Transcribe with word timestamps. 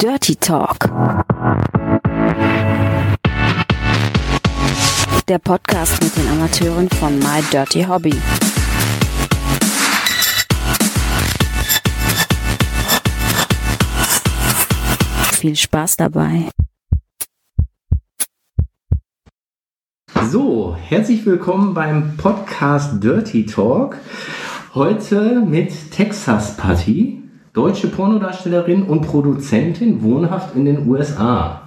Dirty 0.00 0.36
Talk. 0.36 0.78
Der 5.26 5.38
Podcast 5.40 6.00
mit 6.00 6.16
den 6.16 6.28
Amateuren 6.28 6.88
von 6.88 7.18
My 7.18 7.42
Dirty 7.50 7.82
Hobby. 7.82 8.14
Viel 15.32 15.56
Spaß 15.56 15.96
dabei. 15.96 16.48
So, 20.30 20.76
herzlich 20.76 21.26
willkommen 21.26 21.74
beim 21.74 22.16
Podcast 22.16 23.02
Dirty 23.02 23.46
Talk. 23.46 23.96
Heute 24.74 25.40
mit 25.40 25.90
Texas 25.90 26.56
Patty, 26.56 27.27
deutsche 27.58 27.88
Pornodarstellerin 27.88 28.84
und 28.84 29.00
Produzentin, 29.00 30.00
wohnhaft 30.00 30.54
in 30.54 30.64
den 30.64 30.88
USA. 30.88 31.62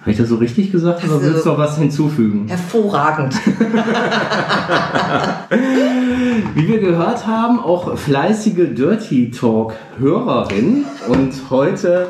Habe 0.00 0.12
ich 0.12 0.16
das 0.16 0.28
so 0.28 0.36
richtig 0.36 0.70
gesagt 0.70 1.02
oder 1.02 1.20
willst 1.20 1.44
du 1.44 1.48
noch 1.48 1.58
was 1.58 1.76
hinzufügen? 1.76 2.46
Hervorragend. 2.46 3.34
Wie 6.54 6.68
wir 6.68 6.78
gehört 6.78 7.26
haben, 7.26 7.58
auch 7.58 7.98
fleißige 7.98 8.76
Dirty 8.76 9.32
Talk 9.32 9.74
Hörerin 9.98 10.84
und 11.08 11.32
heute 11.50 12.06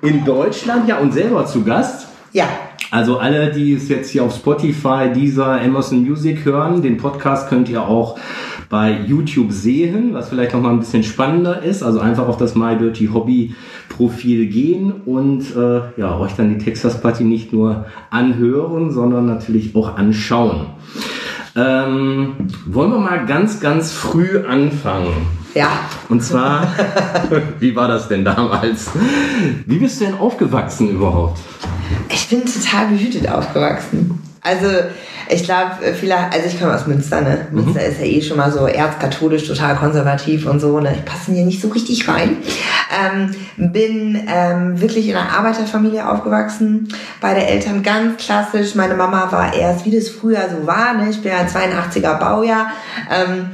in 0.00 0.24
Deutschland, 0.24 0.88
ja 0.88 0.96
und 1.00 1.12
selber 1.12 1.44
zu 1.44 1.64
Gast. 1.64 2.06
Ja, 2.32 2.48
Also 2.90 3.18
alle, 3.18 3.52
die 3.52 3.74
es 3.74 3.90
jetzt 3.90 4.08
hier 4.08 4.24
auf 4.24 4.34
Spotify, 4.34 5.10
dieser 5.14 5.60
Amazon 5.60 6.02
Music 6.02 6.46
hören, 6.46 6.80
den 6.80 6.96
Podcast 6.96 7.50
könnt 7.50 7.68
ihr 7.68 7.82
auch 7.82 8.18
bei 8.74 8.98
YouTube 9.06 9.52
sehen, 9.52 10.14
was 10.14 10.30
vielleicht 10.30 10.52
noch 10.52 10.60
mal 10.60 10.70
ein 10.70 10.80
bisschen 10.80 11.04
spannender 11.04 11.62
ist. 11.62 11.84
Also 11.84 12.00
einfach 12.00 12.26
auf 12.26 12.38
das 12.38 12.56
My 12.56 12.76
Dirty 12.76 13.06
Hobby 13.06 13.54
Profil 13.88 14.46
gehen 14.46 14.90
und 15.06 15.54
äh, 15.54 15.82
ja 15.96 16.18
euch 16.18 16.32
dann 16.32 16.48
die 16.48 16.58
Texas 16.58 17.00
Party 17.00 17.22
nicht 17.22 17.52
nur 17.52 17.86
anhören, 18.10 18.90
sondern 18.90 19.26
natürlich 19.26 19.76
auch 19.76 19.96
anschauen. 19.96 20.66
Ähm, 21.54 22.32
wollen 22.66 22.90
wir 22.90 22.98
mal 22.98 23.24
ganz, 23.26 23.60
ganz 23.60 23.92
früh 23.92 24.40
anfangen. 24.40 25.28
ja. 25.54 25.68
Und 26.08 26.24
zwar, 26.24 26.66
wie 27.60 27.76
war 27.76 27.86
das 27.86 28.08
denn 28.08 28.24
damals? 28.24 28.90
Wie 29.66 29.78
bist 29.78 30.00
du 30.00 30.06
denn 30.06 30.14
aufgewachsen 30.14 30.90
überhaupt? 30.90 31.38
Ich 32.08 32.28
bin 32.28 32.40
total 32.44 32.88
behütet 32.88 33.28
aufgewachsen. 33.28 34.18
Also, 34.44 34.66
ich 35.30 35.42
glaube, 35.42 35.94
viele, 35.98 36.16
also 36.16 36.46
ich 36.46 36.60
komme 36.60 36.74
aus 36.74 36.86
Münster, 36.86 37.22
ne? 37.22 37.46
Münster 37.50 37.82
ist 37.82 37.98
ja 37.98 38.04
eh 38.04 38.20
schon 38.20 38.36
mal 38.36 38.52
so 38.52 38.66
erzkatholisch, 38.66 39.48
total 39.48 39.74
konservativ 39.74 40.46
und 40.46 40.60
so, 40.60 40.78
ne? 40.80 40.94
Ich 40.94 41.04
passe 41.06 41.32
hier 41.32 41.46
nicht 41.46 41.62
so 41.62 41.68
richtig 41.68 42.06
rein. 42.06 42.36
Ähm, 42.94 43.34
bin 43.56 44.22
ähm, 44.28 44.78
wirklich 44.78 45.08
in 45.08 45.16
einer 45.16 45.30
Arbeiterfamilie 45.30 46.06
aufgewachsen. 46.06 46.88
Beide 47.22 47.46
Eltern 47.46 47.82
ganz 47.82 48.22
klassisch. 48.22 48.74
Meine 48.74 48.94
Mama 48.94 49.32
war 49.32 49.54
erst, 49.54 49.86
wie 49.86 49.96
das 49.96 50.10
früher 50.10 50.46
so 50.50 50.66
war, 50.66 50.92
ne? 50.92 51.08
Ich 51.08 51.22
bin 51.22 51.32
ja 51.32 51.38
ein 51.38 51.48
82er 51.48 52.18
Baujahr. 52.18 52.70
Ähm, 53.10 53.46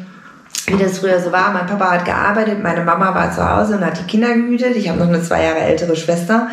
wie 0.70 0.82
das 0.82 0.98
früher 0.98 1.20
so 1.20 1.32
war. 1.32 1.52
Mein 1.52 1.66
Papa 1.66 1.90
hat 1.90 2.04
gearbeitet, 2.04 2.62
meine 2.62 2.84
Mama 2.84 3.14
war 3.14 3.32
zu 3.32 3.48
Hause 3.48 3.76
und 3.76 3.84
hat 3.84 3.98
die 3.98 4.04
Kinder 4.04 4.32
gehütet. 4.34 4.76
Ich 4.76 4.88
habe 4.88 4.98
noch 4.98 5.08
eine 5.08 5.22
zwei 5.22 5.44
Jahre 5.44 5.60
ältere 5.60 5.96
Schwester. 5.96 6.48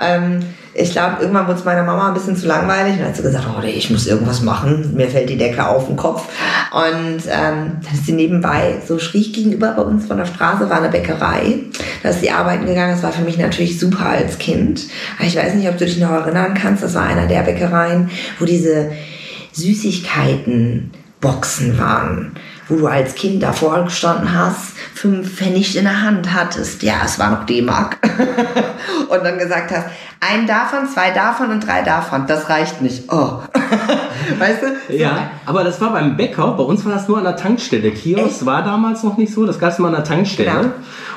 Ähm, 0.00 0.40
ich 0.74 0.92
glaube, 0.92 1.16
irgendwann 1.20 1.46
wurde 1.46 1.58
es 1.58 1.64
meiner 1.64 1.82
Mama 1.82 2.08
ein 2.08 2.14
bisschen 2.14 2.36
zu 2.36 2.46
langweilig 2.46 2.98
und 2.98 3.04
hat 3.04 3.16
sie 3.16 3.22
gesagt, 3.22 3.46
oh, 3.46 3.62
ich 3.62 3.90
muss 3.90 4.06
irgendwas 4.06 4.40
machen. 4.40 4.94
Mir 4.94 5.08
fällt 5.08 5.28
die 5.28 5.36
Decke 5.36 5.66
auf 5.66 5.86
den 5.86 5.96
Kopf. 5.96 6.28
Und 6.72 7.22
ähm, 7.26 7.78
dann 7.82 7.92
ist 7.92 8.06
sie 8.06 8.12
nebenbei, 8.12 8.76
so 8.86 8.98
schräg 8.98 9.34
gegenüber 9.34 9.72
bei 9.72 9.82
uns 9.82 10.06
von 10.06 10.16
der 10.16 10.24
Straße, 10.24 10.70
war 10.70 10.78
eine 10.78 10.88
Bäckerei. 10.88 11.60
Da 12.02 12.08
ist 12.08 12.20
sie 12.20 12.30
arbeiten 12.30 12.64
gegangen. 12.64 12.92
Das 12.92 13.02
war 13.02 13.12
für 13.12 13.22
mich 13.22 13.36
natürlich 13.36 13.78
super 13.78 14.06
als 14.06 14.38
Kind. 14.38 14.86
Ich 15.20 15.36
weiß 15.36 15.54
nicht, 15.54 15.68
ob 15.68 15.76
du 15.76 15.84
dich 15.84 15.98
noch 15.98 16.10
erinnern 16.10 16.54
kannst. 16.54 16.82
Das 16.82 16.94
war 16.94 17.02
einer 17.02 17.26
der 17.26 17.42
Bäckereien, 17.42 18.10
wo 18.38 18.46
diese 18.46 18.92
Süßigkeiten 19.52 20.90
Boxen 21.22 21.78
waren, 21.78 22.32
wo 22.72 22.78
du 22.78 22.86
als 22.86 23.14
Kind 23.14 23.42
davor 23.42 23.84
gestanden 23.84 24.34
hast, 24.34 24.74
fünf 24.94 25.36
Pfennig 25.36 25.76
in 25.76 25.84
der 25.84 26.02
Hand 26.02 26.32
hattest. 26.32 26.82
Ja, 26.82 27.02
es 27.04 27.18
war 27.18 27.30
noch 27.30 27.44
D-Mark. 27.44 27.98
und 29.08 29.24
dann 29.24 29.38
gesagt 29.38 29.70
hast, 29.70 29.86
ein 30.20 30.46
davon, 30.46 30.88
zwei 30.88 31.10
davon 31.10 31.50
und 31.50 31.66
drei 31.66 31.82
davon. 31.82 32.26
Das 32.26 32.48
reicht 32.48 32.80
nicht. 32.80 33.12
Oh. 33.12 33.40
weißt 34.38 34.62
du? 34.62 34.94
Ja, 34.96 35.32
aber 35.46 35.64
das 35.64 35.80
war 35.80 35.92
beim 35.92 36.16
Bäcker. 36.16 36.52
Bei 36.52 36.62
uns 36.62 36.84
war 36.84 36.92
das 36.92 37.08
nur 37.08 37.18
an 37.18 37.24
der 37.24 37.36
Tankstelle. 37.36 37.90
Kiosk 37.90 38.26
Echt? 38.26 38.46
war 38.46 38.62
damals 38.62 39.02
noch 39.02 39.16
nicht 39.16 39.34
so. 39.34 39.44
Das 39.44 39.58
gab 39.58 39.72
es 39.72 39.78
mal 39.78 39.88
an 39.88 39.94
der 39.94 40.04
Tankstelle. 40.04 40.50
Genau. 40.50 40.70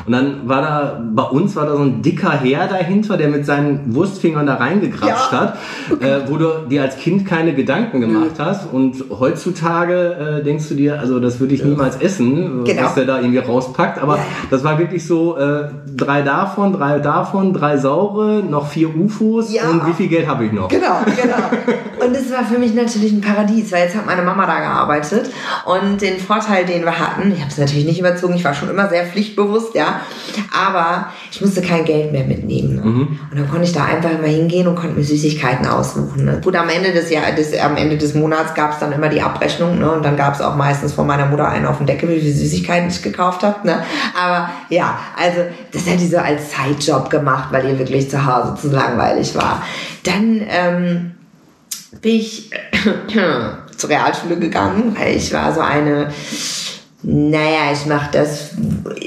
Und 0.05 0.11
dann 0.11 0.47
war 0.47 0.61
da, 0.61 1.01
bei 1.13 1.23
uns 1.23 1.55
war 1.55 1.65
da 1.65 1.75
so 1.75 1.81
ein 1.83 2.01
dicker 2.01 2.31
Herr 2.31 2.67
dahinter, 2.67 3.17
der 3.17 3.27
mit 3.27 3.45
seinen 3.45 3.95
Wurstfingern 3.95 4.45
da 4.45 4.55
reingegrapscht 4.55 5.31
Ja. 5.31 5.39
hat, 5.39 5.57
äh, 5.99 6.27
wo 6.27 6.37
du 6.37 6.67
dir 6.69 6.83
als 6.83 6.97
Kind 6.97 7.25
keine 7.25 7.53
Gedanken 7.55 8.01
gemacht 8.01 8.35
hast. 8.37 8.71
Und 8.71 9.03
heutzutage 9.09 10.39
äh, 10.39 10.43
denkst 10.43 10.69
du 10.69 10.75
dir, 10.75 10.99
also 10.99 11.19
das 11.19 11.39
würde 11.45 11.53
ich 11.55 11.63
niemals 11.63 11.95
essen, 11.97 12.63
Genau. 12.63 12.83
was 12.83 12.95
der 12.95 13.05
da 13.05 13.17
irgendwie 13.19 13.37
rauspackt. 13.37 13.99
Aber 13.99 14.17
Ja. 14.17 14.23
das 14.49 14.63
war 14.63 14.79
wirklich 14.79 15.05
so, 15.05 15.37
äh, 15.37 15.69
drei 15.95 16.21
davon, 16.23 16.73
drei 16.73 16.97
davon, 16.99 17.53
drei 17.53 17.77
saure, 17.77 18.41
noch 18.43 18.67
vier 18.67 18.89
UFOs. 18.95 19.53
Ja. 19.53 19.69
Und 19.69 19.85
wie 19.87 19.93
viel 19.93 20.07
Geld 20.07 20.27
habe 20.27 20.45
ich 20.45 20.51
noch? 20.51 20.67
Genau, 20.67 20.97
genau. 21.05 22.05
Und 22.05 22.15
es 22.15 22.31
war 22.31 22.43
für 22.43 22.57
mich 22.59 22.73
natürlich 22.73 23.11
ein 23.13 23.21
Paradies, 23.21 23.71
weil 23.71 23.83
jetzt 23.83 23.95
hat 23.95 24.05
meine 24.05 24.21
Mama 24.23 24.45
da 24.47 24.59
gearbeitet 24.59 25.29
und 25.65 26.01
den 26.01 26.19
Vorteil, 26.19 26.65
den 26.65 26.83
wir 26.83 26.97
hatten, 26.99 27.31
ich 27.31 27.39
habe 27.41 27.49
es 27.51 27.57
natürlich 27.57 27.85
nicht 27.85 27.99
überzogen, 27.99 28.33
ich 28.35 28.43
war 28.43 28.53
schon 28.53 28.69
immer 28.69 28.89
sehr 28.89 29.05
pflichtbewusst, 29.05 29.75
ja, 29.75 30.01
aber 30.53 31.07
ich 31.31 31.41
musste 31.41 31.61
kein 31.61 31.85
Geld 31.85 32.11
mehr 32.11 32.25
mitnehmen. 32.25 32.75
Ne? 32.75 32.81
Und 33.31 33.37
dann 33.39 33.47
konnte 33.49 33.65
ich 33.65 33.73
da 33.73 33.85
einfach 33.85 34.11
immer 34.11 34.27
hingehen 34.27 34.67
und 34.67 34.75
konnte 34.75 34.95
mir 34.95 35.03
Süßigkeiten 35.03 35.65
aussuchen. 35.67 36.25
Ne? 36.25 36.41
Gut, 36.43 36.55
am 36.55 36.69
Ende 36.69 36.91
des 36.91 37.09
Jahr, 37.09 37.31
des, 37.31 37.57
am 37.59 37.75
Ende 37.77 37.97
des 37.97 38.13
Monats 38.15 38.53
gab 38.53 38.71
es 38.73 38.79
dann 38.79 38.91
immer 38.91 39.09
die 39.09 39.21
Abrechnung, 39.21 39.79
ne? 39.79 39.91
Und 39.91 40.03
dann 40.05 40.15
gab 40.17 40.33
es 40.35 40.41
auch 40.41 40.55
meistens 40.55 40.93
von 40.93 41.05
meiner 41.07 41.24
Mutter 41.25 41.47
einen 41.47 41.65
auf 41.65 41.77
den 41.77 41.87
Deckel, 41.87 42.09
wie 42.09 42.19
viele 42.19 42.33
Süßigkeiten 42.33 42.89
ich 42.89 43.01
gekauft 43.01 43.43
habe. 43.43 43.65
Ne? 43.65 43.83
Aber 44.19 44.49
ja, 44.69 44.99
also 45.17 45.41
das 45.71 45.85
hätte 45.85 46.03
ich 46.03 46.09
so 46.09 46.17
als 46.17 46.51
Zeitjob 46.51 47.09
gemacht, 47.09 47.49
weil 47.51 47.67
ihr 47.69 47.79
wirklich 47.79 48.09
zu 48.09 48.25
Hause 48.25 48.55
zu 48.59 48.69
langweilig 48.69 49.35
war. 49.35 49.63
Dann 50.03 50.41
ähm, 50.47 51.11
bin 52.01 52.15
ich 52.15 52.51
zur 53.77 53.89
Realschule 53.89 54.37
gegangen, 54.37 54.95
weil 54.97 55.15
ich 55.15 55.33
war 55.33 55.53
so 55.53 55.61
eine, 55.61 56.11
naja, 57.03 57.71
ich 57.73 57.85
mache 57.85 58.09
das, 58.11 58.51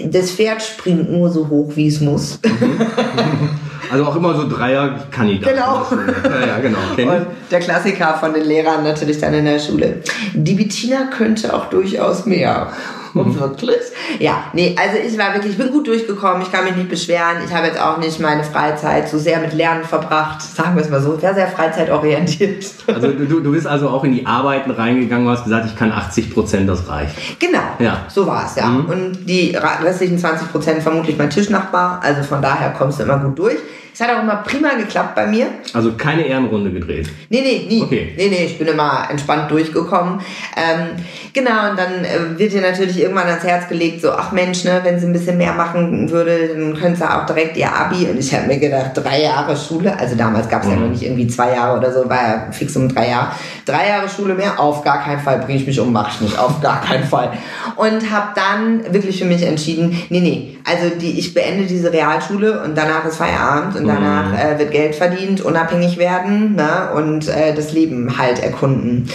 das 0.04 0.30
Pferd 0.30 0.62
springt 0.62 1.10
nur 1.10 1.30
so 1.30 1.48
hoch, 1.48 1.72
wie 1.74 1.88
es 1.88 2.00
muss. 2.00 2.38
Also 3.90 4.04
auch 4.04 4.16
immer 4.16 4.34
so 4.34 4.48
Dreierkandidaten. 4.48 5.56
Genau. 5.56 5.86
Ja, 6.24 6.46
ja, 6.46 6.58
genau. 6.58 6.78
Und 6.96 7.26
der 7.50 7.60
Klassiker 7.60 8.14
von 8.18 8.34
den 8.34 8.44
Lehrern 8.44 8.84
natürlich 8.84 9.18
dann 9.18 9.34
in 9.34 9.44
der 9.44 9.58
Schule. 9.58 10.02
Die 10.34 10.54
Bettina 10.54 11.08
könnte 11.16 11.54
auch 11.54 11.66
durchaus 11.66 12.26
mehr. 12.26 12.72
Und 13.14 13.38
wirklich? 13.40 13.76
Ja, 14.18 14.44
nee, 14.52 14.74
also 14.78 14.96
ich 15.04 15.16
war 15.18 15.34
wirklich, 15.34 15.52
ich 15.52 15.58
bin 15.58 15.70
gut 15.70 15.86
durchgekommen, 15.86 16.42
ich 16.42 16.50
kann 16.52 16.64
mich 16.64 16.76
nicht 16.76 16.88
beschweren. 16.88 17.38
Ich 17.46 17.52
habe 17.54 17.66
jetzt 17.68 17.80
auch 17.80 17.98
nicht 17.98 18.18
meine 18.20 18.44
Freizeit 18.44 19.08
so 19.08 19.18
sehr 19.18 19.38
mit 19.40 19.52
Lernen 19.54 19.84
verbracht, 19.84 20.42
sagen 20.42 20.74
wir 20.76 20.82
es 20.82 20.90
mal 20.90 21.00
so. 21.00 21.14
Ich 21.16 21.22
war 21.22 21.34
sehr 21.34 21.48
freizeitorientiert. 21.48 22.64
Also 22.86 23.08
du, 23.12 23.40
du 23.40 23.52
bist 23.52 23.66
also 23.66 23.88
auch 23.88 24.04
in 24.04 24.12
die 24.12 24.26
Arbeiten 24.26 24.70
reingegangen 24.70 25.26
und 25.26 25.32
hast 25.32 25.44
gesagt, 25.44 25.66
ich 25.66 25.76
kann 25.76 25.92
80 25.92 26.32
Prozent, 26.32 26.68
das 26.68 26.88
reicht. 26.88 27.14
Genau, 27.38 27.58
Ja. 27.78 28.06
so 28.08 28.26
war 28.26 28.46
es, 28.46 28.56
ja. 28.56 28.66
Und 28.68 29.26
die 29.28 29.56
restlichen 29.84 30.18
20 30.18 30.50
Prozent 30.50 30.82
vermutlich 30.82 31.16
mein 31.18 31.30
Tischnachbar. 31.30 32.00
Also 32.02 32.22
von 32.22 32.42
daher 32.42 32.70
kommst 32.70 32.98
du 32.98 33.04
immer 33.04 33.18
gut 33.18 33.38
durch. 33.38 33.56
Es 33.92 34.00
hat 34.00 34.10
auch 34.10 34.22
immer 34.22 34.36
prima 34.36 34.74
geklappt 34.74 35.14
bei 35.14 35.26
mir. 35.26 35.46
Also 35.72 35.92
keine 35.92 36.22
Ehrenrunde 36.22 36.70
gedreht. 36.70 37.08
Nee, 37.28 37.40
nee, 37.40 37.66
nie. 37.68 37.82
Okay. 37.82 38.14
Nee, 38.16 38.28
nee, 38.28 38.44
ich 38.44 38.58
bin 38.58 38.68
immer 38.68 39.08
entspannt 39.10 39.50
durchgekommen. 39.50 40.20
Ähm, 40.56 41.02
genau, 41.32 41.70
und 41.70 41.78
dann 41.78 42.04
äh, 42.04 42.38
wird 42.38 42.52
dir 42.52 42.60
natürlich 42.60 43.00
irgendwann 43.00 43.26
ans 43.26 43.44
Herz 43.44 43.68
gelegt, 43.68 44.02
so, 44.02 44.12
ach 44.12 44.32
Mensch, 44.32 44.64
ne, 44.64 44.80
wenn 44.84 45.00
sie 45.00 45.06
ein 45.06 45.12
bisschen 45.12 45.36
mehr 45.38 45.52
machen 45.52 46.10
würde, 46.10 46.48
dann 46.48 46.78
könnte 46.78 46.98
sie 46.98 47.10
auch 47.10 47.26
direkt 47.26 47.56
ihr 47.56 47.74
Abi. 47.74 48.06
Und 48.06 48.18
ich 48.18 48.32
habe 48.34 48.46
mir 48.46 48.58
gedacht, 48.58 48.92
drei 48.94 49.22
Jahre 49.22 49.56
Schule, 49.56 49.98
also 49.98 50.14
damals 50.14 50.48
gab 50.48 50.62
es 50.62 50.68
ja 50.68 50.76
noch 50.76 50.88
nicht 50.88 51.02
irgendwie 51.02 51.26
zwei 51.26 51.54
Jahre 51.54 51.78
oder 51.78 51.92
so, 51.92 52.08
war 52.08 52.28
ja 52.28 52.46
fix 52.52 52.76
um 52.76 52.88
drei 52.88 53.08
Jahre. 53.08 53.32
Drei 53.64 53.88
Jahre 53.88 54.08
Schule 54.08 54.34
mehr, 54.34 54.60
auf 54.60 54.82
gar 54.82 55.02
keinen 55.02 55.20
Fall 55.20 55.38
bringe 55.40 55.58
ich 55.58 55.66
mich 55.66 55.80
um, 55.80 55.92
mach 55.92 56.14
ich 56.14 56.20
nicht, 56.20 56.38
auf 56.38 56.60
gar 56.60 56.80
keinen 56.80 57.04
Fall. 57.08 57.32
Und 57.76 58.10
habe 58.10 58.28
dann 58.34 58.92
wirklich 58.92 59.18
für 59.18 59.26
mich 59.26 59.42
entschieden, 59.42 60.02
nee, 60.10 60.20
nee, 60.20 60.58
also 60.64 60.94
die, 60.94 61.18
ich 61.18 61.34
beende 61.34 61.66
diese 61.66 61.92
Realschule 61.92 62.62
und 62.62 62.76
danach 62.76 63.04
ist 63.04 63.16
Feierabend 63.16 63.76
und 63.78 63.88
danach 63.88 64.38
äh, 64.38 64.58
wird 64.58 64.70
Geld 64.70 64.94
verdient, 64.94 65.40
unabhängig 65.40 65.98
werden 65.98 66.56
ne, 66.56 66.90
und 66.94 67.28
äh, 67.28 67.54
das 67.54 67.72
Leben 67.72 68.18
halt 68.18 68.42
erkunden. 68.42 69.08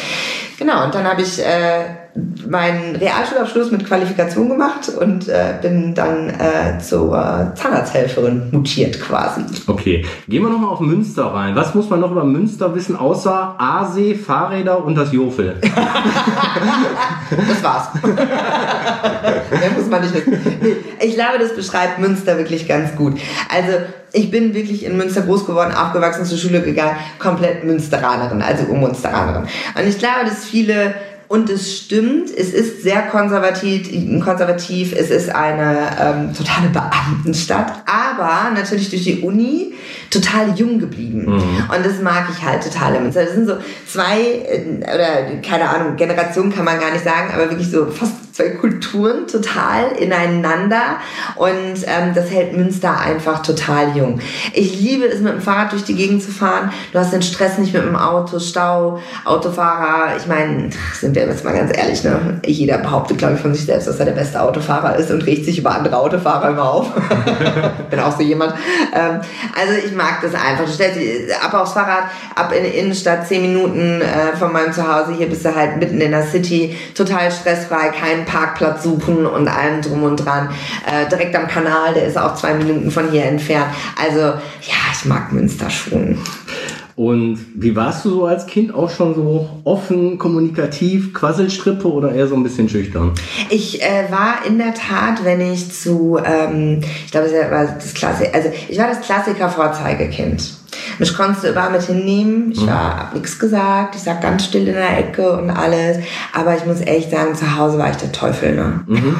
Genau, 0.57 0.83
und 0.86 0.95
dann 0.95 1.06
habe 1.06 1.21
ich 1.21 1.39
äh, 1.39 2.02
meinen 2.48 2.95
Realschulabschluss 2.95 3.71
mit 3.71 3.86
Qualifikation 3.86 4.48
gemacht 4.48 4.89
und 4.89 5.27
äh, 5.27 5.56
bin 5.62 5.95
dann 5.95 6.30
äh, 6.30 6.77
zur 6.80 7.54
Zahnarzthelferin 7.56 8.50
mutiert 8.51 9.00
quasi. 9.01 9.42
Okay, 9.65 10.06
gehen 10.27 10.44
wir 10.44 10.50
nochmal 10.50 10.69
auf 10.69 10.80
Münster 10.80 11.25
rein. 11.25 11.56
Was 11.56 11.74
muss 11.74 11.89
man 11.89 12.01
noch 12.01 12.12
über 12.12 12.24
Münster 12.24 12.75
wissen, 12.75 12.95
außer 12.95 13.56
Aasee, 13.57 14.13
Fahrräder 14.13 14.86
und 14.86 14.95
das 14.95 15.12
Jofel? 15.12 15.56
das 17.50 17.63
war's. 17.63 17.88
Mehr 18.04 19.71
muss 19.75 19.88
man 19.89 20.01
nicht 20.01 20.13
wissen. 20.13 20.38
Ich 21.00 21.16
glaube, 21.16 21.39
das 21.39 21.56
beschreibt 21.56 21.98
Münster 21.98 22.38
wirklich 22.38 22.68
ganz 22.68 22.95
gut. 22.95 23.19
Also 23.50 23.80
ich 24.12 24.30
bin 24.30 24.54
wirklich 24.54 24.86
in 24.86 24.98
Münster 24.98 25.21
groß 25.21 25.48
geworden, 25.48 25.74
aufgewachsen, 25.74 26.25
zur 26.25 26.38
Schule 26.38 26.62
gegangen, 26.62 26.95
komplett 27.18 27.63
Münsteranerin, 27.63 28.44
also 28.44 28.71
Münsteranerin. 28.71 29.44
Und 29.44 29.88
ich 29.88 29.98
glaube, 29.98 30.25
dass 30.25 30.45
viele 30.45 30.94
und 31.27 31.49
es 31.49 31.77
stimmt, 31.77 32.29
es 32.29 32.53
ist 32.53 32.83
sehr 32.83 33.03
konservativ, 33.03 34.23
konservativ 34.23 34.93
es 34.93 35.09
ist 35.09 35.29
eine 35.29 35.89
ähm, 35.99 36.33
totale 36.33 36.69
Beamtenstadt, 36.69 37.83
aber 37.85 38.51
natürlich 38.53 38.89
durch 38.89 39.03
die 39.03 39.21
Uni 39.21 39.73
total 40.13 40.54
jung 40.56 40.80
geblieben. 40.80 41.25
Mhm. 41.25 41.75
Und 41.75 41.86
das 41.86 42.01
mag 42.01 42.27
ich 42.31 42.44
halt 42.44 42.63
total 42.63 42.95
im 42.95 43.12
Das 43.12 43.31
sind 43.31 43.48
so 43.48 43.56
zwei, 43.88 44.21
äh, 44.21 44.77
oder 44.83 45.39
keine 45.42 45.69
Ahnung, 45.69 45.95
Generationen 45.95 46.54
kann 46.54 46.65
man 46.65 46.80
gar 46.80 46.92
nicht 46.92 47.04
sagen, 47.04 47.31
aber 47.33 47.50
wirklich 47.50 47.69
so 47.69 47.86
fast 47.88 48.24
zwei 48.33 48.50
Kulturen 48.50 49.27
total 49.27 49.92
ineinander 49.92 50.98
und 51.36 51.75
ähm, 51.86 52.13
das 52.15 52.31
hält 52.31 52.57
Münster 52.57 53.00
einfach 53.00 53.44
total 53.44 53.95
jung. 53.95 54.19
Ich 54.54 54.80
liebe 54.80 55.06
es, 55.06 55.21
mit 55.21 55.33
dem 55.33 55.42
Fahrrad 55.42 55.71
durch 55.71 55.83
die 55.83 55.94
Gegend 55.94 56.24
zu 56.24 56.31
fahren. 56.31 56.71
Du 56.92 57.00
hast 57.00 57.13
den 57.13 57.21
Stress 57.21 57.59
nicht 57.59 57.74
mit 57.74 57.83
dem 57.83 57.95
Auto, 57.95 58.39
Stau, 58.39 59.00
Autofahrer. 59.24 60.18
Ich 60.18 60.25
meine, 60.25 60.71
sind 61.00 61.16
wir 61.16 61.27
jetzt 61.27 61.45
mal 61.45 61.54
ganz 61.54 61.77
ehrlich, 61.77 62.04
ne? 62.04 62.39
Jeder 62.44 62.80
behauptet, 62.80 63.19
glaube 63.19 63.36
ich, 63.36 63.39
von 63.39 63.54
sich 63.54 63.66
selbst, 63.66 63.88
dass 63.88 64.00
er 64.00 64.06
der 64.06 64.13
beste 64.13 64.42
Autofahrer 64.42 64.95
ist 64.95 65.12
und 65.12 65.24
riecht 65.25 65.45
sich 65.45 65.59
über 65.59 65.75
andere 65.75 65.98
Autofahrer 65.98 66.50
immer 66.50 66.63
auf. 66.63 66.92
Bin 67.92 68.00
auch 68.00 68.18
so 68.18 68.24
jemand. 68.24 68.56
Ähm, 68.95 69.21
also 69.56 69.74
ich 69.86 69.94
mag 70.03 70.21
das 70.21 70.33
einfach. 70.33 70.65
Du 70.65 70.71
stellst 70.71 71.00
dich 71.00 71.35
ab 71.35 71.53
aufs 71.53 71.73
Fahrrad, 71.73 72.05
ab 72.35 72.51
in 72.53 72.63
die 72.63 72.77
Innenstadt, 72.77 73.27
zehn 73.27 73.41
Minuten 73.41 74.01
äh, 74.01 74.35
von 74.38 74.51
meinem 74.51 74.73
Zuhause. 74.73 75.13
Hier 75.13 75.27
bist 75.27 75.45
du 75.45 75.55
halt 75.55 75.77
mitten 75.77 76.01
in 76.01 76.11
der 76.11 76.23
City, 76.23 76.77
total 76.95 77.31
stressfrei, 77.31 77.89
kein 77.89 78.25
Parkplatz 78.25 78.83
suchen 78.83 79.25
und 79.25 79.47
allem 79.47 79.81
drum 79.81 80.03
und 80.03 80.17
dran. 80.17 80.50
Äh, 80.85 81.09
direkt 81.09 81.35
am 81.35 81.47
Kanal, 81.47 81.94
der 81.94 82.05
ist 82.05 82.17
auch 82.17 82.35
zwei 82.35 82.53
Minuten 82.53 82.91
von 82.91 83.09
hier 83.11 83.25
entfernt. 83.25 83.67
Also 84.01 84.19
ja, 84.19 84.81
ich 84.91 85.05
mag 85.05 85.31
Münster 85.31 85.69
schon. 85.69 86.19
Und 86.95 87.40
wie 87.56 87.75
warst 87.75 88.06
du 88.06 88.10
so 88.10 88.25
als 88.25 88.45
Kind? 88.45 88.74
Auch 88.74 88.90
schon 88.90 89.16
so 89.16 89.50
offen, 89.63 90.18
kommunikativ, 90.18 91.13
Quasselstrippe 91.13 91.92
oder 91.92 92.13
eher 92.13 92.28
so 92.28 92.36
ein 92.36 92.44
bisschen 92.44 92.69
schüchtern? 92.69 93.13
Ich 93.50 93.81
äh, 93.81 94.12
war 94.12 94.45
in 94.45 94.57
der 94.60 94.74
Tat, 94.74 95.24
wenn 95.24 95.42
ich 95.42 95.72
zu, 95.72 96.19
ähm, 96.24 96.81
ich 97.06 97.12
glaube, 97.12 97.28
es 97.28 97.34
war 97.34 97.66
das 97.66 97.94
Klasse, 97.94 98.34
also 98.34 98.50
ich 98.69 98.78
war 98.78 98.88
das 98.88 99.01
Klassiker-Vorzeigekind. 99.01 100.62
Mich 101.00 101.15
konntest 101.15 101.44
du 101.44 101.50
überall 101.50 101.71
mit 101.71 101.81
hinnehmen. 101.81 102.51
Ich 102.51 102.62
mhm. 102.62 102.68
war, 102.68 102.97
hab 102.97 103.13
nichts 103.13 103.39
gesagt. 103.39 103.95
Ich 103.95 104.01
sag 104.01 104.21
ganz 104.21 104.45
still 104.45 104.68
in 104.68 104.75
der 104.75 104.97
Ecke 104.97 105.31
und 105.33 105.50
alles. 105.50 105.97
Aber 106.33 106.56
ich 106.56 106.65
muss 106.65 106.81
echt 106.81 107.12
sagen, 107.12 107.35
zu 107.35 107.57
Hause 107.57 107.77
war 107.77 107.89
ich 107.89 107.97
der 107.97 108.12
Teufel, 108.12 108.56
ne? 108.56 108.81
Mhm. 108.88 109.15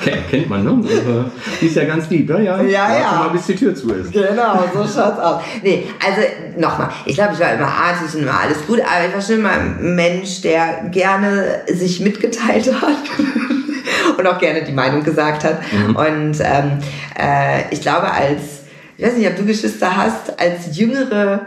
Kennt 0.30 0.48
man, 0.48 0.64
ne? 0.64 0.82
Die 1.60 1.66
ist 1.66 1.76
ja 1.76 1.84
ganz 1.84 2.08
lieb, 2.10 2.28
ne? 2.28 2.44
Ja, 2.44 2.60
ja. 2.62 2.98
ja. 2.98 3.12
Mal, 3.18 3.30
bis 3.30 3.46
die 3.46 3.56
Tür 3.56 3.74
zu 3.74 3.92
ist. 3.92 4.12
Genau, 4.12 4.64
so 4.72 4.80
schaut's 4.80 5.18
aus. 5.18 5.42
Nee, 5.62 5.86
also 6.04 6.20
nochmal. 6.58 6.88
Ich 7.06 7.14
glaube, 7.14 7.34
ich 7.34 7.40
war 7.40 7.52
immer 7.52 7.66
artig 7.66 8.14
und 8.14 8.22
immer 8.22 8.40
alles 8.40 8.66
gut. 8.66 8.80
Aber 8.80 9.06
ich 9.08 9.14
war 9.14 9.20
schon 9.20 9.36
immer 9.36 9.52
ein 9.52 9.94
Mensch, 9.94 10.40
der 10.42 10.84
gerne 10.90 11.60
sich 11.66 12.00
mitgeteilt 12.00 12.72
hat. 12.80 12.96
und 14.18 14.26
auch 14.26 14.38
gerne 14.38 14.62
die 14.62 14.72
Meinung 14.72 15.02
gesagt 15.02 15.44
hat. 15.44 15.58
Mhm. 15.72 15.96
Und 15.96 16.40
ähm, 16.40 16.78
äh, 17.18 17.62
ich 17.70 17.80
glaube, 17.80 18.10
als 18.10 18.59
ich 19.00 19.06
weiß 19.06 19.16
nicht, 19.16 19.28
ob 19.28 19.36
du 19.36 19.46
Geschwister 19.46 19.96
hast, 19.96 20.38
als 20.38 20.76
jüngere 20.76 21.46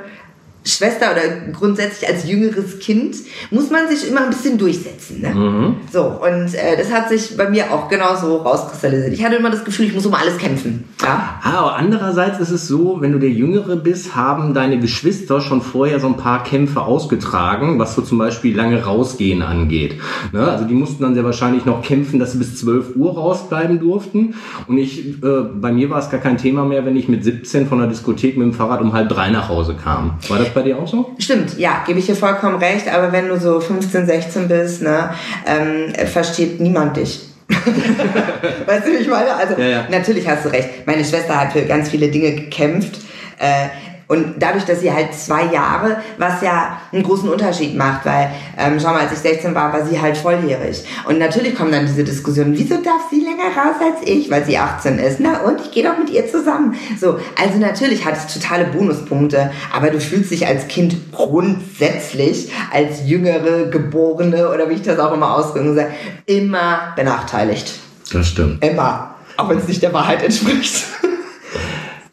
Schwester 0.65 1.11
oder 1.11 1.51
grundsätzlich 1.51 2.09
als 2.09 2.27
jüngeres 2.27 2.79
Kind 2.79 3.15
muss 3.51 3.69
man 3.69 3.87
sich 3.89 4.07
immer 4.07 4.21
ein 4.21 4.29
bisschen 4.29 4.57
durchsetzen. 4.57 5.21
Ne? 5.21 5.29
Mhm. 5.29 5.75
So, 5.91 6.03
und 6.03 6.53
äh, 6.53 6.77
das 6.77 6.91
hat 6.91 7.09
sich 7.09 7.35
bei 7.35 7.49
mir 7.49 7.73
auch 7.73 7.89
genauso 7.89 8.37
rauskristallisiert. 8.37 9.13
Ich 9.13 9.25
hatte 9.25 9.35
immer 9.35 9.49
das 9.49 9.65
Gefühl, 9.65 9.87
ich 9.87 9.93
muss 9.93 10.05
um 10.05 10.13
alles 10.13 10.37
kämpfen. 10.37 10.85
Ja? 11.01 11.39
Ah, 11.43 11.59
aber 11.59 11.75
andererseits 11.75 12.39
ist 12.39 12.51
es 12.51 12.67
so, 12.67 13.01
wenn 13.01 13.11
du 13.11 13.19
der 13.19 13.29
Jüngere 13.29 13.75
bist, 13.75 14.15
haben 14.15 14.53
deine 14.53 14.79
Geschwister 14.79 15.41
schon 15.41 15.61
vorher 15.61 15.99
so 15.99 16.07
ein 16.07 16.17
paar 16.17 16.43
Kämpfe 16.43 16.81
ausgetragen, 16.81 17.77
was 17.77 17.95
so 17.95 18.01
zum 18.01 18.17
Beispiel 18.17 18.55
lange 18.55 18.83
rausgehen 18.83 19.41
angeht. 19.41 19.99
Ne? 20.31 20.47
Also 20.47 20.65
die 20.65 20.73
mussten 20.73 21.03
dann 21.03 21.13
sehr 21.13 21.25
wahrscheinlich 21.25 21.65
noch 21.65 21.81
kämpfen, 21.81 22.19
dass 22.19 22.31
sie 22.31 22.37
bis 22.37 22.57
12 22.59 22.95
Uhr 22.95 23.13
rausbleiben 23.13 23.79
durften. 23.79 24.35
Und 24.67 24.77
ich, 24.77 25.21
äh, 25.21 25.41
bei 25.55 25.73
mir 25.73 25.89
war 25.89 25.99
es 25.99 26.09
gar 26.09 26.21
kein 26.21 26.37
Thema 26.37 26.63
mehr, 26.63 26.85
wenn 26.85 26.95
ich 26.95 27.09
mit 27.09 27.23
17 27.23 27.67
von 27.67 27.79
der 27.79 27.87
Diskothek 27.87 28.37
mit 28.37 28.47
dem 28.47 28.53
Fahrrad 28.53 28.81
um 28.81 28.93
halb 28.93 29.09
drei 29.09 29.29
nach 29.29 29.49
Hause 29.49 29.75
kam. 29.75 30.17
War 30.29 30.39
das 30.39 30.52
bei 30.53 30.61
dir 30.61 30.77
auch 30.77 30.87
so? 30.87 31.11
Stimmt, 31.17 31.57
ja, 31.57 31.83
gebe 31.85 31.99
ich 31.99 32.05
dir 32.05 32.15
vollkommen 32.15 32.57
recht. 32.57 32.93
Aber 32.93 33.11
wenn 33.11 33.27
du 33.27 33.39
so 33.39 33.59
15, 33.59 34.05
16 34.05 34.47
bist, 34.47 34.81
ne, 34.81 35.13
ähm, 35.45 35.93
versteht 36.07 36.59
niemand 36.59 36.97
dich. 36.97 37.21
weißt 37.49 38.87
du, 38.87 38.91
wie 38.91 38.97
ich 38.97 39.07
meine? 39.07 39.35
Also, 39.35 39.59
ja, 39.59 39.67
ja. 39.67 39.87
natürlich 39.89 40.27
hast 40.27 40.45
du 40.45 40.49
recht. 40.49 40.85
Meine 40.85 41.03
Schwester 41.03 41.39
hat 41.39 41.53
für 41.53 41.63
ganz 41.63 41.89
viele 41.89 42.07
Dinge 42.09 42.33
gekämpft. 42.33 42.99
Äh, 43.39 43.67
und 44.07 44.35
dadurch, 44.37 44.65
dass 44.65 44.81
sie 44.81 44.91
halt 44.91 45.13
zwei 45.13 45.45
Jahre, 45.45 45.97
was 46.17 46.41
ja 46.41 46.79
einen 46.91 47.03
großen 47.03 47.29
Unterschied 47.29 47.75
macht, 47.75 48.05
weil, 48.05 48.31
ähm, 48.57 48.77
schau 48.79 48.89
mal, 48.89 49.01
als 49.01 49.13
ich 49.13 49.19
16 49.19 49.55
war, 49.55 49.71
war 49.73 49.85
sie 49.85 49.99
halt 49.99 50.17
volljährig. 50.17 50.83
Und 51.07 51.19
natürlich 51.19 51.55
kommen 51.55 51.71
dann 51.71 51.85
diese 51.85 52.03
Diskussionen, 52.03 52.55
wieso 52.55 52.75
darf 52.75 53.09
sie 53.09 53.22
länger 53.33 53.55
raus 53.55 53.75
als 53.81 54.07
ich, 54.07 54.29
weil 54.29 54.45
sie 54.45 54.57
18 54.57 54.99
ist? 54.99 55.19
Na 55.19 55.41
und, 55.41 55.61
ich 55.61 55.71
gehe 55.71 55.83
doch 55.83 55.97
mit 55.97 56.09
ihr 56.09 56.27
zusammen. 56.27 56.75
So, 56.99 57.19
also 57.39 57.57
natürlich 57.59 58.05
hat 58.05 58.15
es 58.15 58.33
totale 58.33 58.65
Bonuspunkte, 58.65 59.51
aber 59.73 59.89
du 59.89 59.99
fühlst 59.99 60.31
dich 60.31 60.47
als 60.47 60.67
Kind 60.67 60.95
grundsätzlich, 61.11 62.51
als 62.71 63.07
jüngere 63.07 63.65
Geborene 63.69 64.49
oder 64.49 64.69
wie 64.69 64.75
ich 64.75 64.81
das 64.81 64.99
auch 64.99 65.13
immer 65.13 65.35
ausdrücken 65.35 65.75
soll, 65.75 65.87
immer 66.25 66.93
benachteiligt. 66.95 67.79
Das 68.11 68.27
stimmt. 68.27 68.63
Immer. 68.63 69.15
Auch 69.37 69.49
wenn 69.49 69.57
es 69.57 69.67
nicht 69.67 69.81
der 69.81 69.93
Wahrheit 69.93 70.23
entspricht. 70.23 70.85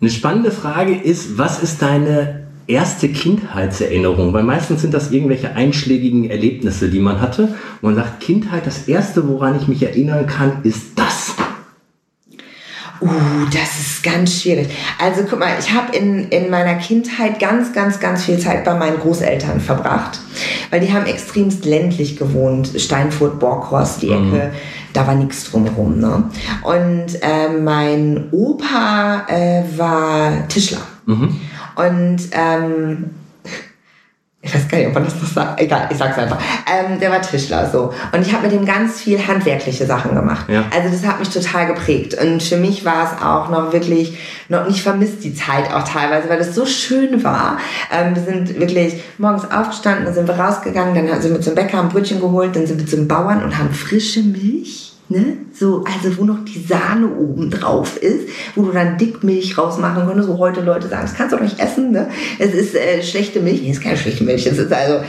Eine 0.01 0.11
spannende 0.11 0.51
Frage 0.51 0.97
ist, 0.97 1.37
was 1.37 1.63
ist 1.63 1.83
deine 1.83 2.50
erste 2.67 3.09
Kindheitserinnerung? 3.09 4.33
Weil 4.33 4.43
meistens 4.43 4.83
sind 4.83 4.95
das 4.95 5.11
irgendwelche 5.11 5.55
einschlägigen 5.55 6.31
Erlebnisse, 6.31 6.89
die 6.89 7.01
man 7.01 7.21
hatte. 7.21 7.55
Und 7.81 7.95
man 7.95 7.95
sagt, 7.97 8.21
Kindheit, 8.21 8.67
das 8.67 8.89
erste, 8.89 9.29
woran 9.29 9.57
ich 9.61 9.69
mich 9.69 9.83
erinnern 9.83 10.27
kann, 10.27 10.59
ist 10.63 10.97
das. 10.97 11.35
Uh, 13.03 13.09
das 13.51 13.81
ist 13.81 14.03
ganz 14.03 14.43
schwierig. 14.43 14.69
Also 14.99 15.23
guck 15.29 15.39
mal, 15.39 15.57
ich 15.59 15.73
habe 15.73 15.97
in, 15.97 16.29
in 16.29 16.51
meiner 16.51 16.75
Kindheit 16.75 17.39
ganz, 17.39 17.73
ganz, 17.73 17.99
ganz 17.99 18.25
viel 18.25 18.39
Zeit 18.39 18.65
bei 18.65 18.75
meinen 18.75 18.99
Großeltern 18.99 19.59
verbracht, 19.59 20.21
weil 20.69 20.81
die 20.81 20.93
haben 20.93 21.07
extremst 21.07 21.65
ländlich 21.65 22.19
gewohnt. 22.19 22.71
Steinfurt, 22.77 23.41
Borkhorst, 23.41 24.03
die 24.03 24.11
Ecke. 24.11 24.19
Mhm 24.19 24.51
da 24.93 25.07
war 25.07 25.15
nichts 25.15 25.51
drumherum. 25.51 25.99
Ne? 25.99 26.25
Und 26.63 27.23
äh, 27.23 27.49
mein 27.61 28.29
Opa 28.33 29.27
äh, 29.29 29.63
war 29.77 30.49
Tischler. 30.49 30.81
Mhm. 31.07 31.37
Und 31.77 32.19
ähm, 32.33 33.11
ich 34.43 34.55
weiß 34.55 34.69
gar 34.69 34.79
nicht, 34.79 34.87
ob 34.87 34.95
man 34.95 35.05
das 35.05 35.15
noch 35.21 35.29
sagt. 35.29 35.61
Egal, 35.61 35.89
ich 35.91 35.99
sag's 35.99 36.17
einfach. 36.17 36.39
Ähm, 36.67 36.99
der 36.99 37.11
war 37.11 37.21
Tischler 37.21 37.69
so. 37.69 37.93
Und 38.13 38.27
ich 38.27 38.33
habe 38.33 38.47
mit 38.49 38.57
ihm 38.57 38.65
ganz 38.65 39.01
viel 39.01 39.27
handwerkliche 39.27 39.85
Sachen 39.85 40.15
gemacht. 40.15 40.47
Ja. 40.49 40.65
Also 40.75 40.89
das 40.89 41.07
hat 41.07 41.19
mich 41.19 41.29
total 41.29 41.67
geprägt. 41.67 42.15
Und 42.15 42.43
für 42.43 42.57
mich 42.57 42.87
war 42.87 43.05
es 43.05 43.23
auch 43.23 43.51
noch 43.51 43.75
wirklich, 43.75 44.19
noch 44.49 44.67
nicht 44.67 44.81
vermisst 44.83 45.25
die 45.25 45.35
Zeit 45.35 45.71
auch 45.75 45.85
teilweise, 45.85 46.31
weil 46.31 46.39
es 46.39 46.55
so 46.55 46.65
schön 46.65 47.23
war. 47.23 47.59
Ähm, 47.93 48.15
wir 48.15 48.23
sind 48.23 48.59
wirklich 48.59 49.03
morgens 49.19 49.51
aufgestanden, 49.51 50.07
dann 50.07 50.15
sind 50.15 50.27
wir 50.27 50.39
rausgegangen, 50.39 51.07
dann 51.07 51.21
sind 51.21 51.35
wir 51.35 51.43
zum 51.43 51.55
Bäcker, 51.55 51.77
haben 51.77 51.91
Brötchen 51.91 52.21
geholt, 52.21 52.57
dann 52.57 52.67
sind 52.67 52.81
wir 52.81 52.87
zum 52.87 53.09
Bauern 53.09 53.45
und 53.45 53.59
haben 53.59 53.75
frische 53.75 54.23
Milch 54.23 54.90
Ne? 55.11 55.39
So, 55.53 55.85
also 55.85 56.17
wo 56.19 56.25
noch 56.25 56.45
die 56.45 56.61
Sahne 56.61 57.09
oben 57.09 57.51
drauf 57.51 57.97
ist, 57.97 58.29
wo 58.55 58.63
du 58.63 58.71
dann 58.71 58.97
Dickmilch 58.97 59.59
rausmachen 59.59 60.07
konntest, 60.07 60.29
so 60.29 60.39
heute 60.39 60.61
Leute 60.61 60.87
sagen, 60.87 61.03
das 61.03 61.15
kannst 61.15 61.33
du 61.33 61.37
doch 61.37 61.43
nicht 61.43 61.59
essen, 61.59 61.91
ne? 61.91 62.09
Es 62.39 62.55
ist 62.55 62.77
äh, 62.77 63.03
schlechte 63.03 63.41
Milch. 63.41 63.61
Nee, 63.61 63.71
es 63.71 63.79
ist 63.79 63.83
keine 63.83 63.97
schlechte 63.97 64.23
Milch. 64.23 64.47
Es 64.47 64.57
ist 64.57 64.73
also, 64.73 65.05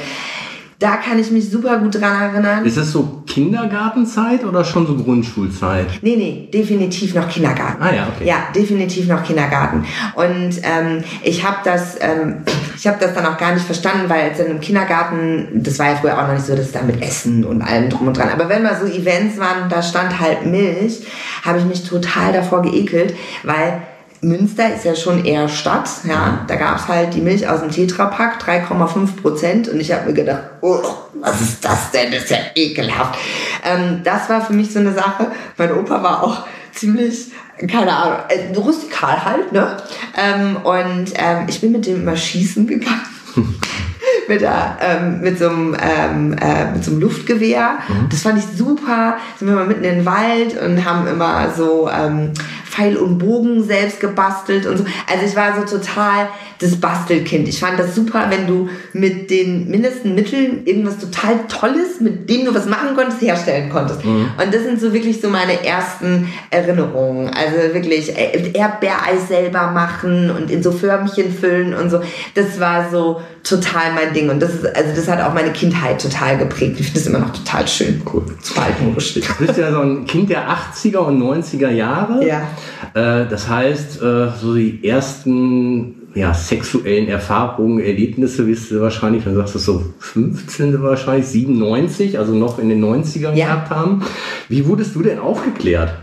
da 0.82 0.98
kann 0.98 1.20
ich 1.20 1.30
mich 1.30 1.48
super 1.50 1.78
gut 1.78 2.02
dran 2.02 2.20
erinnern. 2.20 2.66
Ist 2.66 2.76
das 2.76 2.92
so 2.92 3.22
Kindergartenzeit 3.28 4.44
oder 4.44 4.66
schon 4.66 4.88
so 4.88 4.96
Grundschulzeit? 4.96 5.88
Nee, 6.02 6.16
nee, 6.16 6.50
definitiv 6.52 7.14
noch 7.14 7.30
Kindergarten. 7.30 7.84
Ah 7.84 7.94
ja, 7.94 8.08
okay. 8.14 8.28
Ja, 8.28 8.48
definitiv 8.56 9.08
noch 9.08 9.24
Kindergarten. 9.24 9.86
Und 10.16 10.60
ähm, 10.64 11.04
ich 11.22 11.46
habe 11.46 11.58
das, 11.64 11.98
ähm, 12.02 12.38
ich 12.76 12.88
habe 12.88 12.98
das 13.00 13.14
dann 13.14 13.28
auch 13.28 13.38
gar 13.38 13.54
nicht 13.54 13.64
verstanden, 13.64 14.10
weil 14.10 14.32
in 14.40 14.46
einem 14.46 14.60
Kindergarten, 14.60 15.50
das 15.54 15.78
war 15.78 15.92
ja 15.92 15.96
früher 15.98 16.18
auch 16.18 16.28
noch 16.28 16.34
nicht 16.34 16.48
so, 16.48 16.56
dass 16.56 16.72
da 16.72 16.82
mit 16.82 17.00
Essen 17.00 17.44
und 17.46 17.62
allem 17.62 17.90
drum 17.90 18.08
und 18.08 18.18
dran. 18.18 18.30
Aber 18.34 18.50
wenn 18.50 18.64
mal 18.64 18.76
so 18.76 18.88
Events 18.88 19.38
waren, 19.38 19.70
da 19.70 19.84
stand 19.84 20.20
halt 20.20 20.48
Milch, 20.48 21.06
habe 21.46 21.60
ich 21.60 21.66
mich 21.66 21.88
total 21.88 22.34
davor 22.34 22.64
geekelt, 22.64 23.14
weil 23.44 23.84
Münster 24.22 24.74
ist 24.74 24.86
ja 24.86 24.96
schon 24.96 25.26
eher 25.26 25.50
Stadt, 25.50 25.90
ja. 26.08 26.46
Da 26.48 26.56
gab 26.56 26.78
es 26.78 26.88
halt 26.88 27.16
die 27.16 27.22
Milch 27.22 27.48
aus 27.48 27.62
dem 27.62 27.72
Tetrapack, 27.72 28.40
3,5 28.44 29.22
Prozent. 29.22 29.68
Und 29.68 29.80
ich 29.80 29.92
habe 29.92 30.08
mir 30.08 30.14
gedacht, 30.14 30.44
oh, 30.62 30.80
was 31.20 31.42
ist 31.42 31.66
das 31.66 31.92
denn? 31.92 32.12
Das 32.12 32.24
ist 32.24 32.30
ja 32.30 32.38
ekelhaft. 32.54 33.18
Ähm, 33.64 34.02
das 34.04 34.30
war 34.30 34.46
für 34.46 34.54
mich 34.54 34.72
so 34.72 34.80
eine 34.80 34.94
Sache. 34.94 35.32
Mein 35.58 35.72
Opa 35.76 36.04
war 36.04 36.24
auch 36.24 36.46
ziemlich, 36.72 37.32
keine 37.68 37.96
Ahnung, 37.96 38.20
äh, 38.30 38.56
rustikal 38.56 39.26
halt, 39.26 39.52
ne? 39.52 39.78
Ähm, 40.16 40.58
und 40.58 41.14
ähm, 41.16 41.46
ich 41.48 41.60
bin 41.60 41.72
mit 41.72 41.88
dem 41.88 42.04
immer 42.04 42.16
schießen 42.16 42.68
gegangen. 42.68 43.02
mit, 44.28 44.42
der, 44.42 44.78
ähm, 44.82 45.22
mit, 45.22 45.40
so 45.40 45.50
einem, 45.50 45.76
ähm, 45.82 46.36
äh, 46.40 46.72
mit 46.72 46.84
so 46.84 46.92
einem 46.92 47.02
Luftgewehr. 47.02 47.80
Mhm. 47.88 48.10
Das 48.10 48.22
fand 48.22 48.38
ich 48.38 48.46
super. 48.58 49.18
Sind 49.38 49.48
wir 49.48 49.56
mal 49.56 49.66
mitten 49.66 49.84
in 49.84 49.98
den 49.98 50.06
Wald 50.06 50.60
und 50.62 50.86
haben 50.86 51.08
immer 51.08 51.52
so 51.56 51.90
ähm, 51.90 52.32
Pfeil 52.72 52.96
und 52.96 53.18
Bogen 53.18 53.64
selbst 53.64 54.00
gebastelt 54.00 54.66
und 54.66 54.78
so. 54.78 54.86
Also 55.12 55.26
ich 55.26 55.36
war 55.36 55.54
so 55.60 55.78
total 55.78 56.30
das 56.60 56.80
Bastelkind. 56.80 57.48
Ich 57.48 57.60
fand 57.60 57.78
das 57.78 57.96
super, 57.96 58.28
wenn 58.30 58.48
du 58.48 58.70
mit 58.94 59.30
den 59.30 59.70
mindesten 59.70 60.16
Mitteln 60.16 60.66
irgendwas 60.66 61.00
total 61.00 61.48
Tolles, 61.48 62.00
mit 62.00 62.30
dem 62.30 62.46
du 62.46 62.56
was 62.56 62.68
machen 62.68 62.96
konntest, 62.96 63.22
herstellen 63.22 63.70
konntest. 63.70 64.06
Mhm. 64.06 64.30
Und 64.42 64.54
das 64.54 64.64
sind 64.64 64.80
so 64.80 64.94
wirklich 64.94 65.20
so 65.20 65.30
meine 65.30 65.66
ersten 65.66 66.32
Erinnerungen. 66.50 67.30
Also 67.30 67.74
wirklich 67.74 68.16
äh, 68.16 68.52
Erdbeereis 68.54 69.28
selber 69.28 69.72
machen 69.72 70.32
und 70.32 70.50
in 70.50 70.64
so 70.64 70.72
Förmchen 70.72 71.34
füllen 71.34 71.74
und 71.74 71.90
so. 71.90 72.00
Das 72.36 72.60
war 72.60 72.90
so 72.90 73.22
total 73.44 73.94
mein 73.94 74.14
Ding. 74.14 74.30
Und 74.30 74.40
das 74.40 74.54
ist, 74.54 74.66
also 74.66 74.96
das 74.96 75.08
hat 75.08 75.22
auch 75.22 75.34
meine 75.34 75.52
Kindheit 75.52 76.02
total 76.02 76.38
geprägt. 76.38 76.80
Ich 76.80 76.86
finde 76.86 77.00
das 77.00 77.08
immer 77.08 77.20
noch 77.20 77.34
total 77.34 77.68
schön. 77.68 78.02
Cool. 78.12 78.24
Total. 78.48 78.72
Du 78.80 78.94
bist 78.94 79.58
ja 79.58 79.72
so 79.72 79.82
ein 79.82 80.06
Kind 80.06 80.30
der 80.30 80.48
80er 80.48 81.00
und 81.00 81.22
90er 81.22 81.70
Jahre. 81.70 82.26
Ja. 82.26 82.48
Äh, 82.94 83.26
das 83.30 83.48
heißt, 83.50 84.02
äh, 84.02 84.30
so 84.40 84.56
die 84.56 84.88
ersten 84.88 85.96
ja, 86.14 86.34
sexuellen 86.34 87.08
Erfahrungen, 87.08 87.80
Erlebnisse, 87.80 88.46
wisst 88.48 88.72
ihr 88.72 88.82
wahrscheinlich, 88.82 89.26
wenn 89.26 89.34
du 89.34 89.40
sagst, 89.40 89.56
das 89.56 89.66
so 89.66 89.94
15 90.00 90.82
wahrscheinlich, 90.82 91.28
97, 91.28 92.20
also 92.20 92.34
noch 92.34 92.60
in 92.60 92.70
den 92.70 92.84
90ern 92.84 93.34
ja. 93.34 93.46
gehabt 93.46 93.70
haben. 93.70 94.04
Wie 94.50 94.66
wurdest 94.68 94.96
du 94.96 95.02
denn 95.02 95.20
aufgeklärt? 95.20 95.94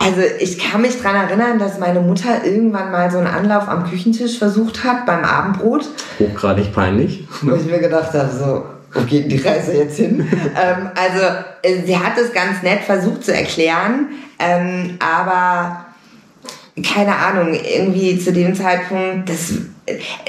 Also 0.00 0.20
ich 0.38 0.58
kann 0.58 0.80
mich 0.80 1.02
daran 1.02 1.28
erinnern, 1.28 1.58
dass 1.58 1.78
meine 1.78 2.00
Mutter 2.00 2.44
irgendwann 2.44 2.92
mal 2.92 3.10
so 3.10 3.18
einen 3.18 3.26
Anlauf 3.26 3.68
am 3.68 3.84
Küchentisch 3.84 4.38
versucht 4.38 4.84
hat 4.84 5.04
beim 5.04 5.24
Abendbrot. 5.24 5.86
Hochgradig 6.18 6.72
peinlich. 6.72 7.26
Wo 7.42 7.54
ich 7.56 7.66
mir 7.66 7.78
gedacht 7.78 8.14
habe, 8.14 8.30
so, 8.30 8.64
wo 8.94 9.04
geht 9.04 9.30
die 9.30 9.36
Reise 9.36 9.72
jetzt 9.74 9.96
hin? 9.96 10.20
ähm, 10.30 10.90
also 10.94 11.26
äh, 11.62 11.84
sie 11.84 11.98
hat 11.98 12.16
es 12.16 12.32
ganz 12.32 12.62
nett 12.62 12.84
versucht 12.84 13.24
zu 13.24 13.34
erklären, 13.34 14.08
ähm, 14.38 14.98
aber 15.00 15.86
keine 16.82 17.16
Ahnung, 17.16 17.54
irgendwie 17.54 18.18
zu 18.18 18.32
dem 18.32 18.54
Zeitpunkt, 18.54 19.28
das, 19.28 19.52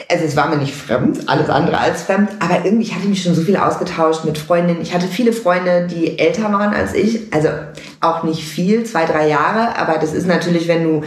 also 0.10 0.25
es 0.25 0.36
war 0.36 0.50
mir 0.50 0.58
nicht 0.58 0.74
fremd, 0.74 1.28
alles 1.28 1.50
andere 1.50 1.78
als 1.78 2.04
fremd, 2.04 2.30
aber 2.39 2.66
irgendwie 2.66 2.86
ich 2.86 2.96
hatte 2.96 3.08
mich 3.08 3.22
schon 3.22 3.36
so 3.36 3.42
viel 3.42 3.58
ausgetauscht 3.58 4.25
mit 4.25 4.38
Freundinnen. 4.38 4.82
Ich 4.82 4.94
hatte 4.94 5.08
viele 5.08 5.34
Freunde, 5.34 5.88
die 5.88 6.18
älter 6.18 6.51
waren 6.51 6.74
als 6.74 6.94
ich, 6.94 7.32
also 7.34 7.50
auch 8.01 8.24
nicht 8.24 8.44
viel, 8.44 8.84
zwei, 8.84 9.06
drei 9.06 9.28
Jahre, 9.28 9.78
aber 9.78 10.00
das 10.00 10.13
ist 10.13 10.28
natürlich, 10.28 10.68
wenn 10.68 10.84
du 10.84 11.04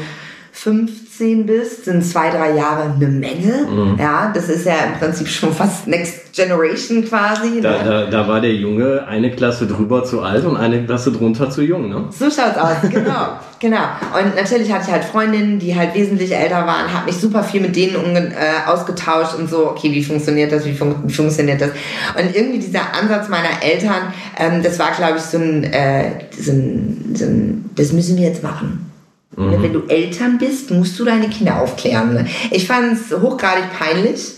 15 0.62 1.44
bist, 1.44 1.86
sind 1.86 2.04
zwei, 2.04 2.30
drei 2.30 2.54
Jahre 2.54 2.94
eine 2.94 3.08
Menge. 3.08 3.66
Mhm. 3.68 3.96
Ja, 3.98 4.30
das 4.32 4.48
ist 4.48 4.64
ja 4.64 4.74
im 4.86 5.00
Prinzip 5.00 5.26
schon 5.26 5.52
fast 5.52 5.88
Next 5.88 6.32
Generation 6.32 7.04
quasi. 7.04 7.60
Da, 7.60 7.82
ne? 7.82 7.84
da, 7.84 8.06
da, 8.06 8.28
war 8.28 8.40
der 8.40 8.54
Junge 8.54 9.04
eine 9.08 9.32
Klasse 9.32 9.66
drüber 9.66 10.04
zu 10.04 10.22
alt 10.22 10.44
und 10.44 10.56
eine 10.56 10.84
Klasse 10.84 11.10
drunter 11.10 11.50
zu 11.50 11.62
jung, 11.62 11.88
ne? 11.88 12.04
So 12.10 12.26
schaut's 12.26 12.56
aus, 12.56 12.76
genau. 12.88 13.40
genau. 13.58 13.82
Und 14.16 14.36
natürlich 14.36 14.72
hatte 14.72 14.84
ich 14.86 14.92
halt 14.92 15.02
Freundinnen, 15.02 15.58
die 15.58 15.74
halt 15.74 15.96
wesentlich 15.96 16.32
älter 16.32 16.64
waren, 16.64 16.92
habe 16.92 17.06
mich 17.06 17.16
super 17.16 17.42
viel 17.42 17.60
mit 17.60 17.74
denen 17.74 18.14
äh, 18.14 18.32
ausgetauscht 18.64 19.34
und 19.36 19.50
so, 19.50 19.66
okay, 19.66 19.90
wie 19.90 20.04
funktioniert 20.04 20.52
das, 20.52 20.64
wie, 20.64 20.74
fun 20.74 20.94
wie, 21.02 21.12
funktioniert 21.12 21.60
das? 21.60 21.70
Und 22.16 22.36
irgendwie 22.36 22.60
dieser 22.60 22.94
Ansatz 22.94 23.28
meiner 23.28 23.60
Eltern, 23.64 24.12
ähm, 24.38 24.62
das 24.62 24.78
war, 24.78 24.92
glaube 24.92 25.16
ich, 25.16 25.24
so 25.24 25.38
ein, 25.38 25.64
äh, 25.64 26.04
so 26.38 26.52
ein, 26.52 27.14
so 27.14 27.24
ein, 27.24 27.70
das 27.74 27.92
müssen 27.92 28.16
wir 28.16 28.28
jetzt 28.28 28.44
machen. 28.44 28.91
Mhm. 29.36 29.62
Wenn 29.62 29.72
du 29.72 29.82
Eltern 29.88 30.38
bist, 30.38 30.70
musst 30.70 30.98
du 30.98 31.04
deine 31.04 31.28
Kinder 31.28 31.60
aufklären. 31.60 32.26
Ich 32.50 32.66
fand 32.66 32.92
es 32.92 33.10
hochgradig 33.10 33.64
peinlich, 33.78 34.34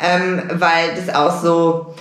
ähm, 0.00 0.42
weil 0.54 0.94
das 0.94 1.14
auch 1.14 1.42
so, 1.42 1.94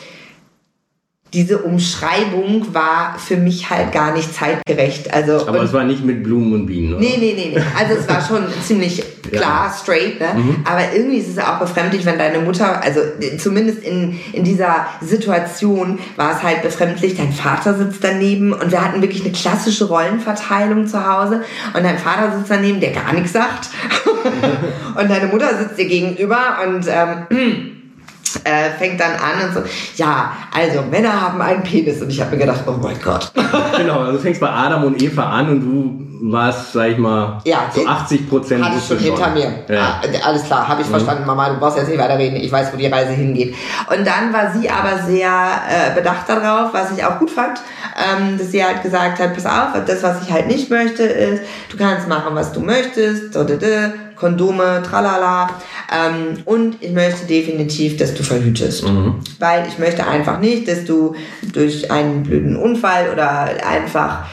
diese 1.38 1.60
Umschreibung 1.60 2.74
war 2.74 3.16
für 3.20 3.38
mich 3.38 3.70
halt 3.70 3.92
gar 3.92 4.12
nicht 4.12 4.34
zeitgerecht. 4.34 5.14
Also, 5.14 5.48
Aber 5.48 5.62
es 5.62 5.72
war 5.72 5.84
nicht 5.84 6.04
mit 6.04 6.24
Blumen 6.24 6.52
und 6.52 6.66
Bienen, 6.66 6.96
oder? 6.96 7.00
Nee, 7.00 7.18
nee, 7.20 7.34
nee, 7.38 7.52
nee. 7.54 7.62
Also 7.78 7.94
es 7.94 8.10
war 8.10 8.26
schon 8.26 8.52
ziemlich 8.64 9.04
klar, 9.32 9.68
ja. 9.68 9.72
straight, 9.72 10.20
ne? 10.20 10.30
Mhm. 10.36 10.56
Aber 10.66 10.82
irgendwie 10.96 11.18
ist 11.18 11.30
es 11.30 11.38
auch 11.38 11.60
befremdlich, 11.60 12.06
wenn 12.06 12.18
deine 12.18 12.40
Mutter, 12.40 12.82
also 12.82 13.02
zumindest 13.38 13.84
in, 13.84 14.20
in 14.34 14.44
dieser 14.46 14.88
Situation 15.00 16.00
war 16.16 16.36
es 16.36 16.42
halt 16.42 16.64
befremdlich, 16.64 17.16
dein 17.16 17.32
Vater 17.32 17.76
sitzt 17.76 18.04
daneben 18.04 18.52
und 18.52 18.72
wir 18.72 18.84
hatten 18.84 19.04
wirklich 19.04 19.24
eine 19.24 19.32
klassische 19.32 19.86
Rollenverteilung 19.86 20.88
zu 20.88 21.06
Hause 21.08 21.44
und 21.76 21.84
dein 21.84 22.00
Vater 22.00 22.36
sitzt 22.36 22.50
daneben, 22.50 22.80
der 22.80 22.94
gar 22.94 23.14
nichts 23.14 23.34
sagt 23.34 23.70
und 25.00 25.08
deine 25.08 25.28
Mutter 25.28 25.56
sitzt 25.56 25.78
dir 25.78 25.86
gegenüber 25.86 26.58
und 26.66 26.88
ähm, 26.90 27.74
äh, 28.44 28.72
fängt 28.78 29.00
dann 29.00 29.14
an 29.14 29.48
und 29.48 29.54
so, 29.54 29.62
ja, 29.96 30.32
also 30.54 30.82
Männer 30.82 31.22
haben 31.22 31.42
einen 31.42 31.64
Penis 31.64 32.02
und 32.02 32.10
ich 32.10 32.20
habe 32.20 32.32
mir 32.32 32.40
gedacht, 32.40 32.62
oh 32.66 32.76
mein 32.82 33.00
Gott. 33.02 33.32
genau, 33.78 34.00
also 34.00 34.14
du 34.14 34.20
fängst 34.20 34.42
bei 34.42 34.50
Adam 34.50 34.84
und 34.84 35.02
Eva 35.02 35.30
an 35.30 35.50
und 35.50 35.62
du 35.62 36.08
warst, 36.32 36.74
sag 36.74 36.90
ich 36.90 36.98
mal, 36.98 37.40
ja, 37.46 37.70
so 37.74 37.86
80 37.86 38.30
Prozent. 38.30 38.64
Hatte 38.64 38.78
ich 38.78 38.88
schon 38.88 38.98
hinter 38.98 39.30
mir. 39.30 39.64
Ja. 39.70 40.02
Ah, 40.02 40.28
alles 40.28 40.44
klar, 40.44 40.68
habe 40.68 40.82
ich 40.82 40.88
mhm. 40.88 40.92
verstanden, 40.92 41.26
Mama, 41.26 41.50
du 41.50 41.60
brauchst 41.60 41.78
jetzt 41.78 41.90
nicht 41.90 42.00
weiter 42.00 42.18
reden, 42.18 42.38
ich 42.38 42.52
weiß, 42.52 42.74
wo 42.74 42.78
die 42.78 42.88
Reise 42.88 43.12
hingeht. 43.12 43.56
Und 43.90 44.06
dann 44.06 44.34
war 44.34 44.52
sie 44.52 44.70
aber 44.70 45.04
sehr 45.06 45.30
äh, 45.30 45.96
bedacht 45.96 46.28
darauf, 46.28 46.74
was 46.74 46.92
ich 46.98 47.04
auch 47.04 47.20
gut 47.20 47.30
fand, 47.30 47.60
ähm, 47.98 48.38
dass 48.38 48.52
sie 48.52 48.64
halt 48.64 48.84
gesagt 48.84 49.20
hat, 49.20 49.34
pass 49.34 49.46
auf, 49.46 49.86
das, 49.86 50.04
was 50.04 50.24
ich 50.24 50.32
halt 50.32 50.48
nicht 50.48 50.70
möchte, 50.70 51.04
ist, 51.04 51.44
du 51.70 51.78
kannst 51.78 52.08
machen, 52.08 52.36
was 52.36 52.52
du 52.52 52.62
möchtest, 52.62 53.36
Kondome, 54.20 54.84
tralala. 54.84 55.50
Ähm, 55.92 56.42
und 56.46 56.78
ich 56.82 56.92
möchte 56.92 57.26
definitiv, 57.26 57.98
dass 57.98 58.14
du 58.14 58.24
verhütest. 58.24 58.84
Mhm. 58.84 59.16
Weil 59.40 59.68
ich 59.68 59.80
möchte 59.80 60.06
einfach 60.06 60.40
nicht, 60.40 60.68
dass 60.68 60.86
du 60.86 61.16
durch 61.54 61.92
einen 61.92 62.24
blöden 62.24 62.56
Unfall 62.56 63.10
oder 63.12 63.50
einfach 63.66 64.26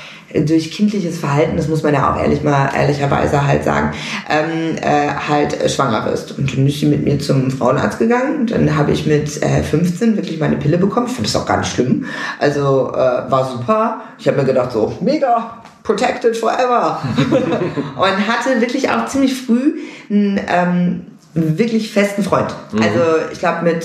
durch 0.43 0.71
kindliches 0.73 1.19
Verhalten, 1.19 1.57
das 1.57 1.69
muss 1.69 1.83
man 1.83 1.95
ja 1.95 2.13
auch 2.13 2.21
ehrlich 2.21 2.43
mal 2.43 2.71
ehrlicherweise 2.75 3.47
halt 3.47 3.65
sagen, 3.65 3.93
ähm, 4.29 4.77
äh, 4.81 5.09
halt 5.29 5.71
schwanger 5.71 6.05
wirst. 6.07 6.37
Und 6.37 6.57
dann 6.57 6.67
ist 6.67 6.81
sie 6.81 6.87
mit 6.87 7.05
mir 7.05 7.19
zum 7.21 7.51
Frauenarzt 7.51 7.99
gegangen 7.99 8.41
und 8.41 8.51
dann 8.51 8.77
habe 8.77 8.93
ich 8.93 9.07
mit 9.07 9.41
äh, 9.43 9.63
15 9.63 10.17
wirklich 10.17 10.41
meine 10.41 10.57
Pille 10.57 10.79
bekommen. 10.79 11.07
Ich 11.07 11.13
fand 11.13 11.27
das 11.27 11.37
auch 11.37 11.47
gar 11.47 11.59
nicht 11.59 11.73
schlimm. 11.73 12.07
Also 12.41 12.93
äh, 12.93 13.31
war 13.31 13.49
super. 13.51 14.03
Ich 14.19 14.27
habe 14.27 14.39
mir 14.39 14.45
gedacht 14.45 14.73
so, 14.73 14.97
mega, 15.01 15.63
protected 15.85 16.37
forever. 16.37 17.01
und 17.97 18.27
hatte 18.27 18.61
wirklich 18.61 18.91
auch 18.91 19.07
ziemlich 19.07 19.35
früh 19.35 19.79
einen 20.11 20.41
ähm, 20.49 21.07
wirklich 21.35 21.93
festen 21.93 22.25
Freund. 22.25 22.53
Mhm. 22.73 22.83
Also 22.83 23.01
ich 23.33 23.39
glaube 23.39 23.63
mit 23.63 23.85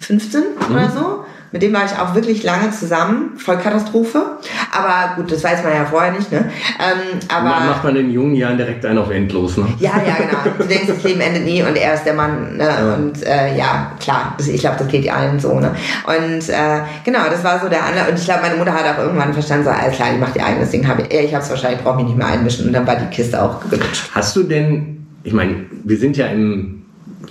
15 0.00 0.40
mhm. 0.40 0.74
oder 0.74 0.90
so. 0.90 1.24
Mit 1.54 1.62
dem 1.62 1.72
war 1.72 1.84
ich 1.84 1.92
auch 1.92 2.16
wirklich 2.16 2.42
lange 2.42 2.72
zusammen. 2.72 3.34
Vollkatastrophe. 3.36 4.38
Aber 4.76 5.14
gut, 5.14 5.30
das 5.30 5.44
weiß 5.44 5.62
man 5.62 5.72
ja 5.72 5.84
vorher 5.84 6.10
nicht. 6.10 6.32
Ne? 6.32 6.50
Ähm, 6.80 7.20
aber 7.28 7.48
man 7.48 7.66
macht 7.68 7.84
man 7.84 7.94
in 7.94 8.10
jungen 8.10 8.34
Jahren 8.34 8.56
direkt 8.56 8.84
einen 8.84 8.98
auf 8.98 9.08
endlos. 9.08 9.56
Ne? 9.56 9.68
Ja, 9.78 9.92
ja, 10.04 10.16
genau. 10.16 10.56
Du 10.58 10.64
denkst, 10.64 10.88
das 10.88 11.04
Leben 11.04 11.20
endet 11.20 11.44
nie 11.44 11.62
und 11.62 11.76
er 11.76 11.94
ist 11.94 12.02
der 12.02 12.14
Mann. 12.14 12.56
Ne? 12.56 12.64
Ja. 12.64 12.94
Und 12.94 13.22
äh, 13.22 13.56
ja, 13.56 13.92
klar. 14.00 14.36
Ich 14.44 14.62
glaube, 14.62 14.78
das 14.80 14.88
geht 14.88 15.08
allen 15.08 15.38
so. 15.38 15.60
Ne? 15.60 15.70
Und 16.08 16.48
äh, 16.48 16.80
genau, 17.04 17.20
das 17.30 17.44
war 17.44 17.60
so 17.60 17.68
der 17.68 17.84
andere. 17.84 18.10
Und 18.10 18.18
ich 18.18 18.24
glaube, 18.24 18.42
meine 18.42 18.56
Mutter 18.56 18.74
hat 18.74 18.92
auch 18.92 18.98
irgendwann 19.04 19.32
verstanden, 19.32 19.66
so, 19.66 19.70
alles 19.70 19.94
klar, 19.94 20.08
ich 20.12 20.18
mache 20.18 20.36
ihr 20.36 20.44
eigenes 20.44 20.70
Ding. 20.70 20.88
Hab 20.88 20.98
ich 20.98 21.14
ich 21.14 21.32
habe 21.32 21.44
es 21.44 21.50
wahrscheinlich, 21.50 21.84
brauche 21.84 21.98
mich 21.98 22.06
nicht 22.06 22.18
mehr 22.18 22.26
einmischen. 22.26 22.66
Und 22.66 22.72
dann 22.72 22.84
war 22.84 22.96
die 22.96 23.14
Kiste 23.14 23.40
auch 23.40 23.60
gelutscht. 23.70 24.10
Hast 24.12 24.34
du 24.34 24.42
denn, 24.42 25.06
ich 25.22 25.32
meine, 25.32 25.66
wir 25.84 25.98
sind 25.98 26.16
ja 26.16 26.26
im 26.26 26.73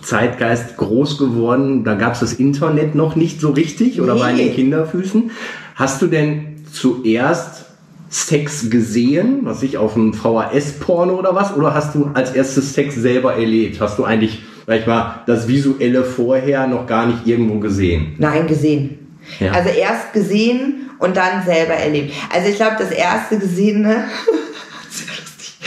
Zeitgeist 0.02 0.78
groß 0.78 1.18
geworden. 1.18 1.84
Da 1.84 1.96
gab 1.96 2.14
es 2.14 2.20
das 2.20 2.34
Internet 2.34 2.96
noch 2.96 3.16
nicht 3.16 3.40
so 3.42 3.52
richtig 3.52 4.02
oder 4.02 4.16
nee. 4.16 4.20
war 4.20 4.30
in 4.30 4.38
den 4.38 4.54
Kinderfüßen. 4.54 5.32
Hast 5.76 6.02
du 6.02 6.08
denn 6.08 6.64
zuerst 6.72 7.66
Sex 8.10 8.70
gesehen, 8.70 9.40
was 9.42 9.64
ich 9.64 9.78
auf 9.78 9.96
einem 9.96 10.14
VHS-Porno 10.14 11.16
oder 11.16 11.34
was? 11.34 11.56
Oder 11.56 11.74
hast 11.74 11.96
du 11.96 12.12
als 12.14 12.32
erstes 12.32 12.74
Sex 12.74 12.96
selber 12.96 13.34
erlebt? 13.34 13.82
Hast 13.82 13.98
du 13.98 14.04
eigentlich, 14.04 14.44
sag 14.68 14.82
ich 14.82 14.86
mal, 14.86 15.24
das 15.26 15.48
Visuelle 15.48 16.04
vorher 16.04 16.68
noch 16.68 16.86
gar 16.86 17.08
nicht 17.08 17.26
irgendwo 17.26 17.58
gesehen? 17.58 18.14
Nein, 18.20 18.46
gesehen. 18.46 19.18
Ja. 19.40 19.52
Also 19.54 19.70
erst 19.70 20.14
gesehen 20.14 20.92
und 21.00 21.18
dann 21.18 21.44
selber 21.44 21.74
erlebt. 21.74 22.14
Also 22.32 22.50
ich 22.50 22.56
glaube, 22.56 22.76
das 22.78 22.92
erste 22.92 23.40
Gesehene, 23.40 24.06
sehr 24.90 25.08
lustig. 25.08 25.58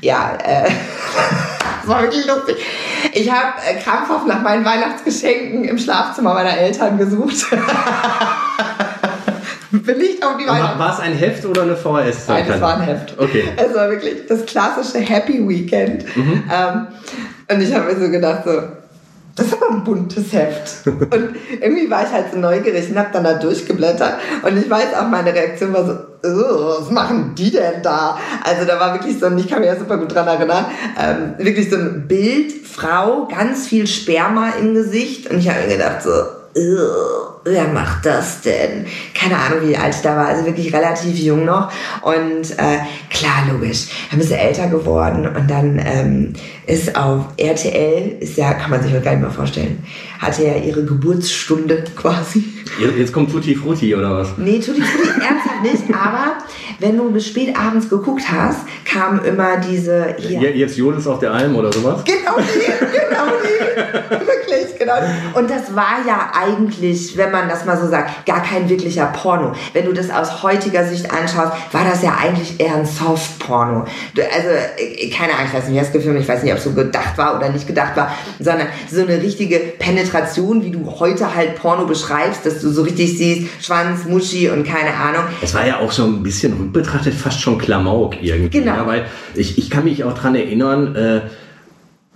Ja, 0.00 0.38
äh, 0.42 0.70
das 1.80 1.88
war 1.88 2.02
wirklich 2.02 2.26
lustig. 2.26 2.56
Ich 3.12 3.30
habe 3.30 3.52
äh, 3.66 3.74
krampfhaft 3.80 4.26
nach 4.26 4.42
meinen 4.42 4.64
Weihnachtsgeschenken 4.64 5.64
im 5.64 5.78
Schlafzimmer 5.78 6.34
meiner 6.34 6.56
Eltern 6.56 6.98
gesucht. 6.98 7.46
Licht 9.92 10.24
auf 10.24 10.36
die 10.36 10.46
Weihnachten. 10.46 10.78
war 10.78 10.94
es 10.94 11.00
ein 11.00 11.14
Heft 11.14 11.44
oder 11.44 11.62
eine 11.62 11.76
VHS? 11.76 12.28
Nein, 12.28 12.44
das 12.46 12.60
war 12.60 12.76
ein 12.76 12.82
Heft. 12.82 13.18
Okay. 13.18 13.44
Es 13.56 13.74
war 13.74 13.90
wirklich 13.90 14.26
das 14.28 14.46
klassische 14.46 14.98
Happy 14.98 15.46
Weekend. 15.46 16.04
Ähm, 16.16 16.86
und 17.50 17.60
ich 17.60 17.74
habe 17.74 17.92
mir 17.92 18.00
so 18.00 18.10
gedacht, 18.10 18.44
so, 18.44 18.62
das 19.36 19.46
ist 19.46 19.54
aber 19.54 19.70
ein 19.74 19.84
buntes 19.84 20.32
Heft. 20.32 20.86
Und 20.86 21.36
irgendwie 21.60 21.90
war 21.90 22.04
ich 22.04 22.10
halt 22.12 22.26
so 22.32 22.38
neugierig 22.38 22.88
und 22.90 22.98
habe 22.98 23.08
dann 23.12 23.24
da 23.24 23.34
durchgeblättert. 23.34 24.14
Und 24.42 24.56
ich 24.56 24.68
weiß 24.70 24.94
auch, 24.94 25.08
meine 25.08 25.34
Reaktion 25.34 25.72
war 25.72 25.84
so, 25.84 25.92
"Ugh, 26.28 26.76
was 26.80 26.90
machen 26.90 27.34
die 27.36 27.50
denn 27.50 27.82
da? 27.82 28.16
Also 28.44 28.64
da 28.64 28.78
war 28.78 28.94
wirklich 28.94 29.18
so, 29.18 29.26
und 29.26 29.38
ich 29.38 29.48
kann 29.48 29.60
mich 29.60 29.68
ja 29.68 29.76
super 29.76 29.98
gut 29.98 30.14
dran 30.14 30.26
erinnern, 30.28 30.66
ähm, 31.00 31.34
wirklich 31.38 31.68
so 31.70 31.76
ein 31.76 32.06
Bild, 32.06 32.52
Frau, 32.66 33.26
ganz 33.28 33.66
viel 33.66 33.86
Sperma 33.86 34.50
im 34.60 34.74
Gesicht. 34.74 35.30
Und 35.30 35.38
ich 35.38 35.48
habe 35.48 35.60
mir 35.66 35.76
gedacht 35.76 36.02
so, 36.02 36.10
"Ugh, 36.10 36.26
wer 36.54 37.68
macht 37.68 38.06
das 38.06 38.40
denn? 38.42 38.86
Keine 39.14 39.36
Ahnung, 39.36 39.68
wie 39.68 39.76
alt 39.76 39.94
ich 39.94 40.02
da 40.02 40.16
war, 40.16 40.28
also 40.28 40.44
wirklich 40.44 40.72
relativ 40.72 41.18
jung 41.18 41.44
noch. 41.44 41.70
Und 42.02 42.50
äh, 42.58 42.78
klar, 43.10 43.46
logisch, 43.50 43.86
bist 44.12 44.30
du 44.30 44.36
älter 44.36 44.68
geworden 44.68 45.26
und 45.26 45.50
dann 45.50 45.80
ähm, 45.84 46.32
ist 46.66 46.96
auf 46.96 47.26
RTL, 47.36 48.16
ist 48.20 48.36
ja, 48.36 48.54
kann 48.54 48.70
man 48.70 48.82
sich 48.82 48.92
heute 48.92 49.02
gar 49.02 49.12
nicht 49.12 49.22
mehr 49.22 49.30
vorstellen, 49.30 49.82
hatte 50.18 50.44
ja 50.44 50.56
ihre 50.56 50.84
Geburtsstunde 50.84 51.84
quasi. 51.96 52.53
Jetzt 52.98 53.12
kommt 53.12 53.30
Tutti 53.30 53.54
Frutti 53.54 53.94
oder 53.94 54.16
was? 54.18 54.28
Nee, 54.36 54.58
Tutti 54.58 54.82
Frutti 54.82 55.08
ernsthaft 55.20 55.62
nicht, 55.62 55.94
aber 55.94 56.38
wenn 56.80 56.96
du 56.96 57.10
bis 57.12 57.26
spät 57.28 57.56
abends 57.56 57.88
geguckt 57.88 58.24
hast, 58.30 58.60
kam 58.84 59.24
immer 59.24 59.58
diese 59.58 60.14
hier. 60.18 60.40
Je- 60.40 60.50
Jetzt 60.58 60.76
jodelst 60.76 61.06
auf 61.06 61.18
der 61.20 61.32
Alm 61.32 61.54
oder 61.56 61.72
sowas? 61.72 62.02
Genau 62.04 62.36
die, 62.38 62.58
genau 62.92 63.26
die. 63.42 64.10
Wirklich, 64.26 64.78
genau 64.78 64.94
die. 65.00 65.38
Und 65.38 65.50
das 65.50 65.74
war 65.74 65.98
ja 66.06 66.32
eigentlich, 66.34 67.16
wenn 67.16 67.30
man 67.30 67.48
das 67.48 67.64
mal 67.64 67.76
so 67.80 67.88
sagt, 67.88 68.26
gar 68.26 68.42
kein 68.42 68.68
wirklicher 68.68 69.06
Porno. 69.06 69.52
Wenn 69.72 69.84
du 69.86 69.92
das 69.92 70.10
aus 70.10 70.42
heutiger 70.42 70.84
Sicht 70.86 71.10
anschaust, 71.12 71.52
war 71.72 71.84
das 71.84 72.02
ja 72.02 72.16
eigentlich 72.20 72.58
eher 72.60 72.74
ein 72.76 72.86
Soft-Porno. 72.86 73.84
Also, 74.16 74.48
äh, 74.78 75.10
keine 75.10 75.32
Ahnung, 75.34 75.46
ich 75.48 75.54
weiß 75.54 75.64
nicht, 75.68 75.74
wie 75.76 75.80
das 75.80 75.92
gefilmt, 75.92 76.20
ich 76.20 76.28
weiß 76.28 76.42
nicht, 76.42 76.52
ob 76.52 76.58
es 76.58 76.64
so 76.64 76.72
gedacht 76.72 77.16
war 77.16 77.36
oder 77.36 77.48
nicht 77.50 77.66
gedacht 77.66 77.96
war, 77.96 78.12
sondern 78.40 78.68
so 78.90 79.00
eine 79.02 79.20
richtige 79.22 79.58
Penetration, 79.78 80.64
wie 80.64 80.70
du 80.70 80.84
heute 80.98 81.34
halt 81.34 81.56
Porno 81.56 81.86
beschreibst, 81.86 82.44
dass 82.54 82.62
du 82.62 82.70
so 82.70 82.82
richtig 82.82 83.16
siehst, 83.18 83.64
Schwanz, 83.64 84.04
Muschi 84.04 84.48
und 84.48 84.64
keine 84.64 84.94
Ahnung. 84.94 85.24
Es 85.42 85.54
war 85.54 85.66
ja 85.66 85.80
auch 85.80 85.92
so 85.92 86.04
ein 86.04 86.22
bisschen 86.22 86.52
rückbetrachtet, 86.54 87.14
fast 87.14 87.40
schon 87.40 87.58
Klamauk 87.58 88.22
irgendwie. 88.22 88.60
Genau. 88.60 88.74
Ja, 88.76 88.86
weil 88.86 89.06
ich, 89.34 89.58
ich 89.58 89.70
kann 89.70 89.84
mich 89.84 90.04
auch 90.04 90.16
dran 90.16 90.34
erinnern, 90.34 90.94
äh, 90.94 91.20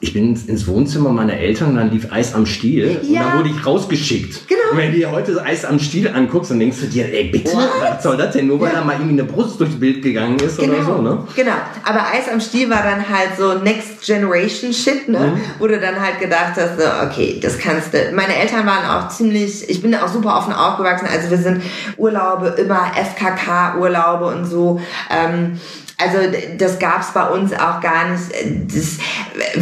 ich 0.00 0.12
bin 0.12 0.36
ins- 0.46 0.66
Wohnzimmer 0.68 1.10
meiner 1.10 1.32
Eltern, 1.34 1.74
dann 1.74 1.90
lief 1.90 2.12
Eis 2.12 2.32
am 2.34 2.46
Stiel 2.46 3.00
und 3.02 3.10
Ja. 3.10 3.24
dann 3.24 3.38
wurde 3.38 3.48
ich 3.50 3.66
rausgeschickt. 3.66 4.46
Genau. 4.46 4.60
Und 4.70 4.76
wenn 4.78 4.92
du 4.92 4.98
dir 4.98 5.10
heute 5.10 5.32
das 5.32 5.44
Eis 5.44 5.64
am 5.64 5.80
Stiel 5.80 6.06
anguckst, 6.08 6.50
dann 6.52 6.60
denkst 6.60 6.76
du 6.82 6.86
dir, 6.86 7.06
ey 7.12 7.24
bitte, 7.30 7.52
What? 7.52 7.68
was 7.80 8.02
soll 8.04 8.16
das 8.16 8.32
denn? 8.32 8.46
Nur 8.46 8.60
weil 8.60 8.70
da 8.72 8.84
mal 8.84 8.92
irgendwie 8.92 9.20
eine 9.20 9.24
Brust 9.24 9.58
durchs 9.58 9.74
Bild 9.74 10.02
gegangen 10.02 10.38
ist 10.38 10.58
oder 10.60 10.84
so, 10.84 11.02
ne? 11.02 11.26
Genau. 11.34 11.52
Aber 11.84 12.00
Eis 12.14 12.28
am 12.32 12.40
Stiel 12.40 12.70
war 12.70 12.82
dann 12.82 13.08
halt 13.08 13.30
so 13.36 13.54
Next 13.54 14.02
Generation 14.06 14.72
Shit, 14.72 15.08
ne? 15.08 15.18
Mhm. 15.34 15.40
Wo 15.58 15.66
du 15.66 15.80
dann 15.80 16.00
halt 16.00 16.20
gedacht 16.20 16.52
hast, 16.56 16.78
so, 16.78 16.84
okay, 17.06 17.40
das 17.42 17.58
kannst 17.58 17.92
du. 17.92 17.98
Meine 18.14 18.36
Eltern 18.36 18.66
waren 18.66 18.84
auch 18.88 19.08
ziemlich, 19.08 19.68
ich 19.68 19.82
bin 19.82 19.94
auch 19.96 20.08
super 20.08 20.36
offen 20.36 20.52
aufgewachsen. 20.52 21.08
Also 21.12 21.30
wir 21.30 21.38
sind 21.38 21.62
Urlaube, 21.96 22.48
immer 22.58 22.92
FKK-Urlaube 22.94 24.26
und 24.26 24.44
so. 24.44 24.80
Ähm, 25.10 25.58
also 25.98 26.18
das 26.56 26.78
gab's 26.78 27.12
bei 27.12 27.28
uns 27.28 27.52
auch 27.52 27.80
gar 27.80 28.10
nicht. 28.10 28.22
Das 28.72 28.98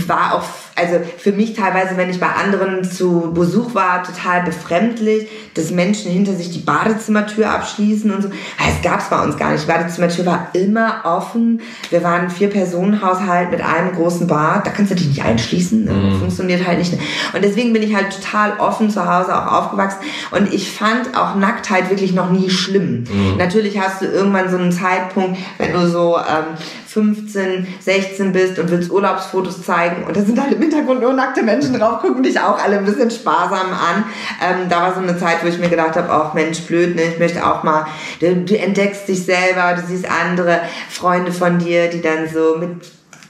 war 0.07 0.35
auch, 0.35 0.45
also 0.76 1.00
für 1.16 1.33
mich 1.33 1.54
teilweise, 1.54 1.97
wenn 1.97 2.11
ich 2.11 2.21
bei 2.21 2.28
anderen 2.28 2.85
zu 2.85 3.33
Besuch 3.33 3.75
war, 3.75 4.02
total 4.04 4.42
befremdlich, 4.42 5.26
dass 5.54 5.71
Menschen 5.71 6.12
hinter 6.12 6.35
sich 6.35 6.50
die 6.50 6.59
Badezimmertür 6.59 7.50
abschließen 7.50 8.11
und 8.11 8.23
so. 8.23 8.28
Das 8.28 8.83
gab's 8.83 9.09
bei 9.09 9.23
uns 9.23 9.38
gar 9.38 9.52
nicht. 9.52 9.64
Die 9.64 9.68
Badezimmertür 9.68 10.26
war 10.26 10.49
immer 10.52 11.00
offen. 11.04 11.62
Wir 11.88 12.02
waren 12.02 12.23
ein 12.23 12.30
Vier-Personen-Haushalt 12.30 13.50
mit 13.50 13.62
einem 13.62 13.95
großen 13.95 14.26
Bad. 14.26 14.66
Da 14.66 14.71
kannst 14.71 14.90
du 14.90 14.97
dich 14.97 15.09
nicht 15.09 15.25
einschließen. 15.25 15.85
Ne? 15.85 16.18
Funktioniert 16.18 16.66
halt 16.66 16.78
nicht. 16.78 16.92
Und 16.92 17.42
deswegen 17.42 17.73
bin 17.73 17.83
ich 17.83 17.95
halt 17.95 18.14
total 18.14 18.59
offen 18.59 18.90
zu 18.90 19.11
Hause 19.11 19.35
auch 19.35 19.52
aufgewachsen. 19.52 20.00
Und 20.30 20.52
ich 20.52 20.71
fand 20.71 21.16
auch 21.16 21.37
Nacktheit 21.37 21.88
wirklich 21.88 22.12
noch 22.12 22.30
nie 22.30 22.50
schlimm. 22.50 23.04
Natürlich 23.38 23.80
hast 23.80 24.02
du 24.02 24.06
irgendwann 24.06 24.50
so 24.50 24.59
einen 24.59 24.73
Zeitpunkt, 24.73 25.38
wenn 25.56 25.73
du 25.73 25.88
so 25.88 26.18
ähm, 26.18 26.59
15, 26.97 27.67
16 27.79 28.33
bist 28.33 28.59
und 28.59 28.71
willst 28.71 28.91
Urlaubsfotos 28.91 29.62
zeigen 29.62 30.05
und 30.05 30.17
da 30.17 30.23
sind 30.23 30.41
halt 30.41 30.55
im 30.55 30.62
Hintergrund 30.62 31.03
nur 31.03 31.12
nackte 31.12 31.43
Menschen 31.43 31.79
drauf, 31.79 32.00
gucken 32.00 32.23
dich 32.23 32.41
auch 32.41 32.59
alle 32.59 32.79
ein 32.79 32.87
bisschen 32.87 33.11
sparsam 33.11 33.67
an. 33.67 34.05
Ähm, 34.43 34.71
da 34.71 34.81
war 34.81 34.95
so 34.95 35.00
eine 35.00 35.19
Zeit, 35.19 35.45
wo 35.45 35.49
ich 35.49 35.59
mir 35.59 35.69
gedacht 35.69 35.95
habe, 35.95 36.11
auch 36.11 36.33
Mensch, 36.33 36.62
blöd, 36.62 36.97
ne? 36.97 37.03
ich 37.03 37.19
möchte 37.19 37.47
auch 37.47 37.62
mal, 37.65 37.87
du, 38.21 38.35
du 38.35 38.59
entdeckst 38.59 39.07
dich 39.09 39.26
selber, 39.26 39.75
du 39.75 39.87
siehst 39.87 40.07
andere 40.11 40.61
Freunde 40.88 41.33
von 41.33 41.59
dir, 41.59 41.91
die 41.91 42.00
dann 42.00 42.31
so 42.33 42.57
mit 42.57 42.71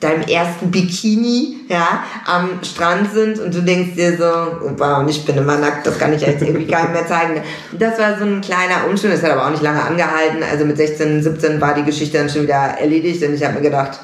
deinem 0.00 0.22
ersten 0.22 0.70
Bikini 0.70 1.56
ja, 1.68 2.04
am 2.26 2.62
Strand 2.62 3.12
sind 3.12 3.38
und 3.38 3.54
du 3.54 3.62
denkst 3.62 3.94
dir 3.96 4.16
so, 4.16 4.24
wow, 4.76 4.98
und 4.98 5.08
ich 5.08 5.24
bin 5.24 5.36
immer 5.36 5.56
nackt, 5.56 5.86
das 5.86 5.98
kann 5.98 6.12
ich 6.12 6.22
jetzt 6.22 6.42
irgendwie 6.42 6.66
keinem 6.66 6.92
mehr 6.92 7.06
zeigen. 7.06 7.40
Das 7.78 7.98
war 7.98 8.18
so 8.18 8.24
ein 8.24 8.40
kleiner 8.40 8.86
Umstand, 8.88 9.14
das 9.14 9.22
hat 9.22 9.32
aber 9.32 9.46
auch 9.46 9.50
nicht 9.50 9.62
lange 9.62 9.82
angehalten. 9.82 10.42
Also 10.50 10.64
mit 10.64 10.76
16, 10.76 11.22
17 11.22 11.60
war 11.60 11.74
die 11.74 11.84
Geschichte 11.84 12.18
dann 12.18 12.28
schon 12.28 12.42
wieder 12.42 12.54
erledigt 12.54 13.22
und 13.24 13.34
ich 13.34 13.44
habe 13.44 13.54
mir 13.54 13.62
gedacht, 13.62 13.98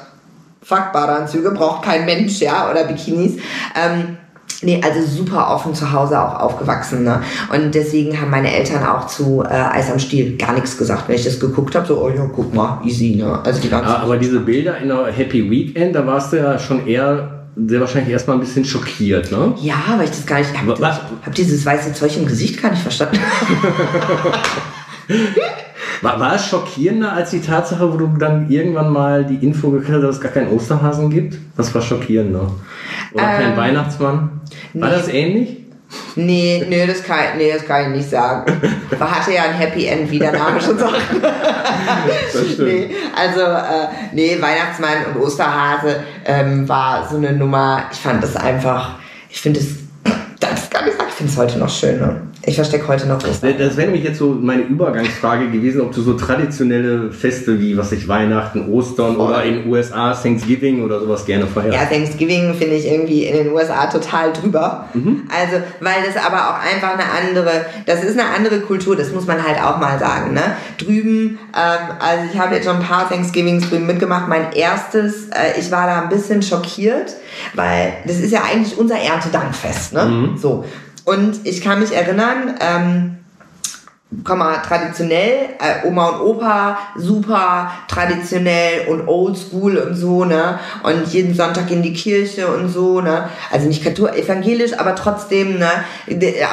fuck, 0.61 0.91
Badeanzüge 0.91 1.51
braucht 1.51 1.85
kein 1.85 2.05
Mensch, 2.05 2.39
ja, 2.39 2.69
oder 2.69 2.85
Bikinis. 2.85 3.41
Ähm, 3.75 4.17
Nee, 4.63 4.81
also 4.83 5.05
super 5.05 5.53
offen 5.53 5.73
zu 5.73 5.91
Hause 5.91 6.19
auch 6.21 6.39
aufgewachsen. 6.39 7.03
Ne? 7.03 7.21
Und 7.53 7.73
deswegen 7.75 8.19
haben 8.19 8.29
meine 8.31 8.53
Eltern 8.53 8.85
auch 8.85 9.07
zu 9.07 9.43
äh, 9.43 9.47
Eis 9.47 9.91
am 9.91 9.99
Stiel 9.99 10.37
gar 10.37 10.53
nichts 10.53 10.77
gesagt. 10.77 11.07
Wenn 11.07 11.15
ich 11.15 11.23
das 11.23 11.39
geguckt 11.39 11.75
habe, 11.75 11.85
so, 11.85 12.01
oh 12.01 12.09
ja, 12.09 12.25
guck 12.33 12.53
mal, 12.53 12.81
easy. 12.85 13.15
Ne? 13.15 13.39
Also 13.43 13.61
die 13.61 13.69
ganze 13.69 13.89
Ah, 13.89 14.01
Aber 14.03 14.17
diese 14.17 14.39
Bilder 14.39 14.77
in 14.77 14.87
der 14.87 15.11
Happy 15.11 15.49
Weekend, 15.49 15.95
da 15.95 16.05
warst 16.05 16.33
du 16.33 16.37
ja 16.37 16.57
schon 16.57 16.87
eher 16.87 17.45
sehr 17.55 17.79
wahrscheinlich 17.79 18.11
erstmal 18.11 18.37
ein 18.37 18.39
bisschen 18.39 18.65
schockiert, 18.65 19.31
ne? 19.31 19.53
Ja, 19.61 19.75
weil 19.97 20.05
ich 20.05 20.11
das 20.11 20.25
gar 20.25 20.39
nicht. 20.39 20.49
Ich 20.51 20.79
Was? 20.81 20.95
hab, 20.95 21.11
hab 21.23 21.35
dieses 21.35 21.63
weiße 21.65 21.93
Zeug 21.93 22.17
im 22.17 22.25
Gesicht 22.25 22.61
gar 22.61 22.71
nicht 22.71 22.81
verstanden. 22.81 23.19
War, 26.01 26.19
war 26.19 26.35
es 26.35 26.47
schockierender 26.47 27.13
als 27.13 27.31
die 27.31 27.41
Tatsache, 27.41 27.93
wo 27.93 27.97
du 27.97 28.07
dann 28.17 28.49
irgendwann 28.49 28.91
mal 28.91 29.25
die 29.25 29.45
Info 29.45 29.69
gekriegt 29.69 29.93
hast, 29.93 30.01
dass 30.01 30.15
es 30.15 30.21
gar 30.21 30.31
keinen 30.31 30.49
Osterhasen 30.49 31.09
gibt? 31.09 31.37
Was 31.55 31.73
war 31.73 31.81
schockierender? 31.81 32.51
Oder 33.13 33.23
kein 33.23 33.51
Ähm, 33.51 33.57
Weihnachtsmann? 33.57 34.41
War 34.73 34.89
nee. 34.89 34.95
das 34.95 35.07
ähnlich? 35.07 35.57
nee, 36.15 36.65
nee 36.67 36.87
das, 36.87 37.03
kann, 37.03 37.37
nee, 37.37 37.51
das 37.51 37.65
kann 37.65 37.83
ich 37.91 37.97
nicht 37.97 38.09
sagen. 38.09 38.51
Man 38.97 39.11
hatte 39.11 39.33
ja 39.33 39.43
ein 39.43 39.53
Happy 39.53 39.85
End, 39.85 40.09
wie 40.09 40.19
der 40.19 40.31
Name 40.31 40.59
schon 40.61 40.77
sagt. 40.77 41.01
Das 42.33 42.57
nee, 42.59 42.89
also, 43.15 43.41
äh, 43.41 43.87
nee, 44.13 44.37
Weihnachtsmann 44.39 45.05
und 45.13 45.21
Osterhase 45.21 45.97
ähm, 46.25 46.67
war 46.67 47.07
so 47.07 47.17
eine 47.17 47.33
Nummer. 47.33 47.83
Ich 47.91 47.99
fand 47.99 48.23
das 48.23 48.35
einfach, 48.35 48.95
ich 49.29 49.41
finde 49.41 49.59
es, 49.59 49.75
das 50.39 50.69
kann 50.69 50.87
ich 50.87 50.93
sagen, 50.93 51.09
ich 51.09 51.15
finde 51.15 51.31
es 51.31 51.37
heute 51.37 51.59
noch 51.59 51.69
schön. 51.69 51.99
Ne? 51.99 52.21
Ich 52.45 52.55
verstecke 52.55 52.89
heute 52.89 53.07
noch 53.07 53.23
Ostern. 53.23 53.55
Das 53.57 53.77
wäre 53.77 53.87
nämlich 53.87 54.03
jetzt 54.03 54.17
so 54.17 54.37
meine 54.41 54.63
Übergangsfrage 54.63 55.49
gewesen, 55.49 55.79
ob 55.79 55.93
du 55.93 56.01
so 56.01 56.13
traditionelle 56.15 57.09
Feste 57.09 57.57
wie, 57.57 57.77
was 57.77 57.93
ich, 57.93 58.09
Weihnachten, 58.09 58.69
Ostern 58.69 59.15
Voll. 59.15 59.29
oder 59.29 59.43
in 59.45 59.69
USA 59.71 60.13
Thanksgiving 60.13 60.83
oder 60.83 60.99
sowas 60.99 61.25
gerne 61.25 61.47
feierst. 61.47 61.73
Ja, 61.73 61.85
Thanksgiving 61.85 62.53
finde 62.53 62.75
ich 62.75 62.85
irgendwie 62.85 63.23
in 63.23 63.37
den 63.37 63.53
USA 63.53 63.85
total 63.85 64.33
drüber. 64.33 64.89
Also, 65.29 65.63
weil 65.79 66.03
das 66.05 66.21
aber 66.21 66.49
auch 66.49 66.59
einfach 66.59 66.93
eine 66.93 67.29
andere, 67.29 67.65
das 67.85 68.03
ist 68.03 68.19
eine 68.19 68.29
andere 68.29 68.59
Kultur, 68.59 68.97
das 68.97 69.13
muss 69.13 69.25
man 69.25 69.41
halt 69.41 69.63
auch 69.63 69.79
mal 69.79 69.97
sagen. 69.97 70.33
Ne? 70.33 70.57
Drüben, 70.77 71.39
ähm, 71.55 71.95
also 71.99 72.25
ich 72.33 72.37
habe 72.37 72.55
jetzt 72.55 72.65
schon 72.65 72.75
ein 72.75 72.83
paar 72.83 73.07
Thanksgivings 73.07 73.69
drüben 73.69 73.87
mitgemacht. 73.87 74.27
Mein 74.27 74.51
erstes, 74.51 75.29
äh, 75.29 75.57
ich 75.57 75.71
war 75.71 75.87
da 75.87 76.01
ein 76.01 76.09
bisschen 76.09 76.41
schockiert, 76.41 77.15
weil 77.53 77.93
das 78.05 78.19
ist 78.19 78.31
ja 78.31 78.41
eigentlich 78.43 78.77
unser 78.77 78.99
Erntedankfest. 78.99 79.93
Ne? 79.93 80.31
So. 80.35 80.65
Und 81.05 81.45
ich 81.45 81.61
kann 81.61 81.79
mich 81.79 81.93
erinnern, 81.93 82.55
ähm, 82.59 83.17
komm 84.23 84.39
mal, 84.39 84.57
traditionell, 84.57 85.49
äh, 85.59 85.87
Oma 85.87 86.09
und 86.09 86.21
Opa, 86.21 86.77
super 86.95 87.71
traditionell 87.87 88.87
und 88.87 89.07
oldschool 89.07 89.77
und 89.77 89.95
so, 89.95 90.25
ne? 90.25 90.59
Und 90.83 91.07
jeden 91.07 91.33
Sonntag 91.33 91.71
in 91.71 91.81
die 91.81 91.93
Kirche 91.93 92.47
und 92.47 92.69
so, 92.69 93.01
ne? 93.01 93.29
Also 93.51 93.67
nicht 93.67 93.83
katholisch, 93.83 94.17
evangelisch, 94.17 94.73
aber 94.77 94.95
trotzdem, 94.95 95.57
ne? 95.57 95.69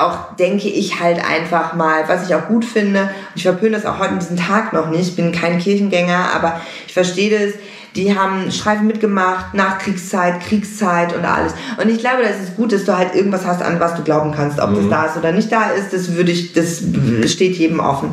Auch 0.01 0.37
denke 0.37 0.69
ich 0.69 1.01
halt 1.01 1.19
einfach 1.25 1.75
mal, 1.75 2.05
was 2.09 2.29
ich 2.29 2.35
auch 2.35 2.49
gut 2.49 2.65
finde, 2.65 3.11
ich 3.35 3.43
verpöne 3.43 3.77
das 3.77 3.87
auch 3.87 3.99
heute 3.99 4.15
in 4.15 4.19
diesem 4.21 4.37
Tag 4.37 4.73
noch 4.73 4.89
nicht, 4.89 5.17
bin 5.17 5.33
kein 5.33 5.59
Kirchengänger, 5.59 6.31
aber 6.35 6.61
ich 6.87 6.95
verstehe 6.95 7.31
das, 7.31 7.55
die 7.97 8.17
haben 8.17 8.51
Streifen 8.51 8.87
mitgemacht, 8.87 9.55
Nachkriegszeit, 9.55 10.41
Kriegszeit 10.41 11.15
und 11.17 11.25
alles. 11.25 11.55
Und 11.83 11.89
ich 11.89 11.99
glaube, 11.99 12.23
das 12.23 12.41
ist 12.41 12.57
gut, 12.57 12.73
dass 12.73 12.85
du 12.85 12.97
halt 12.97 13.15
irgendwas 13.15 13.47
hast, 13.47 13.63
an 13.63 13.81
was 13.81 13.95
du 13.95 14.03
glauben 14.03 14.33
kannst. 14.33 14.61
Ob 14.61 14.75
das 14.75 14.89
da 14.89 15.07
ist 15.07 15.17
oder 15.17 15.33
nicht 15.33 15.51
da 15.51 15.71
ist, 15.71 15.93
das 15.93 16.15
würde 16.15 16.31
ich, 16.31 16.53
das 16.53 16.83
steht 17.27 17.57
jedem 17.57 17.81
offen. 17.81 18.13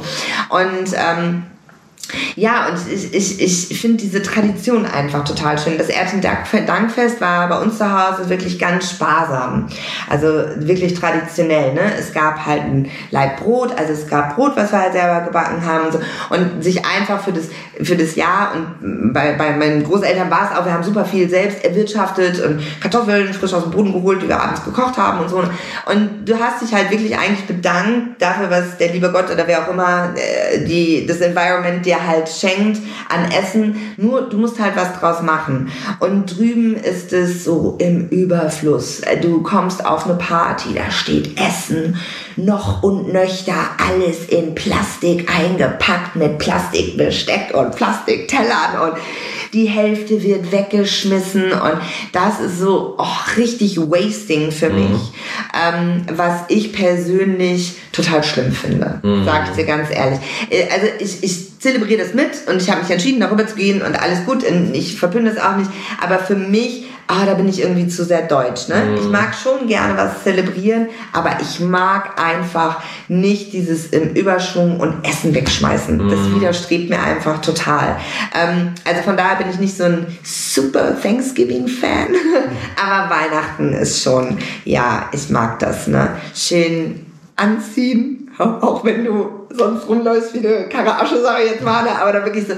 Und 0.49 0.93
ähm, 0.95 1.43
Ja, 2.35 2.69
und 2.69 2.77
ich, 2.91 3.13
ich, 3.41 3.71
ich 3.71 3.81
finde 3.81 3.97
diese 3.97 4.21
Tradition 4.21 4.85
einfach 4.85 5.25
total 5.25 5.57
schön. 5.59 5.77
Das 5.77 5.89
Erntedankfest 5.89 7.19
war 7.19 7.49
bei 7.49 7.59
uns 7.59 7.77
zu 7.77 7.91
Hause 7.91 8.29
wirklich 8.29 8.57
ganz 8.59 8.91
sparsam. 8.91 9.67
Also 10.09 10.27
wirklich 10.57 10.93
traditionell. 10.93 11.73
Ne? 11.73 11.81
Es 11.97 12.13
gab 12.13 12.45
halt 12.45 12.61
ein 12.61 12.91
Leib 13.11 13.41
Brot, 13.41 13.77
also 13.77 13.93
es 13.93 14.07
gab 14.07 14.35
Brot, 14.35 14.55
was 14.55 14.71
wir 14.71 14.79
halt 14.79 14.93
selber 14.93 15.21
gebacken 15.21 15.65
haben 15.65 15.87
und, 15.87 15.93
so. 15.93 15.99
und 16.29 16.63
sich 16.63 16.85
einfach 16.85 17.23
für 17.23 17.33
das, 17.33 17.45
für 17.81 17.95
das 17.95 18.15
Jahr 18.15 18.53
und 18.55 19.13
bei, 19.13 19.33
bei 19.33 19.55
meinen 19.55 19.83
Großeltern 19.83 20.29
war 20.29 20.49
es 20.49 20.57
auch, 20.57 20.65
wir 20.65 20.73
haben 20.73 20.83
super 20.83 21.05
viel 21.05 21.29
selbst 21.29 21.63
erwirtschaftet 21.63 22.39
und 22.39 22.61
Kartoffeln 22.81 23.33
frisch 23.33 23.53
aus 23.53 23.63
dem 23.63 23.71
Boden 23.71 23.93
geholt, 23.93 24.21
die 24.21 24.27
wir 24.27 24.39
abends 24.39 24.63
gekocht 24.63 24.97
haben 24.97 25.19
und 25.19 25.29
so. 25.29 25.37
Und 25.37 26.25
du 26.25 26.39
hast 26.39 26.61
dich 26.61 26.73
halt 26.73 26.89
wirklich 26.91 27.17
eigentlich 27.17 27.45
bedankt 27.45 28.21
dafür, 28.21 28.49
was 28.49 28.77
der 28.77 28.93
liebe 28.93 29.11
Gott 29.11 29.29
oder 29.31 29.47
wer 29.47 29.63
auch 29.63 29.71
immer 29.71 30.13
äh, 30.15 30.65
die, 30.65 31.05
das 31.05 31.19
Environment 31.21 31.85
dir 31.85 31.96
halt 32.05 32.29
schenkt 32.29 32.81
an 33.09 33.31
Essen. 33.31 33.75
Nur 33.97 34.29
du 34.29 34.37
musst 34.37 34.59
halt 34.59 34.75
was 34.75 34.99
draus 34.99 35.21
machen. 35.21 35.71
Und 35.99 36.37
drüben 36.37 36.75
ist 36.75 37.13
es 37.13 37.43
so 37.43 37.75
im 37.79 38.09
Überfluss. 38.09 39.01
Du 39.21 39.41
kommst 39.41 39.85
auf 39.85 40.05
eine 40.05 40.15
Party, 40.15 40.73
da 40.75 40.91
steht 40.91 41.39
Essen 41.39 41.97
noch 42.35 42.83
und 42.83 43.11
nöchter, 43.11 43.55
alles 43.77 44.25
in 44.27 44.53
Plastik 44.53 45.27
eingepackt 45.33 46.15
mit 46.15 46.37
Plastikbesteck 46.37 47.53
und 47.53 47.75
Plastiktellern 47.75 48.89
und 48.89 48.93
die 49.53 49.65
Hälfte 49.65 50.21
wird 50.23 50.51
weggeschmissen 50.51 51.51
und 51.51 51.81
das 52.11 52.39
ist 52.39 52.59
so 52.59 52.95
oh, 52.97 53.37
richtig 53.37 53.77
wasting 53.77 54.51
für 54.51 54.69
mhm. 54.69 54.91
mich, 54.91 55.01
ähm, 55.53 56.05
was 56.11 56.41
ich 56.49 56.73
persönlich 56.73 57.75
total 57.91 58.23
schlimm 58.23 58.51
finde, 58.51 58.99
mhm. 59.03 59.25
sage 59.25 59.47
ich 59.49 59.55
dir 59.55 59.65
ganz 59.65 59.89
ehrlich. 59.89 60.19
Äh, 60.49 60.67
also 60.71 60.87
ich, 60.99 61.23
ich 61.23 61.46
zelebriere 61.67 62.03
das 62.03 62.13
mit 62.13 62.47
und 62.47 62.61
ich 62.61 62.69
habe 62.69 62.81
mich 62.81 62.91
entschieden, 62.91 63.19
darüber 63.19 63.45
zu 63.45 63.55
gehen 63.55 63.81
und 63.81 64.01
alles 64.01 64.25
gut 64.25 64.43
und 64.43 64.73
ich 64.73 64.97
verpünde 64.97 65.31
es 65.31 65.37
auch 65.37 65.57
nicht, 65.57 65.69
aber 66.01 66.19
für 66.19 66.35
mich 66.35 66.87
ah, 67.07 67.25
da 67.25 67.33
bin 67.33 67.47
ich 67.47 67.61
irgendwie 67.61 67.87
zu 67.87 68.03
sehr 68.03 68.23
deutsch. 68.23 68.67
Ne? 68.67 68.75
Mm. 68.75 68.95
Ich 68.95 69.09
mag 69.09 69.33
schon 69.33 69.67
gerne 69.67 69.97
was 69.97 70.23
zelebrieren, 70.23 70.87
aber 71.13 71.37
ich 71.41 71.59
mag 71.59 72.21
einfach 72.21 72.81
nicht 73.07 73.53
dieses 73.53 73.87
im 73.87 74.13
Überschwung 74.13 74.79
und 74.79 75.07
Essen 75.07 75.33
wegschmeißen. 75.33 76.05
Mm. 76.05 76.09
Das 76.09 76.19
widerstrebt 76.35 76.89
mir 76.89 77.01
einfach 77.01 77.41
total. 77.41 77.97
Ähm, 78.35 78.73
also 78.85 79.01
von 79.03 79.17
daher 79.17 79.37
bin 79.37 79.49
ich 79.49 79.59
nicht 79.59 79.77
so 79.77 79.85
ein 79.85 80.07
super 80.23 81.01
Thanksgiving-Fan, 81.01 82.07
aber 82.81 83.15
Weihnachten 83.15 83.73
ist 83.73 84.03
schon, 84.03 84.37
ja, 84.65 85.09
ich 85.13 85.29
mag 85.29 85.59
das. 85.59 85.87
Ne? 85.87 86.09
Schön 86.35 87.05
anziehen, 87.35 88.31
auch 88.37 88.83
wenn 88.83 89.05
du 89.05 89.46
sonst 89.55 89.87
rumläufst 89.87 90.33
wie 90.33 90.45
eine 90.45 90.67
Karaasche, 90.67 91.21
sage 91.21 91.43
ich 91.45 91.51
jetzt 91.51 91.63
mal, 91.63 91.83
ne? 91.83 91.89
aber 91.99 92.11
da 92.11 92.25
wirklich 92.25 92.47
so 92.47 92.53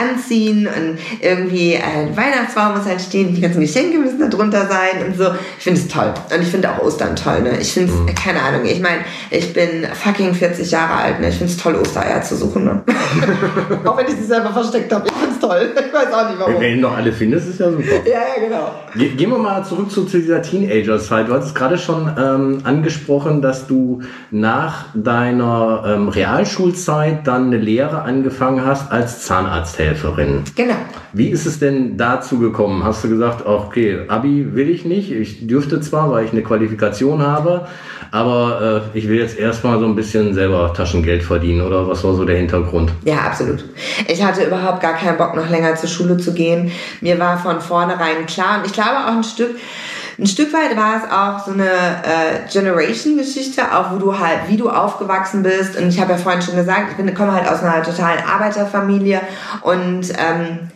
anziehen 0.00 0.66
und 0.66 0.98
irgendwie 1.20 1.76
ein 1.76 2.16
Weihnachtsbaum 2.16 2.76
muss 2.76 2.86
halt 2.86 3.00
stehen, 3.00 3.34
die 3.34 3.40
ganzen 3.40 3.60
Geschenke 3.60 3.98
müssen 3.98 4.20
da 4.20 4.28
drunter 4.28 4.66
sein 4.66 5.06
und 5.06 5.16
so. 5.16 5.24
Ich 5.58 5.64
finde 5.64 5.80
es 5.80 5.88
toll. 5.88 6.12
Und 6.34 6.42
ich 6.42 6.48
finde 6.48 6.70
auch 6.70 6.82
Ostern 6.82 7.16
toll. 7.16 7.42
Ne? 7.42 7.58
Ich 7.60 7.72
finde 7.72 7.92
es, 7.92 7.98
mhm. 7.98 8.14
keine 8.14 8.42
Ahnung, 8.42 8.64
ich 8.64 8.80
meine, 8.80 9.00
ich 9.30 9.52
bin 9.52 9.86
fucking 9.92 10.34
40 10.34 10.70
Jahre 10.70 10.94
alt. 10.94 11.20
Ne? 11.20 11.28
Ich 11.28 11.36
finde 11.36 11.52
es 11.52 11.58
toll, 11.58 11.74
Ostereier 11.74 12.22
zu 12.22 12.36
suchen. 12.36 12.64
Ne? 12.64 12.82
auch 13.84 13.96
wenn 13.96 14.06
ich 14.06 14.14
sie 14.14 14.24
selber 14.24 14.52
versteckt 14.52 14.92
habe. 14.92 15.08
Ich 15.08 15.12
finde 15.12 15.34
es 15.34 15.40
toll. 15.40 15.70
Ich 15.74 15.92
weiß 15.92 16.12
auch 16.12 16.30
nicht 16.30 16.38
warum. 16.38 16.60
Wenn 16.60 16.76
du 16.76 16.82
noch 16.82 16.96
alle 16.96 17.12
findest, 17.12 17.48
ist 17.48 17.60
ja 17.60 17.70
super. 17.70 17.82
ja, 18.04 18.12
ja, 18.12 18.46
genau. 18.46 18.74
Ge 18.94 19.08
gehen 19.16 19.30
wir 19.30 19.38
mal 19.38 19.64
zurück 19.64 19.90
zu, 19.90 20.04
zu 20.04 20.18
dieser 20.18 20.42
Teenager-Zeit. 20.42 21.28
Du 21.28 21.34
hattest 21.34 21.54
gerade 21.54 21.78
schon 21.78 22.10
ähm, 22.18 22.60
angesprochen, 22.64 23.42
dass 23.42 23.66
du 23.66 24.02
nach 24.30 24.86
deiner 24.94 25.84
ähm, 25.86 26.08
Real 26.08 26.27
Realschulzeit 26.28 27.26
dann 27.26 27.46
eine 27.46 27.56
Lehre 27.56 28.02
angefangen 28.02 28.64
hast 28.64 28.92
als 28.92 29.24
Zahnarzthelferin. 29.24 30.42
Genau. 30.54 30.74
Wie 31.14 31.28
ist 31.28 31.46
es 31.46 31.58
denn 31.58 31.96
dazu 31.96 32.38
gekommen? 32.38 32.84
Hast 32.84 33.02
du 33.02 33.08
gesagt, 33.08 33.46
okay, 33.46 34.00
Abi 34.08 34.54
will 34.54 34.68
ich 34.68 34.84
nicht, 34.84 35.10
ich 35.10 35.46
dürfte 35.46 35.80
zwar, 35.80 36.10
weil 36.10 36.26
ich 36.26 36.32
eine 36.32 36.42
Qualifikation 36.42 37.22
habe, 37.22 37.66
aber 38.10 38.82
äh, 38.94 38.98
ich 38.98 39.08
will 39.08 39.18
jetzt 39.18 39.38
erstmal 39.38 39.78
so 39.78 39.86
ein 39.86 39.94
bisschen 39.94 40.34
selber 40.34 40.72
Taschengeld 40.74 41.22
verdienen 41.22 41.62
oder 41.62 41.88
was 41.88 42.04
war 42.04 42.14
so 42.14 42.24
der 42.24 42.36
Hintergrund? 42.36 42.92
Ja, 43.04 43.20
absolut. 43.20 43.64
Ich 44.06 44.22
hatte 44.22 44.44
überhaupt 44.44 44.82
gar 44.82 44.94
keinen 44.94 45.16
Bock, 45.16 45.34
noch 45.34 45.48
länger 45.48 45.74
zur 45.76 45.88
Schule 45.88 46.18
zu 46.18 46.34
gehen. 46.34 46.70
Mir 47.00 47.18
war 47.18 47.38
von 47.38 47.60
vornherein 47.60 48.26
klar 48.26 48.58
und 48.58 48.66
ich 48.66 48.72
glaube 48.72 48.98
auch 49.06 49.16
ein 49.16 49.24
Stück, 49.24 49.56
ein 50.18 50.26
Stück 50.26 50.52
weit 50.52 50.76
war 50.76 50.96
es 50.96 51.10
auch 51.10 51.46
so 51.46 51.52
eine 51.52 51.68
äh, 51.68 52.50
Generation-Geschichte, 52.50 53.62
auch 53.72 53.92
wo 53.92 53.98
du 53.98 54.18
halt, 54.18 54.48
wie 54.48 54.56
du 54.56 54.68
aufgewachsen 54.68 55.44
bist. 55.44 55.76
Und 55.76 55.88
ich 55.88 56.00
habe 56.00 56.12
ja 56.12 56.18
vorhin 56.18 56.42
schon 56.42 56.56
gesagt, 56.56 56.90
ich 56.90 56.96
bin, 56.96 57.14
komme 57.14 57.32
halt 57.32 57.48
aus 57.48 57.62
einer 57.62 57.84
totalen 57.84 58.24
Arbeiterfamilie 58.26 59.20
und 59.62 60.12
ähm, 60.18 60.70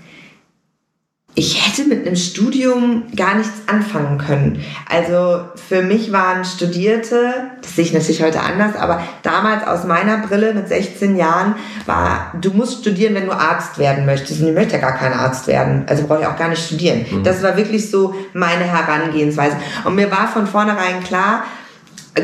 ich 1.34 1.66
hätte 1.66 1.88
mit 1.88 2.06
einem 2.06 2.16
Studium 2.16 3.04
gar 3.16 3.36
nichts 3.36 3.62
anfangen 3.66 4.18
können. 4.18 4.62
Also 4.86 5.44
für 5.54 5.80
mich 5.80 6.12
waren 6.12 6.44
Studierte, 6.44 7.32
das 7.62 7.74
sehe 7.74 7.84
ich 7.84 7.94
natürlich 7.94 8.22
heute 8.22 8.40
anders, 8.40 8.76
aber 8.76 9.02
damals 9.22 9.66
aus 9.66 9.84
meiner 9.84 10.18
Brille 10.18 10.52
mit 10.52 10.68
16 10.68 11.16
Jahren 11.16 11.54
war, 11.86 12.34
du 12.38 12.50
musst 12.50 12.80
studieren, 12.80 13.14
wenn 13.14 13.26
du 13.26 13.32
Arzt 13.32 13.78
werden 13.78 14.04
möchtest. 14.04 14.42
Und 14.42 14.48
ich 14.48 14.54
möchte 14.54 14.74
ja 14.74 14.80
gar 14.80 14.92
kein 14.92 15.14
Arzt 15.14 15.46
werden. 15.46 15.84
Also 15.88 16.06
brauche 16.06 16.20
ich 16.20 16.26
auch 16.26 16.36
gar 16.36 16.48
nicht 16.48 16.66
studieren. 16.66 17.06
Mhm. 17.10 17.24
Das 17.24 17.42
war 17.42 17.56
wirklich 17.56 17.90
so 17.90 18.14
meine 18.34 18.64
Herangehensweise. 18.64 19.56
Und 19.84 19.94
mir 19.94 20.10
war 20.10 20.28
von 20.28 20.46
vornherein 20.46 21.02
klar, 21.02 21.44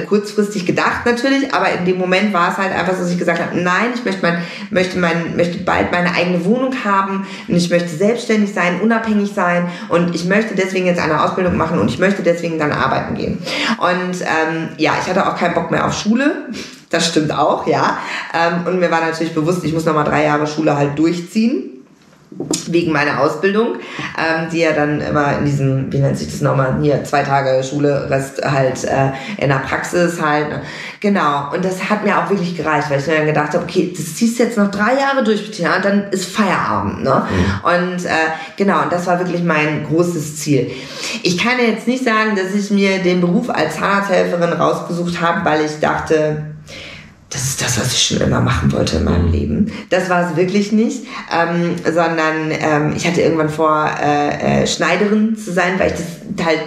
kurzfristig 0.06 0.66
gedacht 0.66 1.06
natürlich, 1.06 1.54
aber 1.54 1.70
in 1.72 1.86
dem 1.86 1.98
Moment 1.98 2.32
war 2.34 2.50
es 2.50 2.58
halt 2.58 2.72
einfach 2.72 2.94
so, 2.94 3.02
dass 3.02 3.10
ich 3.10 3.18
gesagt 3.18 3.40
habe, 3.40 3.58
nein, 3.58 3.86
ich 3.94 4.04
möchte, 4.04 4.20
mein, 4.22 4.42
möchte, 4.70 4.98
mein, 4.98 5.36
möchte 5.36 5.58
bald 5.58 5.92
meine 5.92 6.14
eigene 6.14 6.44
Wohnung 6.44 6.74
haben 6.84 7.26
und 7.48 7.56
ich 7.56 7.70
möchte 7.70 7.88
selbstständig 7.88 8.52
sein, 8.52 8.80
unabhängig 8.82 9.32
sein 9.34 9.68
und 9.88 10.14
ich 10.14 10.26
möchte 10.26 10.54
deswegen 10.54 10.86
jetzt 10.86 11.00
eine 11.00 11.22
Ausbildung 11.22 11.56
machen 11.56 11.78
und 11.78 11.88
ich 11.88 11.98
möchte 11.98 12.22
deswegen 12.22 12.58
dann 12.58 12.72
arbeiten 12.72 13.14
gehen. 13.14 13.38
Und 13.78 14.20
ähm, 14.20 14.68
ja, 14.76 14.92
ich 15.00 15.08
hatte 15.08 15.26
auch 15.26 15.36
keinen 15.36 15.54
Bock 15.54 15.70
mehr 15.70 15.86
auf 15.86 15.94
Schule. 15.94 16.48
Das 16.90 17.06
stimmt 17.06 17.32
auch, 17.32 17.66
ja. 17.66 17.98
Ähm, 18.34 18.66
und 18.66 18.80
mir 18.80 18.90
war 18.90 19.00
natürlich 19.00 19.34
bewusst, 19.34 19.64
ich 19.64 19.72
muss 19.72 19.84
nochmal 19.84 20.04
drei 20.04 20.24
Jahre 20.24 20.46
Schule 20.46 20.76
halt 20.76 20.98
durchziehen 20.98 21.77
wegen 22.68 22.92
meiner 22.92 23.20
Ausbildung, 23.20 23.76
ähm, 24.16 24.48
die 24.52 24.60
ja 24.60 24.72
dann 24.72 25.00
immer 25.00 25.38
in 25.38 25.44
diesem, 25.44 25.92
wie 25.92 25.98
nennt 25.98 26.18
sich 26.18 26.30
das 26.30 26.40
nochmal, 26.40 26.78
hier 26.80 27.02
zwei 27.04 27.22
Tage 27.22 27.62
Schule, 27.64 28.08
Rest 28.08 28.40
halt 28.44 28.84
äh, 28.84 29.10
in 29.38 29.48
der 29.48 29.56
Praxis 29.56 30.20
halt. 30.20 30.48
Ne? 30.48 30.62
Genau, 31.00 31.52
und 31.52 31.64
das 31.64 31.90
hat 31.90 32.04
mir 32.04 32.18
auch 32.18 32.30
wirklich 32.30 32.56
gereicht, 32.56 32.90
weil 32.90 33.00
ich 33.00 33.06
mir 33.06 33.16
dann 33.16 33.26
gedacht 33.26 33.54
habe, 33.54 33.64
okay, 33.64 33.92
das 33.96 34.14
ziehst 34.16 34.38
du 34.38 34.44
jetzt 34.44 34.56
noch 34.56 34.70
drei 34.70 34.94
Jahre 34.94 35.24
durch, 35.24 35.44
Bettina, 35.44 35.76
und 35.76 35.84
dann 35.84 36.10
ist 36.10 36.26
Feierabend. 36.26 37.02
Ne? 37.02 37.22
Mhm. 37.28 37.70
Und 37.70 38.04
äh, 38.04 38.10
genau, 38.56 38.82
und 38.82 38.92
das 38.92 39.06
war 39.06 39.18
wirklich 39.18 39.42
mein 39.42 39.86
großes 39.86 40.36
Ziel. 40.36 40.70
Ich 41.22 41.38
kann 41.38 41.54
jetzt 41.58 41.86
nicht 41.88 42.04
sagen, 42.04 42.36
dass 42.36 42.54
ich 42.54 42.70
mir 42.70 42.98
den 42.98 43.20
Beruf 43.20 43.50
als 43.50 43.76
Zahnarzthelferin 43.76 44.52
rausgesucht 44.52 45.20
habe, 45.20 45.44
weil 45.44 45.64
ich 45.64 45.80
dachte, 45.80 46.44
das 47.38 47.50
ist 47.50 47.62
das, 47.62 47.78
was 47.78 47.92
ich 47.92 48.02
schon 48.02 48.20
immer 48.20 48.40
machen 48.40 48.72
wollte 48.72 48.96
in 48.96 49.04
meinem 49.04 49.26
mhm. 49.26 49.32
Leben. 49.32 49.72
Das 49.90 50.10
war 50.10 50.28
es 50.28 50.36
wirklich 50.36 50.72
nicht, 50.72 51.04
ähm, 51.32 51.76
sondern 51.84 52.50
ähm, 52.50 52.94
ich 52.96 53.06
hatte 53.06 53.20
irgendwann 53.20 53.48
vor, 53.48 53.88
äh, 54.02 54.62
äh, 54.62 54.66
Schneiderin 54.66 55.36
zu 55.36 55.52
sein, 55.52 55.78
weil 55.78 55.92
ich 55.92 55.98
das 56.36 56.44
halt 56.44 56.58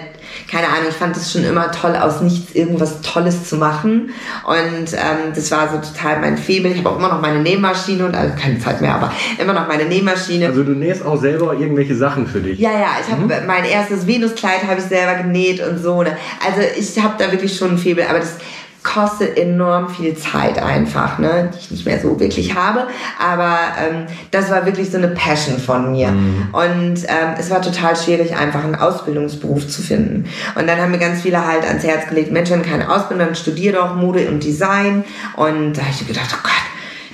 keine 0.49 0.67
Ahnung, 0.67 0.87
ich 0.89 0.95
fand 0.95 1.15
es 1.15 1.31
schon 1.31 1.45
immer 1.45 1.71
toll, 1.71 1.95
aus 1.95 2.21
nichts 2.21 2.53
irgendwas 2.55 3.01
Tolles 3.01 3.47
zu 3.47 3.55
machen. 3.55 4.09
Und 4.45 4.93
ähm, 4.93 5.33
das 5.33 5.49
war 5.51 5.69
so 5.69 5.77
total 5.77 6.19
mein 6.19 6.37
Febel. 6.37 6.71
Ich 6.71 6.79
habe 6.79 6.89
auch 6.89 6.97
immer 6.97 7.09
noch 7.09 7.21
meine 7.21 7.39
Nähmaschine 7.39 8.05
und 8.05 8.15
also 8.15 8.33
keine 8.37 8.59
Zeit 8.59 8.81
mehr, 8.81 8.95
aber 8.95 9.13
immer 9.37 9.53
noch 9.53 9.67
meine 9.67 9.85
Nähmaschine. 9.85 10.47
Also 10.47 10.63
du 10.63 10.71
nähst 10.71 11.05
auch 11.05 11.19
selber 11.19 11.53
irgendwelche 11.53 11.95
Sachen 11.95 12.27
für 12.27 12.41
dich? 12.41 12.59
Ja, 12.59 12.71
ja. 12.71 12.87
Ich 13.05 13.11
habe 13.11 13.21
mhm. 13.21 13.47
mein 13.47 13.63
erstes 13.65 14.07
Venuskleid 14.07 14.63
habe 14.67 14.79
ich 14.79 14.85
selber 14.85 15.23
genäht 15.23 15.65
und 15.65 15.81
so. 15.81 16.03
Ne? 16.03 16.17
Also 16.45 16.61
ich 16.77 17.01
habe 17.01 17.15
da 17.17 17.31
wirklich 17.31 17.55
schon 17.55 17.71
ein 17.71 17.77
Febel, 17.77 18.05
aber 18.09 18.19
das 18.19 18.35
kostet 18.83 19.37
enorm 19.37 19.89
viel 19.89 20.15
Zeit 20.15 20.61
einfach, 20.61 21.19
ne, 21.19 21.51
die 21.53 21.59
ich 21.59 21.71
nicht 21.71 21.85
mehr 21.85 21.99
so 21.99 22.19
wirklich 22.19 22.55
habe. 22.55 22.87
Aber 23.19 23.57
ähm, 23.79 24.05
das 24.31 24.49
war 24.49 24.65
wirklich 24.65 24.89
so 24.89 24.97
eine 24.97 25.09
Passion 25.09 25.59
von 25.59 25.91
mir. 25.91 26.09
Mhm. 26.09 26.47
Und 26.51 27.03
ähm, 27.03 27.35
es 27.37 27.49
war 27.51 27.61
total 27.61 27.95
schwierig, 27.95 28.35
einfach 28.35 28.63
einen 28.63 28.75
Ausbildungsberuf 28.75 29.67
zu 29.67 29.81
finden. 29.81 30.25
Und 30.55 30.67
dann 30.67 30.79
haben 30.79 30.91
mir 30.91 30.99
ganz 30.99 31.21
viele 31.21 31.45
halt 31.45 31.65
ans 31.65 31.83
Herz 31.83 32.07
gelegt, 32.09 32.31
Mensch, 32.31 32.49
wenn 32.49 32.63
keine 32.63 32.89
Ausbildung, 32.89 33.27
dann 33.27 33.35
studier 33.35 33.73
doch 33.73 33.95
Mode 33.95 34.27
und 34.29 34.43
Design. 34.43 35.03
Und 35.35 35.73
da 35.73 35.81
habe 35.81 35.91
ich 35.91 36.07
gedacht, 36.07 36.29
oh 36.33 36.41
Gott, 36.43 36.51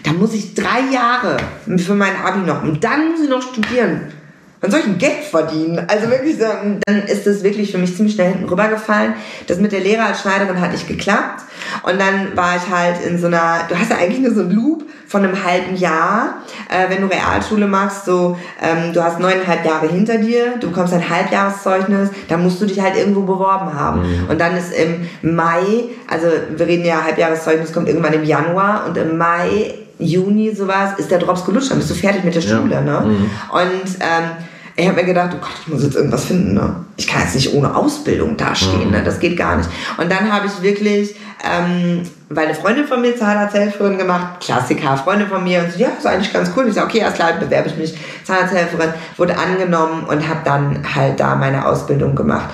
da 0.04 0.14
muss 0.14 0.34
ich 0.34 0.54
drei 0.54 0.80
Jahre 0.94 1.38
für 1.78 1.96
mein 1.96 2.16
Abi 2.24 2.40
noch 2.40 2.64
und 2.64 2.82
dann 2.84 3.12
muss 3.12 3.22
ich 3.22 3.30
noch 3.30 3.42
studieren 3.42 4.14
wann 4.62 4.72
soll 4.72 4.80
ich 4.80 4.88
ein 4.88 4.98
Geld 4.98 5.24
verdienen? 5.30 5.86
Also 5.88 6.10
wirklich 6.10 6.38
so, 6.38 6.46
dann 6.86 7.04
ist 7.04 7.28
es 7.28 7.44
wirklich 7.44 7.72
für 7.72 7.78
mich 7.78 7.96
ziemlich 7.96 8.16
schnell 8.16 8.32
hinten 8.32 8.50
rübergefallen. 8.50 9.14
Das 9.48 9.60
mit 9.60 9.72
der 9.72 9.82
Lehre 9.82 10.04
als 10.04 10.22
Schneiderin 10.22 10.60
hat 10.60 10.72
nicht 10.72 10.88
geklappt. 10.88 11.44
Und 11.84 12.00
dann 12.00 12.36
war 12.36 12.56
ich 12.56 12.74
halt 12.74 13.04
in 13.06 13.20
so 13.20 13.28
einer, 13.28 13.62
du 13.70 13.78
hast 13.78 13.92
ja 13.92 13.98
eigentlich 13.98 14.20
nur 14.20 14.34
so 14.34 14.42
einen 14.42 14.52
Loop 14.52 14.84
von 15.08 15.24
einem 15.24 15.44
halben 15.44 15.76
Jahr, 15.76 16.42
äh, 16.70 16.90
wenn 16.90 17.02
du 17.02 17.08
Realschule 17.08 17.68
machst, 17.68 18.06
so, 18.06 18.38
ähm, 18.62 18.94
du 18.94 19.04
hast 19.04 19.20
neuneinhalb 19.20 19.66
Jahre 19.66 19.88
hinter 19.88 20.18
dir, 20.18 20.58
du 20.60 20.68
bekommst 20.68 20.94
ein 20.94 21.08
Halbjahreszeugnis, 21.10 22.10
da 22.28 22.38
musst 22.38 22.62
du 22.62 22.66
dich 22.66 22.82
halt 22.82 22.98
irgendwo 22.98 23.22
beworben 23.22 23.74
haben. 23.74 24.02
Mhm. 24.02 24.30
Und 24.30 24.42
dann 24.42 24.58
ist 24.58 24.74
im 24.74 25.08
Mai, 25.36 25.86
also 26.10 26.28
wir 26.56 26.68
reden 26.68 26.86
ja, 26.86 27.04
Halbjahreszeugnis 27.04 27.72
kommt 27.72 27.88
irgendwann 27.88 28.14
im 28.14 28.26
Januar 28.26 28.86
und 28.88 28.98
im 28.98 29.18
Mai 29.18 29.76
Juni 30.00 30.54
sowas, 30.56 30.92
ist 30.98 31.10
der 31.12 31.20
Drops 31.20 31.46
gelutscht, 31.46 31.72
dann 31.72 31.78
bist 31.78 31.90
du 31.90 31.96
fertig 31.96 32.24
mit 32.24 32.36
der 32.36 32.44
Ja. 32.44 32.58
Schule. 32.58 32.82
Ne? 32.82 33.02
Mhm. 33.06 33.30
Und 33.52 33.96
ähm, 34.00 34.32
ich 34.80 34.88
habe 34.88 34.98
mir 34.98 35.06
gedacht, 35.06 35.32
oh 35.34 35.40
Gott, 35.40 35.50
ich 35.62 35.74
muss 35.74 35.82
jetzt 35.82 35.96
irgendwas 35.96 36.26
finden. 36.26 36.54
Ne? 36.54 36.76
Ich 36.98 37.08
kann 37.08 37.22
jetzt 37.22 37.34
nicht 37.34 37.52
ohne 37.56 37.76
Ausbildung 37.76 38.38
dastehen, 38.38 38.92
ne? 38.92 39.02
das 39.04 39.20
geht 39.20 39.36
gar 39.36 39.56
nicht. 39.58 39.68
Und 39.98 40.12
dann 40.12 40.32
habe 40.32 40.46
ich 40.46 40.62
wirklich, 40.62 41.16
ähm, 41.44 42.04
weil 42.30 42.46
eine 42.46 42.54
Freundin 42.54 42.86
von 42.86 43.02
mir 43.02 43.18
Zahnarzthelferin 43.18 43.98
gemacht, 43.98 44.40
Klassiker, 44.40 44.96
Freundin 44.98 45.30
von 45.30 45.44
mir, 45.44 45.64
und 45.64 45.74
so, 45.74 45.80
ja, 45.80 45.90
ist 45.98 46.06
eigentlich 46.06 46.32
ganz 46.32 46.52
cool. 46.56 46.68
Ich 46.68 46.76
sage, 46.76 46.86
okay, 46.86 47.02
alles 47.02 47.16
klar, 47.16 47.34
bewerbe 47.40 47.70
ich 47.70 47.76
mich, 47.76 47.98
Zahnarzthelferin, 48.24 48.94
wurde 49.18 49.36
angenommen 49.36 50.04
und 50.04 50.28
habe 50.30 50.42
dann 50.46 50.84
halt 50.94 51.20
da 51.20 51.36
meine 51.36 51.66
Ausbildung 51.66 52.14
gemacht. 52.14 52.50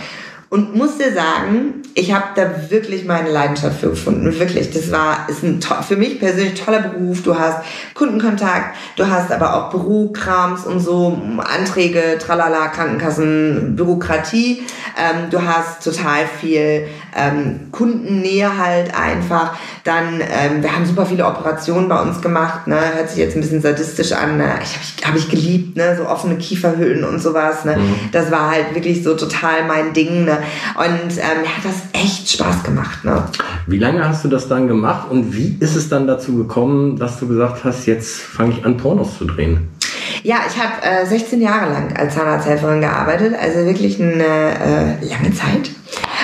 Und 0.47 0.77
muss 0.77 0.97
dir 0.97 1.11
sagen, 1.11 1.82
ich 1.95 2.11
habe 2.13 2.25
da 2.35 2.71
wirklich 2.71 3.05
meine 3.05 3.29
Leidenschaft 3.29 3.79
für 3.79 3.89
gefunden. 3.89 4.39
Wirklich. 4.39 4.71
Das 4.71 4.91
war, 4.91 5.27
ist 5.29 5.43
ein 5.43 5.61
für 5.61 5.95
mich 5.95 6.19
persönlich 6.19 6.59
toller 6.59 6.81
Beruf. 6.81 7.21
Du 7.23 7.37
hast 7.37 7.63
Kundenkontakt, 7.93 8.75
du 8.95 9.07
hast 9.07 9.31
aber 9.31 9.55
auch 9.55 9.69
Bürokrams 9.69 10.65
und 10.65 10.79
so, 10.79 11.21
Anträge, 11.37 12.17
tralala, 12.19 12.69
Krankenkassen, 12.69 13.75
Bürokratie. 13.75 14.63
Ähm, 14.97 15.29
du 15.29 15.41
hast 15.41 15.83
total 15.83 16.25
viel 16.39 16.87
ähm, 17.15 17.71
Kundennähe 17.71 18.57
halt 18.57 18.93
einfach. 18.97 19.53
Dann, 19.83 20.21
ähm, 20.21 20.61
wir 20.61 20.75
haben 20.75 20.85
super 20.85 21.05
viele 21.05 21.25
Operationen 21.25 21.89
bei 21.89 22.01
uns 22.01 22.21
gemacht. 22.21 22.67
Ne? 22.67 22.77
Hört 22.95 23.09
sich 23.09 23.19
jetzt 23.19 23.35
ein 23.35 23.41
bisschen 23.41 23.61
sadistisch 23.61 24.11
an. 24.13 24.37
Ne? 24.37 24.45
Ich 24.63 24.73
habe 24.73 24.83
ich, 24.83 25.07
hab 25.07 25.15
ich 25.15 25.29
geliebt, 25.29 25.77
ne? 25.77 25.95
so 25.97 26.07
offene 26.07 26.37
Kieferhöhlen 26.37 27.03
und 27.03 27.21
sowas. 27.21 27.65
Ne? 27.65 27.77
Das 28.11 28.31
war 28.31 28.51
halt 28.51 28.73
wirklich 28.75 29.03
so 29.03 29.15
total 29.15 29.65
mein 29.67 29.93
Ding. 29.93 30.25
Ne? 30.25 30.37
Und 30.75 31.11
ähm, 31.17 31.41
mir 31.41 31.49
hat 31.49 31.63
das 31.63 32.01
echt 32.01 32.29
Spaß 32.29 32.63
gemacht. 32.63 33.03
Ne? 33.03 33.23
Wie 33.67 33.79
lange 33.79 34.07
hast 34.07 34.23
du 34.23 34.27
das 34.27 34.47
dann 34.47 34.67
gemacht 34.67 35.09
und 35.09 35.35
wie 35.35 35.57
ist 35.59 35.75
es 35.75 35.89
dann 35.89 36.07
dazu 36.07 36.35
gekommen, 36.37 36.97
dass 36.97 37.19
du 37.19 37.27
gesagt 37.27 37.63
hast, 37.63 37.85
jetzt 37.85 38.19
fange 38.21 38.53
ich 38.53 38.65
an, 38.65 38.77
Pornos 38.77 39.17
zu 39.17 39.25
drehen? 39.25 39.69
Ja, 40.23 40.37
ich 40.47 40.57
habe 40.57 40.81
äh, 40.81 41.05
16 41.05 41.41
Jahre 41.41 41.71
lang 41.71 41.95
als 41.97 42.15
Zahnarzthelferin 42.15 42.79
gearbeitet, 42.79 43.35
also 43.39 43.65
wirklich 43.65 44.01
eine 44.01 44.23
äh, 44.23 45.05
lange 45.05 45.33
Zeit. 45.33 45.69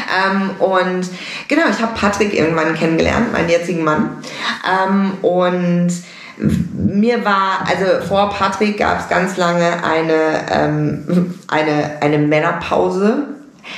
Ähm, 0.09 0.51
und 0.59 1.07
genau, 1.49 1.63
ich 1.69 1.81
habe 1.81 1.93
Patrick 1.99 2.33
irgendwann 2.33 2.73
kennengelernt, 2.75 3.33
meinen 3.33 3.49
jetzigen 3.49 3.83
Mann. 3.83 4.17
Ähm, 4.65 5.11
und 5.21 5.89
mir 6.37 7.25
war, 7.25 7.67
also 7.67 8.07
vor 8.07 8.29
Patrick 8.29 8.77
gab 8.77 9.01
es 9.01 9.09
ganz 9.09 9.35
lange 9.35 9.83
eine, 9.83 10.45
ähm, 10.49 11.35
eine, 11.49 12.01
eine 12.01 12.19
Männerpause. 12.19 13.27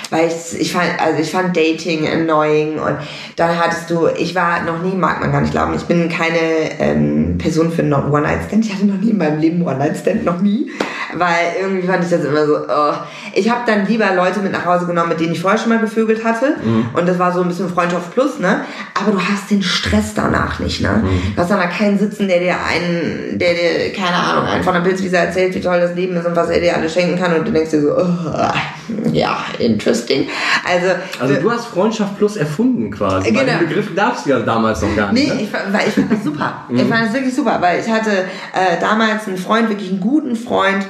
Weil 0.09 0.27
ich, 0.27 0.59
ich 0.59 0.73
fand, 0.73 0.89
also 0.99 1.21
ich 1.21 1.31
fand 1.31 1.55
Dating 1.55 2.07
annoying 2.07 2.79
und 2.79 2.97
dann 3.35 3.57
hattest 3.57 3.89
du, 3.89 4.07
ich 4.07 4.35
war 4.35 4.63
noch 4.63 4.81
nie, 4.81 4.95
mag 4.95 5.21
man 5.21 5.31
gar 5.31 5.41
nicht 5.41 5.51
glauben, 5.51 5.73
ich 5.75 5.83
bin 5.83 6.09
keine 6.09 6.79
ähm, 6.79 7.37
Person 7.37 7.71
für 7.71 7.81
einen 7.81 7.93
One-Night-Stand. 7.93 8.65
Ich 8.65 8.73
hatte 8.73 8.85
noch 8.85 8.99
nie 8.99 9.11
in 9.11 9.17
meinem 9.17 9.39
Leben 9.39 9.65
One-Night-Stand, 9.65 10.25
noch 10.25 10.41
nie. 10.41 10.69
Weil 11.13 11.55
irgendwie 11.61 11.87
fand 11.87 12.03
ich 12.03 12.09
das 12.09 12.23
immer 12.23 12.45
so, 12.45 12.57
oh. 12.67 12.93
Ich 13.33 13.49
habe 13.49 13.61
dann 13.65 13.85
lieber 13.85 14.13
Leute 14.15 14.39
mit 14.39 14.51
nach 14.51 14.65
Hause 14.65 14.85
genommen, 14.85 15.09
mit 15.09 15.19
denen 15.19 15.33
ich 15.33 15.41
vorher 15.41 15.57
schon 15.59 15.69
mal 15.69 15.79
gevögelt 15.79 16.23
hatte. 16.23 16.55
Und 16.93 17.07
das 17.07 17.17
war 17.19 17.31
so 17.33 17.41
ein 17.41 17.47
bisschen 17.47 17.69
Freundschaft 17.69 18.13
plus, 18.13 18.39
ne? 18.39 18.61
Aber 18.93 19.11
du 19.11 19.19
hast 19.19 19.49
den 19.49 19.63
Stress 19.63 20.13
danach 20.13 20.59
nicht, 20.59 20.81
ne? 20.81 21.03
Du 21.35 21.41
hast 21.41 21.49
dann 21.51 21.59
da 21.59 21.67
keinen 21.67 21.97
sitzen, 21.97 22.27
der 22.27 22.39
dir 22.39 22.55
einen, 22.69 23.37
der 23.39 23.53
dir, 23.53 23.93
keine 23.93 24.15
Ahnung, 24.15 24.45
einen 24.45 24.63
von 24.63 24.73
der 24.73 24.81
Pilzwiese 24.81 25.17
erzählt, 25.17 25.55
wie 25.55 25.61
toll 25.61 25.79
das 25.79 25.95
Leben 25.95 26.15
ist 26.15 26.25
und 26.25 26.35
was 26.35 26.49
er 26.49 26.59
dir 26.59 26.75
alles 26.75 26.93
schenken 26.93 27.17
kann 27.17 27.33
und 27.33 27.47
du 27.47 27.51
denkst 27.51 27.71
dir 27.71 27.81
so, 27.81 27.97
oh, 27.97 29.11
ja, 29.11 29.37
interesting. 29.81 30.27
Also, 30.67 30.87
Also 31.19 31.35
du 31.35 31.51
hast 31.51 31.67
Freundschaft 31.67 32.17
Plus 32.17 32.37
erfunden 32.37 32.91
quasi. 32.91 33.25
Weil 33.35 33.45
Genau. 33.45 33.59
den 33.59 33.67
Begriff 33.67 33.95
gab 33.95 34.17
es 34.17 34.25
ja 34.25 34.39
damals 34.39 34.81
noch 34.81 34.95
gar 34.95 35.11
nicht. 35.11 35.27
Nee, 35.27 35.33
ne? 35.33 35.41
ich, 35.41 35.53
weil 35.53 35.87
ich 35.87 35.93
fand 35.93 36.11
das 36.11 36.23
super. 36.23 36.65
Ich 36.69 36.81
fand 36.81 37.05
das 37.07 37.13
wirklich 37.13 37.35
super, 37.35 37.57
weil 37.59 37.79
ich 37.79 37.91
hatte 37.91 38.11
äh, 38.11 38.79
damals 38.79 39.27
einen 39.27 39.37
Freund, 39.37 39.69
wirklich 39.69 39.89
einen 39.89 39.99
guten 39.99 40.35
Freund. 40.35 40.85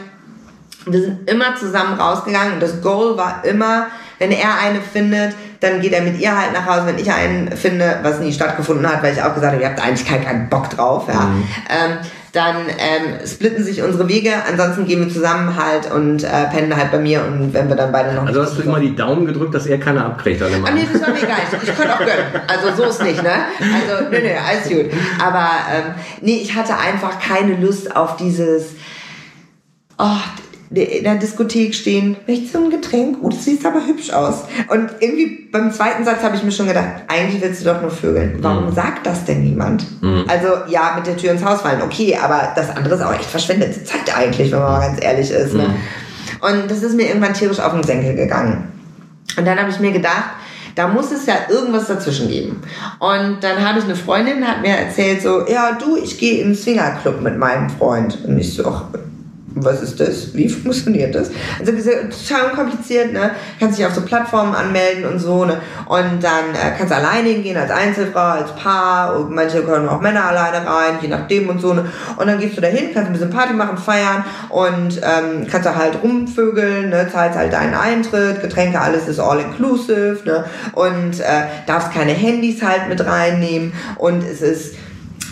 Wir 0.85 1.01
sind 1.01 1.29
immer 1.29 1.55
zusammen 1.55 1.99
rausgegangen 1.99 2.53
und 2.53 2.59
das 2.61 2.81
Goal 2.81 3.15
war 3.15 3.43
immer, 3.45 3.87
wenn 4.17 4.31
er 4.31 4.57
eine 4.59 4.81
findet, 4.81 5.35
dann 5.59 5.79
geht 5.79 5.93
er 5.93 6.01
mit 6.01 6.19
ihr 6.19 6.35
halt 6.35 6.53
nach 6.53 6.65
Hause. 6.65 6.87
Wenn 6.87 6.97
ich 6.97 7.11
einen 7.11 7.51
finde, 7.51 7.99
was 8.01 8.19
nie 8.19 8.33
stattgefunden 8.33 8.87
hat, 8.87 9.03
weil 9.03 9.13
ich 9.13 9.21
auch 9.21 9.35
gesagt 9.35 9.53
habe, 9.53 9.61
ihr 9.61 9.69
habt 9.69 9.79
eigentlich 9.79 10.07
keinen, 10.07 10.49
Bock 10.49 10.69
drauf, 10.71 11.07
ja. 11.07 11.29
Ähm, 11.69 11.97
dann 12.31 12.55
ähm, 12.69 13.25
splitten 13.25 13.63
sich 13.63 13.81
unsere 13.81 14.07
Wege, 14.07 14.31
ansonsten 14.49 14.85
gehen 14.85 15.05
wir 15.05 15.13
zusammen 15.13 15.55
halt 15.61 15.91
und 15.91 16.23
äh, 16.23 16.45
pennen 16.51 16.75
halt 16.75 16.91
bei 16.91 16.99
mir 16.99 17.25
und 17.25 17.53
wenn 17.53 17.67
wir 17.67 17.75
dann 17.75 17.91
beide 17.91 18.13
noch 18.13 18.25
Also 18.25 18.41
hast 18.41 18.57
du 18.57 18.61
immer 18.61 18.79
die 18.79 18.95
Daumen 18.95 19.25
gedrückt, 19.25 19.53
dass 19.53 19.65
er 19.65 19.79
keine 19.79 20.05
abkriegt. 20.05 20.41
Immer. 20.41 20.67
Ah, 20.67 20.71
nee, 20.71 20.87
das 20.91 21.01
war 21.01 21.09
mir 21.09 21.17
egal. 21.21 21.37
Ich, 21.51 21.69
ich 21.69 21.75
könnte 21.75 21.93
auch 21.93 21.99
gönnen. 21.99 22.41
Also 22.47 22.83
so 22.83 22.89
ist 22.89 23.03
nicht, 23.03 23.21
ne? 23.21 23.33
Also, 23.59 24.09
nee, 24.09 24.21
nee, 24.21 24.35
alles 24.35 24.69
gut. 24.69 24.97
Aber, 25.21 25.49
ähm, 25.73 25.93
nee, 26.21 26.39
ich 26.41 26.55
hatte 26.55 26.77
einfach 26.77 27.19
keine 27.19 27.55
Lust 27.55 27.93
auf 27.93 28.15
dieses, 28.15 28.75
oh, 29.97 30.05
in 30.73 31.03
der 31.03 31.15
Diskothek 31.15 31.75
stehen, 31.75 32.15
möchtest 32.27 32.55
du 32.55 32.63
ein 32.63 32.69
Getränk? 32.69 33.17
Oh, 33.21 33.29
du 33.29 33.35
siehst 33.35 33.65
aber 33.65 33.85
hübsch 33.85 34.11
aus. 34.11 34.43
Und 34.69 34.89
irgendwie 35.01 35.49
beim 35.51 35.71
zweiten 35.73 36.05
Satz 36.05 36.23
habe 36.23 36.37
ich 36.37 36.43
mir 36.43 36.51
schon 36.51 36.67
gedacht, 36.67 36.87
eigentlich 37.09 37.41
willst 37.41 37.61
du 37.61 37.65
doch 37.65 37.81
nur 37.81 37.91
vögeln. 37.91 38.37
Warum 38.41 38.73
sagt 38.73 39.05
das 39.05 39.25
denn 39.25 39.43
niemand? 39.43 39.85
Also, 40.27 40.47
ja, 40.69 40.93
mit 40.95 41.05
der 41.07 41.17
Tür 41.17 41.31
ins 41.31 41.43
Haus 41.43 41.61
fallen, 41.61 41.81
okay, 41.81 42.17
aber 42.21 42.53
das 42.55 42.69
andere 42.69 42.95
ist 42.95 43.01
auch 43.01 43.13
echt 43.13 43.25
verschwendete 43.25 43.83
Zeit 43.83 44.15
eigentlich, 44.15 44.51
wenn 44.51 44.59
man 44.59 44.71
mal 44.71 44.87
ganz 44.87 45.03
ehrlich 45.03 45.29
ist. 45.29 45.53
Ne? 45.53 45.75
Und 46.39 46.71
das 46.71 46.83
ist 46.83 46.95
mir 46.95 47.07
irgendwann 47.07 47.33
tierisch 47.33 47.59
auf 47.59 47.73
den 47.73 47.83
Senkel 47.83 48.15
gegangen. 48.15 48.69
Und 49.37 49.45
dann 49.45 49.59
habe 49.59 49.69
ich 49.69 49.79
mir 49.79 49.91
gedacht, 49.91 50.31
da 50.75 50.87
muss 50.87 51.11
es 51.11 51.25
ja 51.25 51.35
irgendwas 51.49 51.87
dazwischen 51.87 52.29
geben. 52.29 52.61
Und 52.99 53.37
dann 53.41 53.67
habe 53.67 53.79
ich 53.79 53.85
eine 53.85 53.95
Freundin, 53.95 54.47
hat 54.47 54.61
mir 54.61 54.69
erzählt 54.69 55.21
so, 55.21 55.45
ja 55.47 55.73
du, 55.73 55.97
ich 55.97 56.17
gehe 56.17 56.41
in 56.41 56.49
den 56.49 56.55
Swingerclub 56.55 57.21
mit 57.21 57.37
meinem 57.37 57.69
Freund. 57.69 58.17
Und 58.25 58.37
ich 58.37 58.53
so, 58.53 58.65
ach, 58.65 58.85
was 59.63 59.81
ist 59.81 59.99
das? 59.99 60.33
Wie 60.33 60.49
funktioniert 60.49 61.15
das? 61.15 61.31
Also 61.59 61.71
total 61.71 62.49
unkompliziert, 62.49 63.13
ne? 63.13 63.31
Kannst 63.59 63.77
dich 63.77 63.85
auf 63.85 63.93
so 63.93 64.01
Plattformen 64.01 64.55
anmelden 64.55 65.05
und 65.05 65.19
so, 65.19 65.45
ne? 65.45 65.61
Und 65.87 66.23
dann 66.23 66.51
äh, 66.53 66.75
kannst 66.77 66.91
du 66.91 66.97
alleine 66.97 67.29
hingehen, 67.29 67.57
als 67.57 67.71
Einzelfrau, 67.71 68.19
als 68.19 68.55
Paar, 68.55 69.15
und 69.15 69.31
manche 69.31 69.63
können 69.63 69.87
auch 69.87 70.01
Männer 70.01 70.25
alleine 70.25 70.65
rein, 70.65 70.99
je 71.01 71.07
nachdem 71.07 71.49
und 71.49 71.59
so, 71.59 71.73
ne? 71.73 71.85
Und 72.17 72.27
dann 72.27 72.39
gehst 72.39 72.57
du 72.57 72.61
dahin, 72.61 72.93
kannst 72.93 73.09
ein 73.09 73.13
bisschen 73.13 73.29
Party 73.29 73.53
machen, 73.53 73.77
feiern 73.77 74.23
und 74.49 74.97
ähm, 74.97 75.47
kannst 75.49 75.65
da 75.65 75.75
halt 75.75 76.01
rumvögeln, 76.03 76.89
ne? 76.89 77.07
Zahlst 77.11 77.37
halt 77.37 77.53
deinen 77.53 77.73
Eintritt, 77.73 78.41
Getränke, 78.41 78.79
alles 78.79 79.07
ist 79.07 79.19
all 79.19 79.39
inclusive, 79.39 80.19
ne? 80.25 80.45
Und 80.73 81.19
äh, 81.19 81.43
darfst 81.67 81.91
keine 81.91 82.11
Handys 82.11 82.61
halt 82.61 82.89
mit 82.89 83.05
reinnehmen 83.05 83.73
und 83.97 84.23
es 84.23 84.41
ist 84.41 84.75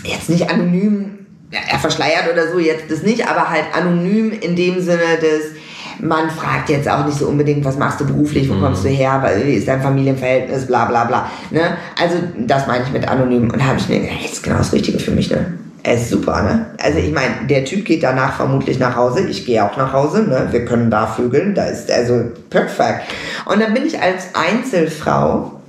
jetzt 0.04 0.30
nicht 0.30 0.50
anonym 0.50 1.19
ja, 1.50 1.58
er 1.68 1.78
verschleiert 1.78 2.32
oder 2.32 2.50
so, 2.50 2.58
jetzt 2.58 2.90
das 2.90 3.02
nicht, 3.02 3.28
aber 3.28 3.50
halt 3.50 3.64
anonym 3.74 4.32
in 4.32 4.54
dem 4.54 4.80
Sinne 4.80 5.18
des, 5.20 5.52
man 6.00 6.30
fragt 6.30 6.68
jetzt 6.68 6.88
auch 6.88 7.04
nicht 7.04 7.18
so 7.18 7.26
unbedingt, 7.26 7.64
was 7.64 7.76
machst 7.76 8.00
du 8.00 8.06
beruflich, 8.06 8.48
wo 8.48 8.54
kommst 8.54 8.84
du 8.84 8.88
her, 8.88 9.22
wie 9.44 9.54
ist 9.54 9.66
dein 9.66 9.82
Familienverhältnis, 9.82 10.66
bla 10.66 10.84
bla 10.86 11.04
bla. 11.04 11.30
Ne? 11.50 11.76
Also 12.00 12.16
das 12.38 12.66
meine 12.66 12.84
ich 12.84 12.92
mit 12.92 13.06
anonym. 13.06 13.50
Und 13.50 13.60
da 13.60 13.64
habe 13.64 13.78
ich 13.78 13.88
mir 13.88 14.00
gedacht, 14.00 14.18
das 14.22 14.32
ist 14.32 14.42
genau 14.42 14.58
das 14.58 14.72
Richtige 14.72 14.98
für 14.98 15.10
mich, 15.10 15.30
ne? 15.30 15.54
Er 15.82 15.94
ist 15.94 16.10
super, 16.10 16.42
ne? 16.42 16.66
Also 16.78 16.98
ich 16.98 17.12
meine, 17.12 17.46
der 17.48 17.64
Typ 17.64 17.86
geht 17.86 18.02
danach 18.02 18.36
vermutlich 18.36 18.78
nach 18.78 18.96
Hause, 18.96 19.26
ich 19.28 19.46
gehe 19.46 19.64
auch 19.64 19.76
nach 19.76 19.92
Hause, 19.92 20.22
ne? 20.22 20.48
Wir 20.50 20.64
können 20.64 20.90
da 20.90 21.06
vögeln, 21.06 21.54
da 21.54 21.64
ist 21.64 21.90
also 21.90 22.22
perfekt. 22.50 23.02
Und 23.46 23.60
dann 23.60 23.74
bin 23.74 23.86
ich 23.86 24.00
als 24.00 24.28
Einzelfrau 24.34 25.60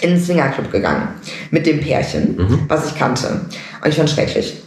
in 0.00 0.10
den 0.10 0.20
Swingerclub 0.20 0.70
gegangen 0.70 1.08
mit 1.50 1.66
dem 1.66 1.80
Pärchen, 1.80 2.66
was 2.68 2.86
ich 2.86 2.94
kannte. 2.94 3.40
Und 3.82 3.88
ich 3.88 3.96
fand 3.96 4.10
schrecklich. 4.10 4.62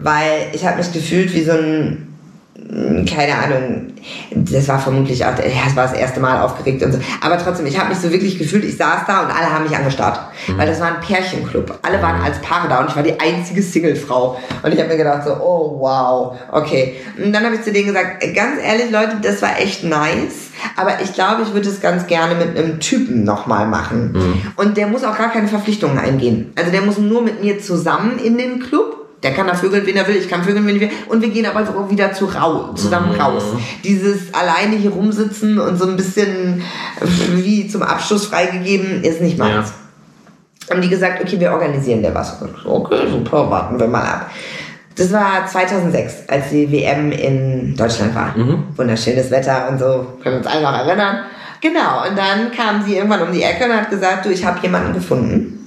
Weil 0.00 0.48
ich 0.52 0.64
habe 0.64 0.78
mich 0.78 0.92
gefühlt 0.92 1.34
wie 1.34 1.42
so 1.44 1.52
ein, 1.52 2.14
mh, 2.56 3.04
keine 3.12 3.34
Ahnung, 3.34 3.88
das 4.34 4.68
war 4.68 4.78
vermutlich 4.78 5.24
auch, 5.24 5.34
das 5.34 5.76
war 5.76 5.84
das 5.84 5.92
erste 5.92 6.20
Mal 6.20 6.40
aufgeregt 6.40 6.82
und 6.82 6.92
so. 6.92 6.98
Aber 7.20 7.38
trotzdem, 7.38 7.66
ich 7.66 7.78
habe 7.78 7.90
mich 7.90 7.98
so 7.98 8.10
wirklich 8.10 8.38
gefühlt, 8.38 8.64
ich 8.64 8.76
saß 8.76 9.02
da 9.06 9.22
und 9.22 9.30
alle 9.30 9.52
haben 9.52 9.64
mich 9.64 9.76
angestarrt. 9.76 10.20
Weil 10.56 10.66
das 10.66 10.80
war 10.80 10.88
ein 10.88 11.00
Pärchenclub. 11.00 11.78
Alle 11.82 12.02
waren 12.02 12.20
als 12.20 12.38
Paare 12.40 12.68
da 12.68 12.80
und 12.80 12.88
ich 12.88 12.96
war 12.96 13.02
die 13.02 13.18
einzige 13.20 13.62
Singlefrau. 13.62 14.38
Und 14.62 14.72
ich 14.72 14.78
habe 14.80 14.88
mir 14.88 14.96
gedacht 14.96 15.22
so, 15.24 15.32
oh 15.34 15.78
wow, 15.80 16.36
okay. 16.50 16.96
Und 17.22 17.32
dann 17.32 17.44
habe 17.44 17.54
ich 17.54 17.62
zu 17.62 17.72
denen 17.72 17.86
gesagt, 17.86 18.20
ganz 18.34 18.60
ehrlich 18.60 18.90
Leute, 18.90 19.18
das 19.22 19.40
war 19.42 19.58
echt 19.60 19.84
nice. 19.84 20.50
Aber 20.76 21.00
ich 21.02 21.12
glaube, 21.12 21.42
ich 21.42 21.52
würde 21.54 21.68
es 21.68 21.80
ganz 21.80 22.06
gerne 22.06 22.34
mit 22.34 22.56
einem 22.56 22.80
Typen 22.80 23.24
nochmal 23.24 23.66
machen. 23.66 24.12
Und 24.56 24.76
der 24.76 24.86
muss 24.88 25.04
auch 25.04 25.16
gar 25.16 25.30
keine 25.30 25.48
Verpflichtungen 25.48 25.98
eingehen. 25.98 26.52
Also 26.56 26.70
der 26.70 26.82
muss 26.82 26.98
nur 26.98 27.22
mit 27.22 27.42
mir 27.42 27.60
zusammen 27.60 28.18
in 28.18 28.36
den 28.38 28.60
Club. 28.60 29.01
Der 29.22 29.32
kann 29.32 29.46
da 29.46 29.54
vögeln, 29.54 29.86
wen 29.86 29.96
er 29.96 30.06
will, 30.08 30.16
ich 30.16 30.28
kann 30.28 30.42
vögeln, 30.42 30.66
wen 30.66 30.74
ich 30.76 30.82
will. 30.82 30.90
Und 31.08 31.22
wir 31.22 31.28
gehen 31.28 31.46
aber 31.46 31.60
auch 31.60 31.88
wieder 31.88 32.12
zu 32.12 32.26
rau, 32.26 32.72
zusammen 32.74 33.14
raus. 33.20 33.44
Dieses 33.84 34.34
alleine 34.34 34.76
hier 34.76 34.90
rumsitzen 34.90 35.60
und 35.60 35.76
so 35.76 35.86
ein 35.86 35.96
bisschen 35.96 36.62
wie 37.34 37.68
zum 37.68 37.82
Abschluss 37.82 38.26
freigegeben, 38.26 39.04
ist 39.04 39.20
nicht 39.20 39.38
meins. 39.38 39.72
Haben 40.70 40.80
die 40.80 40.88
gesagt, 40.88 41.22
okay, 41.22 41.38
wir 41.38 41.52
organisieren 41.52 42.02
dir 42.02 42.14
was. 42.14 42.36
Okay, 42.64 43.08
super, 43.10 43.48
warten 43.48 43.78
wir 43.78 43.86
mal 43.86 44.02
ab. 44.02 44.30
Das 44.96 45.12
war 45.12 45.46
2006, 45.46 46.28
als 46.28 46.50
die 46.50 46.70
WM 46.70 47.12
in 47.12 47.76
Deutschland 47.76 48.14
war. 48.14 48.34
Wunderschönes 48.76 49.30
Wetter 49.30 49.68
und 49.70 49.78
so, 49.78 50.18
können 50.22 50.38
uns 50.38 50.46
alle 50.46 50.62
noch 50.62 50.72
erinnern. 50.72 51.20
Genau, 51.60 52.08
und 52.08 52.18
dann 52.18 52.50
kam 52.50 52.84
sie 52.84 52.96
irgendwann 52.96 53.22
um 53.22 53.32
die 53.32 53.42
Ecke 53.42 53.66
und 53.66 53.72
hat 53.72 53.88
gesagt, 53.88 54.26
du, 54.26 54.30
ich 54.30 54.44
habe 54.44 54.58
jemanden 54.62 54.94
gefunden. 54.94 55.61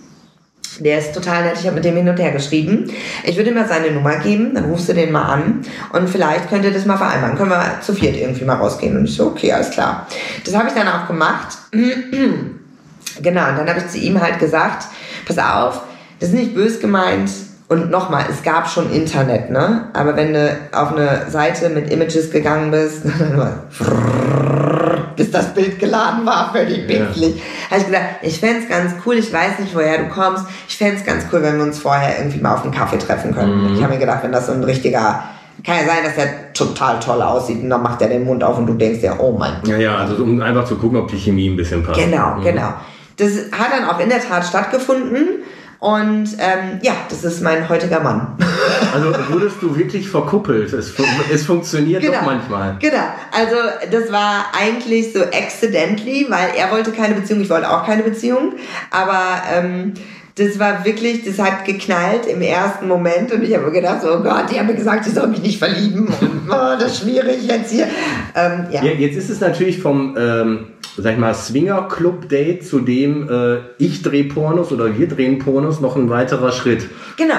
Der 0.80 1.00
ist 1.00 1.14
total 1.14 1.44
nett. 1.44 1.58
Ich 1.60 1.66
habe 1.66 1.76
mit 1.76 1.86
dem 1.86 1.96
hin 1.96 2.10
und 2.10 2.20
her 2.20 2.32
geschrieben. 2.32 2.92
Ich 3.24 3.38
würde 3.38 3.50
ihm 3.50 3.56
mal 3.56 3.68
seine 3.68 3.92
Nummer 3.92 4.18
geben, 4.18 4.54
dann 4.54 4.66
rufst 4.66 4.90
du 4.90 4.94
den 4.94 5.12
mal 5.12 5.24
an 5.24 5.62
und 5.94 6.10
vielleicht 6.10 6.50
könnt 6.50 6.66
ihr 6.66 6.74
das 6.74 6.86
mal 6.86 6.98
vereinbaren. 6.98 7.38
Können 7.38 7.52
wir 7.52 7.80
zu 7.82 7.94
viert 7.94 8.18
irgendwie 8.18 8.46
mal 8.46 8.56
rausgehen. 8.56 8.98
Und 8.98 9.06
ich 9.06 9.16
so, 9.16 9.28
okay, 9.28 9.52
alles 9.52 9.70
klar. 9.70 10.08
Das 10.44 10.56
habe 10.56 10.68
ich 10.68 10.74
dann 10.74 10.88
auch 10.88 11.08
gemacht. 11.08 11.58
genau, 11.72 13.50
und 13.50 13.58
dann 13.58 13.70
habe 13.70 13.80
ich 13.80 13.88
zu 13.88 13.98
ihm 13.98 14.22
halt 14.22 14.40
gesagt, 14.40 14.88
pass 15.26 15.38
auf, 15.38 15.82
das 16.20 16.30
ist 16.30 16.36
nicht 16.36 16.56
bös 16.56 16.80
gemeint. 16.80 17.32
Und 17.68 17.90
nochmal, 17.90 18.26
es 18.30 18.44
gab 18.44 18.70
schon 18.70 18.92
Internet, 18.92 19.50
ne? 19.50 19.90
Aber 19.94 20.16
wenn 20.16 20.34
du 20.34 20.56
auf 20.72 20.92
eine 20.92 21.32
Seite 21.32 21.70
mit 21.70 21.90
Images 21.90 22.30
gegangen 22.30 22.70
bist, 22.70 23.02
bis 25.15 25.32
das 25.32 25.54
Bild 25.54 25.80
geladen 25.80 26.25
war, 26.25 26.51
völlig 26.51 26.88
bildlich, 26.88 27.36
ja. 27.36 27.71
habe 27.71 27.80
ich 27.82 27.86
gesagt, 27.88 28.06
ich 28.21 28.39
fände 28.39 28.60
es 28.63 28.69
ganz 28.69 28.93
cool, 29.06 29.15
ich 29.15 29.32
weiß 29.32 29.60
nicht, 29.60 29.75
woher 29.75 29.97
du 29.99 30.10
kommst, 30.10 30.45
ich 30.67 30.78
fände 30.78 30.95
es 30.95 31.06
ganz 31.06 31.25
cool, 31.32 31.41
wenn 31.41 31.58
wir 31.58 31.63
uns 31.63 31.80
vorher 31.80 32.17
irgendwie 32.17 32.39
mal 32.39 32.54
auf 32.54 32.63
einen 32.63 32.73
Kaffee 32.73 32.97
treffen 32.97 33.34
können. 33.34 33.69
Mhm. 33.69 33.75
Ich 33.75 33.84
habe 33.84 33.93
mir 33.93 33.99
gedacht, 33.99 34.23
wenn 34.23 34.32
das 34.32 34.47
so 34.47 34.54
ein 34.54 34.63
richtiger 34.63 35.23
kann 35.63 35.78
ja 35.78 35.86
sein, 35.86 36.04
dass 36.04 36.15
der 36.15 36.54
total 36.54 36.99
toll 36.99 37.21
aussieht 37.21 37.63
und 37.63 37.69
dann 37.69 37.82
macht 37.82 38.01
er 38.01 38.10
den 38.10 38.23
Mund 38.23 38.43
auf 38.43 38.58
und 38.58 38.67
du 38.67 38.73
denkst 38.73 39.01
ja, 39.01 39.15
oh 39.19 39.36
mein 39.38 39.54
Gott. 39.62 39.69
Ja, 39.69 39.78
ja, 39.78 39.97
also 39.97 40.21
um 40.21 40.41
einfach 40.41 40.65
zu 40.65 40.75
gucken, 40.75 40.97
ob 40.97 41.08
die 41.08 41.17
Chemie 41.17 41.49
ein 41.49 41.56
bisschen 41.56 41.82
passt. 41.84 41.99
Genau, 41.99 42.36
mhm. 42.36 42.43
genau. 42.43 42.73
Das 43.17 43.32
hat 43.51 43.71
dann 43.71 43.89
auch 43.89 43.99
in 43.99 44.10
der 44.10 44.21
Tat 44.21 44.45
stattgefunden. 44.45 45.43
Und 45.80 46.30
ähm, 46.40 46.80
ja, 46.82 46.94
das 47.10 47.24
ist 47.24 47.42
mein 47.42 47.68
heutiger 47.70 48.00
Mann. 48.00 48.38
Also 48.94 49.14
wurdest 49.30 49.58
du 49.62 49.76
wirklich 49.76 50.08
verkuppelt? 50.08 50.72
Es, 50.72 50.94
es 51.32 51.46
funktioniert 51.46 52.02
genau, 52.02 52.20
doch 52.20 52.26
manchmal. 52.26 52.78
Genau. 52.80 53.04
Also 53.32 53.56
das 53.92 54.10
war 54.10 54.46
eigentlich 54.58 55.12
so 55.12 55.22
accidentally, 55.22 56.28
weil 56.30 56.52
er 56.56 56.72
wollte 56.72 56.92
keine 56.92 57.16
Beziehung, 57.16 57.42
ich 57.42 57.50
wollte 57.50 57.70
auch 57.70 57.86
keine 57.86 58.04
Beziehung. 58.04 58.54
Aber 58.92 59.42
ähm, 59.54 59.94
das 60.36 60.60
war 60.60 60.84
wirklich, 60.84 61.24
das 61.24 61.39
hat 61.39 61.63
geknallt 61.65 62.26
im 62.26 62.41
ersten 62.41 62.88
Moment 62.88 63.32
und 63.32 63.43
ich 63.43 63.56
habe 63.56 63.71
gedacht, 63.71 64.02
oh 64.04 64.21
Gott, 64.21 64.52
die 64.52 64.60
haben 64.60 64.67
mir 64.67 64.76
gesagt, 64.76 65.08
ich 65.08 65.13
soll 65.13 65.28
mich 65.28 65.41
nicht 65.41 65.60
verlieben 65.60 66.08
und 66.08 66.41
oh, 66.50 66.78
das 66.78 66.93
ist 66.93 67.04
schwierig 67.04 67.48
jetzt 67.48 67.71
hier. 67.71 67.88
Ähm, 68.36 68.67
ja. 68.69 68.84
ja. 68.84 68.91
Jetzt 68.91 69.15
ist 69.15 69.30
es 69.30 69.39
natürlich 69.39 69.80
vom 69.80 70.15
ähm, 70.17 70.67
sag 70.98 71.13
ich 71.13 71.19
mal, 71.19 71.34
Swinger-Club-Date, 71.34 72.65
zu 72.65 72.80
dem 72.80 73.30
äh, 73.30 73.58
ich 73.78 74.02
drehe 74.02 74.26
Pornos 74.26 74.71
oder 74.71 74.98
wir 74.98 75.08
drehen 75.08 75.39
Pornos, 75.39 75.82
noch 75.82 75.95
ein 75.95 76.10
weiterer 76.10 76.52
Schritt. 76.52 76.89
Genau. 77.17 77.36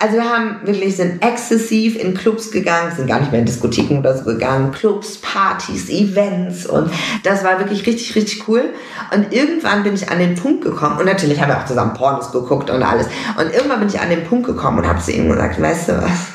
Also 0.00 0.16
wir 0.16 0.24
haben 0.24 0.56
wirklich, 0.64 0.96
sind 0.96 1.22
exzessiv 1.22 1.94
in 1.94 2.14
Clubs 2.14 2.50
gegangen, 2.50 2.90
sind 2.96 3.06
gar 3.06 3.20
nicht 3.20 3.32
mehr 3.32 3.40
in 3.40 3.46
Diskotheken 3.46 3.98
oder 3.98 4.16
so 4.16 4.24
gegangen, 4.24 4.72
Clubs, 4.72 5.18
Partys, 5.18 5.90
Events 5.90 6.64
und 6.64 6.90
das 7.22 7.44
war 7.44 7.58
wirklich 7.58 7.86
richtig, 7.86 8.16
richtig 8.16 8.48
cool. 8.48 8.70
Und 9.14 9.30
irgendwann 9.30 9.82
bin 9.82 9.92
ich 9.92 10.08
an 10.08 10.18
den 10.18 10.36
Punkt 10.36 10.64
gekommen 10.64 10.96
und 10.98 11.04
natürlich 11.04 11.38
haben 11.38 11.50
wir 11.50 11.58
auch 11.58 11.66
zusammen 11.66 11.92
Pornos 11.92 12.32
geguckt 12.32 12.70
und 12.70 12.82
alles. 12.82 13.08
Und 13.38 13.52
irgendwann 13.52 13.80
bin 13.80 13.90
ich 13.90 14.00
an 14.00 14.08
den 14.08 14.24
Punkt 14.24 14.46
gekommen 14.46 14.78
und 14.78 14.88
habe 14.88 15.00
zu 15.02 15.12
ihm 15.12 15.28
gesagt, 15.28 15.60
weißt 15.60 15.90
du 15.90 16.02
was? 16.02 16.28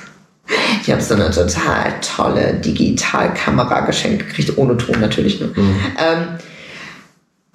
Ich 0.84 0.92
habe 0.92 1.02
so 1.02 1.16
eine 1.16 1.32
total 1.32 1.94
tolle 2.02 2.54
Digitalkamera 2.54 3.80
geschenkt 3.82 4.28
gekriegt, 4.28 4.56
ohne 4.60 4.78
Ton 4.78 5.00
natürlich. 5.00 5.42
Ne? 5.42 5.48
Mhm. 5.56 5.76
Ähm, 5.98 6.28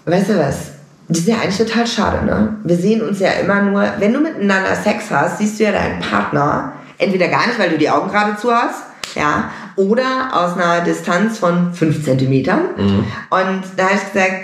weißt 0.06 0.30
du 0.30 0.38
was? 0.40 0.79
Das 1.10 1.18
ist 1.18 1.28
ja 1.28 1.38
eigentlich 1.38 1.58
total 1.58 1.86
schade, 1.88 2.24
ne? 2.24 2.56
Wir 2.62 2.76
sehen 2.76 3.02
uns 3.02 3.18
ja 3.18 3.30
immer 3.32 3.62
nur, 3.62 3.84
wenn 3.98 4.12
du 4.12 4.20
miteinander 4.20 4.76
Sex 4.76 5.10
hast, 5.10 5.38
siehst 5.38 5.58
du 5.58 5.64
ja 5.64 5.72
deinen 5.72 6.00
Partner 6.00 6.72
entweder 6.98 7.26
gar 7.26 7.48
nicht, 7.48 7.58
weil 7.58 7.70
du 7.70 7.78
die 7.78 7.90
Augen 7.90 8.10
gerade 8.10 8.36
zu 8.36 8.52
hast, 8.52 8.84
ja, 9.16 9.50
oder 9.74 10.30
aus 10.32 10.56
einer 10.56 10.82
Distanz 10.82 11.38
von 11.38 11.74
5 11.74 12.04
Zentimetern. 12.04 12.60
Mhm. 12.76 13.04
Und 13.28 13.62
da 13.76 13.84
habe 13.86 13.94
ich 13.96 14.12
gesagt, 14.12 14.34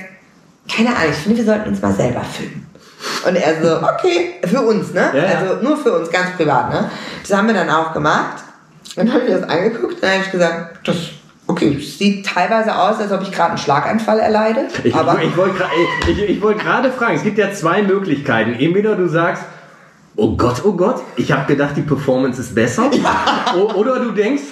keine 0.68 0.88
Ahnung, 0.88 1.11
ich 1.11 1.16
finde, 1.16 1.38
wir 1.38 1.44
sollten 1.44 1.68
uns 1.68 1.81
mal 1.81 1.92
selber 1.92 2.22
filmen. 2.24 2.66
Und 3.26 3.37
er 3.37 3.62
so, 3.62 3.76
okay, 3.94 4.35
für 4.44 4.62
uns, 4.62 4.92
ne? 4.92 5.11
Ja, 5.14 5.24
ja. 5.24 5.38
Also 5.38 5.62
nur 5.62 5.76
für 5.76 5.92
uns, 5.92 6.11
ganz 6.11 6.33
privat, 6.37 6.70
ne? 6.70 6.90
Das 7.22 7.37
haben 7.37 7.46
wir 7.46 7.55
dann 7.55 7.70
auch 7.70 7.92
gemacht. 7.92 8.42
Dann 8.96 9.12
habe 9.12 9.24
ich 9.24 9.31
das 9.31 9.48
angeguckt 9.48 9.94
und 9.94 10.02
dann 10.02 10.11
habe 10.11 10.22
ich 10.24 10.33
gesagt, 10.33 10.88
das 10.88 10.96
Okay, 11.49 11.79
sieht 11.79 12.27
teilweise 12.27 12.77
aus, 12.77 12.99
als 12.99 13.13
ob 13.13 13.23
ich 13.23 13.31
gerade 13.31 13.51
einen 13.51 13.59
Schlaganfall 13.59 14.19
erleide. 14.19 14.63
Ich, 14.83 14.95
aber 14.95 15.23
ich, 15.23 15.29
ich 15.29 15.37
wollte 15.37 16.43
wollt 16.43 16.59
gerade 16.59 16.91
fragen, 16.91 17.15
es 17.15 17.23
gibt 17.23 17.39
ja 17.39 17.53
zwei 17.53 17.83
Möglichkeiten. 17.83 18.55
Entweder 18.55 18.97
du 18.97 19.09
sagst, 19.09 19.45
oh 20.17 20.37
Gott, 20.37 20.63
oh 20.65 20.73
Gott, 20.73 21.03
ich 21.17 21.31
habe 21.31 21.47
gedacht, 21.47 21.77
die 21.77 21.83
Performance 21.83 22.41
ist 22.41 22.55
besser. 22.55 22.91
Ja. 23.03 23.55
Oder 23.75 24.01
du 24.01 24.11
denkst, 24.11 24.43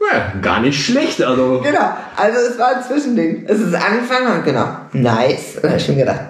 ja, 0.00 0.32
gar 0.40 0.60
nicht 0.60 0.82
schlecht. 0.82 1.22
Also. 1.22 1.60
Genau, 1.62 1.90
also 2.16 2.38
es 2.38 2.58
war 2.58 2.76
ein 2.76 2.82
Zwischending. 2.82 3.44
Es 3.46 3.60
ist 3.60 3.74
angefangen 3.74 4.38
und 4.38 4.44
genau, 4.44 4.66
nice. 4.92 5.56
Und 5.56 5.64
da 5.64 5.68
habe 5.68 5.78
ich 5.78 5.88
mir 5.88 5.96
gedacht, 5.96 6.20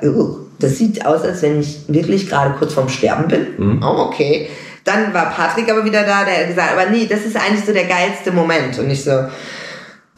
das 0.58 0.78
sieht 0.78 1.04
aus, 1.04 1.22
als 1.22 1.42
wenn 1.42 1.60
ich 1.60 1.80
wirklich 1.88 2.28
gerade 2.28 2.54
kurz 2.58 2.74
vorm 2.74 2.88
Sterben 2.88 3.28
bin. 3.28 3.46
Mhm. 3.56 3.82
Oh, 3.82 4.06
okay. 4.06 4.48
Dann 4.84 5.14
war 5.14 5.30
Patrick 5.30 5.70
aber 5.70 5.84
wieder 5.84 6.02
da, 6.02 6.24
der 6.24 6.40
hat 6.40 6.48
gesagt, 6.48 6.72
aber 6.72 6.90
nee, 6.90 7.06
das 7.06 7.24
ist 7.24 7.36
eigentlich 7.36 7.64
so 7.64 7.72
der 7.72 7.84
geilste 7.84 8.32
Moment. 8.32 8.78
Und 8.78 8.90
ich 8.90 9.02
so, 9.02 9.10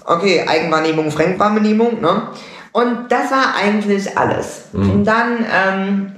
okay, 0.06 0.44
Eigenwahrnehmung, 0.46 1.10
Fremdwahrnehmung, 1.10 2.00
ne? 2.00 2.28
Und 2.72 3.10
das 3.10 3.30
war 3.30 3.54
eigentlich 3.56 4.18
alles. 4.18 4.66
Mhm. 4.72 4.90
Und 4.90 5.04
dann 5.04 5.38
ähm, 5.38 6.12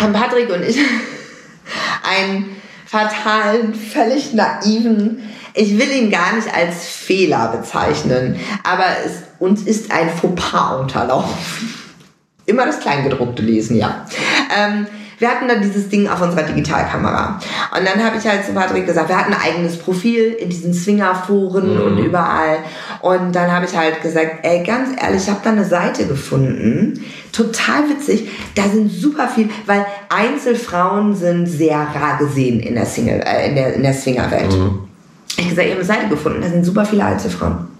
haben 0.00 0.12
Patrick 0.12 0.50
und 0.52 0.62
ich 0.62 0.78
einen 2.02 2.56
fatalen, 2.86 3.74
völlig 3.74 4.32
naiven, 4.32 5.22
ich 5.54 5.78
will 5.78 5.90
ihn 5.90 6.10
gar 6.10 6.34
nicht 6.34 6.52
als 6.54 6.86
Fehler 6.86 7.48
bezeichnen, 7.48 8.38
aber 8.62 8.84
es, 9.04 9.22
uns 9.38 9.62
ist 9.62 9.90
ein 9.90 10.10
Fauxpas 10.10 10.80
unterlaufen. 10.80 11.34
Immer 12.46 12.66
das 12.66 12.78
Kleingedruckte 12.78 13.42
lesen, 13.42 13.76
ja. 13.76 14.06
Ähm, 14.56 14.86
wir 15.18 15.28
hatten 15.28 15.48
dann 15.48 15.62
dieses 15.62 15.88
Ding 15.88 16.08
auf 16.08 16.20
unserer 16.20 16.42
Digitalkamera. 16.42 17.40
Und 17.76 17.86
dann 17.86 18.04
habe 18.04 18.18
ich 18.18 18.26
halt 18.26 18.44
zu 18.44 18.52
Patrick 18.52 18.86
gesagt, 18.86 19.08
wir 19.08 19.16
hatten 19.16 19.32
ein 19.32 19.40
eigenes 19.40 19.78
Profil 19.78 20.32
in 20.38 20.50
diesen 20.50 20.74
Swingerforen 20.74 21.74
mhm. 21.74 21.82
und 21.82 21.98
überall. 21.98 22.58
Und 23.00 23.34
dann 23.34 23.50
habe 23.50 23.64
ich 23.64 23.76
halt 23.76 24.02
gesagt, 24.02 24.44
ey, 24.44 24.62
ganz 24.62 24.90
ehrlich, 25.00 25.22
ich 25.22 25.30
habe 25.30 25.40
da 25.42 25.50
eine 25.50 25.64
Seite 25.64 26.06
gefunden. 26.06 27.04
Total 27.32 27.88
witzig. 27.88 28.28
Da 28.54 28.64
sind 28.64 28.90
super 28.90 29.28
viel, 29.28 29.48
weil 29.66 29.86
Einzelfrauen 30.08 31.14
sind 31.14 31.46
sehr 31.46 31.78
rar 31.78 32.18
gesehen 32.18 32.60
in 32.60 32.74
der 32.74 32.86
Single, 32.86 33.22
äh, 33.26 33.48
in 33.48 33.54
der, 33.54 33.74
in 33.74 33.82
der 33.82 33.94
Swingerwelt. 33.94 34.52
Mhm. 34.52 34.80
Ich 35.38 35.44
habe 35.44 35.50
gesagt, 35.50 35.66
ich 35.66 35.72
habe 35.72 35.80
eine 35.80 35.84
Seite 35.84 36.08
gefunden, 36.08 36.42
da 36.42 36.48
sind 36.48 36.64
super 36.64 36.84
viele 36.84 37.04
Einzelfrauen. 37.04 37.75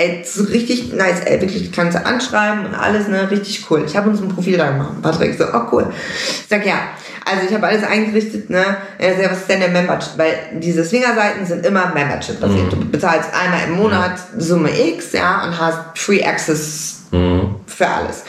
Ey, 0.00 0.24
so 0.24 0.44
richtig 0.44 0.92
nice, 0.92 1.20
ey, 1.24 1.40
wirklich, 1.40 1.72
kannst 1.72 1.98
du 1.98 2.06
anschreiben 2.06 2.66
und 2.66 2.74
alles, 2.74 3.08
ne, 3.08 3.28
richtig 3.30 3.68
cool. 3.68 3.82
Ich 3.84 3.96
habe 3.96 4.08
uns 4.08 4.22
ein 4.22 4.28
Profil 4.28 4.56
da 4.56 4.70
gemacht. 4.70 5.02
Patrick 5.02 5.36
so, 5.36 5.44
oh 5.52 5.62
cool. 5.72 5.92
Ich 6.16 6.46
sag, 6.48 6.64
ja, 6.64 6.76
also 7.24 7.46
ich 7.48 7.52
habe 7.52 7.66
alles 7.66 7.82
eingerichtet, 7.82 8.48
ne, 8.48 8.64
sagt, 9.00 9.30
was 9.30 9.38
ist 9.38 9.48
denn 9.50 9.58
der 9.58 9.70
Membership? 9.70 10.16
Weil 10.16 10.38
diese 10.52 10.84
Swinger-Seiten 10.84 11.44
sind 11.44 11.66
immer 11.66 11.92
Membership-basiert. 11.92 12.66
Mhm. 12.66 12.80
Du 12.80 12.90
bezahlst 12.90 13.30
einmal 13.34 13.64
im 13.66 13.72
Monat 13.72 14.20
Summe 14.38 14.70
X, 14.70 15.12
ja, 15.12 15.44
und 15.44 15.58
hast 15.58 15.98
Free 15.98 16.22
Access 16.22 16.98
Mhm. 17.10 17.56
Für 17.66 17.88
alles. 17.88 18.24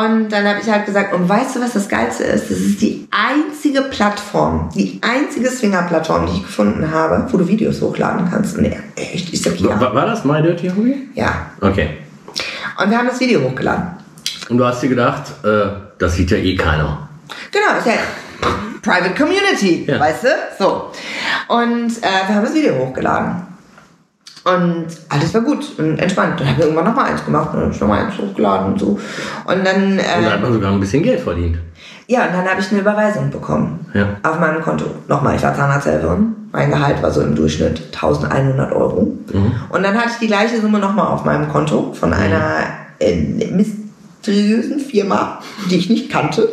Und 0.00 0.30
dann 0.30 0.46
habe 0.46 0.60
ich 0.60 0.70
halt 0.70 0.86
gesagt, 0.86 1.12
und 1.12 1.28
weißt 1.28 1.56
du, 1.56 1.60
was 1.60 1.72
das 1.72 1.88
Geilste 1.88 2.24
ist? 2.24 2.50
Das 2.50 2.58
ist 2.58 2.80
die 2.80 3.06
einzige 3.10 3.82
Plattform, 3.82 4.70
die 4.74 5.00
einzige 5.02 5.50
Swinger-Plattform, 5.50 6.26
die 6.26 6.32
ich 6.38 6.42
gefunden 6.42 6.90
habe, 6.90 7.26
wo 7.30 7.36
du 7.36 7.46
Videos 7.46 7.80
hochladen 7.82 8.28
kannst. 8.30 8.56
Nee, 8.58 8.78
echt, 8.96 9.32
ich 9.32 9.42
sag 9.42 9.58
ja. 9.60 9.78
War, 9.80 9.94
war 9.94 10.06
das 10.06 10.24
My 10.24 10.40
Dirty 10.40 10.68
Hobby? 10.68 11.08
Ja. 11.14 11.50
Okay. 11.60 11.98
Und 12.82 12.90
wir 12.90 12.98
haben 12.98 13.08
das 13.08 13.20
Video 13.20 13.42
hochgeladen. 13.42 13.88
Und 14.48 14.58
du 14.58 14.64
hast 14.64 14.82
dir 14.82 14.88
gedacht, 14.88 15.24
äh, 15.44 15.68
das 15.98 16.14
sieht 16.14 16.30
ja 16.30 16.38
eh 16.38 16.56
keiner. 16.56 17.08
Genau, 17.50 17.78
ist 17.78 17.86
ja 17.86 17.92
Private 18.82 19.14
Community, 19.14 19.84
ja. 19.86 20.00
weißt 20.00 20.24
du? 20.24 20.28
So. 20.58 20.90
Und 21.48 21.90
äh, 21.98 22.26
wir 22.26 22.34
haben 22.34 22.44
das 22.44 22.54
Video 22.54 22.74
hochgeladen. 22.78 23.49
Und 24.44 24.86
alles 25.10 25.34
war 25.34 25.42
gut 25.42 25.78
und 25.78 25.98
entspannt. 25.98 26.40
Dann 26.40 26.48
haben 26.48 26.56
wir 26.56 26.64
irgendwann 26.64 26.86
nochmal 26.86 27.10
eins 27.10 27.24
gemacht 27.24 27.50
und 27.52 27.60
dann 27.60 27.70
nochmal 27.70 28.06
eins 28.06 28.16
hochgeladen 28.16 28.72
und 28.72 28.80
so. 28.80 28.98
Und 29.44 29.66
dann. 29.66 29.98
Äh, 29.98 30.18
und 30.18 30.24
da 30.24 30.32
hat 30.32 30.42
man 30.42 30.52
sogar 30.52 30.72
ein 30.72 30.80
bisschen 30.80 31.02
Geld 31.02 31.20
verdient. 31.20 31.58
Ja, 32.06 32.26
und 32.26 32.32
dann 32.32 32.48
habe 32.48 32.60
ich 32.60 32.70
eine 32.70 32.80
Überweisung 32.80 33.30
bekommen. 33.30 33.86
Ja. 33.92 34.16
Auf 34.22 34.40
meinem 34.40 34.62
Konto. 34.62 34.86
Nochmal, 35.08 35.36
ich 35.36 35.42
war 35.42 35.54
Zahnarzthelferin. 35.54 36.34
Mein 36.52 36.70
Gehalt 36.70 37.02
war 37.02 37.10
so 37.10 37.20
im 37.20 37.36
Durchschnitt 37.36 37.82
1100 37.92 38.72
Euro. 38.72 39.16
Mhm. 39.32 39.52
Und 39.68 39.82
dann 39.82 39.96
hatte 39.96 40.10
ich 40.12 40.18
die 40.18 40.26
gleiche 40.26 40.60
Summe 40.60 40.78
nochmal 40.78 41.06
auf 41.08 41.24
meinem 41.24 41.48
Konto 41.48 41.92
von 41.92 42.12
einer 42.12 42.64
äh, 42.98 43.14
mysteriösen 43.14 44.80
Firma, 44.80 45.38
die 45.70 45.76
ich 45.76 45.88
nicht 45.90 46.10
kannte. 46.10 46.48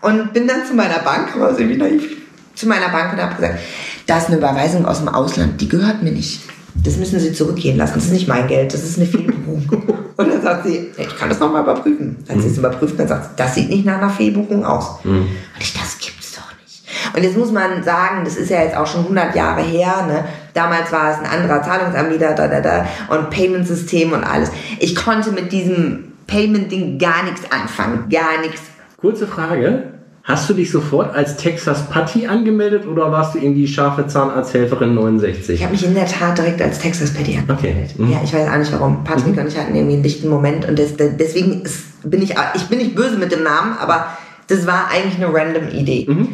Und 0.00 0.32
bin 0.32 0.46
dann 0.46 0.64
zu 0.64 0.74
meiner 0.74 1.00
Bank, 1.00 1.38
war 1.38 1.50
irgendwie 1.50 1.76
naiv, 1.76 2.16
zu 2.54 2.66
meiner 2.66 2.88
Bank 2.88 3.12
und 3.12 3.20
habe 3.20 3.34
gesagt, 3.34 3.58
das 4.06 4.22
ist 4.22 4.28
eine 4.28 4.38
Überweisung 4.38 4.86
aus 4.86 5.00
dem 5.00 5.08
Ausland, 5.08 5.60
die 5.60 5.68
gehört 5.68 6.02
mir 6.02 6.12
nicht 6.12 6.40
das 6.84 6.96
müssen 6.96 7.20
Sie 7.20 7.32
zurückgehen 7.32 7.76
lassen. 7.76 7.94
Das 7.94 8.04
ist 8.04 8.12
nicht 8.12 8.28
mein 8.28 8.46
Geld, 8.46 8.72
das 8.72 8.84
ist 8.84 8.98
eine 8.98 9.06
Fehlbuchung. 9.06 9.68
und 10.16 10.28
dann 10.28 10.42
sagt 10.42 10.66
sie, 10.66 10.90
ich 10.96 11.16
kann 11.16 11.28
das 11.28 11.40
nochmal 11.40 11.62
überprüfen. 11.62 12.16
Dann 12.26 12.38
mhm. 12.38 12.42
sie 12.42 12.48
es 12.48 12.58
überprüft, 12.58 12.98
dann 12.98 13.08
sagt 13.08 13.24
sie, 13.24 13.30
das 13.36 13.54
sieht 13.54 13.68
nicht 13.68 13.84
nach 13.84 13.98
einer 13.98 14.10
Fehlbuchung 14.10 14.64
aus. 14.64 15.04
Mhm. 15.04 15.20
Und 15.20 15.28
ich, 15.60 15.72
das 15.72 15.98
gibt's 15.98 16.34
doch 16.34 16.50
nicht. 16.62 16.82
Und 17.14 17.22
jetzt 17.22 17.36
muss 17.36 17.52
man 17.52 17.82
sagen, 17.82 18.24
das 18.24 18.36
ist 18.36 18.50
ja 18.50 18.62
jetzt 18.62 18.76
auch 18.76 18.86
schon 18.86 19.02
100 19.02 19.34
Jahre 19.34 19.62
her. 19.62 20.04
Ne? 20.06 20.24
Damals 20.54 20.92
war 20.92 21.12
es 21.12 21.18
ein 21.18 21.26
anderer 21.26 21.62
Zahlungsanbieter 21.62 22.34
da, 22.34 22.48
da, 22.48 22.60
da, 22.60 22.86
und 23.08 23.30
Payment-System 23.30 24.12
und 24.12 24.24
alles. 24.24 24.50
Ich 24.78 24.96
konnte 24.96 25.32
mit 25.32 25.52
diesem 25.52 26.12
Payment-Ding 26.26 26.98
gar 26.98 27.24
nichts 27.24 27.42
anfangen, 27.50 28.08
gar 28.10 28.40
nichts. 28.40 28.62
Kurze 28.98 29.26
Frage, 29.26 29.97
Hast 30.28 30.50
du 30.50 30.52
dich 30.52 30.70
sofort 30.70 31.14
als 31.14 31.38
Texas 31.38 31.88
Patty 31.88 32.26
angemeldet 32.26 32.86
oder 32.86 33.10
warst 33.10 33.34
du 33.34 33.38
irgendwie 33.38 33.66
scharfe 33.66 34.06
Zahnarzthelferin 34.06 34.94
69? 34.94 35.54
Ich 35.54 35.62
habe 35.62 35.72
mich 35.72 35.86
in 35.86 35.94
der 35.94 36.04
Tat 36.04 36.36
direkt 36.36 36.60
als 36.60 36.78
Texas 36.78 37.14
Patty 37.14 37.38
angemeldet. 37.38 37.94
Okay. 37.96 38.04
Mhm. 38.04 38.12
Ja, 38.12 38.20
ich 38.22 38.34
weiß 38.34 38.46
auch 38.46 38.58
nicht 38.58 38.70
warum. 38.70 39.04
Patrick 39.04 39.38
und 39.38 39.46
ich 39.46 39.56
hatten 39.56 39.74
irgendwie 39.74 39.94
einen 39.94 40.02
dichten 40.02 40.28
Moment 40.28 40.68
und 40.68 40.78
das, 40.78 40.96
deswegen 40.98 41.62
ist, 41.62 42.10
bin 42.10 42.20
ich, 42.20 42.34
ich 42.54 42.68
bin 42.68 42.76
nicht 42.76 42.94
böse 42.94 43.16
mit 43.16 43.32
dem 43.32 43.42
Namen, 43.42 43.78
aber 43.78 44.18
das 44.48 44.66
war 44.66 44.90
eigentlich 44.90 45.16
eine 45.16 45.32
random 45.32 45.68
Idee. 45.70 46.04
Mhm. 46.06 46.28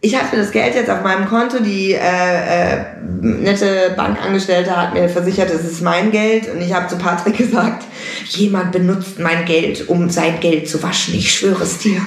Ich 0.00 0.14
hatte 0.14 0.36
das 0.36 0.52
Geld 0.52 0.76
jetzt 0.76 0.90
auf 0.90 1.02
meinem 1.02 1.26
Konto, 1.26 1.60
die 1.60 1.92
äh, 1.92 1.98
äh, 1.98 2.84
nette 3.20 3.94
Bankangestellte 3.96 4.76
hat 4.76 4.94
mir 4.94 5.08
versichert, 5.08 5.50
es 5.50 5.64
ist 5.64 5.82
mein 5.82 6.12
Geld. 6.12 6.48
Und 6.52 6.60
ich 6.60 6.72
habe 6.72 6.86
zu 6.86 6.96
Patrick 6.96 7.36
gesagt, 7.38 7.84
jemand 8.28 8.70
benutzt 8.70 9.18
mein 9.18 9.44
Geld, 9.44 9.88
um 9.88 10.08
sein 10.08 10.38
Geld 10.38 10.68
zu 10.68 10.82
waschen, 10.82 11.14
ich 11.14 11.32
schwöre 11.32 11.64
es 11.64 11.78
dir. 11.78 12.00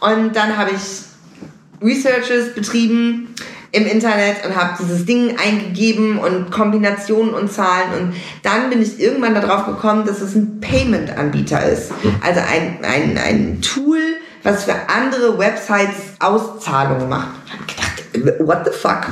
Und 0.00 0.36
dann 0.36 0.58
habe 0.58 0.72
ich 0.72 1.82
Researches 1.82 2.54
betrieben 2.54 3.34
im 3.72 3.86
Internet 3.86 4.44
und 4.44 4.56
habe 4.56 4.76
dieses 4.80 5.06
Ding 5.06 5.36
eingegeben 5.38 6.18
und 6.18 6.50
Kombinationen 6.50 7.32
und 7.32 7.50
Zahlen. 7.50 7.94
Und 7.98 8.14
dann 8.42 8.68
bin 8.68 8.82
ich 8.82 9.00
irgendwann 9.00 9.34
darauf 9.34 9.66
gekommen, 9.66 10.04
dass 10.04 10.20
es 10.20 10.34
ein 10.34 10.60
Payment-Anbieter 10.60 11.64
ist. 11.66 11.92
Also 12.20 12.40
ein, 12.40 12.78
ein, 12.82 13.16
ein 13.16 13.62
Tool, 13.62 14.00
was 14.42 14.64
für 14.64 14.74
andere 14.88 15.38
Websites 15.38 16.14
Auszahlungen 16.18 17.08
macht. 17.08 17.28
Ich 17.46 17.52
habe 17.52 17.64
gedacht, 17.66 18.40
what 18.40 18.64
the 18.64 18.72
fuck? 18.72 19.06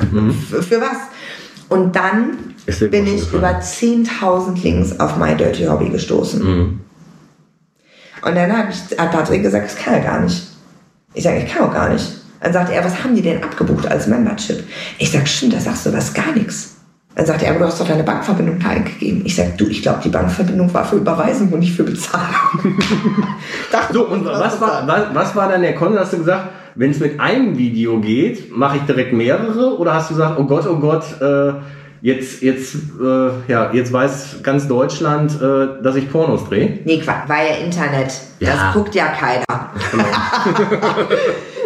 Für, 0.51 0.63
für 0.63 0.81
was? 0.81 0.99
Und 1.69 1.95
dann 1.95 2.55
bin 2.91 3.07
ich 3.07 3.33
über 3.33 3.61
10.000 3.61 4.63
Links 4.63 4.99
auf 5.01 5.17
My 5.17 5.35
Dirty 5.35 5.65
Hobby 5.65 5.91
gestoßen. 5.91 6.43
Mhm. 6.43 6.81
Und 8.23 8.35
dann 8.35 8.57
hat, 8.57 8.67
ich, 8.71 8.99
hat 8.99 9.13
Patrick 9.13 9.43
gesagt, 9.43 9.67
das 9.67 9.77
kann 9.77 9.95
er 9.95 10.01
gar 10.01 10.21
nicht. 10.21 10.43
Ich 11.15 11.25
sage, 11.25 11.39
ich 11.39 11.53
kann 11.53 11.69
auch 11.69 11.73
gar 11.73 11.89
nicht. 11.91 12.05
Dann 12.41 12.53
sagt 12.53 12.71
er, 12.71 12.85
was 12.85 13.03
haben 13.03 13.15
die 13.15 13.23
denn 13.23 13.43
abgebucht 13.43 13.87
als 13.87 14.07
Membership? 14.07 14.65
Ich 14.99 15.11
sage, 15.11 15.27
stimmt, 15.27 15.55
da 15.55 15.61
sagst 15.61 15.87
du 15.87 15.93
was 15.93 16.15
gar 16.15 16.33
nichts. 16.33 16.77
Dann 17.19 17.27
sagt 17.27 17.43
er, 17.43 17.51
aber 17.51 17.59
du 17.59 17.65
hast 17.65 17.81
doch 17.81 17.89
deine 17.89 18.05
Bankverbindung 18.05 18.61
da 18.61 18.69
eingegeben. 18.69 19.23
Ich 19.25 19.35
sage, 19.35 19.53
du, 19.57 19.67
ich 19.67 19.83
glaube, 19.83 19.99
die 20.05 20.09
Bankverbindung 20.09 20.73
war 20.73 20.85
für 20.85 20.95
Überweisung 20.95 21.49
und 21.49 21.59
nicht 21.59 21.75
für 21.75 21.83
Bezahlung. 21.83 22.79
So, 23.93 24.07
und 24.07 24.25
was 24.25 24.61
war, 24.61 24.87
was, 24.87 25.03
was 25.13 25.37
war 25.37 25.49
dann 25.49 25.63
der 25.63 25.75
Konsens? 25.75 26.01
Hast 26.03 26.13
du 26.13 26.19
gesagt, 26.19 26.51
wenn 26.77 26.91
es 26.93 27.01
mit 27.01 27.19
einem 27.19 27.59
Video 27.59 28.01
geht, 28.01 28.57
mache 28.57 28.77
ich 28.77 28.83
direkt 28.83 29.13
mehrere? 29.13 29.77
Oder 29.79 29.95
hast 29.95 30.11
du 30.11 30.15
gesagt, 30.15 30.39
oh 30.39 30.45
Gott, 30.45 30.67
oh 30.69 30.77
Gott, 30.77 31.05
äh, 31.21 31.55
jetzt, 32.03 32.43
jetzt, 32.43 32.77
äh, 33.01 33.31
ja, 33.51 33.73
jetzt 33.73 33.93
weiß 33.93 34.37
ganz 34.43 34.69
Deutschland, 34.69 35.33
äh, 35.43 35.83
dass 35.83 35.97
ich 35.97 36.11
Pornos 36.11 36.49
drehe? 36.49 36.79
Nee, 36.85 37.03
war 37.05 37.43
ja 37.43 37.57
Internet. 37.65 38.13
Ja. 38.39 38.53
Das 38.53 38.75
guckt 38.75 38.95
ja 38.95 39.07
keiner. 39.09 39.45
genau, 39.91 40.05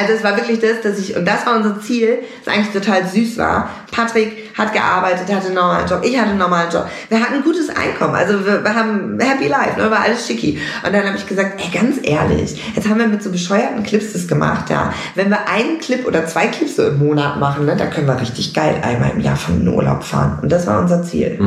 also 0.00 0.12
es 0.12 0.24
war 0.24 0.36
wirklich 0.36 0.60
das, 0.60 0.80
dass 0.82 0.98
ich, 0.98 1.16
und 1.16 1.26
das 1.26 1.46
war 1.46 1.56
unser 1.56 1.80
Ziel, 1.80 2.18
das 2.44 2.54
eigentlich 2.54 2.72
total 2.72 3.06
süß 3.06 3.38
war. 3.38 3.70
Patrick 3.90 4.50
hat 4.56 4.72
gearbeitet, 4.72 5.34
hatte 5.34 5.46
einen 5.46 5.54
normalen 5.54 5.88
Job, 5.88 6.00
ich 6.02 6.18
hatte 6.18 6.30
einen 6.30 6.38
normalen 6.38 6.70
Job. 6.70 6.88
Wir 7.08 7.20
hatten 7.20 7.34
ein 7.34 7.42
gutes 7.42 7.68
Einkommen, 7.70 8.14
also 8.14 8.44
wir, 8.44 8.62
wir 8.62 8.74
haben 8.74 9.18
Happy 9.20 9.48
Life, 9.48 9.80
ne, 9.80 9.90
war 9.90 10.00
alles 10.00 10.26
schicki. 10.26 10.58
Und 10.84 10.92
dann 10.92 11.06
habe 11.06 11.16
ich 11.16 11.26
gesagt, 11.26 11.60
ey, 11.60 11.70
ganz 11.72 11.98
ehrlich, 12.02 12.60
jetzt 12.74 12.88
haben 12.88 12.98
wir 12.98 13.06
mit 13.06 13.22
so 13.22 13.30
bescheuerten 13.30 13.82
Clips 13.82 14.12
das 14.12 14.28
gemacht, 14.28 14.70
ja. 14.70 14.92
Wenn 15.14 15.30
wir 15.30 15.48
einen 15.48 15.78
Clip 15.78 16.06
oder 16.06 16.26
zwei 16.26 16.46
Clips 16.48 16.76
so 16.76 16.86
im 16.86 16.98
Monat 16.98 17.38
machen, 17.38 17.66
ne, 17.66 17.76
da 17.76 17.86
können 17.86 18.06
wir 18.06 18.20
richtig 18.20 18.54
geil 18.54 18.80
einmal 18.82 19.10
im 19.10 19.20
Jahr 19.20 19.36
von 19.36 19.60
den 19.60 19.68
Urlaub 19.68 20.02
fahren. 20.04 20.38
Und 20.42 20.50
das 20.50 20.66
war 20.66 20.80
unser 20.80 21.02
Ziel. 21.02 21.38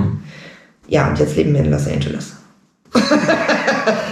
Ja, 0.87 1.07
und 1.07 1.19
jetzt 1.19 1.35
leben 1.35 1.53
wir 1.53 1.61
in 1.61 1.71
Los 1.71 1.87
Angeles. 1.87 2.33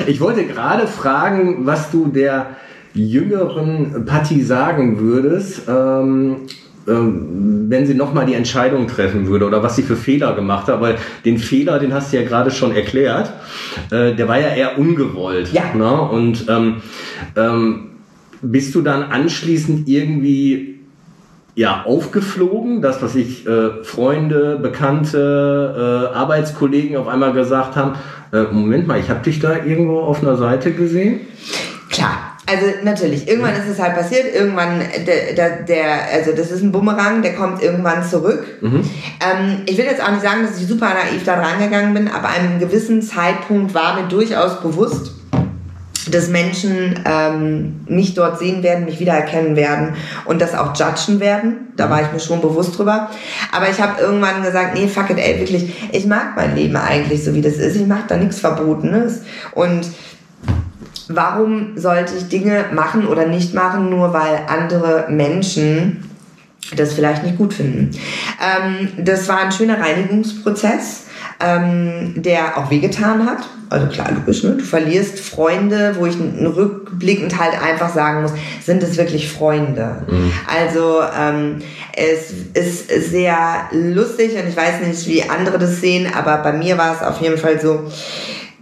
Ich 0.08 0.22
wollte 0.22 0.46
gerade 0.46 0.88
fragen, 0.88 1.66
was 1.66 1.92
du 1.92 2.08
der 2.08 2.56
jüngeren 2.94 4.06
Patti 4.06 4.42
sagen 4.42 5.00
würdest, 5.00 5.64
ähm, 5.68 6.38
ähm, 6.88 7.66
wenn 7.70 7.86
sie 7.86 7.94
nochmal 7.94 8.26
die 8.26 8.34
Entscheidung 8.34 8.88
treffen 8.88 9.28
würde 9.28 9.46
oder 9.46 9.62
was 9.62 9.76
sie 9.76 9.84
für 9.84 9.96
Fehler 9.96 10.34
gemacht 10.34 10.68
hat, 10.68 10.82
weil 10.82 10.96
den 11.24 11.38
Fehler, 11.38 11.78
den 11.78 11.94
hast 11.94 12.12
du 12.12 12.18
ja 12.18 12.24
gerade 12.24 12.52
schon 12.52 12.76
erklärt, 12.76 13.32
äh, 13.92 14.16
der 14.16 14.28
war 14.28 14.40
ja 14.40 14.50
eher 14.50 14.80
ungewollt. 14.80 15.54
Ja. 15.54 15.74
Ne? 15.76 16.02
Und 16.02 16.46
ähm, 16.50 16.78
ähm, 17.36 17.90
bist 18.42 18.74
du 18.74 18.82
dann 18.82 19.04
anschließend 19.04 19.88
irgendwie 19.88 20.80
ja, 21.56 21.84
aufgeflogen, 21.86 22.82
das, 22.82 23.02
was 23.02 23.16
ich 23.16 23.46
äh, 23.46 23.84
Freunde, 23.84 24.58
Bekannte, 24.62 26.10
äh, 26.14 26.16
Arbeitskollegen 26.16 26.96
auf 26.96 27.08
einmal 27.08 27.34
gesagt 27.34 27.76
haben, 27.76 27.96
äh, 28.32 28.44
Moment 28.44 28.88
mal, 28.88 29.00
ich 29.00 29.10
habe 29.10 29.22
dich 29.24 29.40
da 29.40 29.66
irgendwo 29.66 30.00
auf 30.00 30.22
einer 30.22 30.38
Seite 30.38 30.72
gesehen. 30.72 31.20
Klar, 31.90 32.29
also 32.50 32.66
natürlich, 32.84 33.28
irgendwann 33.28 33.54
ist 33.54 33.68
es 33.72 33.80
halt 33.80 33.96
passiert, 33.96 34.34
irgendwann, 34.34 34.82
der, 35.06 35.34
der, 35.36 35.64
der 35.64 35.86
also 36.14 36.32
das 36.32 36.50
ist 36.50 36.64
ein 36.64 36.72
Bumerang, 36.72 37.22
der 37.22 37.36
kommt 37.36 37.62
irgendwann 37.62 38.04
zurück. 38.04 38.44
Ähm, 39.22 39.62
ich 39.68 39.78
will 39.78 39.86
jetzt 39.86 40.02
auch 40.02 40.12
nicht 40.12 40.24
sagen, 40.24 40.42
dass 40.42 40.60
ich 40.60 40.68
super 40.68 40.88
naiv 40.88 41.24
da 41.26 41.36
rangegangen 41.36 41.94
bin, 41.94 42.08
aber 42.08 42.30
an 42.30 42.48
einem 42.48 42.60
gewissen 42.60 43.02
Zeitpunkt 43.02 43.74
war 43.76 44.02
mir 44.02 44.08
durchaus 44.08 44.62
bewusst, 44.62 45.12
dass 46.12 46.28
Menschen 46.28 47.00
ähm, 47.06 47.82
mich 47.88 48.16
dort 48.16 48.40
sehen 48.40 48.64
werden, 48.64 48.86
mich 48.86 49.00
wiedererkennen 49.00 49.56
werden 49.56 49.96
und 50.26 50.42
das 50.42 50.56
auch 50.56 50.76
judgen 50.76 51.20
werden. 51.20 51.68
Da 51.76 51.90
war 51.90 52.02
ich 52.02 52.12
mir 52.12 52.20
schon 52.20 52.42
bewusst 52.42 52.78
drüber. 52.78 53.10
Aber 53.52 53.70
ich 53.70 53.80
habe 53.80 54.02
irgendwann 54.02 54.42
gesagt, 54.42 54.74
nee, 54.74 54.88
fuck 54.88 55.10
it, 55.12 55.18
ey, 55.18 55.40
wirklich, 55.40 55.72
ich 55.92 56.06
mag 56.06 56.36
mein 56.36 56.56
Leben 56.56 56.76
eigentlich 56.76 57.24
so, 57.24 57.34
wie 57.34 57.42
das 57.42 57.54
ist. 57.54 57.76
Ich 57.76 57.86
mache 57.86 58.06
da 58.08 58.18
nichts 58.18 58.40
Verbotenes. 58.40 59.22
Und 59.54 59.82
warum 61.10 61.78
sollte 61.78 62.14
ich 62.16 62.30
Dinge 62.30 62.66
machen 62.74 63.06
oder 63.08 63.28
nicht 63.28 63.54
machen, 63.54 63.90
nur 63.90 64.14
weil 64.14 64.42
andere 64.48 65.08
Menschen 65.10 66.06
das 66.76 66.94
vielleicht 66.94 67.24
nicht 67.24 67.38
gut 67.38 67.54
finden. 67.54 67.92
Ähm, 68.40 68.90
das 68.98 69.28
war 69.28 69.40
ein 69.40 69.52
schöner 69.52 69.80
Reinigungsprozess, 69.80 71.06
ähm, 71.40 72.14
der 72.16 72.58
auch 72.58 72.70
wehgetan 72.70 73.26
hat. 73.26 73.40
Also 73.72 73.88
klar, 73.88 74.12
logisch, 74.12 74.44
ne? 74.44 74.56
du 74.58 74.64
verlierst 74.64 75.20
Freunde, 75.20 75.96
wo 75.98 76.06
ich 76.06 76.16
rückblickend 76.18 77.40
halt 77.40 77.54
einfach 77.62 77.94
sagen 77.94 78.24
muss, 78.24 78.32
sind 78.66 78.82
es 78.82 78.98
wirklich 78.98 79.32
Freunde? 79.32 80.08
Also 80.48 81.02
ähm, 81.18 81.60
es 81.96 82.32
ist 82.54 83.12
sehr 83.12 83.70
lustig 83.72 84.32
und 84.34 84.50
ich 84.50 84.58
weiß 84.58 84.82
nicht, 84.88 85.08
wie 85.08 85.30
andere 85.30 85.60
das 85.60 85.82
sehen, 85.82 86.12
aber 86.12 86.38
bei 86.38 86.54
mir 86.54 86.80
war 86.80 86.96
es 86.96 87.04
auf 87.04 87.22
jeden 87.22 87.38
Fall 87.38 87.62
so, 87.62 87.92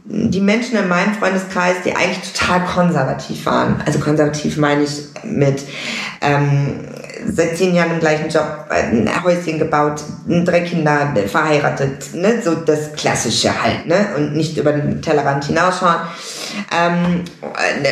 die 0.09 0.39
Menschen 0.39 0.77
in 0.77 0.87
meinem 0.87 1.13
Freundeskreis, 1.13 1.77
die 1.83 1.93
eigentlich 1.93 2.31
total 2.31 2.63
konservativ 2.65 3.45
waren. 3.45 3.81
Also 3.85 3.99
konservativ 3.99 4.57
meine 4.57 4.83
ich 4.83 5.03
mit 5.23 5.63
ähm, 6.21 6.85
seit 7.27 7.57
zehn 7.57 7.75
Jahren 7.75 7.91
im 7.91 7.99
gleichen 7.99 8.29
Job, 8.29 8.67
ein 8.69 9.09
Häuschen 9.23 9.59
gebaut, 9.59 10.01
drei 10.27 10.61
Kinder, 10.61 11.13
verheiratet, 11.27 12.13
ne? 12.13 12.41
so 12.41 12.55
das 12.55 12.93
Klassische 12.93 13.61
halt, 13.61 13.85
ne? 13.87 14.07
und 14.15 14.33
nicht 14.33 14.57
über 14.57 14.71
den 14.71 15.01
Tellerrand 15.01 15.43
hinausschauen. 15.45 15.97
Ähm, 16.71 17.23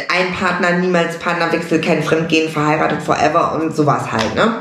ein 0.08 0.34
Partner, 0.40 0.78
niemals 0.78 1.18
Partnerwechsel, 1.18 1.82
kein 1.82 2.02
Fremdgehen, 2.02 2.50
verheiratet 2.50 3.02
forever 3.02 3.56
und 3.56 3.76
sowas 3.76 4.10
halt. 4.10 4.36
Ne? 4.36 4.54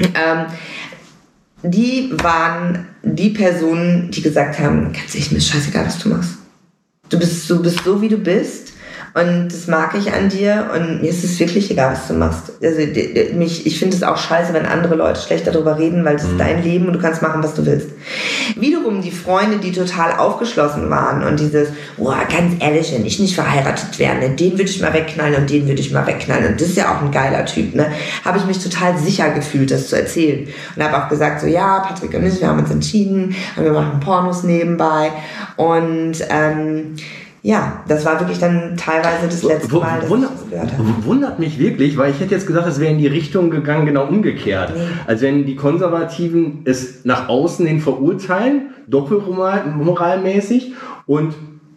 Ähm, 0.00 0.46
die 1.62 2.12
waren 2.22 2.86
die 3.02 3.30
Personen, 3.30 4.10
die 4.10 4.20
gesagt 4.20 4.58
haben, 4.58 4.92
ganz 4.92 5.14
ehrlich, 5.14 5.32
mir 5.32 5.40
scheißegal, 5.40 5.86
was 5.86 5.98
du 5.98 6.10
machst. 6.10 6.45
Du 7.08 7.18
bist, 7.18 7.48
du 7.48 7.62
bist 7.62 7.84
so, 7.84 8.00
wie 8.00 8.08
du 8.08 8.16
bist. 8.16 8.72
Und 9.16 9.48
das 9.48 9.66
mag 9.66 9.94
ich 9.94 10.12
an 10.12 10.28
dir. 10.28 10.68
Und 10.74 11.00
mir 11.00 11.08
ist 11.08 11.24
es 11.24 11.40
wirklich 11.40 11.70
egal, 11.70 11.92
was 11.92 12.06
du 12.06 12.12
machst. 12.12 12.52
Also, 12.62 12.80
mich, 13.34 13.66
ich 13.66 13.78
finde 13.78 13.96
es 13.96 14.02
auch 14.02 14.18
scheiße, 14.18 14.52
wenn 14.52 14.66
andere 14.66 14.94
Leute 14.94 15.18
schlecht 15.18 15.46
darüber 15.46 15.78
reden, 15.78 16.04
weil 16.04 16.16
es 16.16 16.24
ist 16.24 16.38
dein 16.38 16.62
Leben 16.62 16.86
und 16.86 16.92
du 16.92 16.98
kannst 16.98 17.22
machen, 17.22 17.42
was 17.42 17.54
du 17.54 17.64
willst. 17.64 17.88
Wiederum 18.56 19.00
die 19.00 19.10
Freunde, 19.10 19.56
die 19.56 19.72
total 19.72 20.18
aufgeschlossen 20.18 20.90
waren 20.90 21.24
und 21.24 21.40
dieses, 21.40 21.70
boah, 21.96 22.18
ganz 22.30 22.62
ehrlich, 22.62 22.92
wenn 22.92 23.06
ich 23.06 23.18
nicht 23.18 23.34
verheiratet 23.34 23.98
wäre, 23.98 24.16
ne, 24.16 24.30
den 24.36 24.52
würde 24.52 24.64
ich 24.64 24.82
mal 24.82 24.92
wegknallen 24.92 25.36
und 25.36 25.48
den 25.48 25.66
würde 25.66 25.80
ich 25.80 25.90
mal 25.90 26.06
wegknallen. 26.06 26.52
Und 26.52 26.60
das 26.60 26.68
ist 26.68 26.76
ja 26.76 26.94
auch 26.94 27.00
ein 27.00 27.10
geiler 27.10 27.46
Typ, 27.46 27.74
ne? 27.74 27.86
Habe 28.22 28.36
ich 28.36 28.44
mich 28.44 28.62
total 28.62 28.98
sicher 28.98 29.30
gefühlt, 29.30 29.70
das 29.70 29.88
zu 29.88 29.96
erzählen. 29.96 30.46
Und 30.76 30.82
habe 30.84 31.02
auch 31.02 31.08
gesagt, 31.08 31.40
so, 31.40 31.46
ja, 31.46 31.78
Patrick 31.78 32.12
und 32.12 32.26
ich, 32.26 32.38
wir 32.38 32.48
haben 32.48 32.58
uns 32.58 32.70
entschieden 32.70 33.34
und 33.56 33.64
wir 33.64 33.72
machen 33.72 33.98
Pornos 34.00 34.42
nebenbei. 34.42 35.10
Und, 35.56 36.16
ähm, 36.28 36.96
ja, 37.46 37.84
das 37.86 38.04
war 38.04 38.18
wirklich 38.18 38.40
dann 38.40 38.76
teilweise 38.76 39.26
das 39.26 39.42
letzte 39.44 39.70
Wu- 39.72 39.80
Mal, 39.80 40.00
dass 40.00 40.10
Wunder, 40.10 40.28
ich 40.34 40.40
das 40.40 40.50
gehört 40.50 40.72
habe. 40.72 41.04
wundert 41.04 41.38
mich 41.38 41.58
wirklich, 41.60 41.96
weil 41.96 42.10
ich 42.10 42.18
hätte 42.18 42.34
jetzt 42.34 42.46
gesagt, 42.48 42.66
es 42.66 42.80
wäre 42.80 42.90
in 42.90 42.98
die 42.98 43.06
Richtung 43.06 43.50
gegangen, 43.50 43.86
genau 43.86 44.04
umgekehrt. 44.06 44.72
Nee. 44.74 44.82
Also 45.06 45.26
wenn 45.26 45.46
die 45.46 45.54
Konservativen 45.54 46.62
es 46.64 47.04
nach 47.04 47.28
außen 47.28 47.64
hin 47.64 47.80
verurteilen, 47.80 48.70
doppelmoralmäßig 48.88 50.72
und 51.06 51.34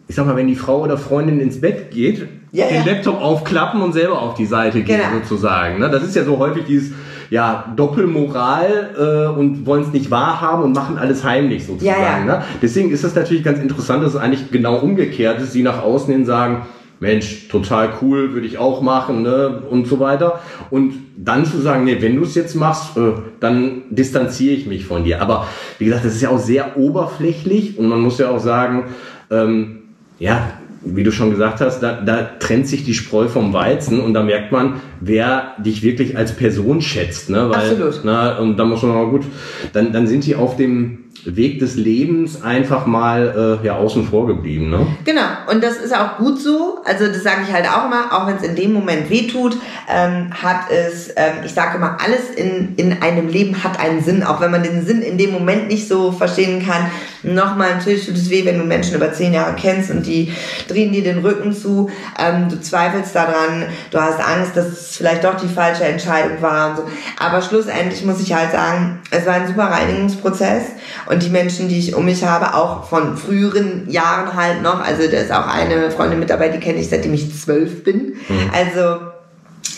ich 0.08 0.16
sag 0.16 0.26
mal, 0.26 0.34
wenn 0.36 0.48
die 0.48 0.56
Frau 0.56 0.80
oder 0.82 0.98
Freundin 0.98 1.38
ins 1.40 1.60
Bett 1.60 1.92
geht, 1.92 2.26
Ja, 2.52 2.66
den 2.66 2.84
ja. 2.84 2.92
Laptop 2.92 3.20
aufklappen 3.22 3.80
und 3.80 3.92
selber 3.92 4.20
auf 4.20 4.34
die 4.34 4.46
Seite 4.46 4.82
gehen 4.82 4.98
Genau. 4.98 5.22
sozusagen. 5.22 5.78
Ne? 5.78 5.88
Das 5.88 6.02
ist 6.02 6.16
ja 6.16 6.24
so 6.24 6.36
häufig 6.38 6.64
dieses 6.64 6.90
ja, 7.30 7.72
Doppelmoral 7.76 8.90
äh, 8.98 9.38
und 9.38 9.64
wollen 9.64 9.84
es 9.84 9.92
nicht 9.92 10.10
wahrhaben 10.10 10.64
und 10.64 10.72
machen 10.72 10.98
alles 10.98 11.24
heimlich 11.24 11.64
sozusagen. 11.64 12.02
Ja, 12.02 12.18
ja. 12.18 12.24
Ne? 12.24 12.42
Deswegen 12.60 12.90
ist 12.90 13.04
es 13.04 13.14
natürlich 13.14 13.44
ganz 13.44 13.60
interessant, 13.60 14.02
dass 14.02 14.14
es 14.14 14.20
eigentlich 14.20 14.50
genau 14.50 14.76
umgekehrt 14.78 15.40
ist, 15.40 15.52
sie 15.52 15.62
nach 15.62 15.82
außen 15.82 16.12
hin 16.12 16.26
sagen, 16.26 16.62
Mensch, 16.98 17.48
total 17.48 17.88
cool, 18.02 18.34
würde 18.34 18.46
ich 18.46 18.58
auch 18.58 18.82
machen, 18.82 19.22
ne? 19.22 19.62
Und 19.70 19.86
so 19.86 20.00
weiter. 20.00 20.40
Und 20.68 20.92
dann 21.16 21.46
zu 21.46 21.58
sagen, 21.58 21.84
nee, 21.84 21.96
wenn 22.00 22.14
du 22.14 22.24
es 22.24 22.34
jetzt 22.34 22.54
machst, 22.54 22.94
äh, 22.98 23.12
dann 23.40 23.84
distanziere 23.88 24.54
ich 24.54 24.66
mich 24.66 24.84
von 24.84 25.04
dir. 25.04 25.22
Aber 25.22 25.46
wie 25.78 25.86
gesagt, 25.86 26.04
das 26.04 26.14
ist 26.14 26.20
ja 26.20 26.28
auch 26.28 26.38
sehr 26.38 26.76
oberflächlich 26.76 27.78
und 27.78 27.88
man 27.88 28.00
muss 28.00 28.18
ja 28.18 28.28
auch 28.28 28.38
sagen, 28.38 28.84
ähm, 29.30 29.78
ja, 30.18 30.50
wie 30.82 31.02
du 31.02 31.10
schon 31.10 31.30
gesagt 31.30 31.62
hast, 31.62 31.80
da, 31.80 32.00
da 32.00 32.22
trennt 32.38 32.66
sich 32.66 32.84
die 32.84 32.94
Spreu 32.94 33.28
vom 33.28 33.54
Weizen 33.54 34.00
und 34.00 34.12
da 34.12 34.22
merkt 34.22 34.52
man, 34.52 34.80
wer 35.00 35.54
dich 35.58 35.82
wirklich 35.82 36.16
als 36.16 36.36
Person 36.36 36.80
schätzt. 36.82 37.30
Ne? 37.30 37.50
Weil, 37.50 37.70
Absolut. 37.70 38.00
Na, 38.04 38.38
und 38.38 38.56
da 38.56 38.64
muss 38.64 38.82
man 38.82 38.94
mal 38.94 39.06
gut, 39.06 39.24
dann, 39.72 39.92
dann 39.92 40.06
sind 40.06 40.26
die 40.26 40.36
auf 40.36 40.56
dem 40.56 41.10
Weg 41.24 41.58
des 41.58 41.76
Lebens 41.76 42.42
einfach 42.42 42.86
mal 42.86 43.58
äh, 43.62 43.66
ja, 43.66 43.76
außen 43.76 44.06
vor 44.06 44.26
geblieben. 44.26 44.70
Ne? 44.70 44.86
Genau, 45.04 45.26
und 45.50 45.62
das 45.62 45.76
ist 45.76 45.94
auch 45.94 46.16
gut 46.16 46.40
so. 46.40 46.78
Also 46.84 47.06
das 47.08 47.22
sage 47.22 47.42
ich 47.46 47.52
halt 47.52 47.66
auch 47.68 47.86
immer, 47.86 48.12
auch 48.12 48.26
wenn 48.26 48.36
es 48.36 48.42
in 48.42 48.56
dem 48.56 48.72
Moment 48.72 49.10
wehtut, 49.10 49.56
ähm, 49.88 50.30
hat 50.30 50.70
es, 50.70 51.10
ähm, 51.16 51.44
ich 51.44 51.52
sage 51.52 51.76
immer, 51.76 51.98
alles 52.02 52.30
in, 52.36 52.74
in 52.76 53.02
einem 53.02 53.28
Leben 53.28 53.62
hat 53.62 53.78
einen 53.78 54.02
Sinn, 54.02 54.22
auch 54.22 54.40
wenn 54.40 54.50
man 54.50 54.62
den 54.62 54.86
Sinn 54.86 55.02
in 55.02 55.18
dem 55.18 55.32
Moment 55.32 55.68
nicht 55.68 55.88
so 55.88 56.10
verstehen 56.10 56.66
kann. 56.66 56.90
Nochmal, 57.22 57.74
natürlich 57.74 58.06
tut 58.06 58.14
es 58.16 58.30
weh, 58.30 58.46
wenn 58.46 58.58
du 58.58 58.64
Menschen 58.64 58.94
über 58.94 59.12
zehn 59.12 59.34
Jahre 59.34 59.54
kennst 59.54 59.90
und 59.90 60.06
die 60.06 60.32
drehen 60.68 60.92
dir 60.92 61.02
den 61.02 61.18
Rücken 61.18 61.52
zu, 61.52 61.90
ähm, 62.18 62.48
du 62.48 62.58
zweifelst 62.58 63.14
daran, 63.14 63.64
du 63.90 64.00
hast 64.00 64.20
Angst, 64.20 64.56
dass 64.56 64.89
es 64.90 64.96
vielleicht 64.96 65.24
doch 65.24 65.36
die 65.36 65.48
falsche 65.48 65.84
Entscheidung 65.84 66.42
war 66.42 66.70
und 66.70 66.76
so. 66.76 66.82
Aber 67.18 67.40
schlussendlich 67.40 68.04
muss 68.04 68.20
ich 68.20 68.34
halt 68.34 68.52
sagen, 68.52 69.00
es 69.10 69.24
war 69.24 69.34
ein 69.34 69.46
super 69.46 69.64
Reinigungsprozess 69.64 70.64
und 71.06 71.22
die 71.22 71.30
Menschen, 71.30 71.68
die 71.68 71.78
ich 71.78 71.94
um 71.94 72.04
mich 72.04 72.24
habe, 72.24 72.54
auch 72.54 72.88
von 72.88 73.16
früheren 73.16 73.88
Jahren 73.88 74.34
halt 74.34 74.62
noch, 74.62 74.80
also 74.84 75.02
da 75.10 75.18
ist 75.18 75.32
auch 75.32 75.46
eine 75.46 75.90
Freundin 75.90 76.18
mit 76.18 76.30
dabei, 76.30 76.48
die 76.48 76.58
kenne 76.58 76.80
ich 76.80 76.88
seitdem 76.88 77.14
ich 77.14 77.40
zwölf 77.40 77.84
bin. 77.84 78.16
Also 78.52 79.00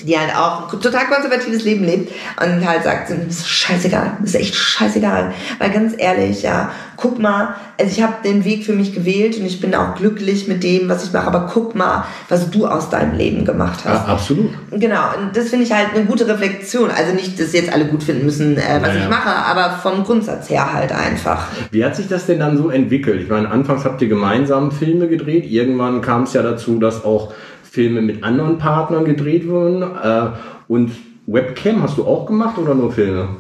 die 0.05 0.19
halt 0.19 0.35
auch 0.35 0.73
ein 0.73 0.81
total 0.81 1.07
konservatives 1.07 1.65
Leben 1.65 1.85
lebt 1.85 2.13
und 2.41 2.67
halt 2.67 2.85
sagt, 2.85 3.11
ist 3.11 3.49
scheißegal, 3.49 4.19
ist 4.25 4.35
echt 4.35 4.55
scheißegal. 4.55 5.33
Weil 5.59 5.71
ganz 5.71 5.95
ehrlich, 5.97 6.43
ja, 6.43 6.71
guck 6.97 7.19
mal, 7.19 7.55
also 7.79 7.91
ich 7.91 8.03
habe 8.03 8.15
den 8.25 8.45
Weg 8.45 8.65
für 8.65 8.73
mich 8.73 8.95
gewählt 8.95 9.37
und 9.37 9.45
ich 9.45 9.61
bin 9.61 9.75
auch 9.75 9.97
glücklich 9.97 10.47
mit 10.47 10.63
dem, 10.63 10.89
was 10.89 11.05
ich 11.05 11.13
mache, 11.13 11.27
aber 11.27 11.51
guck 11.53 11.75
mal, 11.75 12.05
was 12.29 12.51
du 12.51 12.67
aus 12.67 12.91
deinem 12.91 13.17
Leben 13.17 13.45
gemacht 13.45 13.81
hast. 13.85 14.07
Ja, 14.07 14.13
absolut. 14.13 14.51
Genau, 14.71 15.03
und 15.19 15.37
das 15.37 15.49
finde 15.49 15.65
ich 15.65 15.73
halt 15.73 15.89
eine 15.95 16.05
gute 16.05 16.27
Reflexion. 16.29 16.91
Also 16.91 17.13
nicht, 17.15 17.41
dass 17.41 17.53
jetzt 17.53 17.73
alle 17.73 17.87
gut 17.87 18.03
finden 18.03 18.25
müssen, 18.25 18.57
äh, 18.57 18.79
was 18.81 18.89
Ja, 18.89 18.95
ja. 18.95 19.01
ich 19.03 19.09
mache, 19.09 19.31
aber 19.31 19.79
vom 19.83 20.05
Grundsatz 20.05 20.49
her 20.49 20.73
halt 20.73 20.93
einfach. 20.93 21.49
Wie 21.71 21.85
hat 21.85 21.97
sich 21.97 22.09
das 22.09 22.27
denn 22.27 22.39
dann 22.39 22.57
so 22.57 22.71
entwickelt? 22.71 23.21
Ich 23.21 23.29
meine, 23.29 23.51
anfangs 23.51 23.85
habt 23.85 24.01
ihr 24.03 24.09
gemeinsam 24.09 24.71
Filme 24.71 25.09
gedreht. 25.09 25.51
Irgendwann 25.51 26.03
kam 26.03 26.23
es 26.23 26.33
ja 26.33 26.43
dazu, 26.43 26.79
dass 26.79 27.05
auch 27.05 27.33
Filme 27.73 28.03
mit 28.03 28.23
anderen 28.23 28.59
Partnern 28.59 29.07
gedreht 29.07 29.49
wurden. 29.49 29.83
Äh, 29.83 30.33
und 30.69 30.93
Webcam 31.27 31.83
hast 31.83 31.97
du 31.97 32.07
auch 32.07 32.27
gemacht 32.27 32.59
oder 32.59 32.75
nur 32.75 32.93
Filme? 32.93 33.37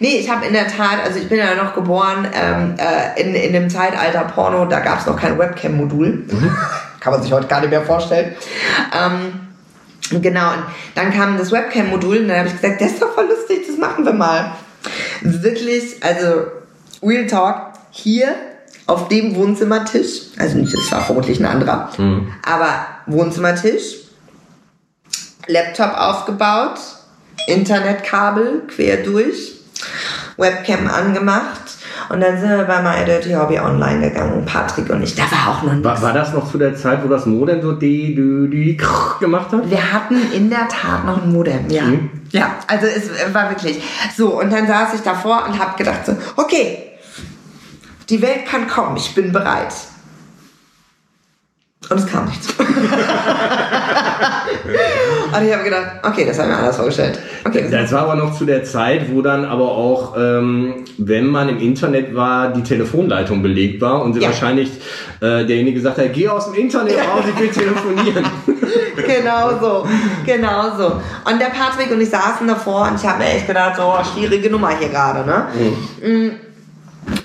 Nee, 0.00 0.18
ich 0.18 0.28
habe 0.28 0.46
in 0.46 0.52
der 0.52 0.66
Tat, 0.66 1.04
also 1.04 1.20
ich 1.20 1.28
bin 1.28 1.38
ja 1.38 1.54
noch 1.54 1.74
geboren 1.74 2.26
ähm, 2.34 2.74
äh, 2.76 3.20
in, 3.22 3.34
in 3.36 3.52
dem 3.52 3.70
Zeitalter 3.70 4.24
Porno, 4.34 4.64
da 4.64 4.80
gab 4.80 4.98
es 4.98 5.06
noch 5.06 5.16
kein 5.16 5.38
Webcam-Modul. 5.38 6.24
Kann 7.00 7.12
man 7.12 7.22
sich 7.22 7.32
heute 7.32 7.46
gar 7.46 7.60
nicht 7.60 7.70
mehr 7.70 7.82
vorstellen. 7.82 8.34
Ähm, 8.92 10.20
genau, 10.22 10.48
und 10.54 10.64
dann 10.96 11.12
kam 11.12 11.38
das 11.38 11.52
Webcam-Modul 11.52 12.18
und 12.18 12.28
dann 12.28 12.38
habe 12.38 12.48
ich 12.48 12.60
gesagt, 12.60 12.80
das 12.80 12.92
ist 12.92 13.02
doch 13.02 13.14
voll 13.14 13.28
lustig, 13.28 13.64
das 13.68 13.78
machen 13.78 14.04
wir 14.04 14.12
mal. 14.12 14.54
Wirklich, 15.20 16.02
also 16.02 16.46
Real 17.00 17.26
Talk, 17.28 17.74
hier 17.90 18.34
auf 18.88 19.08
dem 19.08 19.36
Wohnzimmertisch, 19.36 20.22
also 20.38 20.56
nicht, 20.56 20.74
das 20.74 20.90
war 20.90 21.02
vermutlich 21.02 21.38
ein 21.38 21.46
anderer, 21.46 21.90
aber 22.42 22.86
Wohnzimmertisch, 23.06 23.96
Laptop 25.46 25.92
aufgebaut, 25.96 26.80
Internetkabel 27.46 28.62
quer 28.66 28.96
durch, 29.04 29.52
Webcam 30.38 30.88
angemacht 30.88 31.76
und 32.08 32.22
dann 32.22 32.40
sind 32.40 32.48
wir 32.48 32.64
bei 32.64 32.80
My 32.80 33.04
Dirty 33.04 33.32
Hobby 33.32 33.58
online 33.58 34.08
gegangen, 34.08 34.44
Patrick 34.46 34.88
und 34.88 35.02
ich. 35.02 35.14
Da 35.14 35.24
war 35.24 35.48
auch 35.50 35.62
noch 35.62 35.72
nichts. 35.72 35.84
War, 35.84 36.00
war 36.00 36.12
das 36.14 36.32
noch 36.32 36.50
zu 36.50 36.56
der 36.56 36.74
Zeit, 36.74 37.04
wo 37.04 37.08
das 37.08 37.26
Modem 37.26 37.60
so 37.60 37.72
die, 37.72 38.14
die, 38.14 38.48
die 38.48 38.80
gemacht 39.20 39.52
hat? 39.52 39.68
Wir 39.68 39.92
hatten 39.92 40.32
in 40.32 40.48
der 40.48 40.66
Tat 40.68 41.04
noch 41.04 41.22
ein 41.22 41.30
Modem, 41.30 41.68
ja. 41.68 41.82
Mhm. 41.82 42.10
Ja, 42.30 42.56
also 42.66 42.86
es 42.86 43.10
war 43.34 43.50
wirklich 43.50 43.82
so. 44.16 44.40
Und 44.40 44.50
dann 44.50 44.66
saß 44.66 44.94
ich 44.94 45.02
davor 45.02 45.44
und 45.46 45.58
habe 45.58 45.76
gedacht 45.76 46.06
so, 46.06 46.16
okay, 46.36 46.87
die 48.10 48.22
Welt 48.22 48.46
kann 48.46 48.66
kommen, 48.68 48.96
ich 48.96 49.14
bin 49.14 49.32
bereit. 49.32 49.74
Und 51.90 51.98
es 52.00 52.06
kam 52.06 52.26
nichts. 52.26 52.48
und 52.58 52.66
ich 55.46 55.52
habe 55.52 55.64
gedacht, 55.64 55.86
okay, 56.02 56.26
das 56.26 56.38
haben 56.38 56.48
wir 56.50 56.58
anders 56.58 56.76
vorgestellt. 56.76 57.18
Okay, 57.46 57.62
das 57.62 57.70
Das 57.70 57.92
war 57.92 58.02
aber 58.02 58.16
noch 58.16 58.36
zu 58.36 58.44
der 58.44 58.64
Zeit, 58.64 59.10
wo 59.14 59.22
dann 59.22 59.44
aber 59.44 59.70
auch, 59.70 60.14
ähm, 60.18 60.84
wenn 60.98 61.26
man 61.28 61.48
im 61.48 61.58
Internet 61.58 62.14
war, 62.14 62.52
die 62.52 62.62
Telefonleitung 62.62 63.42
belegt 63.42 63.80
war 63.80 64.02
und 64.02 64.12
sie 64.14 64.20
Ja. 64.20 64.28
wahrscheinlich 64.28 64.70
äh, 65.20 65.44
derjenige 65.46 65.74
gesagt 65.74 65.98
hat, 65.98 66.12
geh 66.12 66.28
aus 66.28 66.46
dem 66.46 66.54
Internet 66.54 66.98
raus, 66.98 67.24
ich 67.32 67.40
will 67.40 67.48
telefonieren. 67.50 68.26
genau 69.06 69.58
so, 69.60 69.86
genau 70.26 70.76
so. 70.76 71.00
Und 71.30 71.40
der 71.40 71.46
Patrick 71.50 71.90
und 71.92 72.00
ich 72.00 72.10
saßen 72.10 72.46
davor 72.46 72.88
und 72.90 72.96
ich 73.00 73.06
habe 73.08 73.18
mir 73.20 73.30
echt 73.30 73.46
gedacht, 73.46 73.76
so, 73.76 73.94
schwierige 74.14 74.50
Nummer 74.50 74.70
hier 74.76 74.88
gerade, 74.88 75.24
ne? 75.24 75.46
Mm, 76.02 76.30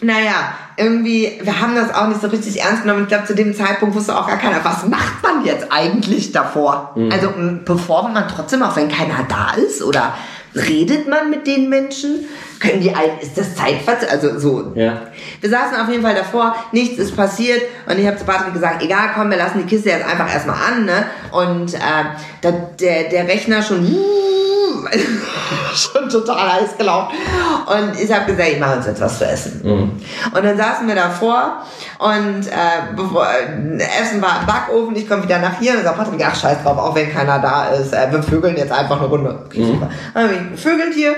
Naja, 0.01 0.53
irgendwie, 0.77 1.39
wir 1.41 1.59
haben 1.61 1.75
das 1.75 1.93
auch 1.93 2.07
nicht 2.07 2.21
so 2.21 2.27
richtig 2.27 2.61
ernst 2.61 2.83
genommen. 2.83 3.03
Ich 3.03 3.07
glaube, 3.09 3.25
zu 3.25 3.35
dem 3.35 3.53
Zeitpunkt 3.53 3.95
wusste 3.95 4.17
auch 4.17 4.27
gar 4.27 4.37
keiner, 4.37 4.63
was 4.63 4.85
macht 4.87 5.21
man 5.21 5.45
jetzt 5.45 5.71
eigentlich 5.71 6.31
davor? 6.31 6.95
Also, 7.11 7.27
m, 7.29 7.61
performt 7.65 8.13
man 8.13 8.27
trotzdem, 8.27 8.63
auch 8.63 8.75
wenn 8.75 8.89
keiner 8.89 9.25
da 9.27 9.51
ist? 9.61 9.83
Oder 9.83 10.13
redet 10.55 11.07
man 11.07 11.29
mit 11.29 11.47
den 11.47 11.69
Menschen? 11.69 12.25
Können 12.59 12.81
die 12.81 12.93
einen, 12.93 13.19
ist 13.19 13.37
das 13.37 13.55
Zeitverzögerung? 13.55 14.09
Also, 14.11 14.39
so, 14.39 14.71
Ja. 14.75 15.01
wir 15.41 15.49
saßen 15.49 15.77
auf 15.77 15.89
jeden 15.89 16.01
Fall 16.03 16.15
davor, 16.15 16.55
nichts 16.71 16.97
ist 16.97 17.15
passiert 17.15 17.61
und 17.87 17.99
ich 17.99 18.07
habe 18.07 18.17
zu 18.17 18.25
Patrick 18.25 18.53
gesagt, 18.53 18.81
egal, 18.83 19.09
komm, 19.13 19.29
wir 19.29 19.37
lassen 19.37 19.59
die 19.59 19.65
Kiste 19.65 19.89
jetzt 19.89 20.05
einfach 20.05 20.31
erstmal 20.31 20.55
an, 20.55 20.85
ne? 20.85 21.05
Und 21.31 21.73
äh, 21.73 21.77
da, 22.41 22.51
der, 22.51 23.09
der 23.09 23.27
Rechner 23.27 23.61
schon 23.61 23.85
schon 25.75 26.09
total 26.09 26.53
heiß 26.53 26.77
gelaufen. 26.77 27.15
Und 27.65 27.99
ich 27.99 28.11
habe 28.11 28.25
gesagt, 28.31 28.49
ich 28.49 28.59
mache 28.59 28.77
uns 28.77 28.85
jetzt 28.85 29.01
was 29.01 29.17
zu 29.17 29.25
essen. 29.25 29.61
Und 29.63 30.43
dann 30.43 30.57
saßen 30.57 30.87
wir 30.87 30.95
davor 30.95 31.63
und 31.99 32.47
äh, 32.47 32.93
bevor, 32.95 33.25
äh, 33.27 33.77
Essen 33.77 34.21
war 34.21 34.41
im 34.41 34.45
Backofen, 34.45 34.95
ich 34.95 35.07
komme 35.07 35.23
wieder 35.23 35.39
nach 35.39 35.59
hier 35.59 35.73
und 35.73 35.83
sag 35.83 35.95
Patrick, 35.97 36.23
ach 36.25 36.35
scheiß 36.35 36.63
drauf, 36.63 36.77
auch 36.77 36.95
wenn 36.95 37.11
keiner 37.11 37.39
da 37.39 37.67
ist, 37.67 37.93
äh, 37.93 38.11
wir 38.11 38.21
vögeln 38.21 38.57
jetzt 38.57 38.71
einfach 38.71 38.97
eine 38.99 39.07
Runde. 39.07 39.43
Okay, 39.45 39.63
super. 39.63 39.89
Dann 40.13 40.23
haben 40.23 40.31
wir 40.31 40.51
gevögelt 40.51 40.93
hier 40.93 41.15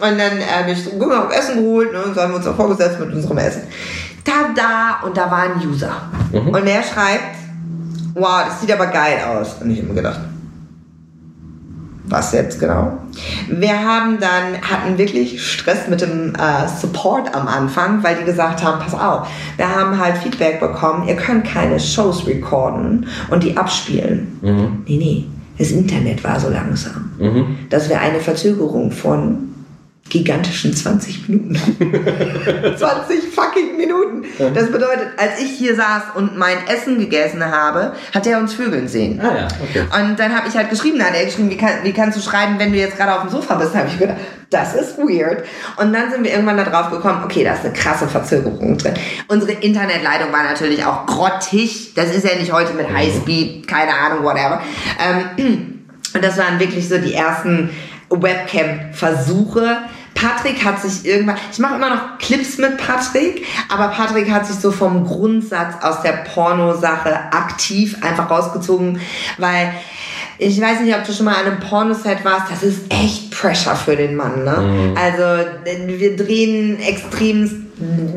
und 0.00 0.18
dann 0.18 0.38
äh, 0.38 0.64
bin 0.66 0.74
ich 0.74 1.10
hab 1.10 1.32
Essen 1.32 1.56
geholt 1.56 1.92
ne, 1.92 2.02
und 2.02 2.14
so 2.14 2.20
haben 2.20 2.32
wir 2.32 2.36
uns 2.36 2.46
auch 2.46 2.56
vorgesetzt 2.56 3.00
mit 3.00 3.12
unserem 3.12 3.38
Essen. 3.38 3.62
Tada! 4.24 5.06
Und 5.06 5.16
da 5.16 5.30
war 5.30 5.42
ein 5.42 5.66
User. 5.66 5.92
Und 6.32 6.66
der 6.66 6.82
schreibt, 6.82 7.36
wow, 8.14 8.44
das 8.46 8.60
sieht 8.60 8.72
aber 8.72 8.88
geil 8.88 9.18
aus. 9.26 9.56
Und 9.60 9.70
ich 9.70 9.78
habe 9.78 9.88
mir 9.88 9.94
gedacht, 9.94 10.20
was 12.08 12.32
jetzt 12.32 12.60
genau? 12.60 12.98
Wir 13.48 13.84
haben 13.84 14.18
dann, 14.20 14.60
hatten 14.62 14.98
wirklich 14.98 15.44
Stress 15.44 15.88
mit 15.88 16.00
dem 16.00 16.34
äh, 16.34 16.68
Support 16.68 17.34
am 17.34 17.48
Anfang, 17.48 18.02
weil 18.02 18.16
die 18.16 18.24
gesagt 18.24 18.62
haben, 18.62 18.78
pass 18.78 18.94
auf, 18.94 19.28
wir 19.56 19.74
haben 19.74 19.98
halt 19.98 20.18
Feedback 20.18 20.60
bekommen, 20.60 21.08
ihr 21.08 21.16
könnt 21.16 21.44
keine 21.44 21.80
Shows 21.80 22.26
recorden 22.26 23.06
und 23.30 23.42
die 23.42 23.56
abspielen. 23.56 24.38
Nee, 24.86 24.96
nee, 24.98 25.24
das 25.58 25.70
Internet 25.70 26.22
war 26.22 26.38
so 26.38 26.48
langsam, 26.48 27.10
dass 27.70 27.88
wir 27.88 28.00
eine 28.00 28.20
Verzögerung 28.20 28.92
von 28.92 29.55
gigantischen 30.08 30.74
20 30.74 31.28
Minuten 31.28 31.58
hatten. 31.60 32.76
20 32.76 33.24
fucking 33.34 33.76
Minuten. 33.76 34.24
Das 34.54 34.70
bedeutet, 34.70 35.08
als 35.16 35.40
ich 35.40 35.50
hier 35.50 35.74
saß 35.74 36.02
und 36.14 36.36
mein 36.36 36.58
Essen 36.68 36.98
gegessen 36.98 37.44
habe, 37.44 37.92
hat 38.14 38.26
er 38.26 38.38
uns 38.38 38.54
Vögeln 38.54 38.88
sehen. 38.88 39.20
Ah 39.20 39.36
ja, 39.36 39.48
okay. 39.62 39.84
Und 40.00 40.18
dann 40.18 40.36
habe 40.36 40.48
ich 40.48 40.56
halt 40.56 40.70
geschrieben, 40.70 40.98
dann 40.98 41.08
hat 41.08 41.16
er 41.16 41.24
geschrieben, 41.24 41.50
wie, 41.50 41.56
kann, 41.56 41.82
wie 41.82 41.92
kannst 41.92 42.16
du 42.16 42.22
schreiben, 42.22 42.58
wenn 42.58 42.72
du 42.72 42.78
jetzt 42.78 42.96
gerade 42.96 43.14
auf 43.14 43.22
dem 43.22 43.30
Sofa 43.30 43.56
bist? 43.56 43.74
Dann 43.74 43.82
habe 43.82 43.90
ich 43.90 43.98
gedacht, 43.98 44.18
das 44.50 44.74
ist 44.74 44.98
weird. 44.98 45.44
Und 45.76 45.92
dann 45.92 46.10
sind 46.10 46.22
wir 46.22 46.30
irgendwann 46.30 46.56
da 46.56 46.64
drauf 46.64 46.90
gekommen, 46.90 47.22
okay, 47.24 47.42
da 47.42 47.54
ist 47.54 47.64
eine 47.64 47.72
krasse 47.72 48.06
Verzögerung 48.06 48.78
drin. 48.78 48.94
Unsere 49.28 49.52
Internetleitung 49.52 50.32
war 50.32 50.44
natürlich 50.44 50.84
auch 50.84 51.06
grottig. 51.06 51.94
Das 51.94 52.14
ist 52.14 52.24
ja 52.24 52.38
nicht 52.38 52.52
heute 52.52 52.74
mit 52.74 52.88
Highspeed, 52.92 53.66
keine 53.66 53.92
Ahnung, 53.94 54.24
whatever. 54.24 54.62
Ähm, 55.04 55.82
und 56.14 56.24
das 56.24 56.38
waren 56.38 56.60
wirklich 56.60 56.88
so 56.88 56.98
die 56.98 57.14
ersten 57.14 57.70
Webcam-Versuche. 58.10 59.78
Patrick 60.16 60.64
hat 60.64 60.82
sich 60.82 61.06
irgendwann, 61.06 61.36
ich 61.52 61.58
mache 61.60 61.76
immer 61.76 61.90
noch 61.90 62.18
Clips 62.18 62.58
mit 62.58 62.78
Patrick, 62.78 63.46
aber 63.68 63.88
Patrick 63.88 64.30
hat 64.30 64.46
sich 64.46 64.56
so 64.56 64.72
vom 64.72 65.04
Grundsatz 65.06 65.74
aus 65.84 66.02
der 66.02 66.24
Pornosache 66.34 67.14
aktiv 67.32 67.96
einfach 68.02 68.28
rausgezogen, 68.28 69.00
weil 69.38 69.72
ich 70.38 70.60
weiß 70.60 70.80
nicht, 70.80 70.94
ob 70.94 71.04
du 71.04 71.12
schon 71.12 71.26
mal 71.26 71.34
an 71.34 71.46
einem 71.46 71.60
Pornoset 71.60 72.24
warst, 72.24 72.50
das 72.50 72.62
ist 72.62 72.80
echt 72.90 73.30
Pressure 73.30 73.76
für 73.76 73.96
den 73.96 74.16
Mann. 74.16 74.44
Ne? 74.44 74.94
Also 75.00 75.46
wir 75.64 76.16
drehen 76.16 76.80
extrem 76.80 77.66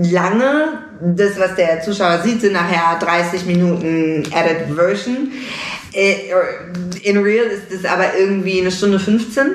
lange. 0.01 0.79
Das, 1.01 1.39
was 1.39 1.55
der 1.55 1.81
Zuschauer 1.81 2.19
sieht, 2.23 2.41
sind 2.41 2.53
nachher 2.53 2.99
30 2.99 3.45
Minuten 3.45 4.23
Edit 4.33 4.75
Version. 4.75 5.31
Äh, 5.93 6.31
In 7.03 7.17
real 7.17 7.45
ist 7.45 7.71
es 7.71 7.85
aber 7.85 8.17
irgendwie 8.17 8.61
eine 8.61 8.71
Stunde 8.71 8.99
15 8.99 9.45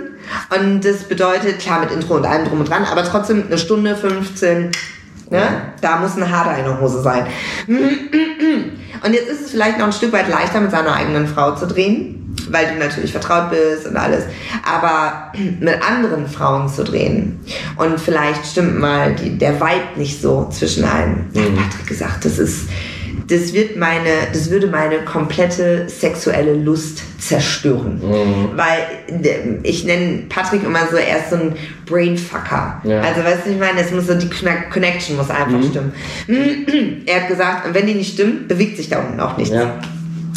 und 0.58 0.84
das 0.84 1.04
bedeutet, 1.04 1.58
klar 1.60 1.80
mit 1.80 1.90
Intro 1.92 2.14
und 2.16 2.26
allem 2.26 2.46
drum 2.46 2.60
und 2.60 2.68
dran, 2.68 2.84
aber 2.84 3.04
trotzdem 3.04 3.44
eine 3.46 3.58
Stunde 3.58 3.94
15, 3.94 4.70
ne? 5.30 5.42
da 5.80 5.98
muss 5.98 6.16
ein 6.16 6.30
Hader 6.30 6.58
in 6.58 6.64
der 6.64 6.80
Hose 6.80 7.02
sein. 7.02 7.26
Und 7.68 9.12
jetzt 9.12 9.28
ist 9.28 9.40
es 9.42 9.50
vielleicht 9.50 9.78
noch 9.78 9.86
ein 9.86 9.92
Stück 9.92 10.12
weit 10.12 10.28
leichter 10.28 10.60
mit 10.60 10.70
seiner 10.70 10.94
eigenen 10.94 11.26
Frau 11.26 11.54
zu 11.54 11.66
drehen, 11.66 12.34
weil 12.50 12.66
du 12.72 12.78
natürlich 12.78 13.12
vertraut 13.12 13.50
bist 13.50 13.86
und 13.86 13.96
alles, 13.96 14.24
aber 14.64 15.32
mit 15.60 15.82
anderen 15.82 16.26
Frauen 16.26 16.68
zu 16.68 16.84
drehen 16.84 17.40
und 17.76 18.00
vielleicht 18.00 18.46
stimmt 18.46 18.78
mal 18.80 19.14
die, 19.14 19.36
der 19.36 19.60
Vibe 19.60 19.98
nicht 19.98 20.20
so 20.20 20.48
zwischen 20.50 20.84
allen. 20.84 21.30
Hat 21.34 21.54
Patrick 21.54 21.86
gesagt, 21.86 22.24
das 22.24 22.38
ist 22.38 22.68
das 23.28 23.52
wird 23.54 23.76
meine, 23.76 24.10
das 24.32 24.50
würde 24.50 24.66
meine 24.66 24.98
komplette 25.04 25.88
sexuelle 25.88 26.54
Lust 26.54 27.02
zerstören. 27.18 28.00
Weil 28.54 28.78
äh, 29.22 29.58
ich 29.62 29.84
nenne 29.84 30.24
Patrick 30.28 30.62
immer 30.62 30.86
so, 30.90 30.96
er 30.96 31.18
ist 31.18 31.30
so 31.30 31.36
ein 31.36 31.56
Brainfucker. 31.86 32.80
Ja. 32.84 33.00
Also 33.00 33.24
weißt 33.24 33.46
du, 33.46 33.50
ich 33.52 33.58
meine, 33.58 33.80
es 33.80 33.90
muss 33.92 34.06
so 34.06 34.14
die 34.14 34.28
Conne- 34.28 34.64
Connection 34.72 35.16
muss 35.16 35.30
einfach 35.30 35.62
stimmen. 35.62 35.92
er 37.06 37.20
hat 37.22 37.28
gesagt, 37.28 37.72
wenn 37.72 37.86
die 37.86 37.94
nicht 37.94 38.12
stimmt, 38.14 38.48
bewegt 38.48 38.76
sich 38.76 38.88
da 38.88 38.98
unten 39.00 39.20
auch 39.20 39.36
nichts. 39.36 39.54
Ja. 39.54 39.78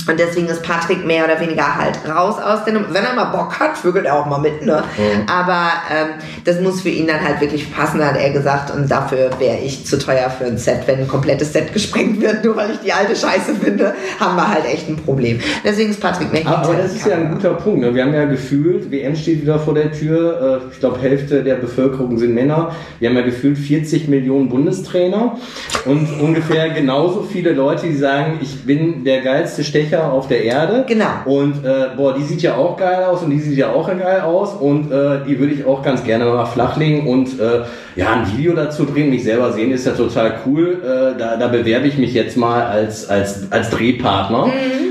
Und 0.08 0.20
deswegen 0.20 0.48
ist 0.48 0.64
Patrick 0.64 1.06
mehr 1.06 1.26
oder 1.26 1.40
weniger 1.40 1.76
halt 1.76 2.00
raus 2.08 2.36
aus 2.40 2.64
den. 2.66 2.76
Wenn 2.90 3.04
er 3.04 3.14
mal 3.16 3.26
Bock 3.26 3.60
hat, 3.60 3.78
vögelt 3.78 4.06
er 4.06 4.16
auch 4.20 4.26
mal 4.26 4.40
mit, 4.40 4.66
ne? 4.66 4.84
Aber 5.30 5.72
ähm, 5.92 6.08
das 6.46 6.62
muss 6.62 6.82
für 6.82 6.90
ihn 6.90 7.08
dann 7.08 7.22
halt 7.22 7.42
wirklich 7.42 7.74
passen, 7.74 8.04
hat 8.06 8.18
er 8.18 8.30
gesagt. 8.32 8.72
Und 8.74 8.90
dafür 8.90 9.30
wäre 9.40 9.58
ich 9.58 9.86
zu 9.86 9.98
teuer 10.00 10.30
für 10.30 10.46
ein 10.46 10.58
Set. 10.58 10.82
Wenn 10.86 11.00
ein 11.00 11.08
komplettes 11.08 11.54
Set 11.54 11.74
gesprengt 11.74 12.22
wird, 12.22 12.44
nur 12.46 12.56
weil 12.56 12.72
ich 12.72 12.80
die 12.80 12.94
alte 12.94 13.16
Scheiße 13.16 13.56
finde, 13.62 13.94
haben 14.20 14.36
wir 14.36 14.48
halt 14.48 14.66
echt 14.66 14.88
ein 14.88 14.96
Problem. 14.98 15.40
Deswegen 15.64 15.90
ist 15.90 16.00
Patrick 16.00 16.32
mehr 16.32 16.48
Aber, 16.48 16.76
das 16.76 16.94
ist 16.96 17.06
ja 17.06 17.16
ein 17.16 17.34
guter 17.34 17.54
Punkt. 17.56 17.82
Ne? 17.82 17.94
Wir 17.94 18.04
haben 18.04 18.14
ja 18.14 18.26
gefühlt, 18.26 18.90
WM 18.92 19.16
steht 19.16 19.42
wieder 19.42 19.60
vor 19.60 19.74
der 19.74 19.92
Tür. 19.92 20.62
Äh, 20.64 20.74
Ich 20.74 20.80
glaube, 20.80 21.00
Hälfte 21.00 21.44
der 21.44 21.56
Bevölkerung 21.56 22.18
sind 22.18 22.34
Männer. 22.34 22.72
Wir 23.00 23.10
haben 23.10 23.16
ja 23.16 23.24
gefühlt 23.24 23.58
40 23.58 24.08
Millionen 24.08 24.50
Bundestrainer 24.50 25.38
und 25.86 26.20
ungefähr 26.22 26.70
genauso 26.70 27.24
viele 27.24 27.52
Leute, 27.54 27.88
die 27.88 27.96
sagen, 27.96 28.40
ich 28.42 28.66
bin 28.66 29.04
der 29.04 29.22
geilste 29.22 29.64
Stecher 29.64 29.97
auf 30.06 30.28
der 30.28 30.44
Erde. 30.44 30.86
Genau. 30.88 31.06
Und 31.26 31.64
äh, 31.66 31.88
boah, 31.96 32.14
die 32.14 32.24
sieht 32.24 32.42
ja 32.42 32.56
auch 32.56 32.78
geil 32.78 33.04
aus 33.04 33.24
und 33.24 33.32
die 33.32 33.40
sieht 33.40 33.58
ja 33.58 33.72
auch 33.72 33.88
geil 33.88 34.22
aus 34.22 34.54
und 34.54 34.92
äh, 34.92 35.26
die 35.28 35.40
würde 35.40 35.54
ich 35.54 35.66
auch 35.66 35.82
ganz 35.82 36.04
gerne 36.04 36.26
mal 36.26 36.46
flachlegen 36.46 37.08
und 37.08 37.40
äh, 37.40 37.62
ja, 37.96 38.14
ein 38.14 38.38
Video 38.38 38.54
dazu 38.54 38.86
drehen, 38.86 39.10
mich 39.10 39.24
selber 39.24 39.52
sehen, 39.52 39.72
ist 39.72 39.86
ja 39.86 39.94
total 39.94 40.40
cool. 40.46 40.82
Äh, 40.84 41.18
da, 41.18 41.38
da 41.38 41.48
bewerbe 41.48 41.88
ich 41.88 41.98
mich 41.98 42.14
jetzt 42.14 42.38
mal 42.38 42.64
als, 42.64 43.10
als, 43.10 43.52
als 43.52 43.70
Drehpartner. 43.72 44.44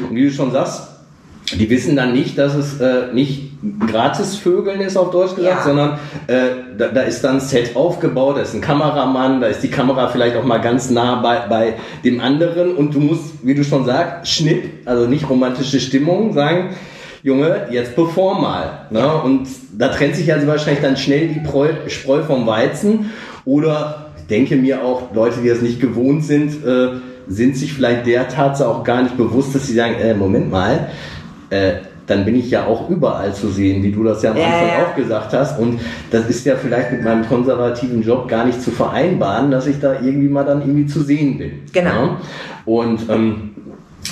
Und 0.09 0.17
wie 0.17 0.25
du 0.25 0.31
schon 0.31 0.51
sagst, 0.51 0.89
die 1.55 1.71
wissen 1.71 1.95
dann 1.97 2.13
nicht, 2.13 2.37
dass 2.39 2.55
es 2.55 2.81
äh, 2.81 3.13
nicht 3.13 3.46
gratis 3.87 4.37
Vögeln 4.37 4.81
ist 4.81 4.97
auf 4.97 5.11
Deutsch 5.11 5.35
gesagt, 5.35 5.59
Ja. 5.59 5.63
sondern 5.65 5.99
äh, 6.27 6.49
da, 6.77 6.89
da 6.89 7.03
ist 7.03 7.23
dann 7.23 7.37
ein 7.37 7.41
Set 7.41 7.75
aufgebaut, 7.77 8.37
da 8.37 8.43
ist 8.43 8.55
ein 8.55 8.61
Kameramann, 8.61 9.41
da 9.41 9.47
ist 9.47 9.63
die 9.63 9.71
Kamera 9.71 10.09
vielleicht 10.09 10.37
auch 10.37 10.45
mal 10.45 10.59
ganz 10.59 10.91
nah 10.91 11.17
bei, 11.17 11.41
bei 11.49 11.75
dem 12.05 12.21
anderen 12.21 12.75
und 12.77 12.95
du 12.95 13.01
musst, 13.01 13.47
wie 13.47 13.55
du 13.55 13.65
schon 13.65 13.85
sagst, 13.85 14.31
Schnitt, 14.33 14.65
also 14.85 15.07
nicht 15.07 15.29
romantische 15.29 15.81
Stimmung, 15.81 16.33
sagen, 16.33 16.75
Junge, 17.23 17.67
jetzt 17.71 17.95
perform 17.97 18.43
mal. 18.43 18.87
Ne? 18.91 19.05
Und 19.23 19.49
da 19.77 19.89
trennt 19.89 20.15
sich 20.15 20.33
also 20.33 20.47
wahrscheinlich 20.47 20.83
dann 20.83 20.97
schnell 20.97 21.29
die 21.29 21.41
Preu, 21.41 21.71
Spreu 21.89 22.23
vom 22.23 22.47
Weizen 22.47 23.11
oder 23.45 24.07
ich 24.17 24.27
denke 24.27 24.57
mir 24.57 24.85
auch, 24.85 25.15
Leute, 25.15 25.41
die 25.43 25.49
das 25.49 25.61
nicht 25.61 25.81
gewohnt 25.81 26.25
sind, 26.25 26.65
äh, 26.65 26.89
sind 27.29 27.57
sich 27.57 27.73
vielleicht 27.73 28.07
der 28.07 28.29
Tatsache 28.29 28.69
auch 28.69 28.85
gar 28.85 29.03
nicht 29.03 29.17
bewusst, 29.17 29.55
dass 29.55 29.67
sie 29.67 29.75
sagen, 29.75 29.95
äh, 30.01 30.15
Moment 30.15 30.51
mal, 30.51 30.89
äh, 31.51 31.73
dann 32.07 32.25
bin 32.25 32.37
ich 32.37 32.51
ja 32.51 32.67
auch 32.67 32.89
überall 32.89 33.35
zu 33.35 33.49
sehen, 33.49 33.83
wie 33.83 33.91
du 33.91 34.05
das 34.05 34.23
ja 34.23 34.31
am 34.31 34.37
Ja, 34.37 34.45
Anfang 34.45 34.69
ja. 34.69 34.87
auch 34.87 34.95
gesagt 34.95 35.33
hast. 35.33 35.59
Und 35.59 35.81
das 36.11 36.29
ist 36.29 36.47
ja 36.47 36.57
vielleicht 36.57 36.93
mit 36.93 37.03
meinem 37.05 37.27
konservativen 37.29 38.03
Job 38.03 38.29
gar 38.29 38.45
nicht 38.45 38.63
zu 38.63 38.71
vereinbaren, 38.71 39.51
dass 39.51 39.67
ich 39.67 39.81
da 39.81 39.95
irgendwie 39.95 40.29
mal 40.29 40.45
dann 40.45 40.61
irgendwie 40.61 40.87
zu 40.87 41.03
sehen 41.03 41.39
bin. 41.39 41.63
Genau. 41.73 41.91
Ja? 41.91 42.21
Und 42.65 43.09
ähm, 43.11 43.51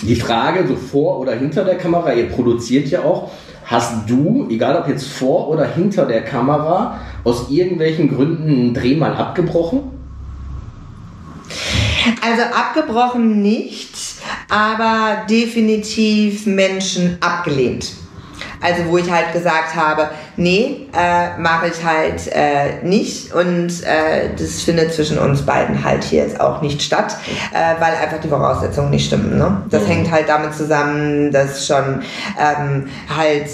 die 0.02 0.16
Frage, 0.16 0.66
so 0.66 0.74
vor 0.74 1.20
oder 1.20 1.32
hinter 1.32 1.64
der 1.64 1.76
Kamera, 1.76 2.12
ihr 2.12 2.28
produziert 2.28 2.88
ja 2.88 3.02
auch, 3.02 3.30
hast 3.64 4.10
du, 4.10 4.46
egal 4.50 4.76
ob 4.76 4.88
jetzt 4.88 5.06
vor 5.06 5.48
oder 5.48 5.64
hinter 5.64 6.04
der 6.06 6.22
Kamera, 6.22 6.98
aus 7.22 7.50
irgendwelchen 7.50 8.14
Gründen 8.14 8.48
einen 8.48 8.74
Dreh 8.74 8.96
mal 8.96 9.14
abgebrochen? 9.14 9.80
Also 12.20 12.42
abgebrochen 12.42 13.40
nicht, 13.40 13.96
aber 14.48 15.22
definitiv 15.28 16.46
Menschen 16.46 17.18
abgelehnt. 17.20 17.92
Also 18.60 18.86
wo 18.88 18.96
ich 18.96 19.10
halt 19.10 19.32
gesagt 19.34 19.74
habe, 19.74 20.08
nee, 20.38 20.88
äh, 20.96 21.38
mache 21.38 21.66
ich 21.68 21.84
halt 21.84 22.26
äh, 22.32 22.82
nicht 22.82 23.32
und 23.34 23.68
äh, 23.84 24.30
das 24.38 24.62
findet 24.62 24.94
zwischen 24.94 25.18
uns 25.18 25.42
beiden 25.42 25.84
halt 25.84 26.02
hier 26.02 26.22
jetzt 26.22 26.40
auch 26.40 26.62
nicht 26.62 26.80
statt, 26.80 27.14
äh, 27.52 27.78
weil 27.78 27.94
einfach 27.94 28.20
die 28.22 28.28
Voraussetzungen 28.28 28.88
nicht 28.88 29.06
stimmen. 29.06 29.36
Ne? 29.36 29.62
Das 29.68 29.82
Mhm. 29.82 29.86
hängt 29.88 30.10
halt 30.10 30.30
damit 30.30 30.54
zusammen, 30.54 31.30
dass 31.30 31.66
schon 31.66 32.02
ähm, 32.40 32.88
halt 33.14 33.48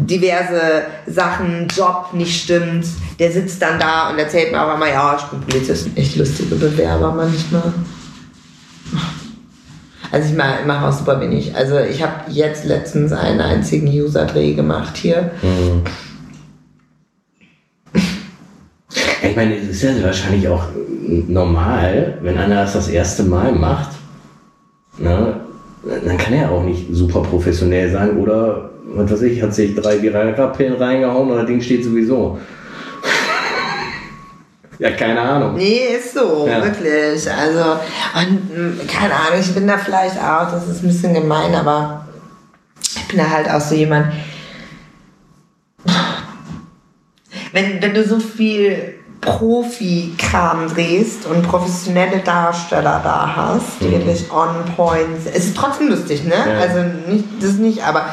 diverse 0.00 0.82
Sachen, 1.06 1.66
Job 1.74 2.10
nicht 2.12 2.42
stimmt. 2.44 2.84
Der 3.18 3.32
sitzt 3.32 3.62
dann 3.62 3.78
da 3.78 4.10
und 4.10 4.18
erzählt 4.18 4.52
mir 4.52 4.62
auch 4.62 4.74
immer, 4.74 4.88
ja, 4.90 5.16
ich 5.18 5.24
bin 5.24 5.40
Polizist. 5.40 5.88
Echt 5.96 6.16
lustige 6.16 6.54
Bewerber 6.56 7.12
manchmal. 7.12 7.72
Also 10.12 10.28
ich 10.28 10.36
mache 10.36 10.64
mach 10.66 10.82
auch 10.82 10.92
super 10.92 11.20
wenig. 11.20 11.54
Also 11.54 11.78
ich 11.78 12.02
habe 12.02 12.30
jetzt 12.30 12.64
letztens 12.64 13.12
einen 13.12 13.40
einzigen 13.40 13.86
User-Dreh 13.86 14.54
gemacht 14.54 14.96
hier. 14.96 15.30
Ja, 19.22 19.28
ich 19.28 19.36
meine, 19.36 19.56
es 19.56 19.68
ist 19.68 19.82
ja 19.82 19.90
wahrscheinlich 20.02 20.48
auch 20.48 20.64
normal, 21.28 22.18
wenn 22.22 22.38
einer 22.38 22.62
das 22.62 22.72
das 22.72 22.88
erste 22.88 23.22
Mal 23.22 23.52
macht, 23.52 23.90
ne, 24.98 25.40
dann 26.04 26.18
kann 26.18 26.34
er 26.34 26.50
auch 26.50 26.64
nicht 26.64 26.86
super 26.90 27.22
professionell 27.22 27.90
sein 27.90 28.16
oder, 28.16 28.70
was 28.94 29.10
weiß 29.10 29.22
ich, 29.22 29.42
hat 29.42 29.54
sich 29.54 29.74
drei 29.74 30.02
Viagra-Pillen 30.02 30.74
reingehauen 30.74 31.30
das 31.30 31.46
Ding 31.46 31.60
steht 31.60 31.84
sowieso. 31.84 32.38
Ja, 34.80 34.90
keine 34.92 35.20
Ahnung. 35.20 35.54
Nee, 35.56 35.96
ist 35.98 36.14
so, 36.14 36.48
Ja. 36.48 36.64
wirklich. 36.64 37.30
Also, 37.30 37.78
und 38.18 38.78
mh, 38.78 38.84
keine 38.92 39.14
Ahnung, 39.14 39.40
ich 39.40 39.54
bin 39.54 39.66
da 39.68 39.78
vielleicht 39.78 40.16
auch, 40.18 40.50
das 40.50 40.66
ist 40.68 40.82
ein 40.82 40.88
bisschen 40.88 41.14
gemein, 41.14 41.54
aber 41.54 42.06
ich 42.82 43.06
bin 43.08 43.18
da 43.18 43.30
halt 43.30 43.48
auch 43.48 43.60
so 43.60 43.74
jemand. 43.74 44.12
Wenn, 47.52 47.82
wenn 47.82 47.94
du 47.94 48.04
so 48.04 48.18
viel 48.20 48.94
Profi-Kram 49.20 50.68
drehst 50.72 51.26
und 51.26 51.42
professionelle 51.42 52.20
Darsteller 52.20 53.00
da 53.04 53.34
hast, 53.36 53.80
die 53.80 53.90
wirklich 53.90 54.30
on 54.32 54.64
point, 54.76 55.18
es 55.26 55.46
ist 55.48 55.56
trotzdem 55.56 55.88
lustig, 55.88 56.24
ne? 56.24 56.34
Ja. 56.34 56.58
Also 56.58 56.78
nicht, 57.08 57.24
das 57.40 57.52
nicht, 57.54 57.84
aber 57.84 58.06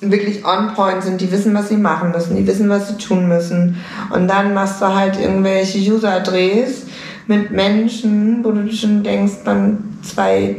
wirklich 0.00 0.44
on 0.44 0.74
point 0.74 1.02
sind, 1.02 1.20
die 1.20 1.30
wissen, 1.32 1.54
was 1.54 1.68
sie 1.68 1.76
machen 1.76 2.12
müssen, 2.12 2.36
die 2.36 2.46
wissen, 2.46 2.68
was 2.68 2.88
sie 2.88 2.96
tun 2.96 3.28
müssen. 3.28 3.76
Und 4.10 4.28
dann 4.28 4.54
machst 4.54 4.80
du 4.80 4.86
halt 4.86 5.18
irgendwelche 5.18 5.78
User-Drehs 5.78 6.86
mit 7.26 7.50
Menschen, 7.50 8.44
wo 8.44 8.52
du 8.52 8.70
schon 8.72 9.02
denkst, 9.02 9.44
dann 9.44 9.98
zwei 10.02 10.56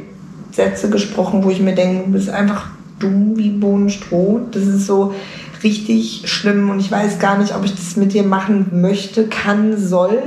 Sätze 0.51 0.89
gesprochen, 0.89 1.43
wo 1.43 1.49
ich 1.49 1.61
mir 1.61 1.75
denke, 1.75 2.05
du 2.05 2.11
bist 2.13 2.29
einfach 2.29 2.67
dumm 2.99 3.37
wie 3.37 3.49
Bohnenstroh. 3.49 4.41
Das 4.51 4.63
ist 4.63 4.87
so 4.87 5.13
richtig 5.63 6.23
schlimm 6.25 6.69
und 6.69 6.79
ich 6.79 6.91
weiß 6.91 7.19
gar 7.19 7.37
nicht, 7.37 7.55
ob 7.55 7.63
ich 7.65 7.75
das 7.75 7.95
mit 7.95 8.13
dir 8.13 8.23
machen 8.23 8.67
möchte, 8.81 9.27
kann, 9.27 9.77
soll, 9.77 10.19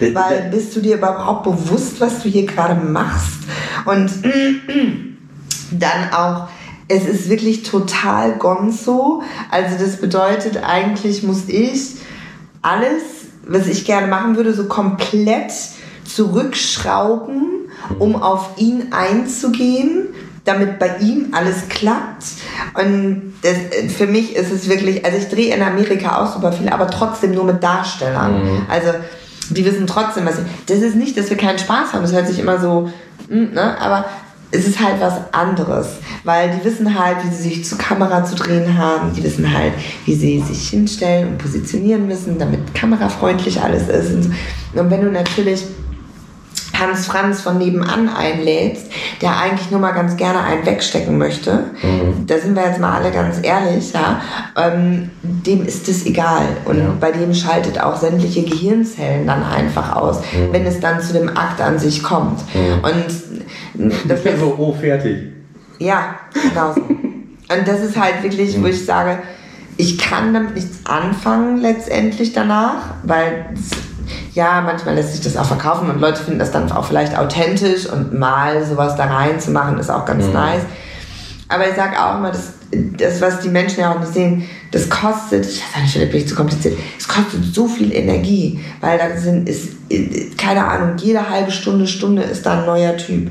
Äh, 0.00 0.14
weil 0.14 0.46
äh, 0.46 0.50
bist 0.50 0.76
du 0.76 0.80
dir 0.80 0.96
überhaupt 0.96 1.44
bewusst, 1.44 2.00
was 2.00 2.22
du 2.22 2.28
hier 2.28 2.46
gerade 2.46 2.74
machst? 2.74 3.40
Und 3.84 4.10
dann 5.72 6.12
auch, 6.12 6.48
es 6.88 7.06
ist 7.06 7.28
wirklich 7.28 7.62
total 7.62 8.32
gonzo. 8.32 9.22
Also 9.50 9.76
das 9.82 9.96
bedeutet, 9.96 10.62
eigentlich 10.62 11.22
muss 11.22 11.48
ich 11.48 11.96
alles, 12.62 13.02
was 13.46 13.66
ich 13.66 13.84
gerne 13.84 14.06
machen 14.06 14.36
würde, 14.36 14.54
so 14.54 14.64
komplett 14.64 15.52
zurückschrauben, 16.04 17.68
um 17.98 18.20
auf 18.22 18.50
ihn 18.56 18.92
einzugehen, 18.92 20.08
damit 20.44 20.78
bei 20.78 20.98
ihm 20.98 21.28
alles 21.32 21.68
klappt. 21.68 22.24
Und 22.74 23.34
das, 23.42 23.56
für 23.92 24.06
mich 24.06 24.36
ist 24.36 24.52
es 24.52 24.68
wirklich, 24.68 25.04
also 25.04 25.18
ich 25.18 25.28
drehe 25.28 25.54
in 25.54 25.62
Amerika 25.62 26.22
auch 26.22 26.32
super 26.32 26.52
viel, 26.52 26.68
aber 26.68 26.88
trotzdem 26.88 27.32
nur 27.32 27.44
mit 27.44 27.62
Darstellern. 27.62 28.64
Also 28.68 28.90
die 29.50 29.64
wissen 29.64 29.86
trotzdem, 29.86 30.26
was 30.26 30.38
ich, 30.38 30.44
das 30.66 30.78
ist 30.78 30.96
nicht, 30.96 31.16
dass 31.16 31.30
wir 31.30 31.36
keinen 31.36 31.58
Spaß 31.58 31.92
haben. 31.92 32.02
Das 32.02 32.12
hört 32.12 32.26
sich 32.26 32.38
immer 32.38 32.58
so, 32.60 32.90
mm, 33.28 33.54
ne, 33.54 33.76
aber 33.80 34.06
es 34.52 34.66
ist 34.66 34.80
halt 34.80 35.00
was 35.00 35.14
anderes, 35.32 35.88
weil 36.24 36.50
die 36.50 36.64
wissen 36.64 36.98
halt, 36.98 37.16
wie 37.24 37.34
sie 37.34 37.42
sich 37.48 37.64
zur 37.64 37.78
Kamera 37.78 38.24
zu 38.24 38.36
drehen 38.36 38.78
haben, 38.78 39.12
die 39.14 39.22
wissen 39.22 39.52
halt, 39.52 39.72
wie 40.04 40.14
sie 40.14 40.40
sich 40.40 40.68
hinstellen 40.68 41.28
und 41.30 41.38
positionieren 41.38 42.06
müssen, 42.06 42.38
damit 42.38 42.74
kamerafreundlich 42.74 43.60
alles 43.60 43.88
ist. 43.88 44.12
Und, 44.14 44.22
so. 44.74 44.80
und 44.80 44.90
wenn 44.90 45.00
du 45.02 45.10
natürlich 45.10 45.64
Hans 46.78 47.06
Franz 47.06 47.40
von 47.40 47.56
nebenan 47.56 48.08
einlädst, 48.10 48.86
der 49.22 49.38
eigentlich 49.38 49.70
nur 49.70 49.80
mal 49.80 49.92
ganz 49.92 50.14
gerne 50.16 50.40
einen 50.42 50.66
wegstecken 50.66 51.16
möchte, 51.16 51.64
Mhm. 51.82 52.26
da 52.26 52.38
sind 52.38 52.54
wir 52.54 52.64
jetzt 52.66 52.78
mal 52.78 52.98
alle 53.00 53.10
ganz 53.10 53.38
ehrlich, 53.42 53.92
ja, 53.94 54.20
ähm, 54.56 55.10
dem 55.22 55.64
ist 55.64 55.88
es 55.88 56.04
egal. 56.04 56.42
Und 56.66 56.78
Ja. 56.78 56.92
bei 57.00 57.12
dem 57.12 57.32
schaltet 57.32 57.80
auch 57.80 57.96
sämtliche 57.96 58.42
Gehirnzellen 58.42 59.26
dann 59.26 59.42
einfach 59.42 59.96
aus, 59.96 60.18
Mhm. 60.20 60.52
wenn 60.52 60.66
es 60.66 60.78
dann 60.78 61.00
zu 61.00 61.14
dem 61.14 61.30
Akt 61.30 61.62
an 61.62 61.78
sich 61.78 62.02
kommt. 62.02 62.40
Und 62.82 63.45
das 64.08 64.22
bin 64.22 64.38
so, 64.38 64.54
oh, 64.58 64.72
fertig. 64.72 65.32
ja, 65.78 66.16
genau 66.32 66.72
so. 66.72 66.80
Und 66.82 67.66
das 67.66 67.80
ist 67.80 67.96
halt 67.96 68.22
wirklich, 68.22 68.60
wo 68.60 68.66
ich 68.66 68.84
sage, 68.84 69.18
ich 69.76 69.98
kann 69.98 70.34
damit 70.34 70.54
nichts 70.54 70.84
anfangen 70.84 71.58
letztendlich 71.58 72.32
danach, 72.32 72.94
weil 73.02 73.46
ja, 74.32 74.60
manchmal 74.60 74.94
lässt 74.94 75.12
sich 75.12 75.22
das 75.22 75.36
auch 75.36 75.46
verkaufen 75.46 75.90
und 75.90 76.00
Leute 76.00 76.22
finden 76.22 76.38
das 76.38 76.50
dann 76.50 76.70
auch 76.72 76.84
vielleicht 76.84 77.16
authentisch 77.16 77.86
und 77.86 78.18
mal 78.18 78.64
sowas 78.64 78.96
da 78.96 79.04
reinzumachen 79.04 79.78
ist 79.78 79.90
auch 79.90 80.04
ganz 80.04 80.26
nice. 80.26 80.62
Aber 81.48 81.68
ich 81.68 81.74
sage 81.74 81.98
auch 81.98 82.18
immer, 82.18 82.30
das, 82.30 82.54
das, 82.72 83.20
was 83.20 83.40
die 83.40 83.48
Menschen 83.48 83.80
ja 83.80 83.92
auch 83.92 84.00
nicht 84.00 84.12
sehen, 84.12 84.44
das 84.76 84.90
kostet, 84.90 85.46
ich 85.46 85.62
weiß 85.62 85.96
nicht, 85.96 86.10
bin 86.10 86.20
ich 86.20 86.28
zu 86.28 86.34
kompliziert, 86.34 86.76
es 86.98 87.08
kostet 87.08 87.42
so 87.54 87.66
viel 87.66 87.92
Energie, 87.94 88.60
weil 88.80 88.98
da 88.98 89.16
sind, 89.18 89.48
ist, 89.48 89.68
keine 90.36 90.66
Ahnung, 90.66 90.96
jede 90.98 91.30
halbe 91.30 91.50
Stunde, 91.50 91.86
Stunde 91.86 92.22
ist 92.22 92.44
da 92.44 92.60
ein 92.60 92.66
neuer 92.66 92.96
Typ, 92.96 93.30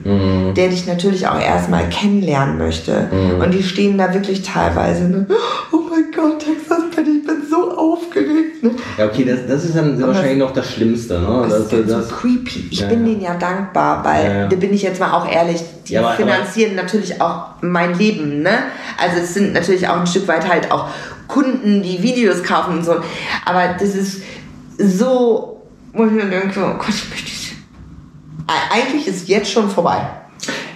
der 0.55 0.69
dich 0.69 0.87
natürlich 0.87 1.27
auch 1.27 1.39
erstmal 1.39 1.87
kennenlernen 1.89 2.57
möchte. 2.57 3.09
Und 3.39 3.53
die 3.53 3.61
stehen 3.63 3.97
da 3.97 4.13
wirklich 4.13 4.41
teilweise, 4.41 5.03
ne? 5.03 5.27
oh 5.71 5.79
mein 5.89 6.05
Gott, 6.15 6.39
Texas 6.39 6.79
ich 6.97 7.25
bin 7.27 7.41
so 7.49 7.77
aufgeregt. 7.77 8.63
Ne? 8.63 8.71
Ja, 8.97 9.05
okay, 9.05 9.25
das, 9.25 9.39
das 9.47 9.65
ist 9.65 9.75
dann 9.75 10.01
wahrscheinlich 10.01 10.37
noch 10.37 10.51
das 10.53 10.71
Schlimmste, 10.71 11.19
ne? 11.19 11.45
Das 11.49 11.69
Das, 11.69 11.73
ist 11.79 11.89
das, 11.89 12.09
so 12.09 12.15
creepy. 12.15 12.67
Ich 12.71 12.79
Ja, 12.79 12.87
bin 12.87 13.01
ja. 13.01 13.05
denen 13.11 13.21
ja 13.21 13.33
dankbar, 13.35 14.03
weil, 14.03 14.25
Ja, 14.25 14.47
da 14.47 14.55
bin 14.55 14.73
ich 14.73 14.81
jetzt 14.81 14.99
mal 14.99 15.11
auch 15.11 15.29
ehrlich, 15.29 15.61
die 15.87 15.93
Ja, 15.93 15.99
aber- 16.01 16.09
aber- 16.09 16.17
finanzieren 16.17 16.75
natürlich 16.75 17.21
auch 17.21 17.47
mein 17.61 17.97
Leben, 17.97 18.41
ne? 18.41 18.51
Also 18.97 19.17
es 19.23 19.33
sind 19.33 19.53
natürlich 19.53 19.87
auch 19.87 19.99
ein 19.99 20.07
Stück 20.07 20.27
weit 20.27 20.47
halt 20.49 20.71
auch 20.71 20.87
Kunden, 21.27 21.81
die 21.81 22.01
Videos 22.01 22.43
kaufen 22.43 22.77
und 22.77 22.85
so. 22.85 22.93
Aber 23.45 23.75
das 23.79 23.95
ist 23.95 24.21
so, 24.77 25.61
wo 25.93 26.05
ich 26.05 26.11
mir 26.11 26.25
denke, 26.25 26.59
oh 26.59 26.77
Gott, 26.77 26.89
ich 26.89 27.09
möchte 27.09 27.31
Eigentlich 28.71 29.07
ist 29.07 29.27
jetzt 29.27 29.51
schon 29.51 29.69
vorbei. 29.69 29.97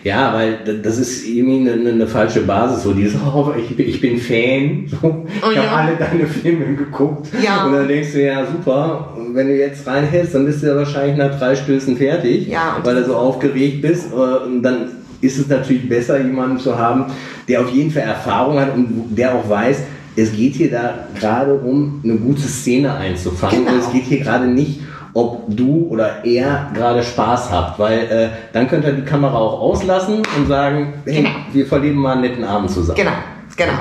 Ja, 0.03 0.33
weil 0.33 0.79
das 0.81 0.97
ist 0.97 1.27
irgendwie 1.27 1.69
eine, 1.69 1.89
eine 1.89 2.07
falsche 2.07 2.41
Basis. 2.41 2.83
So 2.83 2.93
dieses, 2.93 3.19
oh, 3.21 3.53
ich, 3.57 3.75
bin- 3.75 3.87
ich 3.89 3.99
bin 4.01 4.17
Fan, 4.17 4.87
so, 4.87 5.25
ich 5.27 5.43
Oh, 5.45 5.51
ja. 5.51 5.63
habe 5.63 5.69
alle 5.89 5.95
deine 5.97 6.25
Filme 6.25 6.73
geguckt. 6.75 7.27
Ja. 7.43 7.65
Und 7.65 7.73
dann 7.73 7.87
denkst 7.87 8.13
du, 8.13 8.23
ja 8.25 8.45
super, 8.45 9.13
und 9.17 9.35
wenn 9.35 9.47
du 9.47 9.55
jetzt 9.57 9.85
reinhältst, 9.85 10.33
dann 10.33 10.45
bist 10.45 10.63
du 10.63 10.67
ja 10.67 10.75
wahrscheinlich 10.77 11.17
nach 11.17 11.37
drei 11.37 11.53
Stößen 11.55 11.97
fertig, 11.97 12.47
Ja, 12.47 12.77
weil 12.81 12.95
du 12.95 13.05
so 13.05 13.15
aufgeregt 13.15 13.81
bist. 13.81 14.05
äh, 14.11 14.15
Und 14.15 14.63
dann 14.63 14.87
ist 15.21 15.37
es 15.37 15.47
natürlich 15.49 15.87
besser, 15.89 16.17
jemanden 16.19 16.57
zu 16.59 16.77
haben, 16.79 17.05
der 17.49 17.59
auf 17.61 17.69
jeden 17.69 17.91
Fall 17.91 18.03
Erfahrung 18.03 18.57
hat 18.57 18.73
und 18.73 19.09
der 19.17 19.35
auch 19.35 19.47
weiß, 19.49 19.79
es 20.21 20.31
geht 20.33 20.55
hier 20.55 20.71
da 20.71 20.93
gerade 21.17 21.53
um 21.53 22.01
eine 22.03 22.15
gute 22.15 22.41
Szene 22.41 22.93
einzufangen. 22.93 23.65
Genau. 23.65 23.73
Und 23.73 23.79
es 23.79 23.91
geht 23.91 24.03
hier 24.03 24.19
gerade 24.19 24.47
nicht 24.47 24.81
ob 25.13 25.45
du 25.47 25.87
oder 25.89 26.23
er 26.23 26.69
gerade 26.73 27.03
Spaß 27.03 27.51
habt, 27.51 27.79
weil 27.79 27.99
äh, 27.99 28.29
dann 28.53 28.67
könnt 28.67 28.85
ihr 28.85 28.93
die 28.93 29.01
Kamera 29.01 29.35
auch 29.37 29.59
auslassen 29.59 30.21
und 30.37 30.47
sagen, 30.47 30.93
hey, 31.05 31.23
Genau. 31.23 31.29
wir 31.51 31.65
verleben 31.65 31.97
mal 31.97 32.13
einen 32.13 32.21
netten 32.21 32.43
Abend 32.43 32.69
zusammen. 32.69 32.97
Genau, 32.97 33.11
genau. 33.57 33.73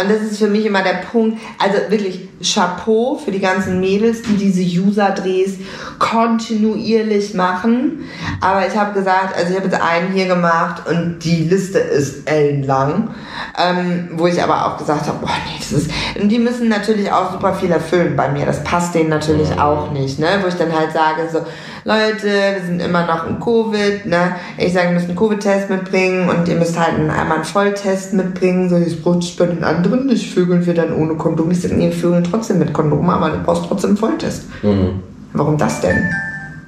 Und 0.00 0.10
das 0.10 0.22
ist 0.22 0.38
für 0.38 0.48
mich 0.48 0.66
immer 0.66 0.82
der 0.82 1.00
Punkt, 1.10 1.40
also 1.58 1.78
wirklich 1.90 2.28
Chapeau 2.42 3.16
für 3.22 3.30
die 3.30 3.40
ganzen 3.40 3.80
Mädels, 3.80 4.22
die 4.22 4.36
diese 4.36 4.62
User-Drehs 4.62 5.54
kontinuierlich 5.98 7.34
machen. 7.34 8.04
Aber 8.40 8.66
ich 8.66 8.76
habe 8.76 8.92
gesagt, 8.92 9.36
also 9.36 9.50
ich 9.50 9.56
habe 9.56 9.68
jetzt 9.68 9.80
einen 9.80 10.12
hier 10.12 10.26
gemacht 10.26 10.82
und 10.88 11.20
die 11.20 11.44
Liste 11.44 11.78
ist 11.78 12.28
ellenlang, 12.28 13.10
ähm, 13.58 14.10
wo 14.12 14.26
ich 14.26 14.42
aber 14.42 14.66
auch 14.66 14.76
gesagt 14.76 15.06
habe, 15.06 15.18
boah 15.20 15.30
nee, 15.46 15.58
das 15.58 15.72
ist, 15.72 15.90
und 16.20 16.28
die 16.28 16.38
müssen 16.38 16.68
natürlich 16.68 17.10
auch 17.10 17.32
super 17.32 17.54
viel 17.54 17.70
erfüllen 17.70 18.16
bei 18.16 18.28
mir, 18.28 18.44
das 18.44 18.62
passt 18.64 18.94
denen 18.94 19.08
natürlich 19.08 19.58
auch 19.58 19.90
nicht, 19.92 20.18
ne? 20.18 20.28
wo 20.42 20.48
ich 20.48 20.54
dann 20.54 20.72
halt 20.72 20.92
sage 20.92 21.28
so, 21.32 21.40
Leute, 21.86 22.26
wir 22.26 22.66
sind 22.66 22.80
immer 22.80 23.06
noch 23.06 23.28
im 23.28 23.38
Covid, 23.38 24.06
ne? 24.06 24.34
Ich 24.58 24.72
sage, 24.72 24.88
ihr 24.88 24.94
müsst 24.94 25.06
einen 25.06 25.16
Covid-Test 25.16 25.70
mitbringen 25.70 26.28
und 26.28 26.48
ihr 26.48 26.56
müsst 26.56 26.76
halt 26.76 26.98
einen, 26.98 27.10
einmal 27.10 27.36
einen 27.36 27.44
Volltest 27.44 28.12
mitbringen. 28.12 28.68
So, 28.68 28.76
das 28.76 29.00
braucht 29.00 29.22
den 29.56 29.64
anderen 29.64 30.06
nicht. 30.06 30.32
Vögeln 30.32 30.64
wir 30.66 30.74
dann 30.74 30.92
ohne 30.94 31.14
Kondom. 31.14 31.50
Ich 31.50 31.60
sage, 31.62 31.74
nee, 31.74 31.90
vögeln 31.90 32.24
trotzdem 32.24 32.58
mit 32.58 32.72
Kondom, 32.72 33.08
aber 33.10 33.30
du 33.30 33.38
brauchst 33.42 33.64
trotzdem 33.66 33.90
einen 33.90 33.96
Volltest. 33.96 34.44
Mhm. 34.62 35.00
Warum 35.32 35.58
das 35.58 35.80
denn? 35.80 36.08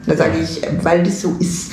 Da 0.07 0.17
sage 0.17 0.39
ich, 0.43 0.61
weil 0.83 1.03
das 1.03 1.21
so 1.23 1.37
ist. 1.39 1.73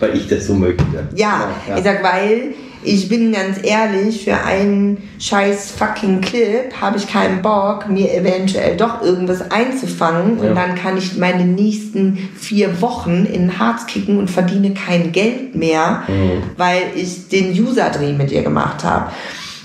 Weil 0.00 0.16
ich 0.16 0.26
das 0.28 0.46
so 0.46 0.54
möchte. 0.54 0.84
Ja, 1.14 1.48
ja. 1.68 1.76
ich 1.76 1.84
sag, 1.84 2.02
weil 2.02 2.54
ich 2.86 3.08
bin 3.08 3.32
ganz 3.32 3.58
ehrlich, 3.62 4.24
für 4.24 4.36
einen 4.36 4.98
scheiß 5.18 5.70
fucking 5.70 6.20
Clip 6.20 6.72
habe 6.80 6.98
ich 6.98 7.06
keinen 7.08 7.40
Bock, 7.40 7.88
mir 7.88 8.12
eventuell 8.12 8.76
doch 8.76 9.00
irgendwas 9.02 9.50
einzufangen 9.50 10.38
Ja. 10.42 10.50
und 10.50 10.54
dann 10.56 10.74
kann 10.74 10.98
ich 10.98 11.16
meine 11.16 11.44
nächsten 11.46 12.28
vier 12.36 12.80
Wochen 12.82 13.24
in 13.24 13.42
den 13.48 13.58
Harz 13.58 13.86
kicken 13.86 14.18
und 14.18 14.28
verdiene 14.30 14.74
kein 14.74 15.12
Geld 15.12 15.54
mehr, 15.54 16.02
Mhm. 16.08 16.42
weil 16.58 16.82
ich 16.94 17.28
den 17.28 17.52
User-Dreh 17.52 18.12
mit 18.12 18.30
ihr 18.32 18.42
gemacht 18.42 18.84
habe. 18.84 19.06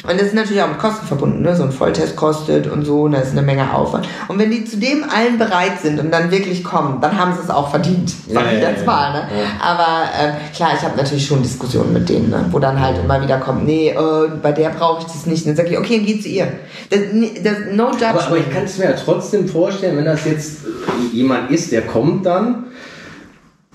Und 0.07 0.13
das 0.19 0.27
ist 0.27 0.33
natürlich 0.33 0.61
auch 0.63 0.69
mit 0.69 0.79
Kosten 0.79 1.05
verbunden, 1.05 1.41
ne? 1.41 1.53
So 1.57 1.63
ein 1.63 1.73
Volltest 1.73 2.15
kostet 2.15 2.67
und 2.67 2.85
so, 2.85 3.01
und 3.03 3.11
da 3.11 3.19
ist 3.19 3.31
eine 3.31 3.41
Menge 3.41 3.73
Aufwand. 3.73 4.07
Und 4.29 4.39
wenn 4.39 4.49
die 4.49 4.63
zu 4.63 4.77
dem 4.77 5.03
allen 5.03 5.37
bereit 5.37 5.81
sind 5.81 5.99
und 5.99 6.09
dann 6.11 6.31
wirklich 6.31 6.63
kommen, 6.63 7.01
dann 7.01 7.17
haben 7.19 7.33
sie 7.33 7.41
es 7.43 7.49
auch 7.49 7.69
verdient. 7.69 8.09
Sag 8.29 8.45
Ja, 8.45 8.51
ich 8.51 8.61
jetzt 8.61 8.79
ja. 8.79 8.85
mal, 8.85 9.11
ne? 9.11 9.19
Ja. 9.19 9.61
Aber 9.61 10.03
äh, 10.17 10.55
klar, 10.55 10.69
ich 10.73 10.81
habe 10.83 10.95
natürlich 10.95 11.25
schon 11.25 11.43
Diskussionen 11.43 11.91
mit 11.91 12.07
denen, 12.07 12.29
ne? 12.29 12.45
wo 12.49 12.59
dann 12.59 12.79
halt 12.79 12.97
immer 12.97 13.21
wieder 13.21 13.39
kommt, 13.39 13.65
nee, 13.65 13.89
äh, 13.89 14.29
bei 14.41 14.53
der 14.53 14.69
brauche 14.69 15.01
ich 15.01 15.05
das 15.05 15.25
nicht. 15.25 15.45
Und 15.45 15.49
dann 15.49 15.57
sage 15.57 15.69
ich, 15.69 15.77
okay, 15.77 15.97
dann 15.97 16.05
geh 16.05 16.21
zu 16.21 16.29
ihr. 16.29 16.47
Das, 16.89 16.99
das, 17.43 17.57
no 17.73 17.87
judgment. 17.91 18.03
Aber, 18.03 18.27
aber 18.27 18.37
ich 18.37 18.49
kann 18.49 18.63
es 18.63 18.77
mir 18.77 18.85
ja 18.85 18.93
trotzdem 18.93 19.49
vorstellen, 19.49 19.97
wenn 19.97 20.05
das 20.05 20.23
jetzt 20.23 20.59
äh, 20.65 21.15
jemand 21.15 21.51
ist, 21.51 21.73
der 21.73 21.81
kommt 21.81 22.25
dann, 22.25 22.67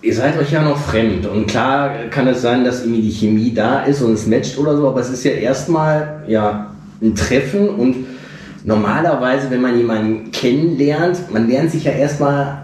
ihr 0.05 0.15
seid 0.15 0.39
euch 0.39 0.53
ja 0.53 0.63
noch 0.63 0.77
fremd. 0.79 1.27
Und 1.27 1.47
klar 1.47 1.91
kann 2.11 2.27
es 2.29 2.43
sein, 2.43 2.65
dass 2.65 2.83
irgendwie 2.83 3.03
die 3.03 3.11
Chemie 3.11 3.53
da 3.55 3.81
ist 3.85 4.03
und 4.03 4.13
es 4.13 4.27
matcht 4.27 4.59
oder 4.59 4.77
so, 4.77 4.89
aber 4.89 5.01
es 5.01 5.11
ist 5.11 5.25
ja 5.25 5.33
erstmal 5.33 6.23
ja, 6.29 6.71
ein 7.03 7.15
Treffen 7.15 7.69
und 7.69 8.07
normalerweise, 8.65 9.51
wenn 9.51 9.61
man 9.63 9.77
jemanden 9.77 10.31
kennenlernt, 10.31 11.33
man 11.33 11.49
lernt 11.49 11.71
sich 11.71 11.85
ja 11.85 11.93
erstmal 11.93 12.59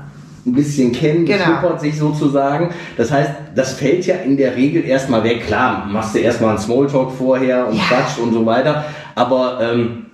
ein 0.47 0.55
bisschen 0.55 0.93
kennen, 0.93 1.27
Genau. 1.27 1.39
beschnuppert 1.39 1.81
sich 1.81 1.99
sozusagen. 1.99 2.71
Das 2.97 3.11
heißt, 3.13 3.31
das 3.55 3.75
fällt 3.75 4.07
ja 4.07 4.17
in 4.17 4.37
der 4.39 4.57
Regel 4.57 4.85
erstmal 4.85 5.23
weg. 5.23 5.47
Klar, 5.47 5.87
machst 5.91 6.15
du 6.15 6.19
erstmal 6.19 6.51
einen 6.51 6.59
Smalltalk 6.59 7.13
vorher 7.13 7.69
und 7.69 7.77
Ja. 7.77 7.83
quatscht 7.89 8.19
und 8.19 8.33
so 8.33 8.45
weiter, 8.47 8.85
aber 9.15 9.59
ähm, 9.63 10.07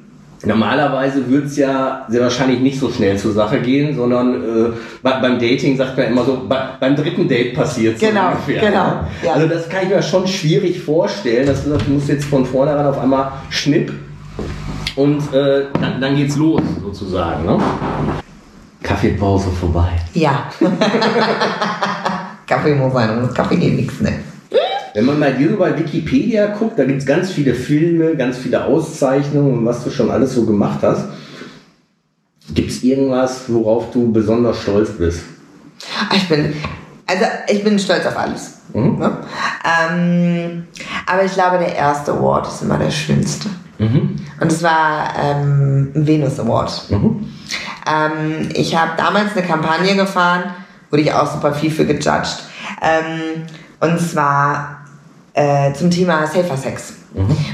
Normalerweise 0.45 1.29
wird 1.31 1.47
es 1.47 1.57
ja 1.57 2.05
sehr 2.09 2.21
wahrscheinlich 2.23 2.61
nicht 2.61 2.79
so 2.79 2.91
schnell 2.91 3.17
zur 3.17 3.33
Sache 3.33 3.59
gehen, 3.61 3.97
sondern 3.97 4.35
äh, 4.35 4.73
bei, 5.03 5.13
beim 5.21 5.39
Dating 5.39 5.77
sagt 5.77 5.97
man 5.97 6.09
immer 6.09 6.25
so, 6.25 6.43
bei, 6.49 6.59
beim 6.79 6.95
dritten 6.95 7.27
Date 7.27 7.55
passiert 7.55 7.99
so 7.99 8.07
Genau, 8.07 8.29
ungefähr. 8.33 8.61
genau, 8.61 9.01
ja. 9.25 9.33
Also 9.35 9.49
das 9.49 9.69
kann 9.69 9.85
ich 9.85 9.89
mir 9.89 10.03
schon 10.03 10.27
schwierig 10.27 10.81
vorstellen, 10.83 11.47
dass 11.47 11.65
du 11.65 11.71
sagst, 11.71 11.87
du 11.87 11.93
musst 11.93 12.09
jetzt 12.09 12.27
von 12.27 12.45
vornherein 12.45 12.87
auf 12.87 12.99
einmal 12.99 13.33
schnipp 13.49 13.93
und 14.95 15.21
äh, 15.33 15.65
dann, 15.81 16.01
dann 16.01 16.15
geht's 16.17 16.37
los 16.37 16.61
sozusagen. 16.83 17.47
Ne? 17.47 17.59
Kaffeepause 18.83 19.51
vorbei. 19.51 19.89
ja. 20.13 20.45
Kaffee 22.47 22.75
muss 22.77 22.93
sein, 22.93 23.11
ohne 23.19 23.27
Kaffee 23.29 23.57
geht 23.57 23.75
nichts, 23.75 24.01
ne? 24.01 24.21
Wenn 24.97 25.05
man 25.05 25.19
mal 25.19 25.37
hier 25.37 25.51
so 25.51 25.59
bei 25.59 25.79
Wikipedia 25.79 26.47
guckt, 26.47 26.79
da 26.79 26.85
gibt 26.87 27.01
es 27.01 27.05
ganz 27.05 27.31
viele 27.31 27.53
Filme, 27.53 28.17
ganz 28.17 28.39
viele 28.39 28.65
Auszeichnungen 28.65 29.59
und 29.59 29.67
was 29.67 29.85
du 29.85 29.91
schon 29.91 30.11
alles 30.11 30.33
so 30.33 30.47
gemacht 30.47 30.79
hast. 30.81 31.05
Gibt 32.55 32.71
es 32.71 32.83
irgendwas, 32.83 33.43
worauf 33.49 33.91
du 33.91 34.11
besonders 34.11 34.63
stolz 34.63 34.93
bist? 34.93 35.21
Ich 36.15 36.27
bin, 36.31 36.55
also 37.07 37.25
ich 37.47 37.63
bin 37.63 37.79
stolz 37.79 38.07
auf 38.07 38.17
alles. 38.17 38.61
Mhm. 38.73 38.99
Ne? 38.99 39.19
Ähm, 39.67 40.67
aber 41.05 41.25
ich 41.25 41.35
glaube, 41.35 41.59
der 41.59 41.77
erste 41.77 42.13
Award 42.13 42.47
ist 42.47 42.63
immer 42.63 42.79
der 42.79 42.91
schönste. 42.91 43.51
Mhm. 43.77 44.17
Und 44.41 44.51
es 44.51 44.63
war 44.63 45.13
ähm, 45.23 45.93
ein 45.95 46.07
Venus 46.07 46.41
Award. 46.41 46.85
Mhm. 46.89 47.29
Ähm, 47.87 48.49
ich 48.55 48.75
habe 48.75 48.93
damals 48.97 49.37
eine 49.37 49.47
Kampagne 49.47 49.95
gefahren, 49.95 50.45
wurde 50.89 51.03
ich 51.03 51.13
auch 51.13 51.31
super 51.31 51.53
viel 51.53 51.71
für 51.71 51.85
gejudged. 51.85 52.45
Ähm, 52.81 53.43
und 53.79 54.01
zwar 54.01 54.76
äh, 55.37 55.73
zum 55.75 55.91
Thema 55.91 56.27
Safer 56.27 56.57
Sex. 56.57 56.95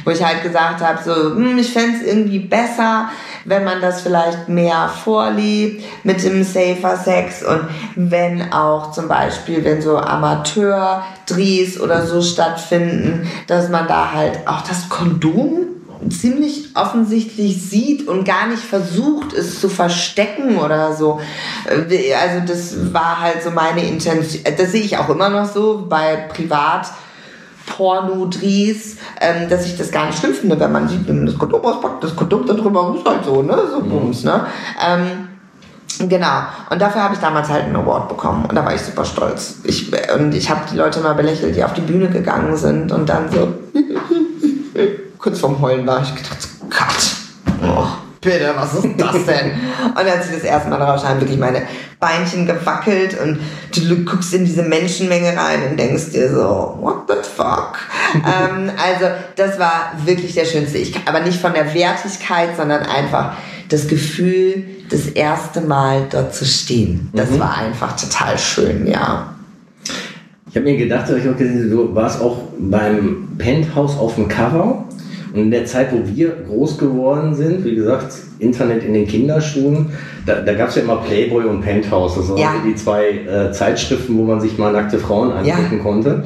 Wo 0.04 0.10
ich 0.10 0.24
halt 0.24 0.42
gesagt 0.42 0.80
habe, 0.80 0.98
so, 1.04 1.14
hm, 1.36 1.56
ich 1.58 1.72
fände 1.72 1.98
es 1.98 2.06
irgendwie 2.06 2.40
besser, 2.40 3.08
wenn 3.44 3.62
man 3.62 3.80
das 3.80 4.00
vielleicht 4.00 4.48
mehr 4.48 4.88
vorlebt 4.88 5.84
mit 6.02 6.22
dem 6.24 6.42
Safer 6.42 6.96
Sex 6.96 7.44
und 7.44 7.60
wenn 7.94 8.52
auch 8.52 8.90
zum 8.90 9.06
Beispiel, 9.06 9.64
wenn 9.64 9.80
so 9.80 9.98
Amateur-Drehs 9.98 11.80
oder 11.80 12.06
so 12.06 12.22
stattfinden, 12.22 13.28
dass 13.46 13.68
man 13.68 13.86
da 13.86 14.12
halt 14.12 14.46
auch 14.46 14.62
das 14.62 14.88
Kondom 14.88 15.66
ziemlich 16.10 16.74
offensichtlich 16.74 17.62
sieht 17.62 18.08
und 18.08 18.24
gar 18.24 18.48
nicht 18.48 18.62
versucht, 18.62 19.32
es 19.32 19.60
zu 19.60 19.68
verstecken 19.68 20.58
oder 20.58 20.94
so. 20.94 21.20
Äh, 21.66 22.14
Also 22.14 22.46
das 22.46 22.92
war 22.92 23.20
halt 23.20 23.42
so 23.42 23.50
meine 23.50 23.84
Intention. 23.84 24.42
Das 24.56 24.72
sehe 24.72 24.82
ich 24.82 24.98
auch 24.98 25.08
immer 25.08 25.28
noch 25.28 25.46
so 25.52 25.86
bei 25.88 26.16
Privat. 26.16 26.88
Porno-Drehs, 27.66 28.96
ähm, 29.20 29.48
dass 29.48 29.66
ich 29.66 29.76
das 29.76 29.90
gar 29.90 30.06
nicht 30.06 30.18
schlimm 30.18 30.34
finde, 30.34 30.58
wenn 30.58 30.72
man 30.72 30.88
sieht, 30.88 31.06
wenn 31.08 31.18
man 31.18 31.26
das 31.26 31.38
Kondom 31.38 31.64
auspackt, 31.64 32.04
das 32.04 32.16
Kondom 32.16 32.46
da 32.46 32.54
drüber 32.54 32.94
ist 32.96 33.08
halt 33.08 33.24
so, 33.24 33.42
ne? 33.42 33.56
So 33.70 33.80
Bums, 33.82 34.24
ne? 34.24 34.46
Ähm, 34.84 35.28
genau. 36.08 36.42
Und 36.70 36.80
dafür 36.80 37.02
habe 37.02 37.14
ich 37.14 37.20
damals 37.20 37.48
halt 37.48 37.64
einen 37.64 37.76
Award 37.76 38.08
bekommen 38.08 38.44
und 38.46 38.54
da 38.54 38.64
war 38.64 38.74
ich 38.74 38.80
super 38.80 39.04
stolz. 39.04 39.56
Ich, 39.64 39.92
und 40.14 40.34
ich 40.34 40.50
habe 40.50 40.60
die 40.70 40.76
Leute 40.76 41.00
mal 41.00 41.14
belächelt, 41.14 41.56
die 41.56 41.64
auf 41.64 41.74
die 41.74 41.80
Bühne 41.82 42.08
gegangen 42.08 42.56
sind 42.56 42.92
und 42.92 43.08
dann 43.08 43.30
so 43.30 43.48
kurz 45.18 45.38
vorm 45.38 45.60
Heulen 45.60 45.86
war 45.86 46.02
ich 46.02 46.14
gedacht, 46.14 46.48
Gott, 46.68 47.11
bitte, 48.22 48.54
was 48.56 48.72
ist 48.74 48.86
das 48.96 49.26
denn? 49.26 49.50
und 49.90 49.96
als 49.98 50.26
ich 50.28 50.36
das 50.36 50.44
erste 50.44 50.70
Mal 50.70 50.78
drauf 50.78 51.04
haben 51.06 51.20
wirklich 51.20 51.38
meine 51.38 51.62
Beinchen 52.00 52.46
gewackelt 52.46 53.18
und 53.20 53.38
du 53.74 54.04
guckst 54.04 54.32
in 54.32 54.44
diese 54.46 54.62
Menschenmenge 54.62 55.36
rein 55.36 55.70
und 55.70 55.78
denkst 55.78 56.10
dir 56.12 56.30
so, 56.30 56.78
what 56.80 57.02
the 57.08 57.14
fuck? 57.22 57.74
ähm, 58.14 58.70
also 58.82 59.06
das 59.36 59.58
war 59.58 59.92
wirklich 60.04 60.34
der 60.34 60.46
schönste. 60.46 60.78
Ich, 60.78 60.94
aber 61.06 61.20
nicht 61.20 61.40
von 61.40 61.52
der 61.52 61.74
Wertigkeit, 61.74 62.56
sondern 62.56 62.82
einfach 62.86 63.34
das 63.68 63.88
Gefühl, 63.88 64.64
das 64.90 65.06
erste 65.06 65.60
Mal 65.60 66.06
dort 66.10 66.34
zu 66.34 66.44
stehen. 66.44 67.10
Das 67.12 67.30
Mhm. 67.30 67.40
war 67.40 67.56
einfach 67.56 67.96
total 67.96 68.38
schön, 68.38 68.86
ja. 68.86 69.34
Ich 70.50 70.56
habe 70.56 70.66
mir 70.66 70.76
gedacht, 70.76 71.06
ich 71.08 71.26
auch 71.28 71.36
gesehen, 71.36 71.70
du 71.70 71.94
warst 71.94 72.20
auch 72.20 72.36
beim 72.58 73.28
Penthouse 73.38 73.96
auf 73.96 74.16
dem 74.16 74.28
Cover. 74.28 74.84
Und 75.32 75.40
in 75.44 75.50
der 75.50 75.64
Zeit, 75.64 75.92
wo 75.92 76.00
wir 76.14 76.30
groß 76.46 76.76
geworden 76.78 77.34
sind, 77.34 77.64
wie 77.64 77.74
gesagt, 77.74 78.12
Internet 78.38 78.82
in 78.84 78.92
den 78.94 79.06
Kinderschuhen, 79.06 79.90
da, 80.26 80.36
da 80.40 80.52
gab 80.54 80.68
es 80.68 80.74
ja 80.76 80.82
immer 80.82 80.96
Playboy 80.96 81.44
und 81.44 81.60
Penthouse. 81.62 82.16
Das 82.16 82.28
waren 82.28 82.36
Ja. 82.38 82.54
die 82.66 82.74
zwei 82.74 83.08
äh, 83.10 83.50
Zeitschriften, 83.52 84.16
wo 84.18 84.24
man 84.24 84.40
sich 84.40 84.58
mal 84.58 84.72
nackte 84.72 84.98
Frauen 84.98 85.32
angucken 85.32 85.76
Ja. 85.76 85.82
konnte. 85.82 86.24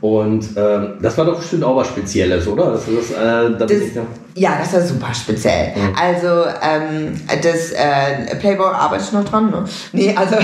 Und 0.00 0.44
ähm, 0.56 0.94
das 1.00 1.16
war 1.16 1.24
doch 1.26 1.38
bestimmt 1.38 1.62
auch 1.62 1.76
was 1.76 1.86
Spezielles, 1.86 2.48
oder? 2.48 2.72
Das, 2.72 2.86
das, 2.86 3.10
äh, 3.12 3.16
da 3.56 3.64
bin 3.66 3.68
Das, 3.68 3.78
ich 3.78 3.94
ja- 4.42 4.58
das 4.58 4.72
war 4.72 4.80
super 4.80 5.14
speziell. 5.14 5.68
Mhm. 5.76 5.94
Also, 5.96 6.26
ähm, 6.60 7.12
das 7.40 7.70
äh, 7.70 8.34
Playboy 8.40 8.66
arbeite 8.74 9.04
ich 9.04 9.12
noch 9.12 9.24
dran, 9.24 9.50
ne? 9.52 9.64
Nee, 9.92 10.12
also 10.16 10.34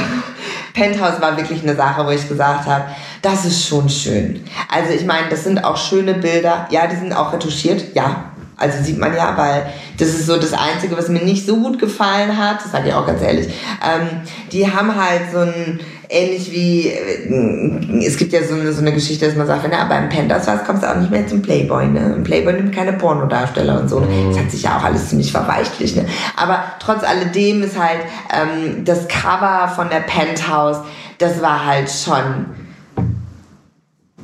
Penthouse 0.74 1.20
war 1.20 1.36
wirklich 1.36 1.62
eine 1.62 1.74
Sache, 1.74 2.06
wo 2.06 2.10
ich 2.10 2.28
gesagt 2.28 2.66
habe, 2.66 2.84
das 3.22 3.44
ist 3.44 3.66
schon 3.66 3.88
schön. 3.88 4.44
Also 4.72 4.92
ich 4.92 5.04
meine, 5.04 5.28
das 5.28 5.44
sind 5.44 5.64
auch 5.64 5.76
schöne 5.76 6.14
Bilder. 6.14 6.66
Ja, 6.70 6.86
die 6.86 6.96
sind 6.96 7.12
auch 7.12 7.32
retuschiert, 7.32 7.94
ja. 7.94 8.32
Also 8.56 8.82
sieht 8.82 8.98
man 8.98 9.14
ja, 9.14 9.36
weil 9.36 9.72
das 9.98 10.08
ist 10.08 10.26
so 10.26 10.36
das 10.36 10.52
Einzige, 10.52 10.96
was 10.98 11.08
mir 11.08 11.22
nicht 11.22 11.46
so 11.46 11.56
gut 11.56 11.78
gefallen 11.78 12.36
hat, 12.36 12.64
das 12.64 12.72
sage 12.72 12.88
ich 12.88 12.94
auch 12.94 13.06
ganz 13.06 13.22
ehrlich. 13.22 13.46
Ähm, 13.46 14.22
die 14.50 14.70
haben 14.70 14.96
halt 14.96 15.30
so 15.32 15.38
ein, 15.38 15.78
ähnlich 16.08 16.50
wie, 16.52 16.88
äh, 16.88 18.04
es 18.04 18.16
gibt 18.16 18.32
ja 18.32 18.42
so 18.42 18.54
eine, 18.54 18.72
so 18.72 18.80
eine 18.80 18.92
Geschichte, 18.92 19.26
dass 19.26 19.36
man 19.36 19.46
sagt, 19.46 19.64
wenn 19.64 19.70
du 19.70 19.78
aber 19.78 19.98
im 19.98 20.08
Penthouse 20.08 20.46
warst, 20.46 20.64
kommst 20.64 20.82
du 20.82 20.90
auch 20.90 20.96
nicht 20.96 21.10
mehr 21.10 21.26
zum 21.26 21.42
Playboy. 21.42 21.86
Ne? 21.86 22.14
Ein 22.16 22.24
Playboy 22.24 22.54
nimmt 22.54 22.74
keine 22.74 22.94
Pornodarsteller 22.94 23.80
und 23.80 23.88
so. 23.88 24.00
Das 24.28 24.38
hat 24.38 24.50
sich 24.50 24.62
ja 24.62 24.78
auch 24.78 24.84
alles 24.84 25.08
ziemlich 25.08 25.32
verweichlicht. 25.32 25.96
Ne? 25.96 26.06
Aber 26.36 26.64
trotz 26.80 27.04
alledem 27.04 27.62
ist 27.62 27.78
halt 27.78 28.00
ähm, 28.32 28.84
das 28.84 29.08
Cover 29.08 29.68
von 29.74 29.90
der 29.90 30.00
Penthouse, 30.00 30.78
das 31.18 31.42
war 31.42 31.66
halt 31.66 31.90
schon 31.90 32.46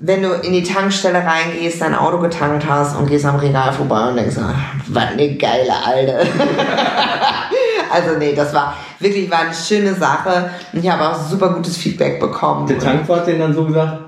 wenn 0.06 0.22
du 0.22 0.32
in 0.34 0.52
die 0.52 0.62
Tankstelle 0.62 1.24
reingehst, 1.24 1.80
dein 1.80 1.94
Auto 1.94 2.18
getankt 2.18 2.66
hast 2.68 2.94
und 2.94 3.08
gehst 3.08 3.24
am 3.24 3.36
Regal 3.36 3.72
vorbei 3.72 4.08
und 4.08 4.16
denkst, 4.16 4.36
ah, 4.38 4.54
was 4.88 5.04
eine 5.04 5.34
geile 5.36 5.72
Alte. 5.82 6.26
also 7.94 8.18
nee, 8.18 8.34
das 8.34 8.52
war 8.52 8.74
wirklich 9.00 9.30
war 9.30 9.40
eine 9.40 9.54
schöne 9.54 9.94
Sache 9.94 10.50
und 10.72 10.82
ich 10.84 10.90
habe 10.90 11.08
auch 11.08 11.18
super 11.28 11.50
gutes 11.50 11.76
Feedback 11.76 12.18
bekommen. 12.20 12.66
Der 12.66 12.78
Tankwart 12.78 13.20
hat 13.20 13.26
den 13.28 13.38
dann 13.38 13.54
so 13.54 13.64
gesagt, 13.64 13.98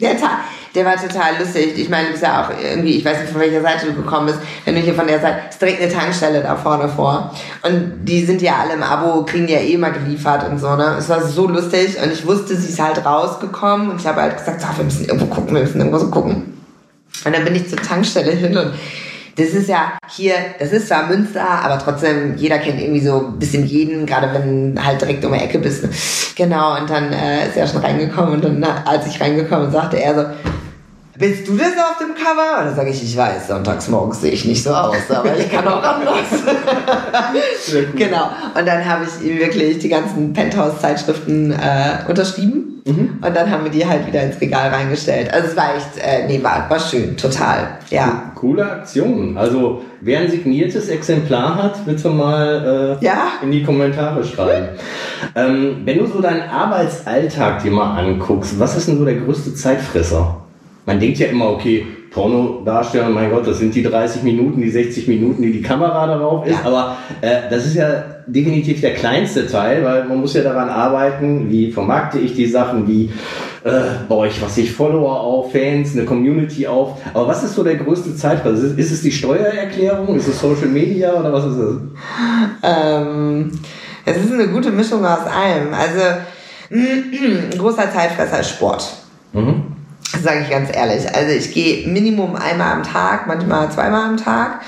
Der, 0.00 0.16
Ta- 0.18 0.40
der 0.74 0.84
war 0.84 0.96
total 0.96 1.38
lustig. 1.38 1.78
Ich 1.78 1.88
meine, 1.88 2.06
du 2.06 2.10
bist 2.12 2.24
ja 2.24 2.42
auch 2.44 2.50
irgendwie, 2.60 2.96
ich 2.98 3.04
weiß 3.04 3.20
nicht, 3.20 3.30
von 3.30 3.40
welcher 3.40 3.62
Seite 3.62 3.86
du 3.86 3.94
gekommen 3.94 4.26
bist. 4.26 4.40
Wenn 4.64 4.74
du 4.74 4.80
hier 4.80 4.94
von 4.94 5.06
der 5.06 5.20
Seite, 5.20 5.38
ist 5.48 5.60
direkt 5.62 5.80
eine 5.80 5.92
Tankstelle 5.92 6.42
da 6.42 6.56
vorne 6.56 6.88
vor. 6.88 7.32
Und 7.62 8.04
die 8.04 8.24
sind 8.24 8.42
ja 8.42 8.54
alle 8.60 8.72
im 8.74 8.82
Abo, 8.82 9.24
kriegen 9.24 9.46
ja 9.46 9.58
eh 9.60 9.76
mal 9.76 9.92
geliefert 9.92 10.48
und 10.50 10.58
so, 10.58 10.74
ne? 10.74 10.96
Es 10.98 11.08
war 11.08 11.22
so 11.22 11.46
lustig 11.46 11.96
und 12.02 12.12
ich 12.12 12.26
wusste, 12.26 12.56
sie 12.56 12.70
ist 12.70 12.82
halt 12.82 13.04
rausgekommen 13.06 13.90
und 13.90 14.00
ich 14.00 14.06
habe 14.08 14.22
halt 14.22 14.36
gesagt, 14.36 14.60
so, 14.62 14.66
wir 14.76 14.84
müssen 14.84 15.04
irgendwo 15.04 15.26
gucken, 15.26 15.54
wir 15.54 15.62
müssen 15.62 15.78
irgendwo 15.78 15.98
so 15.98 16.10
gucken. 16.10 16.58
Und 17.24 17.32
dann 17.36 17.44
bin 17.44 17.54
ich 17.54 17.68
zur 17.68 17.78
Tankstelle 17.78 18.32
hin 18.32 18.56
und 18.58 18.72
das 19.36 19.48
ist 19.48 19.68
ja 19.68 19.98
hier, 20.08 20.34
das 20.58 20.72
ist 20.72 20.88
zwar 20.88 21.06
Münster, 21.06 21.46
aber 21.46 21.78
trotzdem, 21.78 22.36
jeder 22.36 22.58
kennt 22.58 22.80
irgendwie 22.80 23.00
so 23.00 23.26
ein 23.26 23.38
bisschen 23.38 23.66
jeden, 23.66 24.06
gerade 24.06 24.32
wenn 24.32 24.84
halt 24.84 25.00
direkt 25.00 25.24
um 25.24 25.32
die 25.32 25.40
Ecke 25.40 25.58
bist. 25.58 26.36
Genau, 26.36 26.78
und 26.78 26.88
dann 26.90 27.12
äh, 27.12 27.48
ist 27.48 27.56
er 27.56 27.66
schon 27.66 27.80
reingekommen 27.80 28.34
und 28.34 28.44
dann, 28.44 28.64
als 28.64 29.06
ich 29.06 29.20
reingekommen 29.20 29.70
sagte 29.70 30.00
er 30.00 30.14
so, 30.14 30.24
bist 31.16 31.46
du 31.48 31.56
das 31.56 31.68
auf 31.68 31.98
dem 31.98 32.14
Cover? 32.14 32.60
Und 32.60 32.66
dann 32.66 32.74
sage 32.76 32.90
ich, 32.90 33.02
ich 33.02 33.16
weiß, 33.16 33.48
sonntags 33.48 33.88
morgens 33.88 34.20
sehe 34.20 34.32
ich 34.32 34.44
nicht 34.44 34.62
so 34.62 34.70
aus, 34.74 34.96
aber 35.10 35.36
ich 35.36 35.50
kann 35.50 35.66
auch 35.68 35.82
anders. 35.82 36.42
genau. 37.96 38.30
Und 38.58 38.66
dann 38.66 38.84
habe 38.84 39.04
ich 39.04 39.26
ihm 39.26 39.38
wirklich 39.38 39.78
die 39.78 39.88
ganzen 39.88 40.32
Penthouse-Zeitschriften 40.32 41.52
äh, 41.52 42.08
unterschrieben. 42.08 42.70
Und 42.86 43.34
dann 43.34 43.50
haben 43.50 43.64
wir 43.64 43.70
die 43.70 43.86
halt 43.86 44.06
wieder 44.06 44.22
ins 44.22 44.38
Regal 44.42 44.68
reingestellt. 44.68 45.32
Also 45.32 45.48
es 45.48 45.56
war 45.56 45.74
echt, 45.74 45.96
äh, 46.06 46.26
nee, 46.26 46.42
war, 46.42 46.68
war 46.68 46.78
schön, 46.78 47.16
total. 47.16 47.78
Ja. 47.88 48.32
coole 48.34 48.62
Aktion. 48.70 49.38
Also, 49.38 49.80
wer 50.02 50.20
ein 50.20 50.30
signiertes 50.30 50.88
Exemplar 50.88 51.62
hat, 51.62 51.86
bitte 51.86 52.10
mal 52.10 52.98
äh, 53.00 53.04
Ja. 53.04 53.28
in 53.42 53.50
die 53.52 53.62
Kommentare 53.62 54.22
schreiben. 54.22 54.68
ähm, 55.34 55.80
wenn 55.86 55.98
du 55.98 56.06
so 56.06 56.20
deinen 56.20 56.42
Arbeitsalltag 56.50 57.62
dir 57.62 57.70
mal 57.70 57.98
anguckst, 57.98 58.58
was 58.60 58.76
ist 58.76 58.88
denn 58.88 58.98
so 58.98 59.04
der 59.06 59.14
größte 59.14 59.54
Zeitfresser? 59.54 60.43
Man 60.86 61.00
denkt 61.00 61.18
ja 61.18 61.28
immer, 61.28 61.50
okay, 61.50 61.86
Pornodarsteller, 62.14 63.08
mein 63.08 63.30
Gott, 63.30 63.46
das 63.46 63.58
sind 63.58 63.74
die 63.74 63.82
30 63.82 64.22
Minuten, 64.22 64.60
die 64.60 64.70
60 64.70 65.08
Minuten, 65.08 65.42
die 65.42 65.50
die 65.50 65.62
Kamera 65.62 66.06
darauf 66.06 66.46
ist. 66.46 66.52
Ja. 66.52 66.64
Aber 66.64 66.96
äh, 67.20 67.50
das 67.50 67.66
ist 67.66 67.74
ja 67.74 68.04
definitiv 68.26 68.80
der 68.80 68.94
kleinste 68.94 69.46
Teil, 69.48 69.84
weil 69.84 70.04
man 70.04 70.20
muss 70.20 70.34
ja 70.34 70.42
daran 70.42 70.68
arbeiten, 70.68 71.50
wie 71.50 71.72
vermarkte 71.72 72.18
ich 72.18 72.34
die 72.34 72.46
Sachen, 72.46 72.86
wie 72.86 73.10
äh, 73.64 73.70
baue 74.08 74.28
ich, 74.28 74.40
was 74.40 74.56
ich 74.58 74.70
Follower 74.70 75.20
auf, 75.20 75.50
Fans, 75.52 75.96
eine 75.96 76.04
Community 76.04 76.66
auf. 76.66 77.00
Aber 77.12 77.26
was 77.26 77.42
ist 77.42 77.54
so 77.54 77.64
der 77.64 77.76
größte 77.76 78.14
Zeitfresser? 78.14 78.64
Ist, 78.64 78.78
ist 78.78 78.92
es 78.92 79.02
die 79.02 79.12
Steuererklärung? 79.12 80.14
Ist 80.14 80.28
es 80.28 80.40
Social 80.40 80.68
Media 80.68 81.14
oder 81.14 81.32
was 81.32 81.46
ist 81.46 81.56
es? 81.56 81.76
Ähm, 82.62 83.50
es 84.04 84.18
ist 84.18 84.32
eine 84.32 84.48
gute 84.48 84.70
Mischung 84.70 85.04
aus 85.04 85.26
allem. 85.26 85.74
Also, 85.74 86.00
ein 86.70 87.58
großer 87.58 87.90
Zeitfresser 87.90 88.40
ist 88.40 88.50
Sport. 88.50 88.86
Mhm. 89.32 89.73
Sage 90.22 90.40
ich 90.42 90.50
ganz 90.50 90.74
ehrlich. 90.74 91.14
Also 91.14 91.32
ich 91.32 91.52
gehe 91.52 91.86
Minimum 91.88 92.36
einmal 92.36 92.72
am 92.72 92.82
Tag, 92.82 93.26
manchmal 93.26 93.70
zweimal 93.70 94.08
am 94.08 94.16
Tag 94.16 94.60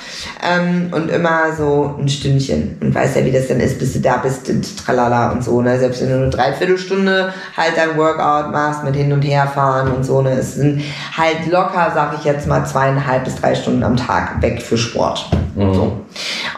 ähm, 0.43 0.89
und 0.93 1.11
immer 1.11 1.55
so 1.57 1.95
ein 1.99 2.09
Stündchen. 2.09 2.77
Und 2.81 2.95
weißt 2.95 3.17
ja, 3.17 3.25
wie 3.25 3.33
das 3.33 3.49
dann 3.49 3.61
ist, 3.61 3.79
bis 3.79 3.93
du 3.93 4.01
da 4.01 4.19
bist 4.19 4.49
und 4.51 4.77
tralala 4.77 5.33
und 5.33 5.45
so. 5.45 5.61
Ne? 5.63 5.79
Selbst 5.79 6.03
wenn 6.03 6.09
du 6.09 6.17
eine 6.17 6.31
Dreiviertelstunde 6.31 7.33
halt 7.57 7.73
dein 7.77 7.97
Workout 7.97 8.53
machst 8.53 8.85
mit 8.85 8.97
hin 8.97 9.13
und 9.13 9.23
her 9.23 9.47
fahren 9.47 9.93
und 9.93 10.05
so. 10.05 10.23
Ne? 10.23 10.33
Es 10.33 10.55
sind 10.55 10.83
halt 11.17 11.47
locker, 11.51 11.93
sag 11.95 12.19
ich 12.19 12.25
jetzt 12.25 12.47
mal, 12.47 12.65
zweieinhalb 12.65 13.25
bis 13.25 13.37
drei 13.37 13.55
Stunden 13.55 13.83
am 13.83 13.97
Tag 13.97 14.43
weg 14.43 14.61
für 14.61 14.77
Sport. 14.77 15.31
So. 15.57 16.05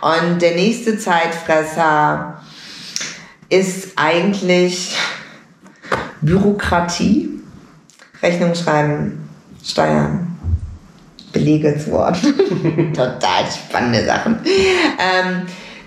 Und 0.00 0.42
der 0.42 0.54
nächste 0.54 0.98
Zeitfresser 0.98 2.40
ist 3.48 3.92
eigentlich 3.96 4.96
Bürokratie. 6.20 7.37
Rechnung 8.22 8.54
schreiben, 8.54 9.28
Steuern, 9.64 10.36
Belege 11.32 11.78
zu 11.78 11.92
Wort. 11.92 12.20
Total 12.94 13.44
spannende 13.50 14.04
Sachen. 14.04 14.38
Ähm, 14.44 15.42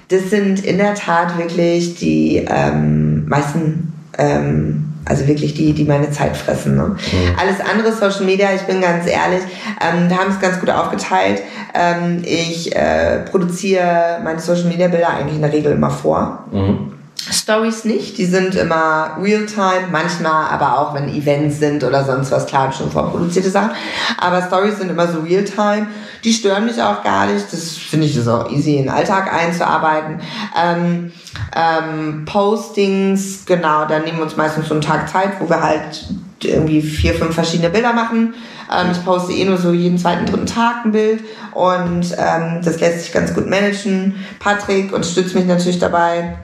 das 0.09 0.29
sind 0.29 0.63
in 0.63 0.77
der 0.77 0.93
Tat 0.93 1.37
wirklich 1.37 1.95
die 1.95 2.45
ähm, 2.47 3.27
meisten, 3.27 3.93
ähm, 4.17 4.93
also 5.05 5.27
wirklich 5.27 5.53
die, 5.53 5.73
die 5.73 5.85
meine 5.85 6.11
Zeit 6.11 6.35
fressen. 6.35 6.75
Ne? 6.75 6.95
Alles 7.37 7.59
andere 7.59 7.93
Social 7.93 8.25
Media, 8.25 8.49
ich 8.53 8.61
bin 8.61 8.81
ganz 8.81 9.07
ehrlich, 9.07 9.41
ähm, 9.81 10.09
wir 10.09 10.17
haben 10.17 10.31
es 10.31 10.39
ganz 10.39 10.59
gut 10.59 10.69
aufgeteilt. 10.69 11.41
Ähm, 11.73 12.21
ich 12.23 12.75
äh, 12.75 13.19
produziere 13.29 14.19
meine 14.23 14.39
Social 14.39 14.65
Media 14.65 14.89
Bilder 14.89 15.09
eigentlich 15.09 15.35
in 15.35 15.41
der 15.41 15.53
Regel 15.53 15.71
immer 15.71 15.89
vor. 15.89 16.45
Mhm. 16.51 16.91
Stories 17.29 17.85
nicht, 17.85 18.17
die 18.17 18.25
sind 18.25 18.55
immer 18.55 19.17
real-time, 19.21 19.87
manchmal 19.91 20.47
aber 20.49 20.79
auch, 20.79 20.93
wenn 20.95 21.07
Events 21.09 21.59
sind 21.59 21.83
oder 21.83 22.03
sonst 22.03 22.31
was, 22.31 22.47
klar, 22.47 22.71
schon 22.71 22.89
vorproduzierte 22.89 23.49
Sachen. 23.49 23.71
Aber 24.17 24.41
Stories 24.41 24.79
sind 24.79 24.89
immer 24.89 25.07
so 25.07 25.19
real-time, 25.19 25.87
die 26.23 26.33
stören 26.33 26.65
mich 26.65 26.81
auch 26.81 27.03
gar 27.03 27.27
nicht. 27.27 27.51
Das 27.51 27.77
finde 27.77 28.07
ich 28.07 28.15
das 28.15 28.27
auch 28.27 28.49
easy 28.49 28.77
in 28.77 28.85
den 28.85 28.89
Alltag 28.89 29.31
einzuarbeiten. 29.31 30.19
Ähm, 30.59 31.11
ähm, 31.55 32.25
Postings, 32.25 33.45
genau, 33.45 33.85
da 33.85 33.99
nehmen 33.99 34.17
wir 34.17 34.23
uns 34.23 34.37
meistens 34.37 34.67
so 34.67 34.73
einen 34.73 34.81
Tag 34.81 35.07
Zeit, 35.09 35.39
wo 35.39 35.47
wir 35.47 35.61
halt 35.61 36.05
irgendwie 36.43 36.81
vier, 36.81 37.13
fünf 37.13 37.35
verschiedene 37.35 37.69
Bilder 37.69 37.93
machen. 37.93 38.33
Ähm, 38.71 38.87
ich 38.91 39.03
poste 39.03 39.33
eh 39.33 39.45
nur 39.45 39.57
so 39.57 39.71
jeden 39.73 39.97
zweiten, 39.97 40.25
dritten 40.25 40.45
Tag 40.45 40.85
ein 40.85 40.91
Bild 40.91 41.23
und 41.53 42.15
ähm, 42.17 42.61
das 42.63 42.79
lässt 42.79 43.03
sich 43.03 43.11
ganz 43.11 43.33
gut 43.33 43.47
managen. 43.47 44.15
Patrick 44.39 44.93
unterstützt 44.93 45.35
mich 45.35 45.45
natürlich 45.45 45.79
dabei. 45.79 46.37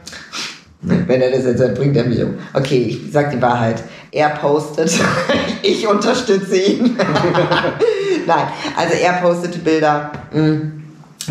Wenn 0.81 1.21
er 1.21 1.31
das 1.31 1.45
jetzt 1.45 1.59
hört, 1.59 1.75
bringt 1.75 1.97
er 1.97 2.05
mich 2.05 2.21
um. 2.21 2.35
Okay, 2.53 2.85
ich 2.89 3.11
sag 3.11 3.31
die 3.31 3.41
Wahrheit. 3.41 3.83
Er 4.11 4.29
postet, 4.29 4.91
ich 5.63 5.87
unterstütze 5.87 6.57
ihn. 6.57 6.95
Nein, 8.27 8.47
also 8.75 8.93
er 8.93 9.13
postet 9.13 9.63
Bilder. 9.63 10.11
Mm. 10.31 10.76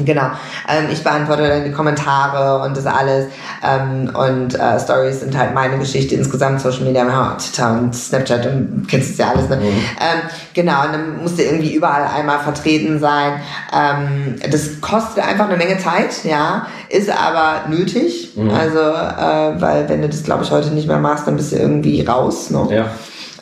Genau. 0.04 0.30
Ähm, 0.68 0.88
ich 0.92 1.02
beantworte 1.02 1.48
dann 1.48 1.64
die 1.64 1.72
Kommentare 1.72 2.62
und 2.64 2.76
das 2.76 2.86
alles. 2.86 3.26
Ähm, 3.64 4.10
und 4.14 4.54
äh, 4.54 4.78
Stories 4.78 5.20
sind 5.20 5.36
halt 5.36 5.54
meine 5.54 5.78
Geschichte 5.78 6.14
insgesamt. 6.14 6.60
Social 6.60 6.82
Media, 6.82 7.04
Twitter 7.38 7.72
und 7.72 7.94
Snapchat 7.94 8.46
und 8.46 8.86
kennst 8.88 9.12
es 9.12 9.18
ja 9.18 9.30
alles. 9.30 9.48
Ne? 9.48 9.56
Mhm. 9.56 9.62
Ähm, 9.66 10.20
genau, 10.54 10.84
und 10.86 10.92
dann 10.92 11.22
musst 11.22 11.38
du 11.38 11.42
irgendwie 11.42 11.74
überall 11.74 12.04
einmal 12.04 12.40
vertreten 12.40 12.98
sein. 12.98 13.40
Ähm, 13.72 14.36
das 14.50 14.80
kostet 14.80 15.24
einfach 15.24 15.48
eine 15.48 15.56
Menge 15.56 15.78
Zeit, 15.78 16.24
ja, 16.24 16.66
ist 16.88 17.10
aber 17.10 17.68
nötig. 17.68 18.32
Mhm. 18.36 18.50
Also, 18.50 18.78
äh, 18.78 19.60
weil 19.60 19.88
wenn 19.88 20.02
du 20.02 20.08
das, 20.08 20.22
glaube 20.22 20.44
ich, 20.44 20.50
heute 20.50 20.70
nicht 20.70 20.88
mehr 20.88 20.98
machst, 20.98 21.26
dann 21.26 21.36
bist 21.36 21.52
du 21.52 21.56
irgendwie 21.56 22.02
raus. 22.02 22.50
Ne? 22.50 22.66
Ja. 22.70 22.90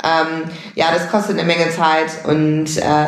Ähm, 0.05 0.51
ja, 0.75 0.87
das 0.93 1.11
kostet 1.11 1.39
eine 1.39 1.47
Menge 1.47 1.71
Zeit 1.71 2.27
und 2.27 2.77
äh, 2.77 3.07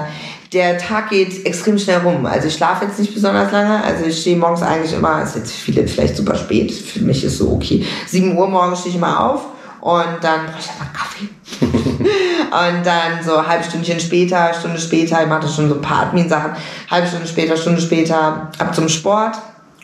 der 0.52 0.78
Tag 0.78 1.10
geht 1.10 1.44
extrem 1.44 1.78
schnell 1.78 1.98
rum. 1.98 2.26
Also 2.26 2.48
ich 2.48 2.54
schlafe 2.54 2.84
jetzt 2.84 2.98
nicht 2.98 3.14
besonders 3.14 3.50
lange. 3.52 3.82
Also 3.82 4.04
ich 4.04 4.20
stehe 4.20 4.36
morgens 4.36 4.62
eigentlich 4.62 4.92
immer, 4.92 5.22
ist 5.22 5.36
jetzt 5.36 5.52
viele 5.52 5.86
vielleicht 5.86 6.16
super 6.16 6.36
spät, 6.36 6.72
für 6.72 7.00
mich 7.00 7.24
ist 7.24 7.38
so 7.38 7.52
okay. 7.52 7.84
7 8.06 8.36
Uhr 8.36 8.48
morgens 8.48 8.80
stehe 8.80 8.90
ich 8.90 8.96
immer 8.96 9.20
auf 9.30 9.42
und 9.80 10.18
dann 10.20 10.46
brauche 10.46 10.60
ich 10.60 10.70
einfach 10.70 10.92
Kaffee. 10.92 11.28
und 11.60 12.86
dann 12.86 13.24
so 13.24 13.36
ein 13.36 13.46
halbes 13.46 13.68
Stündchen 13.68 14.00
später, 14.00 14.52
Stunde 14.54 14.80
später, 14.80 15.22
ich 15.22 15.28
mache 15.28 15.42
das 15.42 15.54
schon 15.54 15.68
so 15.68 15.76
ein 15.76 15.80
paar 15.80 16.06
Admin-Sachen, 16.06 16.52
halbe 16.90 17.08
Stunde 17.08 17.26
später, 17.26 17.56
Stunde 17.56 17.80
später 17.80 18.50
ab 18.58 18.74
zum 18.74 18.88
Sport. 18.88 19.36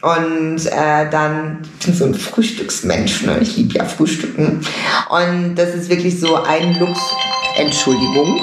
Und 0.02 0.66
äh, 0.66 1.08
dann 1.10 1.58
bin 1.84 1.92
ich 1.92 1.98
so 1.98 2.06
ein 2.06 2.14
Frühstücksmensch. 2.14 3.22
Ne? 3.22 3.38
Ich 3.40 3.56
liebe 3.56 3.74
ja 3.74 3.84
Frühstücken. 3.84 4.60
Und 5.08 5.54
das 5.54 5.76
ist 5.76 5.88
wirklich 5.88 6.18
so 6.18 6.42
ein 6.42 6.76
Lux. 6.80 6.98
Entschuldigung. 7.56 8.40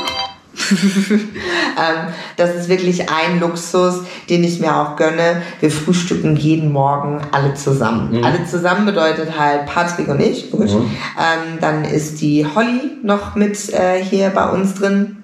ähm, 1.10 2.14
das 2.38 2.56
ist 2.56 2.70
wirklich 2.70 3.10
ein 3.10 3.40
Luxus, 3.40 4.04
den 4.30 4.44
ich 4.44 4.60
mir 4.60 4.76
auch 4.76 4.96
gönne. 4.96 5.42
Wir 5.60 5.72
frühstücken 5.72 6.36
jeden 6.36 6.72
Morgen 6.72 7.22
alle 7.32 7.54
zusammen. 7.54 8.18
Mhm. 8.18 8.24
Alle 8.24 8.46
zusammen 8.46 8.86
bedeutet 8.86 9.38
halt 9.38 9.66
Patrick 9.66 10.08
und 10.08 10.20
ich. 10.20 10.54
Mhm. 10.54 10.68
Ähm, 10.70 11.60
dann 11.62 11.86
ist 11.86 12.22
die 12.22 12.46
Holly 12.46 12.92
noch 13.04 13.36
mit 13.36 13.74
äh, 13.74 14.04
hier 14.04 14.30
bei 14.30 14.50
uns 14.50 14.76
drin. 14.76 15.19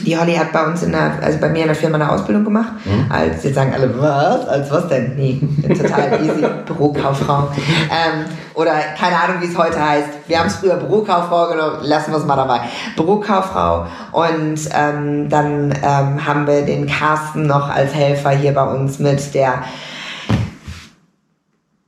Die 0.00 0.16
Holly 0.16 0.34
hat 0.34 0.52
bei 0.52 0.64
uns 0.64 0.82
in 0.82 0.92
der, 0.92 1.18
also 1.22 1.38
bei 1.38 1.48
mir 1.48 1.62
in 1.62 1.66
der 1.66 1.74
Firma 1.74 1.96
eine 1.96 2.10
Ausbildung 2.10 2.44
gemacht. 2.44 2.72
Mhm. 2.84 3.10
Als 3.10 3.42
jetzt 3.42 3.56
sagen 3.56 3.72
alle, 3.74 4.00
was? 4.00 4.46
Als 4.46 4.70
was 4.70 4.88
denn? 4.88 5.16
Nee, 5.16 5.40
total 5.68 6.20
easy. 6.24 6.46
Bürokauffrau. 6.66 7.48
Ähm, 7.90 8.24
oder 8.54 8.72
keine 8.98 9.16
Ahnung, 9.16 9.40
wie 9.40 9.46
es 9.46 9.58
heute 9.58 9.84
heißt. 9.84 10.08
Wir 10.28 10.38
haben 10.38 10.46
es 10.46 10.56
früher 10.56 10.76
Bürokauffrau 10.76 11.48
genommen, 11.48 11.78
lassen 11.82 12.12
wir 12.12 12.18
es 12.18 12.24
mal 12.24 12.36
dabei. 12.36 12.60
Bürokauffrau. 12.96 13.86
Und 14.12 14.60
ähm, 14.72 15.28
dann 15.28 15.72
ähm, 15.82 16.26
haben 16.26 16.46
wir 16.46 16.62
den 16.62 16.86
Carsten 16.86 17.46
noch 17.46 17.68
als 17.68 17.92
Helfer 17.92 18.30
hier 18.30 18.54
bei 18.54 18.64
uns 18.64 19.00
mit, 19.00 19.34
der 19.34 19.62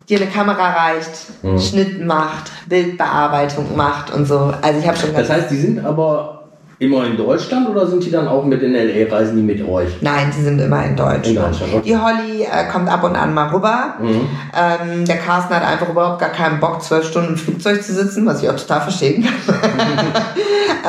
dir 0.09 0.21
eine 0.21 0.27
Kamera 0.27 0.71
reicht, 0.71 1.45
mhm. 1.45 1.59
Schnitt 1.61 2.05
macht, 2.05 2.51
Bildbearbeitung 2.69 3.77
macht 3.77 4.13
und 4.13 4.27
so. 4.27 4.53
Also 4.61 4.81
ich 4.81 4.87
habe 4.87 4.97
schon. 4.97 5.15
Das 5.15 5.31
heißt, 5.31 5.51
die 5.51 5.57
sind 5.57 5.87
aber 5.87 6.40
immer 6.81 7.05
in 7.05 7.17
Deutschland 7.19 7.69
oder 7.69 7.87
sind 7.87 8.03
die 8.05 8.11
dann 8.11 8.27
auch 8.27 8.45
mit 8.47 8.63
in 8.63 8.73
LA, 8.73 9.15
reisen 9.15 9.37
die 9.37 9.43
mit 9.43 9.63
euch? 9.63 9.91
Nein, 10.01 10.33
die 10.37 10.43
sind 10.43 10.59
immer 10.59 10.83
in 10.83 10.97
Deutschland. 10.97 11.27
In 11.27 11.35
Deutschland. 11.37 11.85
Die 11.85 11.97
Holly 11.97 12.43
äh, 12.43 12.69
kommt 12.73 12.89
ab 12.89 13.05
und 13.05 13.15
an 13.17 13.35
mal 13.35 13.51
rüber. 13.51 13.97
Mhm. 14.01 14.29
Ähm, 14.57 15.05
der 15.05 15.19
Carsten 15.19 15.55
hat 15.55 15.63
einfach 15.63 15.91
überhaupt 15.91 16.21
gar 16.21 16.31
keinen 16.31 16.59
Bock, 16.59 16.83
zwölf 16.83 17.07
Stunden 17.07 17.35
im 17.35 17.37
Flugzeug 17.37 17.83
zu 17.83 17.93
sitzen, 17.93 18.25
was 18.25 18.43
ich 18.43 18.49
auch 18.49 18.57
total 18.57 18.81
verstehen 18.81 19.23
kann. 19.23 19.35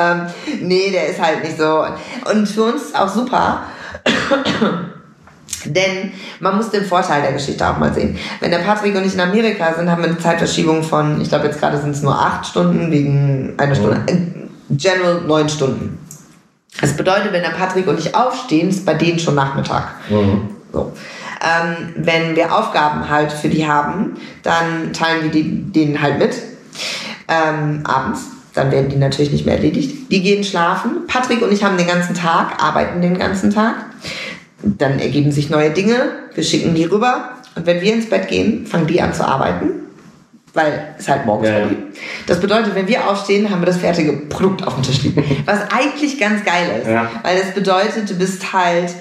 ähm, 0.00 0.26
nee, 0.62 0.90
der 0.90 1.08
ist 1.08 1.20
halt 1.20 1.44
nicht 1.44 1.58
so. 1.58 1.84
Und 2.30 2.48
für 2.48 2.62
uns 2.62 2.84
ist 2.84 2.98
auch 2.98 3.08
super. 3.08 3.60
Denn 5.66 6.12
man 6.40 6.56
muss 6.56 6.70
den 6.70 6.86
Vorteil 6.86 7.20
der 7.20 7.32
Geschichte 7.32 7.68
auch 7.68 7.78
mal 7.78 7.92
sehen. 7.92 8.16
Wenn 8.40 8.50
der 8.50 8.58
Patrick 8.60 8.96
und 8.96 9.04
ich 9.04 9.12
in 9.12 9.20
Amerika 9.20 9.74
sind, 9.74 9.90
haben 9.90 10.02
wir 10.02 10.08
eine 10.08 10.18
Zeitverschiebung 10.18 10.82
von, 10.82 11.20
ich 11.20 11.28
glaube 11.28 11.46
jetzt 11.46 11.60
gerade 11.60 11.76
sind 11.76 11.90
es 11.90 12.02
nur 12.02 12.18
acht 12.18 12.46
Stunden 12.46 12.90
wegen 12.90 13.52
einer 13.58 13.74
Stunde. 13.74 14.00
Mhm. 14.10 14.41
General 14.76 15.20
neun 15.22 15.48
Stunden. 15.48 15.98
Das 16.80 16.96
bedeutet, 16.96 17.32
wenn 17.32 17.42
der 17.42 17.50
Patrick 17.50 17.86
und 17.86 17.98
ich 17.98 18.14
aufstehen, 18.14 18.70
ist 18.70 18.86
bei 18.86 18.94
denen 18.94 19.18
schon 19.18 19.34
Nachmittag. 19.34 19.94
Mhm. 20.08 20.50
So. 20.72 20.92
Ähm, 21.42 21.92
wenn 21.96 22.36
wir 22.36 22.56
Aufgaben 22.56 23.08
halt 23.10 23.32
für 23.32 23.48
die 23.48 23.66
haben, 23.66 24.16
dann 24.42 24.92
teilen 24.92 25.24
wir 25.24 25.30
die, 25.30 25.72
denen 25.72 26.00
halt 26.00 26.18
mit. 26.18 26.34
Ähm, 27.28 27.80
abends. 27.84 28.22
Dann 28.54 28.70
werden 28.70 28.90
die 28.90 28.96
natürlich 28.96 29.32
nicht 29.32 29.46
mehr 29.46 29.56
erledigt. 29.56 30.10
Die 30.10 30.22
gehen 30.22 30.44
schlafen. 30.44 31.06
Patrick 31.06 31.42
und 31.42 31.52
ich 31.52 31.64
haben 31.64 31.76
den 31.76 31.86
ganzen 31.86 32.14
Tag, 32.14 32.62
arbeiten 32.62 33.00
den 33.00 33.18
ganzen 33.18 33.50
Tag. 33.52 33.86
Dann 34.62 34.98
ergeben 34.98 35.32
sich 35.32 35.50
neue 35.50 35.70
Dinge. 35.70 36.12
Wir 36.34 36.44
schicken 36.44 36.74
die 36.74 36.84
rüber. 36.84 37.32
Und 37.54 37.66
wenn 37.66 37.80
wir 37.80 37.92
ins 37.92 38.08
Bett 38.08 38.28
gehen, 38.28 38.66
fangen 38.66 38.86
die 38.86 39.00
an 39.00 39.12
zu 39.12 39.26
arbeiten 39.26 39.81
weil 40.54 40.94
es 40.98 41.08
halt 41.08 41.24
morgens 41.24 41.48
ja, 41.48 41.60
ja. 41.60 41.66
Das 42.26 42.40
bedeutet, 42.40 42.74
wenn 42.74 42.86
wir 42.86 43.08
aufstehen, 43.08 43.50
haben 43.50 43.62
wir 43.62 43.66
das 43.66 43.78
fertige 43.78 44.12
Produkt 44.12 44.66
auf 44.66 44.74
dem 44.74 44.82
Tisch 44.82 45.02
liegen. 45.02 45.24
Was 45.46 45.60
eigentlich 45.70 46.18
ganz 46.20 46.44
geil 46.44 46.80
ist. 46.80 46.88
Ja. 46.88 47.10
Weil 47.22 47.38
das 47.38 47.54
bedeutet, 47.54 48.10
du 48.10 48.14
bist 48.14 48.52
halt, 48.52 48.94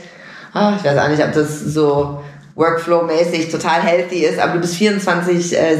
oh, 0.55 0.71
ich 0.77 0.83
weiß 0.83 0.97
auch 0.97 1.09
nicht, 1.09 1.23
ob 1.23 1.33
das 1.33 1.59
so 1.59 2.23
Workflow-mäßig 2.55 3.49
total 3.49 3.81
healthy 3.81 4.25
ist, 4.25 4.39
aber 4.39 4.53
du 4.53 4.59
bist 4.59 4.75
24-7. 4.75 5.53
Äh, 5.53 5.77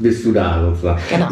bist 0.00 0.24
du 0.24 0.32
da 0.32 0.60
sozusagen. 0.60 1.00
Genau. 1.08 1.28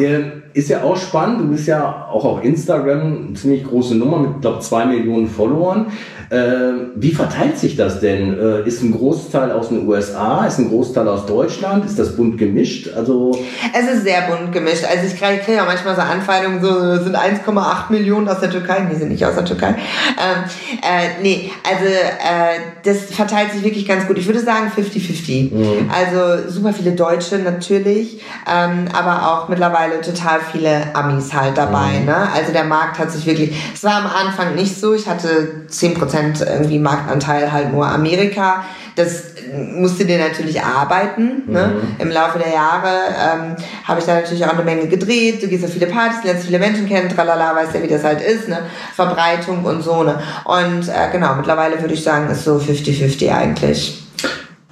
Ist 0.55 0.71
ja 0.71 0.83
auch 0.83 0.97
spannend, 0.97 1.41
du 1.41 1.49
bist 1.49 1.69
ja 1.69 2.09
auch 2.11 2.25
auf 2.25 2.43
Instagram 2.43 3.27
eine 3.29 3.35
ziemlich 3.35 3.65
große 3.65 3.95
Nummer 3.95 4.19
mit, 4.19 4.41
glaube 4.41 4.61
zwei 4.61 4.87
Millionen 4.87 5.29
Followern. 5.29 5.87
Äh, 6.31 6.91
wie 6.97 7.13
verteilt 7.13 7.59
sich 7.59 7.77
das 7.77 8.01
denn? 8.01 8.39
Äh, 8.39 8.67
ist 8.67 8.83
ein 8.83 8.93
Großteil 8.93 9.51
aus 9.51 9.71
den 9.71 9.89
USA? 9.89 10.45
Ist 10.45 10.59
ein 10.59 10.69
Großteil 10.69 11.09
aus 11.09 11.25
Deutschland? 11.25 11.87
Ist 11.87 11.99
das 11.99 12.17
bunt 12.17 12.37
gemischt? 12.37 12.91
Also 12.95 13.39
es 13.73 13.95
ist 13.95 14.05
sehr 14.05 14.23
bunt 14.23 14.53
gemischt. 14.53 14.85
Also 14.85 15.07
ich 15.07 15.19
kriege 15.19 15.41
krieg 15.43 15.57
ja 15.57 15.65
manchmal 15.65 15.95
so 15.95 16.03
Anfeindungen, 16.03 16.61
so 16.61 17.03
sind 17.03 17.17
1,8 17.17 17.91
Millionen 17.91 18.29
aus 18.29 18.41
der 18.41 18.51
Türkei. 18.51 18.87
Die 18.93 18.97
sind 18.97 19.09
nicht 19.09 19.25
aus 19.25 19.37
der 19.37 19.47
Türkei. 19.47 19.69
Ähm, 19.69 20.45
äh, 20.83 21.23
nee, 21.23 21.51
also 21.67 21.87
äh, 21.87 22.61
das 22.85 23.05
verteilt 23.15 23.53
sich 23.53 23.65
wirklich 23.65 23.89
ganz 23.89 24.07
gut. 24.07 24.19
Ich 24.19 24.27
würde 24.27 24.41
sagen 24.41 24.68
50-50. 24.69 25.53
Mhm. 25.53 25.91
Also 25.91 26.51
super 26.51 26.73
viele 26.73 26.93
Deutsche 26.93 27.39
natürlich, 27.39 28.23
ähm, 28.51 28.87
aber 28.93 29.29
auch 29.33 29.49
mittlerweile 29.49 30.01
total 30.01 30.41
viele 30.53 30.95
Amis 30.95 31.33
halt 31.33 31.57
dabei. 31.57 32.01
Mhm. 32.01 32.07
Ne? 32.07 32.29
Also 32.35 32.53
der 32.53 32.65
Markt 32.65 32.99
hat 32.99 33.11
sich 33.11 33.27
wirklich, 33.27 33.57
es 33.75 33.85
war 33.85 33.97
am 33.97 34.07
Anfang 34.07 34.55
nicht 34.55 34.79
so. 34.79 34.95
Ich 34.95 35.09
hatte 35.09 35.63
10% 35.71 36.45
irgendwie 36.47 36.79
Marktanteil 36.79 37.53
halt 37.53 37.73
nur 37.73 37.87
Amerika. 37.87 38.65
Das 38.97 39.25
musste 39.55 40.05
dir 40.05 40.19
natürlich 40.19 40.63
arbeiten. 40.63 41.43
Ne? 41.47 41.69
Mhm. 41.69 41.97
Im 41.99 42.11
Laufe 42.11 42.39
der 42.39 42.53
Jahre 42.53 42.89
ähm, 42.89 43.57
habe 43.85 44.01
ich 44.01 44.07
da 44.07 44.15
natürlich 44.15 44.45
auch 44.45 44.55
eine 44.55 44.65
Menge 44.65 44.89
gedreht. 44.89 45.43
Du 45.43 45.49
gehst 45.49 45.65
auf 45.65 45.73
viele 45.73 45.87
Partys, 45.87 46.25
lernst 46.25 46.47
viele 46.47 46.59
Menschen 46.59 46.89
kennen, 46.89 47.09
tralala, 47.09 47.55
weißt 47.55 47.75
ja, 47.75 47.83
wie 47.83 47.89
das 47.89 48.05
halt 48.05 48.21
ist. 48.21 48.49
Ne? 48.49 48.59
Verbreitung 48.95 49.65
und 49.65 49.83
so. 49.83 50.03
Ne? 50.03 50.21
Und 50.45 50.89
äh, 50.89 51.11
genau, 51.13 51.35
mittlerweile 51.35 51.81
würde 51.81 51.95
ich 51.95 52.03
sagen, 52.03 52.31
ist 52.31 52.45
so 52.45 52.57
50-50 52.57 53.33
eigentlich. 53.33 54.03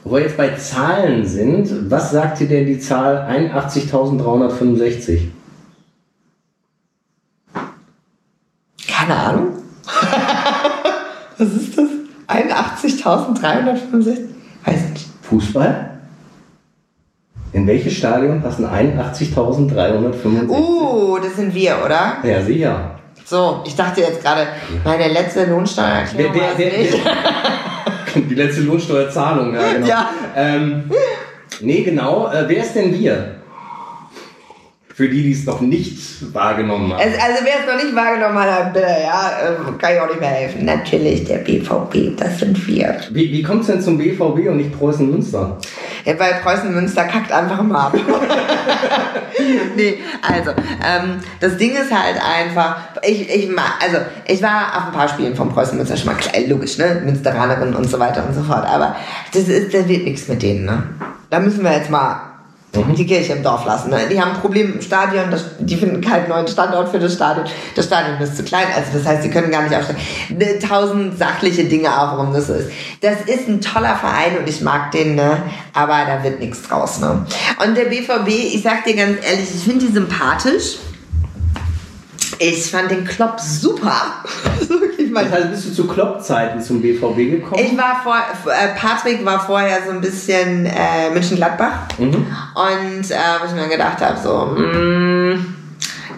Wo 0.09 0.15
wir 0.15 0.21
jetzt 0.21 0.37
bei 0.37 0.55
Zahlen 0.55 1.27
sind, 1.27 1.91
was 1.91 2.13
sagt 2.13 2.39
dir 2.39 2.47
denn 2.47 2.65
die 2.65 2.79
Zahl 2.79 3.27
81.365? 3.29 5.19
Keine 8.87 9.17
Ahnung. 9.17 9.49
Was 11.39 11.49
ist 11.49 11.77
das? 11.77 11.89
81.365? 12.29 14.29
Weiß 14.65 14.91
nicht. 14.91 15.07
Fußball? 15.23 15.99
In 17.53 17.67
welches 17.67 17.95
Stadion 17.95 18.41
passen 18.41 18.65
81.365? 18.65 20.49
Uh, 20.49 21.19
das 21.19 21.35
sind 21.35 21.53
wir, 21.53 21.79
oder? 21.85 22.19
Ja, 22.23 22.41
sicher. 22.43 22.93
So, 23.25 23.65
ich 23.67 23.75
dachte 23.75 24.03
jetzt 24.03 24.23
gerade, 24.23 24.47
meine 24.85 25.09
letzte 25.13 25.47
Lohnsteuererklärung 25.47 26.33
der, 26.33 26.55
der, 26.55 26.79
nicht. 26.79 26.95
Die 28.31 28.35
letzte 28.35 28.63
Lohnsteuerzahlung, 28.63 29.55
ja, 29.55 29.61
genau. 29.75 29.87
Ja. 29.87 30.11
Ähm, 30.35 30.91
nee, 31.61 31.83
genau. 31.83 32.31
Äh, 32.31 32.45
wer 32.49 32.63
ist 32.63 32.75
denn 32.75 32.93
wir? 32.93 33.37
Für 34.97 35.11
die, 35.11 35.25
die 35.25 35.33
es 35.33 35.45
noch 35.45 35.61
nicht 35.61 36.33
wahrgenommen 36.33 36.91
haben. 36.91 36.99
Also, 36.99 37.19
also 37.21 37.45
wer 37.45 37.61
es 37.61 37.67
noch 37.71 37.85
nicht 37.85 37.95
wahrgenommen 37.95 38.39
hat, 38.39 38.73
bitte, 38.73 38.87
ja, 38.87 39.31
äh, 39.43 39.79
kann 39.79 39.93
ich 39.93 40.01
auch 40.01 40.09
nicht 40.09 40.21
mehr 40.21 40.31
helfen. 40.31 40.65
Natürlich, 40.65 41.25
der 41.25 41.37
BVB, 41.41 42.19
das 42.19 42.39
sind 42.39 42.67
wir. 42.67 42.97
Wie, 43.11 43.31
wie 43.31 43.43
kommt 43.43 43.61
es 43.61 43.67
denn 43.67 43.83
zum 43.83 43.99
BVB 43.99 44.49
und 44.49 44.57
nicht 44.57 44.73
Preußen 44.73 45.11
Münster? 45.11 45.59
Ja, 46.07 46.19
weil 46.19 46.41
Preußen 46.43 46.75
Münster 46.75 47.05
kackt 47.05 47.31
einfach 47.31 47.61
immer 47.61 47.79
ab. 47.79 47.95
nee, 49.77 49.99
also, 50.23 50.53
ähm, 50.53 51.21
das 51.41 51.59
Ding 51.59 51.73
ist 51.73 51.93
halt 51.93 52.17
einfach, 52.17 52.79
ich, 53.07 53.29
ich, 53.29 53.51
also, 53.51 53.99
ich 54.27 54.43
war 54.43 54.79
auf 54.79 54.87
ein 54.87 54.93
paar 54.93 55.09
Spielen 55.11 55.37
von 55.37 55.51
Preußen 55.51 55.77
Münster 55.77 55.99
schon 55.99 56.07
mal 56.07 56.15
klar, 56.15 56.43
logisch, 56.49 56.79
ne? 56.79 57.03
Münsteranerin 57.05 57.75
und 57.75 57.85
so 57.85 57.99
weiter 57.99 58.25
und 58.27 58.35
so 58.35 58.43
fort, 58.43 58.67
aber 58.67 58.97
das 59.35 59.43
ist, 59.47 59.75
das 59.75 59.87
wird 59.87 60.05
nichts 60.05 60.27
mit 60.27 60.41
denen, 60.41 60.65
ne? 60.65 60.85
Da 61.29 61.39
müssen 61.39 61.63
wir 61.63 61.73
jetzt 61.73 61.91
mal 61.91 62.36
die 62.83 63.07
Kirche 63.07 63.33
im 63.35 63.43
Dorf 63.43 63.65
lassen. 63.65 63.91
Ne? 63.91 64.01
Die 64.11 64.21
haben 64.21 64.33
ein 64.33 64.41
Problem 64.41 64.75
im 64.75 64.81
Stadion, 64.81 65.31
das, 65.31 65.45
die 65.59 65.77
finden 65.77 66.01
keinen 66.01 66.29
neuen 66.29 66.47
Standort 66.49 66.89
für 66.89 66.99
das 66.99 67.15
Stadion. 67.15 67.47
Das 67.75 67.87
Stadion 67.87 68.21
ist 68.21 68.37
zu 68.37 68.43
klein, 68.43 68.67
also 68.75 68.99
das 68.99 69.07
heißt, 69.07 69.23
sie 69.23 69.31
können 69.31 69.51
gar 69.51 69.63
nicht 69.63 69.75
aufstellen. 69.75 70.01
Ne, 70.31 70.59
Tausend 70.59 71.19
sachliche 71.19 71.65
Dinge 71.65 71.89
auch, 71.89 72.17
warum 72.19 72.33
das 72.33 72.49
so 72.49 72.55
ist. 72.55 72.71
Das 73.01 73.23
ist 73.27 73.49
ein 73.49 73.61
toller 73.61 73.97
Verein 73.97 74.39
und 74.39 74.49
ich 74.49 74.61
mag 74.61 74.91
den, 74.91 75.15
ne? 75.15 75.43
aber 75.73 76.05
da 76.07 76.23
wird 76.23 76.41
nichts 76.41 76.63
draus. 76.63 77.01
Ne? 77.01 77.27
Und 77.65 77.77
der 77.77 77.85
BVB, 77.85 78.29
ich 78.29 78.63
sag 78.63 78.85
dir 78.85 78.97
ganz 78.97 79.19
ehrlich, 79.25 79.49
ich 79.55 79.63
finde 79.63 79.87
die 79.87 79.93
sympathisch. 79.93 80.79
Ich 82.39 82.71
fand 82.71 82.91
den 82.91 83.05
Klopp 83.05 83.41
super. 83.41 83.95
Wirklich, 84.69 85.11
mein 85.11 85.31
Das 85.31 85.35
heißt, 85.35 85.51
bist 85.51 85.67
du 85.67 85.73
zu 85.73 85.87
Klopp-Zeiten 85.87 86.61
zum 86.61 86.83
BVB 86.83 87.17
gekommen? 87.17 87.63
ich 87.65 87.77
war 87.77 88.01
vor, 88.03 88.17
äh, 88.17 88.79
Patrick 88.79 89.25
war 89.25 89.41
vorher 89.41 89.79
so 89.85 89.93
ein 89.93 90.01
bisschen 90.01 90.67
äh, 90.67 91.11
München-Gladbach. 91.13 91.89
Mhm. 91.99 92.15
Und 92.15 93.11
äh, 93.11 93.17
wo 93.41 93.47
ich 93.47 93.53
mir 93.53 93.69
gedacht 93.69 94.01
habe, 94.01 94.19
so, 94.23 94.47
mm, 94.47 95.57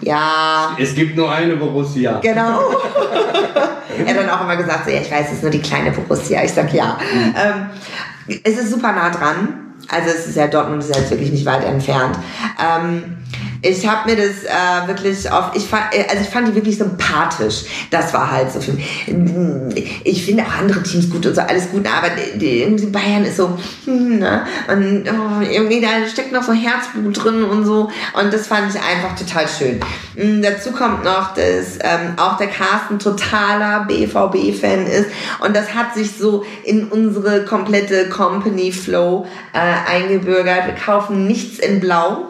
ja, 0.01 0.75
es 0.79 0.95
gibt 0.95 1.15
nur 1.15 1.31
eine 1.31 1.55
Borussia. 1.55 2.19
genau. 2.19 2.59
er 4.05 4.07
hat 4.07 4.17
dann 4.17 4.29
auch 4.29 4.41
immer 4.41 4.55
gesagt, 4.55 4.85
so, 4.85 4.91
ja, 4.91 5.01
ich 5.01 5.11
weiß, 5.11 5.27
es 5.27 5.33
ist 5.35 5.41
nur 5.43 5.51
die 5.51 5.61
kleine 5.61 5.91
Borussia. 5.91 6.43
Ich 6.43 6.53
sag 6.53 6.73
ja. 6.73 6.97
Ähm, 7.35 8.39
es 8.43 8.57
ist 8.57 8.71
super 8.71 8.91
nah 8.91 9.09
dran. 9.09 9.65
Also 9.89 10.09
es 10.09 10.27
ist 10.27 10.35
ja 10.35 10.47
Dortmund 10.47 10.83
ist 10.83 10.93
ja 10.93 11.01
jetzt 11.01 11.09
wirklich 11.09 11.31
nicht 11.31 11.45
weit 11.45 11.63
entfernt. 11.63 12.17
Ähm, 12.59 13.17
ich 13.61 13.85
habe 13.87 14.09
mir 14.09 14.15
das 14.15 14.43
äh, 14.45 14.87
wirklich 14.87 15.29
auf, 15.29 15.51
ich 15.53 15.65
fand, 15.65 15.93
äh, 15.93 16.05
also 16.09 16.21
ich 16.21 16.29
fand 16.29 16.47
die 16.47 16.55
wirklich 16.55 16.77
sympathisch. 16.77 17.63
Das 17.91 18.13
war 18.13 18.31
halt 18.31 18.51
so 18.51 18.61
für 18.61 18.71
mich. 18.71 20.01
Ich 20.03 20.25
finde 20.25 20.43
auch 20.43 20.59
andere 20.59 20.81
Teams 20.83 21.09
gut 21.09 21.25
und 21.25 21.35
so, 21.35 21.41
alles 21.41 21.69
gut, 21.71 21.85
aber 21.85 22.09
die, 22.35 22.61
irgendwie 22.61 22.85
Bayern 22.87 23.25
ist 23.25 23.37
so, 23.37 23.57
hm, 23.85 24.19
ne? 24.19 24.45
und 24.67 25.03
oh, 25.07 25.41
irgendwie 25.41 25.81
da 25.81 26.07
steckt 26.09 26.31
noch 26.31 26.43
so 26.43 26.53
Herzblut 26.53 27.23
drin 27.23 27.43
und 27.43 27.65
so. 27.65 27.89
Und 28.19 28.33
das 28.33 28.47
fand 28.47 28.73
ich 28.73 28.81
einfach 28.81 29.17
total 29.17 29.47
schön. 29.47 29.79
Mm, 30.15 30.41
dazu 30.41 30.71
kommt 30.71 31.03
noch, 31.03 31.33
dass 31.33 31.77
ähm, 31.81 32.13
auch 32.17 32.37
der 32.37 32.47
Carsten 32.47 32.99
totaler 32.99 33.85
BVB-Fan 33.85 34.87
ist 34.87 35.09
und 35.39 35.55
das 35.55 35.73
hat 35.73 35.93
sich 35.95 36.17
so 36.17 36.45
in 36.63 36.85
unsere 36.85 37.45
komplette 37.45 38.09
Company 38.09 38.71
Flow 38.71 39.25
äh, 39.53 39.91
eingebürgert. 39.91 40.65
Wir 40.65 40.75
kaufen 40.75 41.27
nichts 41.27 41.59
in 41.59 41.79
Blau. 41.79 42.28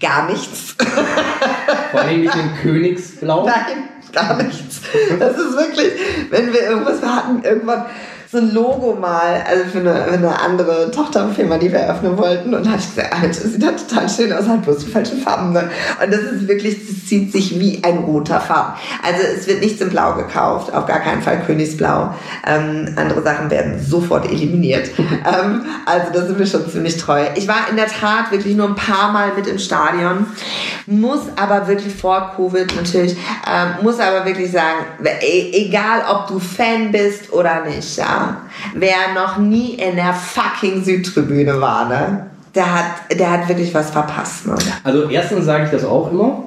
Gar 0.00 0.30
nichts. 0.30 0.76
Vor 1.90 2.00
allem 2.00 2.20
nicht 2.20 2.34
in 2.34 2.56
Königsblau. 2.62 3.46
Nein, 3.46 3.88
gar 4.12 4.36
nichts. 4.42 4.80
Das 5.18 5.36
ist 5.36 5.56
wirklich, 5.56 5.92
wenn 6.30 6.52
wir 6.52 6.62
irgendwas, 6.62 7.02
wir 7.02 7.14
hatten 7.14 7.42
irgendwann 7.42 7.86
so 8.30 8.36
ein 8.36 8.52
Logo 8.52 8.94
mal, 8.94 9.42
also 9.48 9.64
für 9.64 9.78
eine, 9.78 10.04
für 10.04 10.12
eine 10.12 10.38
andere 10.38 10.90
Tochterfirma, 10.90 11.56
die 11.56 11.72
wir 11.72 11.78
eröffnen 11.78 12.18
wollten. 12.18 12.52
Und 12.52 12.66
da 12.66 12.72
habe 12.72 12.80
ich 12.80 12.94
gesagt, 12.94 13.10
Alter, 13.14 13.28
das 13.28 13.42
sieht 13.42 13.64
halt 13.64 13.88
total 13.88 14.06
schön 14.06 14.32
aus, 14.34 14.46
hat 14.46 14.62
bloß 14.62 14.84
die 14.84 14.90
falschen 14.90 15.22
Farben. 15.22 15.54
Ne? 15.54 15.70
Und 16.02 16.12
das 16.12 16.20
ist 16.20 16.46
wirklich, 16.46 16.86
das 16.86 17.06
zieht 17.06 17.32
sich 17.32 17.58
wie 17.58 17.82
ein 17.82 17.98
roter 17.98 18.38
Farben. 18.38 18.74
Also 19.02 19.24
es 19.34 19.46
wird 19.46 19.62
nichts 19.62 19.80
in 19.80 19.88
Blau 19.88 20.12
gekauft, 20.12 20.74
auf 20.74 20.84
gar 20.84 21.00
keinen 21.00 21.22
Fall 21.22 21.40
Königsblau. 21.40 22.14
Ähm, 22.46 22.92
andere 22.96 23.22
Sachen 23.22 23.50
werden 23.50 23.82
sofort 23.82 24.26
eliminiert. 24.30 24.90
ähm, 24.98 25.64
also 25.86 26.12
da 26.12 26.26
sind 26.26 26.38
wir 26.38 26.46
schon 26.46 26.68
ziemlich 26.70 26.98
treu. 26.98 27.24
Ich 27.34 27.48
war 27.48 27.70
in 27.70 27.76
der 27.76 27.86
Tat 27.86 28.30
wirklich 28.30 28.54
nur 28.54 28.68
ein 28.68 28.76
paar 28.76 29.10
Mal 29.10 29.32
mit 29.36 29.46
im 29.46 29.58
Stadion, 29.58 30.26
muss 30.84 31.20
aber 31.36 31.66
wirklich 31.66 31.94
vor 31.94 32.34
Covid 32.36 32.76
natürlich, 32.76 33.16
ähm, 33.50 33.82
muss 33.82 33.98
aber 33.98 34.26
wirklich 34.26 34.52
sagen, 34.52 34.84
e 35.02 35.50
egal 35.52 36.02
ob 36.10 36.26
du 36.26 36.38
Fan 36.38 36.92
bist 36.92 37.32
oder 37.32 37.64
nicht, 37.64 37.96
ja, 37.96 38.17
wer 38.74 39.14
noch 39.14 39.38
nie 39.38 39.74
in 39.74 39.96
der 39.96 40.12
fucking 40.14 40.84
Südtribüne 40.84 41.60
war, 41.60 41.88
ne? 41.88 42.26
Der 42.54 42.74
hat, 42.74 43.18
der 43.18 43.30
hat 43.30 43.48
wirklich 43.48 43.72
was 43.74 43.90
verpasst, 43.90 44.46
ne? 44.46 44.54
Also 44.84 45.08
erstens 45.10 45.44
sage 45.44 45.64
ich 45.64 45.70
das 45.70 45.84
auch 45.84 46.10
immer. 46.10 46.44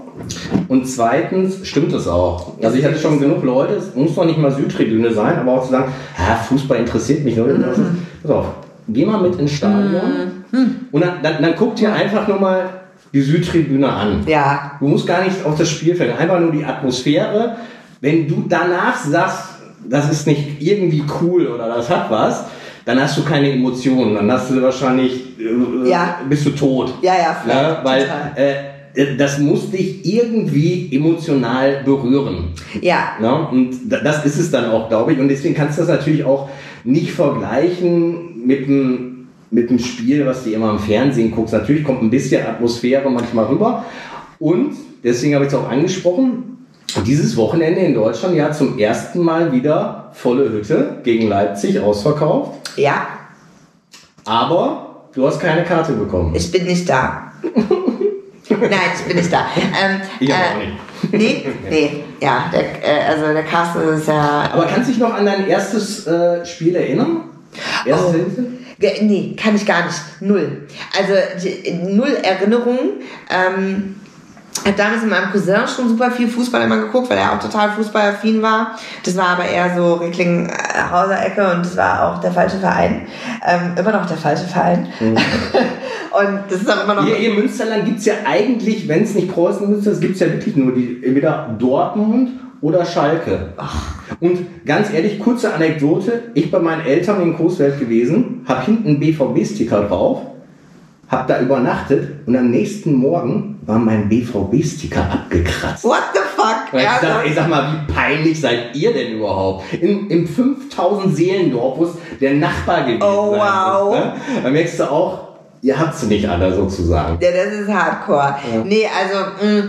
Und 0.67 0.87
zweitens 0.87 1.65
stimmt 1.67 1.93
es 1.93 2.07
auch. 2.07 2.53
Also 2.61 2.77
ich 2.77 2.85
hatte 2.85 2.97
schon 2.97 3.19
genug 3.19 3.43
Leute, 3.43 3.75
es 3.75 3.95
muss 3.95 4.13
doch 4.15 4.25
nicht 4.25 4.37
mal 4.37 4.51
Südtribüne 4.51 5.13
sein, 5.13 5.39
aber 5.39 5.53
auch 5.53 5.65
zu 5.65 5.71
sagen, 5.71 5.91
ja, 6.17 6.35
Fußball 6.35 6.77
interessiert 6.79 7.23
mich 7.23 7.37
nur. 7.37 7.47
Mhm. 7.47 8.05
Pass 8.21 8.31
auf, 8.31 8.45
geh 8.87 9.05
mal 9.05 9.21
mit 9.21 9.39
ins 9.39 9.53
Stadion 9.53 10.43
und 10.91 11.01
dann, 11.01 11.21
dann, 11.23 11.41
dann 11.41 11.53
guck 11.57 11.75
dir 11.75 11.93
einfach 11.93 12.27
nur 12.27 12.39
mal 12.39 12.69
die 13.13 13.21
Südtribüne 13.21 13.89
an. 13.89 14.23
Ja, 14.25 14.73
Du 14.79 14.87
musst 14.87 15.07
gar 15.07 15.23
nicht 15.23 15.45
auf 15.45 15.57
das 15.57 15.69
Spielfeld, 15.69 16.17
einfach 16.17 16.39
nur 16.39 16.51
die 16.51 16.63
Atmosphäre. 16.63 17.57
Wenn 17.99 18.27
du 18.27 18.45
danach 18.47 18.97
sagst, 18.97 19.43
das 19.89 20.11
ist 20.11 20.27
nicht 20.27 20.61
irgendwie 20.61 21.03
cool 21.21 21.47
oder 21.47 21.67
das 21.67 21.89
hat 21.89 22.09
was, 22.09 22.45
dann 22.85 22.99
hast 23.01 23.17
du 23.17 23.23
keine 23.23 23.51
Emotionen. 23.51 24.15
Dann 24.15 24.31
hast 24.31 24.49
du 24.51 24.61
wahrscheinlich, 24.61 25.39
äh, 25.39 25.89
Ja. 25.89 26.19
bist 26.29 26.45
du 26.45 26.51
tot. 26.51 26.93
ja, 27.01 27.13
ja, 27.15 27.43
Ja, 27.47 27.81
weil 27.83 28.05
äh, 28.35 29.15
das 29.17 29.39
muss 29.39 29.69
dich 29.71 30.03
irgendwie 30.05 30.89
emotional 30.93 31.81
berühren. 31.85 32.49
Ja, 32.81 33.13
Ja, 33.21 33.33
und 33.51 33.71
da- 33.89 33.99
das 33.99 34.25
ist 34.25 34.37
es 34.37 34.51
dann 34.51 34.69
auch, 34.69 34.89
glaube 34.89 35.13
ich. 35.13 35.19
Und 35.19 35.29
deswegen 35.29 35.53
kannst 35.55 35.77
du 35.77 35.81
das 35.83 35.89
natürlich 35.89 36.23
auch 36.25 36.49
nicht 36.83 37.11
vergleichen 37.11 38.45
mit 38.45 38.65
einem, 38.67 39.27
mit 39.49 39.69
einem 39.69 39.79
Spiel, 39.79 40.25
was 40.25 40.43
du 40.43 40.51
immer 40.51 40.71
im 40.71 40.79
Fernsehen 40.79 41.31
guckst. 41.31 41.53
Natürlich 41.53 41.83
kommt 41.83 42.01
ein 42.01 42.09
bisschen 42.09 42.45
Atmosphäre 42.45 43.09
manchmal 43.09 43.45
rüber. 43.45 43.85
Und 44.39 44.71
deswegen 45.03 45.35
habe 45.35 45.45
ich 45.45 45.51
es 45.53 45.57
auch 45.57 45.69
angesprochen. 45.69 46.50
Dieses 47.05 47.35
Wochenende 47.37 47.81
in 47.81 47.93
Deutschland 47.93 48.35
ja 48.35 48.51
zum 48.51 48.77
ersten 48.77 49.19
Mal 49.19 49.51
wieder 49.51 50.09
volle 50.13 50.49
Hütte 50.49 50.97
gegen 51.03 51.27
Leipzig 51.27 51.79
ausverkauft. 51.79 52.71
ja, 52.77 53.07
Aber 54.25 55.05
du 55.13 55.25
hast 55.27 55.39
keine 55.39 55.63
Karte 55.63 55.93
bekommen. 55.93 56.35
ich 56.35 56.51
bin 56.51 56.65
nicht 56.65 56.87
da. 56.89 57.31
Nein, 58.49 58.71
ich 58.95 59.05
bin 59.07 59.15
nicht 59.17 59.31
da. 59.31 59.45
Ähm, 59.55 60.01
Ich 60.19 60.29
äh, 60.29 60.33
auch 60.33 60.57
nicht. 60.57 61.13
Nee, 61.13 61.45
nee, 61.69 62.03
ja, 62.21 62.45
der, 62.53 62.61
äh, 62.61 63.07
also 63.09 63.33
der 63.33 63.43
Carsten 63.43 63.79
ist 63.93 64.07
ja. 64.07 64.49
Aber 64.53 64.65
kannst 64.65 64.87
du 64.89 64.93
dich 64.93 65.01
noch 65.01 65.13
an 65.13 65.25
dein 65.25 65.47
erstes 65.47 66.05
äh, 66.05 66.45
Spiel 66.45 66.75
erinnern? 66.75 67.21
Erstes 67.85 68.07
Oh. 68.07 68.11
Hilfe? 68.13 68.43
Nee, 69.03 69.35
kann 69.39 69.55
ich 69.55 69.65
gar 69.65 69.85
nicht. 69.85 69.97
Null. 70.21 70.67
Also 70.97 71.13
die, 71.43 71.71
null 71.73 72.17
Erinnerungen. 72.23 73.01
Ähm, 73.29 73.95
habe 74.65 74.77
damals 74.77 75.01
mit 75.01 75.11
meinem 75.11 75.31
Cousin 75.31 75.67
schon 75.67 75.89
super 75.89 76.11
viel 76.11 76.27
Fußball 76.27 76.61
immer 76.61 76.77
geguckt, 76.77 77.09
weil 77.09 77.17
er 77.17 77.33
auch 77.33 77.39
total 77.39 77.71
fußballaffin 77.71 78.41
war. 78.41 78.77
Das 79.03 79.17
war 79.17 79.29
aber 79.29 79.45
eher 79.45 79.75
so 79.75 79.95
Recklinghauser 79.95 81.25
Ecke 81.25 81.51
und 81.51 81.65
das 81.65 81.75
war 81.77 82.09
auch 82.09 82.21
der 82.21 82.31
falsche 82.31 82.57
Verein. 82.57 83.07
Ähm, 83.45 83.75
immer 83.77 83.91
noch 83.91 84.05
der 84.05 84.17
falsche 84.17 84.45
Verein. 84.45 84.87
und 84.99 86.39
das 86.49 86.61
ist 86.61 86.69
auch 86.69 86.83
immer 86.83 86.95
noch. 86.95 87.05
Hier 87.05 87.31
im 87.31 87.35
Münsterland 87.37 87.85
gibt 87.85 87.99
es 87.99 88.05
ja 88.05 88.13
eigentlich, 88.25 88.87
wenn 88.87 89.03
es 89.03 89.15
nicht 89.15 89.31
Preußen 89.31 89.69
Münster 89.69 89.91
ist, 89.91 90.01
gibt 90.01 90.15
es 90.15 90.19
ja 90.19 90.27
wirklich 90.27 90.55
nur 90.55 90.73
die, 90.73 91.01
entweder 91.03 91.55
Dortmund 91.57 92.31
oder 92.61 92.85
Schalke. 92.85 93.53
Und 94.19 94.65
ganz 94.65 94.93
ehrlich, 94.93 95.19
kurze 95.19 95.53
Anekdote. 95.53 96.31
Ich 96.35 96.51
bei 96.51 96.59
meinen 96.59 96.85
Eltern 96.85 97.21
in 97.21 97.35
Coesfeld 97.35 97.79
gewesen, 97.79 98.45
habe 98.47 98.65
hinten 98.65 98.89
einen 98.89 98.99
BVB-Sticker 98.99 99.83
drauf, 99.87 100.21
habe 101.11 101.27
da 101.27 101.39
übernachtet 101.41 102.25
und 102.25 102.35
am 102.37 102.49
nächsten 102.49 102.93
Morgen 102.95 103.59
war 103.65 103.77
mein 103.77 104.07
BVB-Sticker 104.09 105.01
abgekratzt. 105.11 105.83
What 105.83 106.01
the 106.13 106.19
fuck? 106.35 106.73
Ich, 106.73 106.81
Ja, 106.81 106.99
sag, 107.01 107.25
ich 107.27 107.35
sag 107.35 107.49
mal, 107.49 107.73
wie 107.87 107.93
peinlich 107.93 108.39
seid 108.39 108.75
ihr 108.75 108.93
denn 108.93 109.17
überhaupt? 109.17 109.73
In, 109.73 110.09
Im 110.09 110.25
5000 110.27 111.15
Seelendorf, 111.15 111.77
wo 111.77 111.83
es 111.85 111.91
der 112.19 112.33
Nachbar 112.35 112.83
gewesen 112.85 113.03
Oh, 113.03 113.31
sein 113.31 113.41
wow. 113.41 113.93
ne? 113.93 114.13
Da 114.41 114.49
merkst 114.49 114.79
du 114.79 114.89
auch, 114.89 115.27
ihr 115.61 115.77
habt 115.77 115.95
sie 115.95 116.07
nicht 116.07 116.27
alle 116.27 116.53
sozusagen. 116.55 117.19
Ja, 117.21 117.29
das 117.31 117.53
ist 117.53 117.69
Hardcore. 117.69 118.35
Nee, 118.63 118.87
also, 118.87 119.45
mh, 119.45 119.63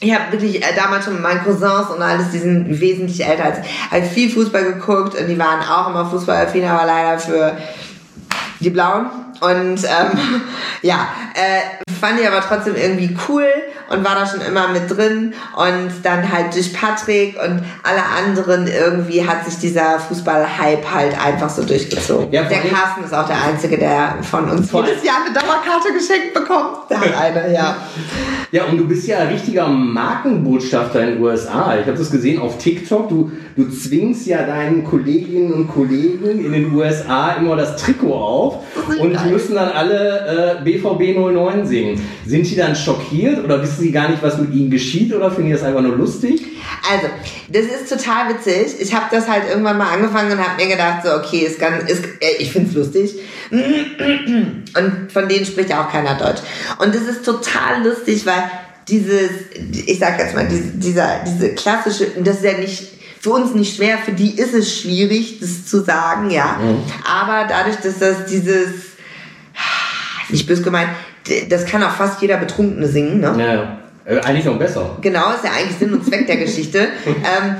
ich 0.00 0.14
habe 0.14 0.30
wirklich 0.32 0.62
äh, 0.62 0.76
damals 0.76 1.06
schon 1.06 1.14
mit 1.14 1.22
meinen 1.22 1.42
Cousins 1.42 1.88
und 1.96 2.00
alles, 2.02 2.30
die 2.30 2.38
sind 2.38 2.78
wesentlich 2.80 3.26
älter 3.26 3.46
als 3.46 3.58
ich, 3.60 3.90
halt 3.90 4.04
viel 4.04 4.30
Fußball 4.30 4.64
geguckt 4.74 5.18
und 5.18 5.26
die 5.26 5.38
waren 5.38 5.60
auch 5.68 5.88
immer 5.90 6.04
Fußballaffin, 6.06 6.64
aber 6.66 6.86
leider 6.86 7.18
für 7.18 7.56
die 8.60 8.70
Blauen. 8.70 9.06
Und 9.40 9.84
ähm, 9.84 10.40
ja, 10.82 11.08
äh, 11.34 11.92
fand 12.00 12.20
ich 12.20 12.26
aber 12.28 12.40
trotzdem 12.40 12.76
irgendwie 12.76 13.16
cool. 13.28 13.48
Und 13.88 14.04
war 14.04 14.14
da 14.14 14.26
schon 14.26 14.40
immer 14.40 14.68
mit 14.68 14.90
drin 14.90 15.34
und 15.56 15.90
dann 16.02 16.30
halt 16.30 16.54
durch 16.54 16.72
Patrick 16.72 17.36
und 17.42 17.62
alle 17.82 18.02
anderen 18.16 18.66
irgendwie 18.66 19.26
hat 19.26 19.44
sich 19.44 19.58
dieser 19.58 19.98
Fußball-Hype 19.98 20.92
halt 20.92 21.24
einfach 21.24 21.50
so 21.50 21.62
durchgezogen. 21.62 22.32
Ja, 22.32 22.42
der 22.42 22.60
Carsten 22.60 23.04
ist 23.04 23.14
auch 23.14 23.26
der 23.26 23.42
Einzige, 23.42 23.78
der 23.78 24.16
von 24.22 24.50
uns 24.50 24.70
jedes 24.72 25.04
Jahr 25.04 25.16
eine 25.24 25.34
Dauerkarte 25.34 25.92
geschenkt 25.92 26.34
bekommt. 26.34 26.90
Der 26.90 27.00
hat 27.00 27.16
eine, 27.16 27.52
ja. 27.52 27.76
Ja, 28.50 28.64
und 28.64 28.78
du 28.78 28.86
bist 28.86 29.06
ja 29.06 29.18
ein 29.18 29.28
richtiger 29.28 29.68
Markenbotschafter 29.68 31.02
in 31.02 31.14
den 31.14 31.22
USA. 31.22 31.76
Ich 31.78 31.86
habe 31.86 31.98
das 31.98 32.10
gesehen 32.10 32.40
auf 32.40 32.58
TikTok. 32.58 33.08
Du, 33.08 33.30
du 33.56 33.68
zwingst 33.68 34.26
ja 34.26 34.42
deinen 34.42 34.84
Kolleginnen 34.84 35.52
und 35.52 35.68
Kollegen 35.68 36.44
in 36.44 36.52
den 36.52 36.74
USA 36.74 37.32
immer 37.32 37.56
das 37.56 37.76
Trikot 37.76 38.14
auf 38.14 38.58
und 39.00 39.18
die 39.22 39.30
müssen 39.30 39.54
dann 39.54 39.70
alle 39.70 40.60
äh, 40.60 40.64
BVB 40.64 41.18
09 41.18 41.66
singen. 41.66 42.00
Sind 42.26 42.48
die 42.50 42.56
dann 42.56 42.74
schockiert 42.74 43.44
oder 43.44 43.58
wissen 43.78 43.86
sie 43.86 43.92
gar 43.92 44.08
nicht, 44.08 44.22
was 44.22 44.38
mit 44.38 44.52
ihnen 44.52 44.70
geschieht 44.70 45.14
oder 45.14 45.30
finden 45.30 45.48
die 45.50 45.52
das 45.52 45.62
einfach 45.62 45.80
nur 45.80 45.96
lustig? 45.96 46.42
Also, 46.90 47.08
das 47.48 47.64
ist 47.64 47.88
total 47.88 48.34
witzig. 48.34 48.80
Ich 48.80 48.94
habe 48.94 49.06
das 49.10 49.28
halt 49.28 49.44
irgendwann 49.48 49.78
mal 49.78 49.92
angefangen 49.92 50.32
und 50.32 50.38
habe 50.38 50.62
mir 50.62 50.70
gedacht, 50.70 51.04
so, 51.04 51.12
okay, 51.14 51.38
ist 51.40 51.58
ganz, 51.58 51.90
ist, 51.90 52.04
äh, 52.20 52.36
ich 52.38 52.52
find's 52.52 52.74
lustig. 52.74 53.14
Und 53.50 55.10
von 55.10 55.28
denen 55.28 55.46
spricht 55.46 55.70
ja 55.70 55.82
auch 55.82 55.90
keiner 55.90 56.16
Deutsch. 56.16 56.42
Und 56.78 56.94
das 56.94 57.02
ist 57.02 57.24
total 57.24 57.82
lustig, 57.82 58.26
weil 58.26 58.42
dieses, 58.86 59.30
ich 59.86 59.98
sag 59.98 60.18
jetzt 60.18 60.34
mal, 60.34 60.46
diese, 60.46 60.68
dieser, 60.74 61.20
diese 61.26 61.54
klassische, 61.54 62.08
das 62.22 62.36
ist 62.36 62.44
ja 62.44 62.58
nicht, 62.58 62.88
für 63.20 63.30
uns 63.30 63.54
nicht 63.54 63.76
schwer, 63.76 63.98
für 63.98 64.12
die 64.12 64.38
ist 64.38 64.54
es 64.54 64.80
schwierig, 64.80 65.40
das 65.40 65.66
zu 65.66 65.82
sagen, 65.82 66.30
ja. 66.30 66.58
Aber 67.04 67.46
dadurch, 67.48 67.76
dass 67.76 67.98
das 67.98 68.26
dieses, 68.26 68.68
nicht 70.28 70.46
böse 70.46 70.62
gemeint, 70.62 70.90
das 71.48 71.66
kann 71.66 71.82
auch 71.82 71.92
fast 71.92 72.20
jeder 72.20 72.36
Betrunkene 72.36 72.86
singen, 72.86 73.20
ne? 73.20 73.34
Ja, 73.38 73.78
äh, 74.12 74.20
eigentlich 74.20 74.44
noch 74.44 74.58
besser. 74.58 74.96
Genau, 75.00 75.32
ist 75.32 75.44
ja 75.44 75.50
eigentlich 75.50 75.76
Sinn 75.78 75.92
und 75.92 76.04
Zweck 76.04 76.26
der 76.26 76.36
Geschichte. 76.36 76.88
Ähm, 77.06 77.56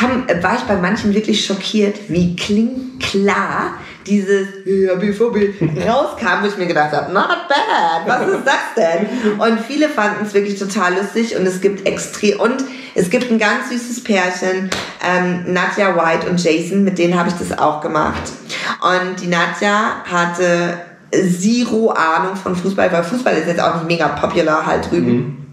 haben, 0.00 0.26
war 0.42 0.56
ich 0.56 0.62
bei 0.62 0.76
manchen 0.76 1.14
wirklich 1.14 1.44
schockiert, 1.44 1.96
wie 2.08 2.36
klar 2.36 3.74
dieses 4.06 4.48
ja, 4.64 4.94
BVB 4.94 5.60
rauskam, 5.86 6.42
wo 6.42 6.46
ich 6.46 6.56
mir 6.56 6.66
gedacht 6.66 6.92
habe, 6.92 7.12
not 7.12 7.28
bad, 7.48 8.06
was 8.06 8.28
ist 8.28 8.44
das 8.44 8.74
denn? 8.76 9.38
Und 9.38 9.60
viele 9.60 9.88
fanden 9.88 10.24
es 10.24 10.34
wirklich 10.34 10.58
total 10.58 10.94
lustig 10.94 11.36
und 11.36 11.46
es 11.46 11.60
gibt 11.60 11.86
extrem 11.86 12.40
und 12.40 12.64
es 12.94 13.10
gibt 13.10 13.30
ein 13.30 13.38
ganz 13.38 13.70
süßes 13.70 14.04
Pärchen, 14.04 14.70
ähm, 15.04 15.52
Nadja 15.52 15.96
White 15.96 16.28
und 16.28 16.42
Jason, 16.42 16.84
mit 16.84 16.98
denen 16.98 17.18
habe 17.18 17.28
ich 17.28 17.34
das 17.34 17.58
auch 17.58 17.80
gemacht. 17.80 18.32
Und 18.82 19.20
die 19.20 19.28
Nadja 19.28 20.02
hatte 20.10 20.78
zero 21.22 21.90
Ahnung 21.90 22.36
von 22.36 22.54
Fußball, 22.54 22.90
weil 22.92 23.04
Fußball 23.04 23.34
ist 23.36 23.46
jetzt 23.46 23.60
auch 23.60 23.76
nicht 23.76 23.86
mega 23.86 24.08
popular 24.08 24.64
halt 24.64 24.90
drüben 24.90 25.46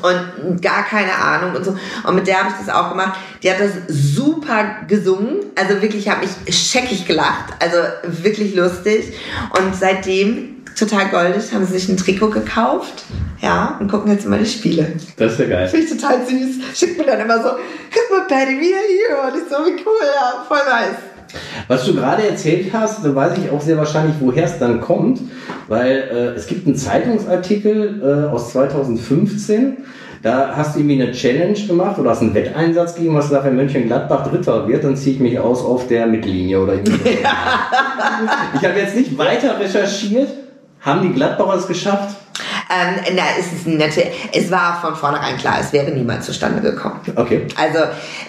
und 0.00 0.62
gar 0.62 0.84
keine 0.84 1.14
Ahnung 1.14 1.54
und 1.54 1.64
so. 1.64 1.76
Und 2.06 2.14
mit 2.14 2.26
der 2.26 2.38
habe 2.38 2.48
ich 2.48 2.66
das 2.66 2.74
auch 2.74 2.90
gemacht. 2.90 3.18
Die 3.42 3.50
hat 3.50 3.60
das 3.60 3.72
super 3.88 4.64
gesungen. 4.88 5.40
Also 5.54 5.82
wirklich, 5.82 6.06
ich 6.06 6.08
habe 6.08 6.26
mich 6.26 6.56
scheckig 6.56 7.06
gelacht. 7.06 7.52
Also 7.58 7.76
wirklich 8.22 8.54
lustig. 8.54 9.12
Und 9.58 9.74
seitdem, 9.76 10.64
total 10.78 11.08
goldig, 11.08 11.52
haben 11.52 11.66
sie 11.66 11.74
sich 11.74 11.88
ein 11.88 11.96
Trikot 11.96 12.30
gekauft. 12.30 13.04
Ja, 13.40 13.76
und 13.80 13.90
gucken 13.90 14.12
jetzt 14.12 14.24
immer 14.24 14.38
die 14.38 14.46
Spiele. 14.46 14.92
Das 15.16 15.32
ist 15.32 15.40
ja 15.40 15.46
geil. 15.46 15.68
Finde 15.68 15.86
ich 15.86 15.92
total 15.92 16.26
süß. 16.26 16.78
Schickt 16.78 16.98
mir 16.98 17.04
dann 17.04 17.20
immer 17.20 17.42
so, 17.42 17.50
guck 17.50 18.18
mal, 18.18 18.26
Patty, 18.26 18.58
wieder 18.58 18.78
hier. 18.88 19.22
Und 19.22 19.36
ich 19.36 19.50
so, 19.50 19.64
wie 19.66 19.82
cool, 19.84 20.06
ja, 20.14 20.44
voll 20.46 20.60
nice. 20.68 21.11
Was 21.68 21.84
du 21.84 21.94
gerade 21.94 22.26
erzählt 22.26 22.72
hast, 22.72 23.04
da 23.04 23.14
weiß 23.14 23.38
ich 23.38 23.50
auch 23.50 23.60
sehr 23.60 23.76
wahrscheinlich, 23.76 24.16
woher 24.20 24.44
es 24.44 24.58
dann 24.58 24.80
kommt, 24.80 25.20
weil 25.68 26.08
äh, 26.12 26.38
es 26.38 26.46
gibt 26.46 26.66
einen 26.66 26.76
Zeitungsartikel 26.76 28.02
äh, 28.02 28.30
aus 28.30 28.52
2015, 28.52 29.78
da 30.22 30.52
hast 30.54 30.74
du 30.74 30.80
irgendwie 30.80 31.02
eine 31.02 31.12
Challenge 31.12 31.58
gemacht 31.66 31.98
oder 31.98 32.10
hast 32.10 32.22
einen 32.22 32.34
Wetteinsatz 32.34 32.94
gegeben, 32.94 33.16
was 33.16 33.32
wenn 33.32 33.56
Mönchengladbach 33.56 34.28
Dritter 34.28 34.68
wird, 34.68 34.84
dann 34.84 34.96
ziehe 34.96 35.16
ich 35.16 35.20
mich 35.20 35.38
aus 35.38 35.64
auf 35.64 35.88
der 35.88 36.06
Mittellinie 36.06 36.60
oder 36.60 36.74
irgendwie. 36.74 37.00
ich 38.54 38.64
habe 38.64 38.78
jetzt 38.78 38.94
nicht 38.94 39.18
weiter 39.18 39.58
recherchiert. 39.58 40.28
Haben 40.80 41.02
die 41.02 41.12
Gladbacher 41.12 41.58
es 41.58 41.66
geschafft? 41.66 42.16
Ähm, 42.72 43.18
es 43.38 43.52
ist 43.52 43.66
nette, 43.66 44.06
es 44.32 44.50
war 44.50 44.80
von 44.80 44.96
vornherein 44.96 45.36
klar, 45.36 45.56
es 45.60 45.72
wäre 45.72 45.90
niemals 45.90 46.26
zustande 46.26 46.62
gekommen. 46.62 47.00
Okay. 47.14 47.46
Also, 47.54 47.78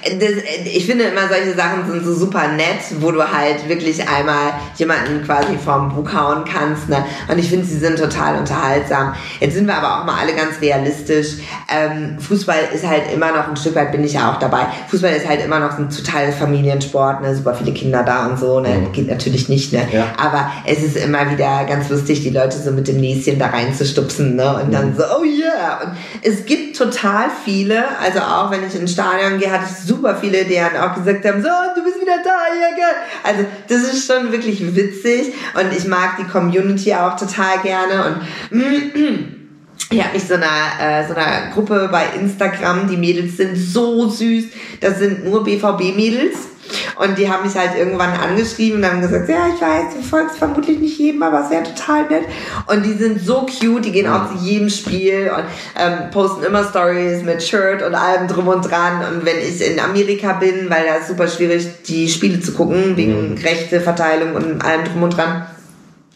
das, 0.03 0.29
ich 0.65 0.85
finde 0.85 1.05
immer, 1.05 1.27
solche 1.29 1.55
Sachen 1.55 1.89
sind 1.89 2.03
so 2.03 2.13
super 2.13 2.49
nett, 2.49 2.81
wo 2.99 3.11
du 3.11 3.21
halt 3.21 3.69
wirklich 3.69 4.07
einmal 4.07 4.53
jemanden 4.75 5.23
quasi 5.23 5.57
vom 5.57 5.95
Bug 5.95 6.13
hauen 6.13 6.43
kannst. 6.43 6.89
Ne? 6.89 7.05
Und 7.29 7.39
ich 7.39 7.49
finde, 7.49 7.65
sie 7.65 7.77
sind 7.77 7.97
total 7.97 8.37
unterhaltsam. 8.37 9.13
Jetzt 9.39 9.53
sind 9.53 9.65
wir 9.67 9.75
aber 9.75 10.01
auch 10.01 10.05
mal 10.05 10.19
alle 10.19 10.33
ganz 10.33 10.59
realistisch. 10.61 11.37
Ähm, 11.73 12.19
Fußball 12.19 12.69
ist 12.73 12.85
halt 12.85 13.13
immer 13.13 13.31
noch, 13.31 13.47
ein 13.47 13.55
Stück 13.55 13.75
weit 13.75 13.91
bin 13.91 14.03
ich 14.03 14.13
ja 14.13 14.31
auch 14.31 14.39
dabei, 14.39 14.67
Fußball 14.89 15.13
ist 15.13 15.27
halt 15.27 15.43
immer 15.45 15.59
noch 15.59 15.77
ein 15.77 15.89
total 15.89 16.31
Familiensport, 16.33 17.21
ne? 17.21 17.35
super 17.35 17.53
viele 17.55 17.73
Kinder 17.73 18.03
da 18.03 18.27
und 18.27 18.39
so. 18.39 18.59
Ne? 18.59 18.87
Geht 18.91 19.07
natürlich 19.07 19.47
nicht, 19.47 19.71
ne? 19.71 19.87
Ja. 19.91 20.07
aber 20.17 20.51
es 20.65 20.83
ist 20.83 20.97
immer 20.97 21.29
wieder 21.31 21.65
ganz 21.65 21.89
lustig, 21.89 22.23
die 22.23 22.29
Leute 22.29 22.57
so 22.57 22.71
mit 22.71 22.87
dem 22.87 22.99
Näschen 22.99 23.39
da 23.39 23.47
reinzustupsen 23.47 24.32
ne? 24.35 24.61
und 24.63 24.73
dann 24.73 24.95
so, 24.95 25.03
oh 25.19 25.23
yeah. 25.23 25.81
Und 25.83 25.97
es 26.21 26.45
gibt 26.45 26.77
total 26.77 27.29
viele, 27.43 27.83
also 27.99 28.19
auch 28.19 28.51
wenn 28.51 28.65
ich 28.67 28.75
ins 28.75 28.93
Stadion 28.93 29.39
gehe, 29.39 29.51
hatte 29.51 29.65
ich 29.69 29.87
super 29.87 30.15
viele, 30.15 30.45
die 30.45 30.55
dann 30.55 30.77
auch 30.77 30.95
gesagt 30.95 31.25
haben, 31.25 31.41
so, 31.41 31.49
du 31.75 31.83
bist 31.83 32.01
wieder 32.01 32.17
da, 32.23 32.39
ja, 32.59 32.75
geil. 32.75 32.95
Also 33.23 33.45
das 33.67 33.93
ist 33.93 34.07
schon 34.07 34.31
wirklich 34.31 34.75
witzig 34.75 35.33
und 35.59 35.75
ich 35.75 35.87
mag 35.87 36.17
die 36.17 36.25
Community 36.25 36.93
auch 36.93 37.15
total 37.15 37.59
gerne 37.61 38.17
und 38.51 38.59
ich 39.89 40.03
habe 40.03 40.13
mich 40.13 40.23
so 40.23 40.35
einer, 40.35 40.79
äh, 40.79 41.07
so 41.07 41.13
einer 41.13 41.51
Gruppe 41.53 41.89
bei 41.91 42.05
Instagram, 42.19 42.87
die 42.87 42.97
Mädels 42.97 43.37
sind 43.37 43.55
so 43.55 44.09
süß, 44.09 44.45
das 44.81 44.99
sind 44.99 45.25
nur 45.25 45.43
BVB-Mädels. 45.43 46.52
Und 46.95 47.17
die 47.17 47.29
haben 47.29 47.45
mich 47.45 47.55
halt 47.55 47.77
irgendwann 47.77 48.11
angeschrieben 48.11 48.79
und 48.79 48.89
haben 48.89 49.01
gesagt, 49.01 49.27
ja, 49.27 49.47
ich 49.53 49.61
weiß, 49.61 49.95
du 49.95 50.01
folgst 50.01 50.37
vermutlich 50.37 50.79
nicht 50.79 50.97
jedem, 50.97 51.23
aber 51.23 51.41
es 51.41 51.49
wäre 51.49 51.63
total 51.63 52.07
nett. 52.07 52.23
Und 52.67 52.85
die 52.85 52.93
sind 52.93 53.19
so 53.19 53.45
cute, 53.45 53.85
die 53.85 53.91
gehen 53.91 54.07
auch 54.07 54.31
zu 54.31 54.37
jedem 54.43 54.69
Spiel 54.69 55.31
und 55.35 55.43
ähm, 55.77 56.11
posten 56.11 56.43
immer 56.43 56.63
Stories 56.63 57.23
mit 57.23 57.43
Shirt 57.43 57.81
und 57.81 57.95
allem 57.95 58.27
drum 58.27 58.47
und 58.47 58.61
dran. 58.61 59.03
Und 59.11 59.25
wenn 59.25 59.37
ich 59.39 59.61
in 59.61 59.79
Amerika 59.79 60.33
bin, 60.33 60.69
weil 60.69 60.85
da 60.85 60.95
ist 60.95 61.07
super 61.07 61.27
schwierig, 61.27 61.67
die 61.87 62.07
Spiele 62.07 62.39
zu 62.39 62.53
gucken, 62.53 62.95
wegen 62.95 63.37
Rechte, 63.37 63.81
Verteilung 63.81 64.35
und 64.35 64.63
allem 64.63 64.85
drum 64.85 65.03
und 65.03 65.17
dran, 65.17 65.45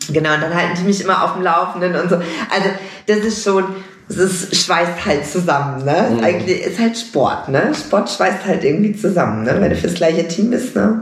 Genau, 0.09 0.35
und 0.35 0.41
dann 0.41 0.55
halten 0.55 0.77
die 0.77 0.83
mich 0.83 1.01
immer 1.03 1.23
auf 1.23 1.33
dem 1.33 1.43
Laufenden 1.43 1.95
und 1.95 2.09
so. 2.09 2.15
Also, 2.15 2.69
das 3.07 3.17
ist 3.17 3.43
schon, 3.43 3.65
es 4.09 4.17
ist, 4.17 4.55
schweißt 4.55 5.05
halt 5.05 5.25
zusammen, 5.25 5.83
ne? 5.83 6.11
Mhm. 6.11 6.23
Eigentlich 6.23 6.65
ist 6.65 6.79
halt 6.79 6.97
Sport, 6.97 7.49
ne? 7.49 7.71
Sport 7.73 8.09
schweißt 8.09 8.45
halt 8.45 8.63
irgendwie 8.63 8.95
zusammen, 8.95 9.43
ne? 9.43 9.57
Wenn 9.59 9.69
du 9.69 9.75
fürs 9.75 9.95
gleiche 9.95 10.27
Team 10.27 10.49
bist, 10.51 10.75
ne? 10.75 11.01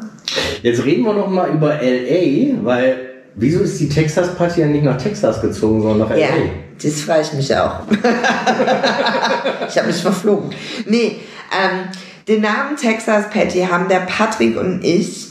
Jetzt 0.63 0.83
reden 0.83 1.03
wir 1.03 1.13
noch 1.13 1.29
mal 1.29 1.49
über 1.49 1.75
LA, 1.75 2.63
weil 2.63 2.97
wieso 3.35 3.59
ist 3.59 3.79
die 3.79 3.89
Texas 3.89 4.33
Party 4.35 4.61
ja 4.61 4.67
nicht 4.67 4.83
nach 4.83 4.97
Texas 4.97 5.39
gezogen, 5.39 5.81
sondern 5.81 6.09
nach 6.09 6.15
LA? 6.15 6.21
Ja, 6.21 6.27
das 6.81 7.01
frage 7.01 7.21
ich 7.21 7.33
mich 7.33 7.55
auch. 7.55 7.81
ich 9.69 9.77
habe 9.77 9.87
mich 9.87 10.01
verflogen. 10.01 10.49
Nee, 10.87 11.17
ähm, 11.51 11.89
den 12.27 12.41
Namen 12.41 12.75
Texas 12.75 13.29
Patty 13.29 13.61
haben 13.61 13.87
der 13.87 13.99
Patrick 13.99 14.57
und 14.57 14.83
ich. 14.83 15.27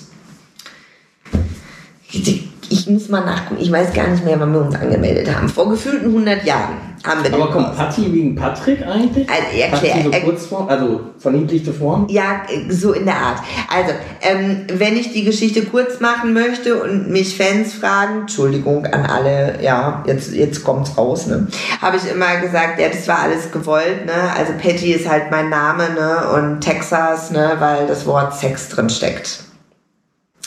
Ich 2.71 2.89
muss 2.89 3.09
mal 3.09 3.25
nachgucken, 3.25 3.61
ich 3.61 3.73
weiß 3.73 3.93
gar 3.93 4.07
nicht 4.07 4.25
mehr, 4.25 4.39
wann 4.39 4.53
wir 4.53 4.61
uns 4.61 4.77
angemeldet 4.77 5.35
haben. 5.35 5.49
Vor 5.49 5.69
gefühlten 5.71 6.07
100 6.07 6.45
Jahren 6.45 6.94
haben 7.05 7.23
wir 7.23 7.35
Aber 7.35 7.51
kommt. 7.51 7.77
Patty 7.77 8.13
wegen 8.13 8.35
Patrick 8.35 8.83
eigentlich? 8.87 9.29
Also, 9.29 9.87
Patty 9.87 10.03
so 10.05 10.11
er- 10.11 10.21
Kurzform, 10.23 10.69
also 10.69 11.01
verniedlichte 11.19 11.73
Form? 11.73 12.07
Ja, 12.09 12.43
so 12.71 12.93
in 12.93 13.05
der 13.05 13.17
Art. 13.17 13.39
Also, 13.69 13.93
ähm, 14.23 14.65
wenn 14.73 14.97
ich 14.97 15.13
die 15.13 15.25
Geschichte 15.25 15.67
kurz 15.67 16.01
machen 16.01 16.33
möchte 16.33 16.83
und 16.83 17.11
mich 17.11 17.37
Fans 17.37 17.75
fragen, 17.75 18.21
Entschuldigung 18.23 18.87
an 18.87 19.05
alle, 19.07 19.63
ja, 19.63 20.03
jetzt, 20.07 20.33
jetzt 20.33 20.65
kommt's 20.65 20.97
raus, 20.97 21.27
ne, 21.27 21.47
habe 21.83 21.99
ich 21.99 22.11
immer 22.11 22.41
gesagt, 22.41 22.81
ja, 22.81 22.89
das 22.89 23.07
war 23.07 23.19
alles 23.21 23.53
gewollt, 23.53 24.07
ne, 24.07 24.13
also 24.37 24.53
Patty 24.61 24.93
ist 24.93 25.09
halt 25.09 25.31
mein 25.31 25.51
Name, 25.51 25.91
ne, 25.91 26.29
und 26.35 26.61
Texas, 26.63 27.31
ne, 27.31 27.53
weil 27.59 27.87
das 27.87 28.07
Wort 28.07 28.35
Sex 28.35 28.71
drin 28.71 28.89
steckt. 28.89 29.41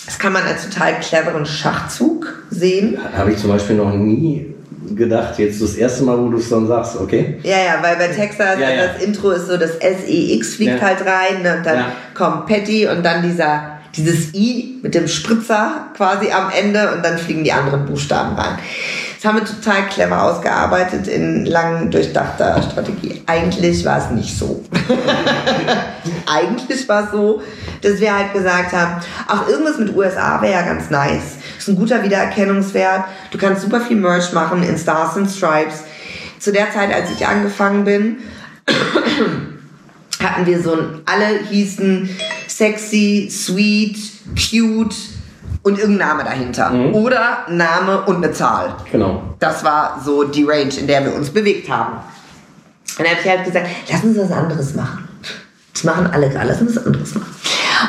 Das 0.07 0.17
kann 0.17 0.33
man 0.33 0.43
als 0.43 0.67
total 0.69 0.99
cleveren 1.01 1.45
Schachzug 1.45 2.33
sehen. 2.49 2.97
Habe 3.15 3.31
ich 3.33 3.37
zum 3.39 3.49
Beispiel 3.49 3.75
noch 3.75 3.93
nie 3.93 4.55
gedacht. 4.95 5.37
Jetzt 5.37 5.61
das 5.61 5.75
erste 5.75 6.03
Mal, 6.03 6.17
wo 6.17 6.29
du 6.29 6.37
es 6.37 6.49
dann 6.49 6.67
sagst, 6.67 6.99
okay? 6.99 7.39
Ja, 7.43 7.57
ja, 7.57 7.73
weil 7.81 7.95
bei 7.95 8.07
Texas 8.07 8.59
Ja, 8.59 8.69
ja. 8.69 8.87
das 8.87 9.03
Intro 9.03 9.31
ist 9.31 9.47
so, 9.47 9.57
das 9.57 9.71
SEX 9.79 10.55
fliegt 10.55 10.81
halt 10.81 11.01
rein 11.01 11.37
und 11.37 11.65
dann 11.65 11.85
kommt 12.13 12.47
Patty 12.47 12.87
und 12.87 13.03
dann 13.03 13.21
dieser, 13.21 13.79
dieses 13.95 14.33
I 14.33 14.79
mit 14.81 14.95
dem 14.95 15.07
Spritzer 15.07 15.87
quasi 15.95 16.31
am 16.31 16.51
Ende 16.57 16.91
und 16.93 17.03
dann 17.03 17.17
fliegen 17.17 17.43
die 17.43 17.51
anderen 17.51 17.85
Buchstaben 17.85 18.35
rein. 18.35 18.57
Das 19.15 19.25
haben 19.25 19.39
wir 19.39 19.45
total 19.45 19.87
clever 19.87 20.23
ausgearbeitet 20.23 21.07
in 21.07 21.45
lang 21.47 21.89
durchdachter 21.89 22.61
Strategie. 22.61 23.23
Eigentlich 23.25 23.83
war 23.83 23.97
es 23.97 24.11
nicht 24.11 24.37
so. 24.37 24.63
Eigentlich 26.31 26.87
war 26.87 27.05
es 27.05 27.11
so, 27.11 27.41
dass 27.81 27.99
wir 27.99 28.15
halt 28.15 28.33
gesagt 28.33 28.73
haben, 28.73 29.01
auch 29.27 29.47
irgendwas 29.47 29.79
mit 29.79 29.95
USA 29.95 30.39
wäre 30.39 30.53
ja 30.53 30.61
ganz 30.61 30.91
nice. 30.91 31.36
Ist 31.57 31.67
ein 31.69 31.75
guter 31.75 32.03
Wiedererkennungswert. 32.03 33.05
Du 33.31 33.37
kannst 33.37 33.63
super 33.63 33.81
viel 33.81 33.97
Merch 33.97 34.31
machen 34.33 34.63
in 34.63 34.77
Stars 34.77 35.17
and 35.17 35.29
Stripes. 35.29 35.83
zu 36.39 36.51
der 36.51 36.71
Zeit, 36.71 36.93
als 36.93 37.11
ich 37.11 37.25
angefangen 37.25 37.83
bin, 37.83 38.17
hatten 40.23 40.45
wir 40.45 40.61
so 40.61 40.73
ein, 40.73 41.01
alle 41.05 41.39
hießen 41.49 42.09
sexy, 42.47 43.29
sweet, 43.31 43.97
cute 44.35 44.95
und 45.63 45.77
irgendein 45.79 46.07
Name 46.07 46.23
dahinter. 46.23 46.71
Oder 46.93 47.45
Name 47.49 48.01
und 48.01 48.17
eine 48.17 48.31
Zahl. 48.31 48.75
Genau. 48.91 49.35
Das 49.39 49.63
war 49.63 50.01
so 50.03 50.23
die 50.23 50.43
Range, 50.43 50.73
in 50.77 50.87
der 50.87 51.03
wir 51.03 51.13
uns 51.13 51.29
bewegt 51.29 51.69
haben. 51.69 51.97
Und 52.97 53.05
dann 53.05 53.07
habe 53.07 53.19
ich 53.21 53.29
halt 53.29 53.45
gesagt, 53.45 53.67
lass 53.91 54.03
uns 54.03 54.17
was 54.17 54.31
anderes 54.31 54.73
machen. 54.73 55.07
Das 55.73 55.83
machen 55.83 56.07
alle 56.07 56.29
gerade, 56.29 56.47
lass 56.47 56.61
uns 56.61 56.75
was 56.75 56.85
anderes 56.85 57.13
machen. 57.13 57.36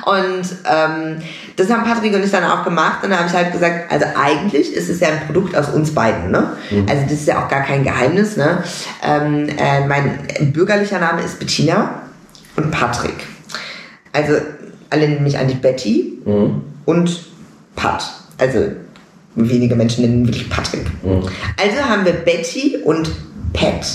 Und 0.04 0.44
ähm, 0.70 1.16
das 1.56 1.70
haben 1.70 1.84
Patrick 1.84 2.14
und 2.14 2.24
ich 2.24 2.30
dann 2.30 2.44
auch 2.44 2.64
gemacht. 2.64 3.02
Und 3.02 3.10
dann 3.10 3.18
habe 3.20 3.28
ich 3.28 3.34
halt 3.34 3.52
gesagt, 3.52 3.90
also 3.90 4.06
eigentlich 4.20 4.72
ist 4.74 4.88
es 4.88 5.00
ja 5.00 5.08
ein 5.08 5.26
Produkt 5.26 5.56
aus 5.56 5.68
uns 5.70 5.94
beiden. 5.94 6.30
Ne? 6.30 6.56
Also 6.88 7.02
das 7.02 7.12
ist 7.12 7.28
ja 7.28 7.44
auch 7.44 7.48
gar 7.48 7.62
kein 7.62 7.84
Geheimnis. 7.84 8.36
Ne? 8.36 8.62
Ähm, 9.02 9.48
äh, 9.48 9.86
mein 9.86 10.18
bürgerlicher 10.52 10.98
Name 10.98 11.22
ist 11.22 11.38
Bettina 11.38 12.02
und 12.56 12.70
Patrick. 12.70 13.26
Also 14.12 14.34
alle 14.90 15.08
nennen 15.08 15.22
mich 15.22 15.38
eigentlich 15.38 15.60
Betty 15.60 16.18
und 16.84 17.26
Pat. 17.76 18.10
Also 18.38 18.70
wenige 19.34 19.76
Menschen 19.76 20.02
nennen 20.02 20.26
wirklich 20.26 20.48
Patrick. 20.48 20.86
Also 21.60 21.88
haben 21.88 22.04
wir 22.04 22.12
Betty 22.12 22.78
und 22.84 23.10
Pat 23.52 23.86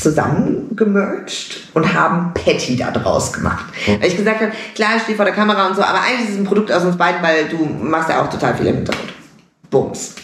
zusammengemerged 0.00 1.68
und 1.74 1.94
haben 1.94 2.32
Patty 2.34 2.76
da 2.76 2.90
draus 2.90 3.32
gemacht. 3.32 3.66
Weil 3.86 4.08
ich 4.08 4.16
gesagt 4.16 4.40
habe, 4.40 4.52
klar, 4.74 4.90
ich 4.96 5.02
stehe 5.02 5.16
vor 5.16 5.24
der 5.24 5.34
Kamera 5.34 5.68
und 5.68 5.76
so, 5.76 5.82
aber 5.82 6.00
eigentlich 6.00 6.28
ist 6.28 6.34
es 6.34 6.38
ein 6.38 6.44
Produkt 6.44 6.72
aus 6.72 6.84
uns 6.84 6.96
beiden, 6.96 7.22
weil 7.22 7.48
du 7.48 7.64
machst 7.64 8.08
ja 8.08 8.22
auch 8.22 8.30
total 8.30 8.56
viel 8.56 8.66
im 8.66 8.76
Hintergrund. 8.76 9.12
Bums. 9.70 10.14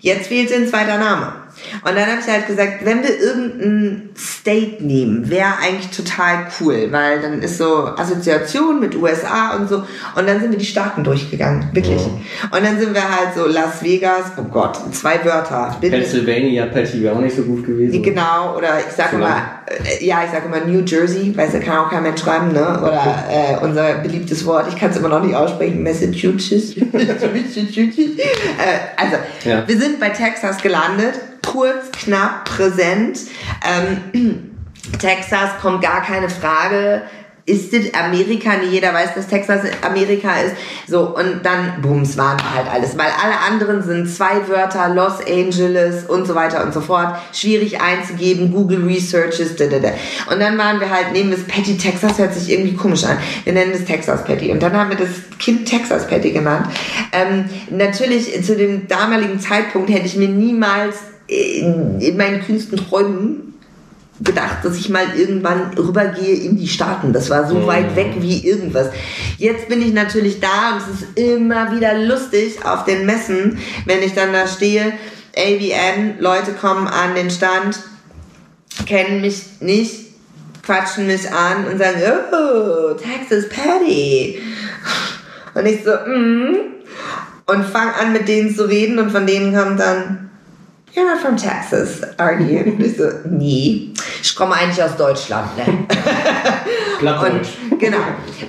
Jetzt 0.00 0.28
fehlte 0.28 0.54
ein 0.54 0.68
zweiter 0.68 0.98
Name. 0.98 1.43
Und 1.82 1.96
dann 1.96 2.06
habe 2.06 2.20
ich 2.20 2.30
halt 2.30 2.46
gesagt, 2.46 2.84
wenn 2.84 3.02
wir 3.02 3.18
irgendein 3.18 4.10
State 4.16 4.84
nehmen, 4.84 5.28
wäre 5.30 5.58
eigentlich 5.62 5.90
total 5.90 6.46
cool, 6.60 6.88
weil 6.90 7.20
dann 7.20 7.42
ist 7.42 7.58
so 7.58 7.86
Assoziation 7.86 8.80
mit 8.80 8.94
USA 8.94 9.56
und 9.56 9.68
so. 9.68 9.84
Und 10.16 10.26
dann 10.28 10.40
sind 10.40 10.50
wir 10.50 10.58
die 10.58 10.64
Staaten 10.64 11.02
durchgegangen, 11.04 11.68
wirklich. 11.72 12.00
Und 12.00 12.64
dann 12.64 12.78
sind 12.78 12.94
wir 12.94 13.02
halt 13.02 13.34
so 13.34 13.46
Las 13.46 13.82
Vegas, 13.82 14.32
oh 14.36 14.44
Gott, 14.44 14.78
zwei 14.92 15.24
Wörter. 15.24 15.76
Pennsylvania 15.80 16.66
Patty 16.66 17.02
wäre 17.02 17.16
auch 17.16 17.20
nicht 17.20 17.36
so 17.36 17.42
gut 17.42 17.64
gewesen. 17.66 18.02
Genau, 18.02 18.56
oder 18.56 18.78
ich 18.86 18.94
sage 18.94 19.16
lang. 19.18 19.42
äh, 19.63 19.63
ja, 20.00 20.24
ich 20.24 20.30
sage 20.30 20.46
immer 20.46 20.60
New 20.64 20.80
Jersey, 20.84 21.32
weil 21.36 21.48
da 21.48 21.58
kann 21.58 21.78
auch 21.78 21.90
kein 21.90 22.02
Mensch 22.02 22.20
schreiben, 22.20 22.52
ne? 22.52 22.80
Oder 22.82 23.24
äh, 23.30 23.56
unser 23.64 23.94
beliebtes 23.96 24.44
Wort, 24.46 24.66
ich 24.68 24.76
kann 24.78 24.90
es 24.90 24.96
immer 24.96 25.08
noch 25.08 25.22
nicht 25.22 25.34
aussprechen, 25.34 25.82
Massachusetts. 25.82 26.76
äh, 26.76 26.84
also, 28.96 29.16
Ja. 29.44 29.66
wir 29.66 29.78
sind 29.78 30.00
bei 30.00 30.10
Texas 30.10 30.58
gelandet, 30.62 31.14
kurz, 31.46 31.90
knapp, 31.92 32.44
präsent. 32.44 33.18
Ähm, 34.12 34.50
Texas 35.00 35.50
kommt 35.62 35.82
gar 35.82 36.02
keine 36.02 36.28
Frage. 36.28 37.02
Ist 37.46 37.74
das 37.74 37.92
Amerika? 37.92 38.52
Nee, 38.58 38.70
jeder 38.70 38.94
weiß, 38.94 39.14
dass 39.14 39.28
Texas 39.28 39.60
Amerika 39.82 40.30
ist. 40.40 40.54
So, 40.88 41.14
und 41.14 41.40
dann, 41.42 41.82
bums, 41.82 42.16
waren 42.16 42.38
halt 42.54 42.66
alles. 42.72 42.96
Weil 42.96 43.10
alle 43.22 43.38
anderen 43.38 43.82
sind 43.82 44.08
zwei 44.08 44.48
Wörter, 44.48 44.94
Los 44.94 45.18
Angeles 45.26 46.04
und 46.06 46.26
so 46.26 46.34
weiter 46.34 46.64
und 46.64 46.72
so 46.72 46.80
fort. 46.80 47.16
Schwierig 47.34 47.82
einzugeben, 47.82 48.50
Google 48.50 48.84
Researches, 48.84 49.56
da, 49.56 49.66
da, 49.66 49.78
da. 49.78 49.90
Und 50.32 50.40
dann 50.40 50.56
waren 50.56 50.80
wir 50.80 50.88
halt, 50.88 51.12
nehmen 51.12 51.34
es 51.34 51.44
Patty 51.44 51.76
Texas, 51.76 52.18
hört 52.18 52.32
sich 52.32 52.50
irgendwie 52.50 52.76
komisch 52.76 53.04
an. 53.04 53.18
Wir 53.44 53.52
nennen 53.52 53.72
es 53.74 53.84
Texas 53.84 54.24
Patty. 54.24 54.50
Und 54.50 54.62
dann 54.62 54.72
haben 54.72 54.88
wir 54.88 54.96
das 54.96 55.10
Kind 55.38 55.68
Texas 55.68 56.08
Patty 56.08 56.30
genannt. 56.30 56.66
Ähm, 57.12 57.44
natürlich, 57.68 58.42
zu 58.42 58.56
dem 58.56 58.88
damaligen 58.88 59.38
Zeitpunkt 59.38 59.90
hätte 59.90 60.06
ich 60.06 60.16
mir 60.16 60.28
niemals 60.28 60.96
in, 61.26 62.00
in 62.00 62.16
meinen 62.16 62.40
kühnsten 62.40 62.78
Träumen 62.78 63.53
gedacht, 64.20 64.58
dass 64.62 64.76
ich 64.76 64.88
mal 64.88 65.06
irgendwann 65.16 65.74
rübergehe 65.76 66.36
in 66.36 66.56
die 66.56 66.68
Staaten. 66.68 67.12
Das 67.12 67.30
war 67.30 67.48
so 67.48 67.66
weit 67.66 67.96
weg 67.96 68.14
wie 68.18 68.46
irgendwas. 68.46 68.88
Jetzt 69.38 69.68
bin 69.68 69.82
ich 69.82 69.92
natürlich 69.92 70.40
da 70.40 70.72
und 70.72 70.82
es 70.82 71.00
ist 71.00 71.18
immer 71.18 71.74
wieder 71.74 71.98
lustig 71.98 72.64
auf 72.64 72.84
den 72.84 73.06
Messen, 73.06 73.58
wenn 73.86 74.02
ich 74.02 74.14
dann 74.14 74.32
da 74.32 74.46
stehe. 74.46 74.92
AVN, 75.36 76.20
Leute 76.20 76.52
kommen 76.52 76.86
an 76.86 77.16
den 77.16 77.28
Stand, 77.28 77.80
kennen 78.86 79.20
mich 79.20 79.42
nicht, 79.60 80.12
quatschen 80.62 81.08
mich 81.08 81.30
an 81.32 81.66
und 81.66 81.78
sagen, 81.78 82.00
oh, 82.32 82.94
Texas 82.94 83.48
Patty. 83.48 84.40
Und 85.54 85.66
ich 85.66 85.82
so, 85.84 85.90
mm. 85.90 86.74
Und 87.46 87.64
fang 87.66 87.90
an 87.90 88.12
mit 88.12 88.26
denen 88.26 88.54
zu 88.54 88.64
reden 88.64 88.98
und 88.98 89.10
von 89.10 89.26
denen 89.26 89.54
kommt 89.54 89.78
dann, 89.78 90.30
You're 90.94 91.12
not 91.12 91.20
from 91.20 91.36
Texas, 91.36 92.02
are 92.18 92.40
you? 92.40 92.60
Und 92.60 92.80
ich 92.80 92.96
so, 92.96 93.10
nee. 93.28 93.90
Ich 94.22 94.36
komme 94.36 94.54
eigentlich 94.54 94.80
aus 94.80 94.96
Deutschland, 94.96 95.56
ne? 95.56 95.86
Plattdeutsch. 97.00 97.48
Genau. 97.78 97.98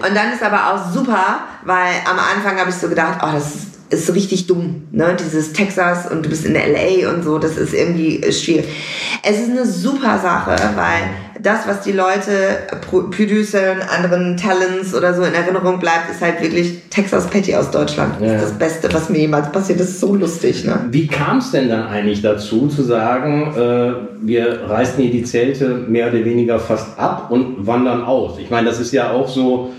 Und 0.07 0.15
dann 0.15 0.31
ist 0.34 0.43
aber 0.43 0.73
auch 0.73 0.91
super, 0.91 1.39
weil 1.64 1.93
am 2.10 2.18
Anfang 2.18 2.60
habe 2.60 2.69
ich 2.69 2.76
so 2.76 2.88
gedacht, 2.89 3.19
oh, 3.23 3.30
das 3.34 3.56
ist, 3.56 3.65
ist 3.89 4.14
richtig 4.15 4.47
dumm, 4.47 4.88
ne? 4.91 5.15
Dieses 5.19 5.53
Texas 5.53 6.10
und 6.10 6.26
du 6.26 6.30
bist 6.30 6.45
in 6.45 6.53
LA 6.56 7.10
und 7.14 7.23
so, 7.23 7.38
das 7.38 7.56
ist 7.57 7.73
irgendwie 7.73 8.19
schwierig. 8.31 8.65
Es 9.23 9.39
ist 9.39 9.49
eine 9.49 9.65
super 9.65 10.19
Sache, 10.19 10.52
weil 10.76 11.41
das, 11.41 11.68
was 11.68 11.81
die 11.81 11.91
Leute, 11.91 12.30
Pro- 12.89 13.03
Producern, 13.10 13.77
anderen 13.95 14.35
Talents 14.38 14.95
oder 14.95 15.14
so 15.14 15.22
in 15.22 15.34
Erinnerung 15.35 15.80
bleibt, 15.80 16.10
ist 16.10 16.22
halt 16.22 16.41
wirklich 16.41 16.81
Texas 16.89 17.27
Patty 17.27 17.53
aus 17.56 17.69
Deutschland. 17.69 18.15
Das 18.19 18.27
Ja. 18.27 18.35
ist 18.38 18.43
das 18.45 18.57
Beste, 18.57 18.91
was 18.93 19.10
mir 19.10 19.19
jemals 19.19 19.52
passiert. 19.52 19.80
Das 19.80 19.89
ist 19.89 19.99
so 19.99 20.15
lustig, 20.15 20.64
ne? 20.65 20.80
Wie 20.89 21.06
kam 21.06 21.38
es 21.38 21.52
denn 21.52 21.69
dann 21.69 21.88
eigentlich 21.88 22.22
dazu, 22.23 22.68
zu 22.68 22.81
sagen, 22.81 23.53
äh, 23.56 23.93
wir 24.26 24.61
reißen 24.68 24.95
hier 24.97 25.11
die 25.11 25.23
Zelte 25.23 25.68
mehr 25.88 26.07
oder 26.07 26.26
weniger 26.26 26.57
fast 26.57 26.97
ab 26.97 27.27
und 27.30 27.68
wandern 27.68 28.03
aus? 28.03 28.39
Ich 28.39 28.49
meine, 28.49 28.68
das 28.68 28.80
ist 28.80 28.91
ja 28.91 29.11
auch 29.16 29.28
so, 29.28 29.72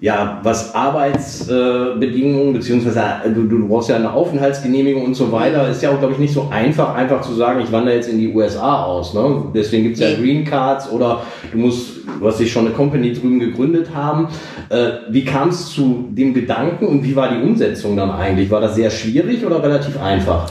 ja, 0.00 0.40
was 0.42 0.74
Arbeitsbedingungen, 0.74 1.96
äh, 1.96 2.06
Bedingungen, 2.06 2.52
beziehungsweise 2.52 3.02
äh, 3.24 3.30
du, 3.30 3.44
du 3.44 3.66
brauchst 3.66 3.88
ja 3.88 3.96
eine 3.96 4.12
Aufenthaltsgenehmigung 4.12 5.04
und 5.04 5.14
so 5.14 5.32
weiter, 5.32 5.68
ist 5.68 5.82
ja 5.82 5.90
auch, 5.90 5.98
glaube 5.98 6.14
ich, 6.14 6.20
nicht 6.20 6.32
so 6.32 6.48
einfach, 6.50 6.94
einfach 6.94 7.20
zu 7.20 7.34
sagen, 7.34 7.60
ich 7.60 7.72
wandere 7.72 7.96
jetzt 7.96 8.08
in 8.08 8.18
die 8.18 8.32
USA 8.32 8.84
aus. 8.84 9.14
Ne? 9.14 9.44
Deswegen 9.54 9.84
gibt 9.84 9.96
es 9.96 10.00
ja. 10.02 10.16
Green 10.16 10.44
Cards 10.44 10.90
oder 10.92 11.22
du 11.50 11.58
musst, 11.58 11.97
du 12.18 12.26
hast 12.26 12.40
dich 12.40 12.52
schon 12.52 12.66
eine 12.66 12.74
Company 12.74 13.12
drüben 13.12 13.38
gegründet 13.38 13.90
haben. 13.94 14.28
Äh, 14.68 14.90
wie 15.10 15.24
kam 15.24 15.50
es 15.50 15.70
zu 15.70 16.08
dem 16.10 16.34
Gedanken 16.34 16.86
und 16.86 17.04
wie 17.04 17.14
war 17.16 17.30
die 17.30 17.42
Umsetzung 17.42 17.96
dann 17.96 18.10
eigentlich? 18.10 18.50
War 18.50 18.60
das 18.60 18.74
sehr 18.74 18.90
schwierig 18.90 19.44
oder 19.44 19.62
relativ 19.62 20.00
einfach? 20.00 20.50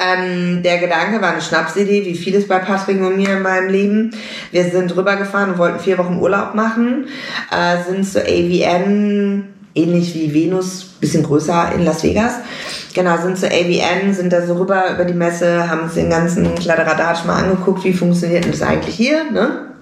Ähm, 0.00 0.62
der 0.62 0.78
Gedanke 0.78 1.20
war 1.20 1.32
eine 1.32 1.40
Schnapsidee, 1.40 2.04
wie 2.04 2.14
vieles 2.14 2.46
bei 2.48 2.58
Patrick 2.58 3.00
und 3.00 3.16
mir 3.16 3.36
in 3.36 3.42
meinem 3.42 3.70
Leben. 3.70 4.10
Wir 4.50 4.64
sind 4.64 4.94
rübergefahren 4.96 5.52
und 5.52 5.58
wollten 5.58 5.78
vier 5.78 5.98
Wochen 5.98 6.18
Urlaub 6.18 6.54
machen, 6.54 7.06
äh, 7.50 7.82
sind 7.90 8.04
zu 8.06 8.20
AVN, 8.20 9.44
ähnlich 9.74 10.14
wie 10.14 10.32
Venus, 10.32 10.84
bisschen 11.00 11.22
größer 11.22 11.72
in 11.74 11.84
Las 11.84 12.02
Vegas. 12.02 12.40
Genau, 12.94 13.16
sind 13.18 13.38
zu 13.38 13.46
AVN, 13.46 14.14
sind 14.14 14.32
da 14.32 14.46
so 14.46 14.54
rüber 14.54 14.84
über 14.94 15.04
die 15.04 15.14
Messe, 15.14 15.68
haben 15.68 15.82
uns 15.82 15.94
den 15.94 16.08
ganzen 16.08 16.54
Kladderadatsch 16.54 17.26
mal 17.26 17.42
angeguckt, 17.42 17.84
wie 17.84 17.92
funktioniert 17.92 18.44
denn 18.44 18.52
das 18.52 18.62
eigentlich 18.62 18.94
hier, 18.94 19.30
ne? 19.30 19.75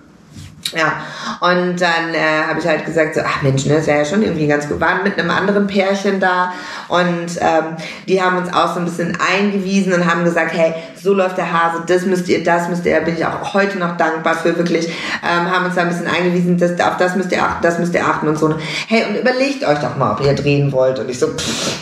Ja, 0.72 1.02
und 1.40 1.80
dann 1.80 2.14
äh, 2.14 2.48
habe 2.48 2.58
ich 2.58 2.66
halt 2.66 2.86
gesagt, 2.86 3.14
so, 3.14 3.20
ach 3.24 3.42
Mensch, 3.42 3.66
ne, 3.66 3.76
das 3.76 3.86
wäre 3.86 3.98
ja 3.98 4.04
schon 4.04 4.22
irgendwie 4.22 4.46
ganz 4.46 4.66
gut. 4.66 4.80
Waren 4.80 5.04
mit 5.04 5.18
einem 5.18 5.30
anderen 5.30 5.66
Pärchen 5.66 6.20
da 6.20 6.52
und 6.88 7.38
ähm, 7.40 7.76
die 8.08 8.20
haben 8.20 8.38
uns 8.38 8.52
auch 8.52 8.72
so 8.72 8.80
ein 8.80 8.86
bisschen 8.86 9.16
eingewiesen 9.20 9.92
und 9.92 10.10
haben 10.10 10.24
gesagt, 10.24 10.52
hey, 10.54 10.74
so 11.00 11.12
läuft 11.12 11.36
der 11.36 11.52
Hase, 11.52 11.82
das 11.86 12.06
müsst 12.06 12.28
ihr, 12.28 12.42
das 12.42 12.68
müsst 12.68 12.86
ihr, 12.86 12.98
bin 13.02 13.14
ich 13.14 13.26
auch 13.26 13.52
heute 13.52 13.78
noch 13.78 13.96
dankbar 13.96 14.34
für 14.34 14.56
wirklich, 14.56 14.88
ähm, 14.88 15.50
haben 15.50 15.66
uns 15.66 15.74
da 15.74 15.82
ein 15.82 15.88
bisschen 15.88 16.08
eingewiesen, 16.08 16.56
das, 16.56 16.80
auf 16.80 16.96
das 16.96 17.14
müsst 17.14 17.30
ihr 17.30 17.42
achten, 17.42 17.62
das 17.62 17.78
müsst 17.78 17.94
ihr 17.94 18.04
achten 18.04 18.26
und 18.26 18.38
so. 18.38 18.54
Hey, 18.88 19.04
und 19.04 19.16
überlegt 19.16 19.64
euch 19.64 19.78
doch 19.78 19.96
mal, 19.96 20.12
ob 20.12 20.20
ihr 20.22 20.34
drehen 20.34 20.72
wollt. 20.72 20.98
Und 20.98 21.10
ich 21.10 21.18
so, 21.18 21.28
pff, 21.28 21.78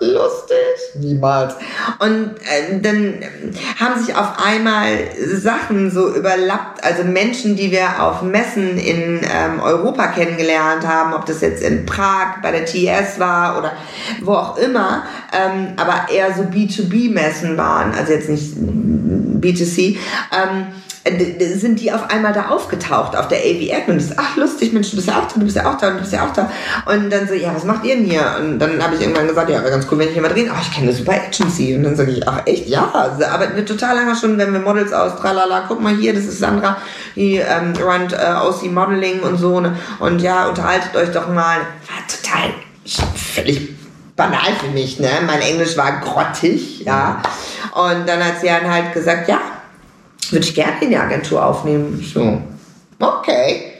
lustig. 0.00 0.77
Niemals. 1.00 1.54
Und 1.98 2.36
äh, 2.40 2.80
dann 2.80 3.14
haben 3.78 4.02
sich 4.02 4.14
auf 4.14 4.44
einmal 4.44 4.88
Sachen 5.34 5.90
so 5.90 6.14
überlappt, 6.14 6.82
also 6.84 7.04
Menschen, 7.04 7.56
die 7.56 7.70
wir 7.70 8.02
auf 8.02 8.22
Messen 8.22 8.78
in 8.78 9.20
ähm, 9.22 9.60
Europa 9.62 10.08
kennengelernt 10.08 10.86
haben, 10.86 11.14
ob 11.14 11.26
das 11.26 11.40
jetzt 11.40 11.62
in 11.62 11.86
Prag 11.86 12.40
bei 12.42 12.50
der 12.50 12.64
TS 12.64 13.18
war 13.18 13.58
oder 13.58 13.72
wo 14.22 14.32
auch 14.34 14.56
immer, 14.58 15.04
ähm, 15.32 15.74
aber 15.76 16.12
eher 16.12 16.34
so 16.34 16.42
B2B-Messen 16.42 17.56
waren, 17.56 17.92
also 17.94 18.12
jetzt 18.12 18.28
nicht 18.28 18.56
B2C. 18.56 19.96
Ähm, 20.32 20.66
sind 21.54 21.80
die 21.80 21.92
auf 21.92 22.10
einmal 22.10 22.32
da 22.32 22.48
aufgetaucht 22.48 23.16
auf 23.16 23.28
der 23.28 23.38
AVN 23.38 23.92
und 23.92 23.96
ich 23.98 24.08
so, 24.08 24.14
ach 24.16 24.36
lustig, 24.36 24.72
Mensch, 24.72 24.90
du 24.90 24.96
bist 24.96 25.08
ja 25.08 25.20
auch 25.20 25.28
da, 25.28 25.34
du 25.34 25.44
bist 25.44 25.56
ja 25.56 25.70
auch 25.70 25.78
da, 25.78 25.90
du 25.90 25.98
bist 25.98 26.12
ja 26.12 26.26
auch 26.26 26.32
da. 26.32 26.50
Und 26.86 27.10
dann 27.10 27.26
so, 27.26 27.34
ja, 27.34 27.54
was 27.54 27.64
macht 27.64 27.84
ihr 27.84 27.96
denn 27.96 28.04
hier? 28.04 28.36
Und 28.40 28.58
dann 28.58 28.82
habe 28.82 28.94
ich 28.94 29.00
irgendwann 29.00 29.26
gesagt, 29.26 29.48
ja, 29.48 29.60
wäre 29.60 29.70
ganz 29.70 29.86
cool, 29.90 29.98
wenn 29.98 30.08
ich 30.08 30.14
hier 30.14 30.22
mal 30.22 30.28
drehen. 30.28 30.50
Oh, 30.52 30.58
ich 30.60 30.72
kenne 30.72 30.88
eine 30.88 30.96
super 30.96 31.12
Agency. 31.12 31.74
Und 31.74 31.84
dann 31.84 31.96
sage 31.96 32.12
ich, 32.12 32.28
ach 32.28 32.42
echt, 32.46 32.68
ja, 32.68 33.14
sie 33.16 33.24
arbeiten 33.24 33.56
wir 33.56 33.64
total 33.64 33.96
lange 33.96 34.14
schon, 34.16 34.36
wenn 34.38 34.52
wir 34.52 34.60
Models 34.60 34.92
aus, 34.92 35.16
tralala, 35.20 35.64
guck 35.68 35.80
mal 35.80 35.94
hier, 35.94 36.14
das 36.14 36.24
ist 36.24 36.38
Sandra, 36.38 36.76
die 37.16 37.36
ähm, 37.36 37.72
runnt 37.82 38.12
äh, 38.12 38.34
OC 38.46 38.70
Modeling 38.70 39.20
und 39.20 39.38
so. 39.38 39.60
Ne? 39.60 39.76
Und 40.00 40.20
ja, 40.20 40.48
unterhaltet 40.48 40.94
euch 40.96 41.10
doch 41.12 41.28
mal. 41.28 41.58
War 41.58 42.06
total, 42.08 42.50
völlig 43.14 43.76
banal 44.16 44.52
für 44.60 44.70
mich, 44.70 44.98
ne? 44.98 45.08
Mein 45.26 45.40
Englisch 45.40 45.76
war 45.76 46.00
grottig, 46.00 46.80
ja. 46.80 47.22
Und 47.72 48.08
dann 48.08 48.22
hat 48.22 48.40
sie 48.40 48.48
dann 48.48 48.70
halt 48.70 48.92
gesagt, 48.92 49.28
ja, 49.28 49.38
würde 50.32 50.46
ich 50.46 50.54
gerne 50.54 50.82
in 50.82 50.90
die 50.90 50.96
Agentur 50.96 51.44
aufnehmen. 51.44 51.98
Ich 52.00 52.12
so, 52.12 52.40
okay. 53.00 53.72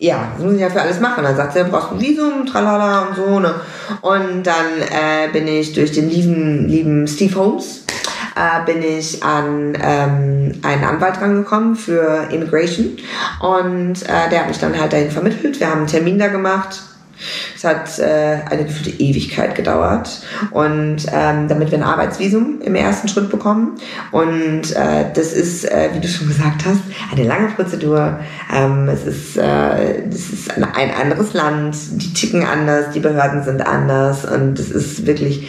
Ja, 0.00 0.32
das 0.36 0.44
muss 0.44 0.54
ich 0.54 0.60
ja 0.60 0.70
für 0.70 0.80
alles 0.80 1.00
machen. 1.00 1.24
Dann 1.24 1.36
sagt 1.36 1.54
sie, 1.54 1.64
du 1.64 1.70
brauchst 1.70 1.90
ein 1.90 2.00
Visum, 2.00 2.46
tralala 2.46 3.08
und 3.08 3.16
so. 3.16 3.40
Ne? 3.40 3.54
Und 4.00 4.44
dann 4.44 4.80
äh, 4.80 5.28
bin 5.32 5.48
ich 5.48 5.72
durch 5.72 5.90
den 5.90 6.08
lieben, 6.08 6.68
lieben 6.68 7.08
Steve 7.08 7.34
Holmes 7.34 7.84
äh, 8.38 8.64
bin 8.64 8.82
ich 8.82 9.22
an 9.22 9.76
ähm, 9.82 10.52
einen 10.62 10.84
Anwalt 10.84 11.20
rangekommen 11.20 11.74
für 11.74 12.28
Immigration 12.30 12.96
und 13.40 14.02
äh, 14.02 14.28
der 14.30 14.40
hat 14.40 14.48
mich 14.48 14.58
dann 14.58 14.78
halt 14.78 14.92
dahin 14.92 15.10
vermittelt. 15.10 15.58
Wir 15.58 15.68
haben 15.68 15.78
einen 15.78 15.86
Termin 15.88 16.18
da 16.18 16.28
gemacht. 16.28 16.82
Es 17.56 17.64
hat 17.64 17.98
äh, 17.98 18.38
eine 18.48 18.64
gefühlte 18.64 18.98
Ewigkeit 19.00 19.54
gedauert 19.54 20.22
und 20.50 21.06
ähm, 21.12 21.48
damit 21.48 21.70
wir 21.70 21.78
ein 21.78 21.84
Arbeitsvisum 21.84 22.60
im 22.62 22.74
ersten 22.74 23.08
Schritt 23.08 23.30
bekommen 23.30 23.76
und 24.12 24.74
äh, 24.74 25.06
das 25.14 25.32
ist, 25.32 25.64
äh, 25.64 25.90
wie 25.94 26.00
du 26.00 26.08
schon 26.08 26.28
gesagt 26.28 26.64
hast, 26.64 26.80
eine 27.12 27.26
lange 27.26 27.48
Prozedur. 27.48 28.20
Ähm, 28.54 28.88
es 28.88 29.04
ist, 29.04 29.36
äh, 29.36 30.08
das 30.08 30.30
ist 30.30 30.56
ein, 30.56 30.64
ein 30.64 30.90
anderes 30.90 31.32
Land, 31.34 31.76
die 31.92 32.12
ticken 32.12 32.44
anders, 32.44 32.90
die 32.94 33.00
Behörden 33.00 33.42
sind 33.44 33.66
anders 33.66 34.24
und 34.24 34.58
es 34.58 34.70
ist 34.70 35.06
wirklich 35.06 35.48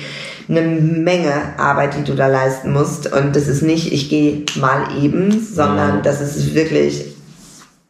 eine 0.50 0.62
Menge 0.62 1.32
Arbeit, 1.58 1.96
die 1.96 2.04
du 2.04 2.16
da 2.16 2.28
leisten 2.28 2.74
musst. 2.74 3.12
Und 3.12 3.36
das 3.36 3.48
ist 3.48 3.62
nicht, 3.62 3.94
ich 3.94 4.10
gehe 4.10 4.46
mal 4.60 4.88
eben, 5.02 5.46
sondern 5.46 5.98
Mhm. 5.98 6.04
das 6.04 6.22
ist 6.22 6.56
wirklich, 6.56 7.06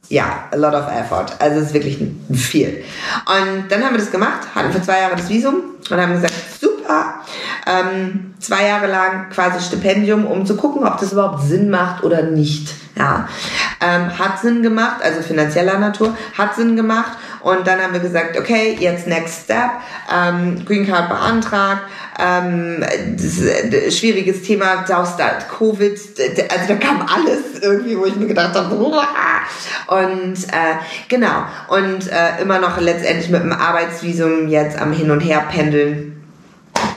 ja, 0.09 0.45
a 0.51 0.55
lot 0.55 0.73
of 0.73 0.87
effort. 0.87 1.35
Also 1.39 1.59
es 1.59 1.67
ist 1.67 1.73
wirklich 1.73 1.99
viel. 2.33 2.83
Und 3.25 3.69
dann 3.69 3.83
haben 3.83 3.93
wir 3.93 3.99
das 3.99 4.11
gemacht, 4.11 4.39
hatten 4.53 4.71
für 4.71 4.81
zwei 4.81 5.01
Jahre 5.01 5.15
das 5.15 5.29
Visum 5.29 5.61
und 5.89 5.97
haben 5.97 6.13
gesagt, 6.13 6.33
super, 6.59 7.21
ähm, 7.67 8.33
zwei 8.39 8.67
Jahre 8.67 8.87
lang 8.87 9.29
quasi 9.29 9.63
Stipendium, 9.63 10.25
um 10.25 10.45
zu 10.45 10.55
gucken, 10.55 10.83
ob 10.85 10.99
das 10.99 11.13
überhaupt 11.13 11.43
Sinn 11.43 11.69
macht 11.69 12.03
oder 12.03 12.23
nicht. 12.23 12.73
Ja, 12.97 13.29
ähm, 13.79 14.17
hat 14.17 14.39
Sinn 14.39 14.61
gemacht, 14.61 15.01
also 15.01 15.21
finanzieller 15.21 15.77
Natur, 15.77 16.17
hat 16.37 16.55
Sinn 16.55 16.75
gemacht. 16.75 17.11
Und 17.41 17.65
dann 17.65 17.79
haben 17.81 17.93
wir 17.93 17.99
gesagt, 17.99 18.37
okay, 18.37 18.75
jetzt 18.79 19.07
next 19.07 19.45
step, 19.45 19.71
ähm, 20.13 20.63
Green 20.65 20.85
Card 20.87 21.09
beantragt, 21.09 21.83
ähm, 22.19 22.83
äh, 22.83 23.91
schwieriges 23.91 24.41
Thema, 24.41 24.85
Saustart, 24.85 25.49
Covid, 25.49 25.97
also 26.49 26.67
da 26.67 26.75
kam 26.75 27.01
alles 27.01 27.61
irgendwie, 27.61 27.97
wo 27.97 28.05
ich 28.05 28.15
mir 28.15 28.27
gedacht 28.27 28.55
habe, 28.55 28.75
und 29.87 30.43
äh, 30.47 30.75
genau, 31.07 31.43
und 31.69 32.11
äh, 32.11 32.41
immer 32.41 32.59
noch 32.59 32.79
letztendlich 32.79 33.29
mit 33.29 33.41
dem 33.41 33.53
Arbeitsvisum 33.53 34.49
jetzt 34.49 34.79
am 34.79 34.91
Hin 34.91 35.11
und 35.11 35.21
Her 35.21 35.45
pendeln 35.49 36.21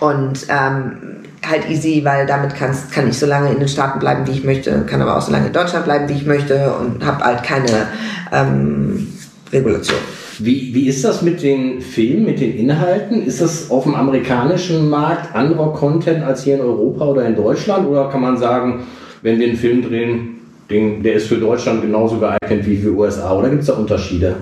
und 0.01 0.47
ähm, 0.49 1.23
halt 1.49 1.69
easy, 1.69 2.03
weil 2.05 2.27
damit 2.27 2.55
kannst, 2.55 2.93
kann 2.93 3.09
ich 3.09 3.19
so 3.19 3.27
lange 3.27 3.51
in 3.51 3.59
den 3.59 3.69
Staaten 3.69 3.99
bleiben, 3.99 4.27
wie 4.27 4.33
ich 4.33 4.45
möchte, 4.45 4.85
kann 4.87 5.03
aber 5.03 5.17
auch 5.17 5.23
so 5.23 5.33
lange 5.33 5.49
in 5.49 5.53
Deutschland 5.53 5.85
bleiben, 5.85 6.09
wie 6.09 6.15
ich 6.15 6.27
möchte 6.27 6.73
und 6.75 7.05
habe 7.05 7.25
halt 7.25 7.43
keine 7.43 7.89
ähm, 8.33 9.13
Regulation. 9.53 9.99
Wie, 10.39 10.75
wie 10.75 10.89
ist 10.89 11.05
das 11.05 11.23
mit 11.23 11.43
den 11.43 11.81
Filmen, 11.81 12.25
mit 12.25 12.41
den 12.41 12.57
Inhalten? 12.57 13.25
Ist 13.25 13.41
das 13.41 13.71
auf 13.71 13.85
dem 13.85 13.95
amerikanischen 13.95 14.89
Markt 14.89 15.35
anderer 15.35 15.73
Content 15.73 16.25
als 16.25 16.45
hier 16.45 16.55
in 16.55 16.61
Europa 16.61 17.07
oder 17.07 17.27
in 17.27 17.37
Deutschland? 17.37 17.87
Oder 17.87 18.09
kann 18.09 18.23
man 18.23 18.37
sagen, 18.37 18.87
wenn 19.23 19.39
wir 19.39 19.47
einen 19.47 19.57
Film 19.57 19.83
drehen, 19.83 20.41
den, 20.71 21.03
der 21.03 21.15
ist 21.15 21.27
für 21.27 21.37
Deutschland 21.37 21.83
genauso 21.83 22.19
geeignet 22.19 22.67
wie 22.67 22.79
für 22.79 22.93
USA? 22.93 23.37
Oder 23.37 23.51
gibt 23.51 23.63
es 23.63 23.67
da 23.67 23.75
Unterschiede? 23.75 24.37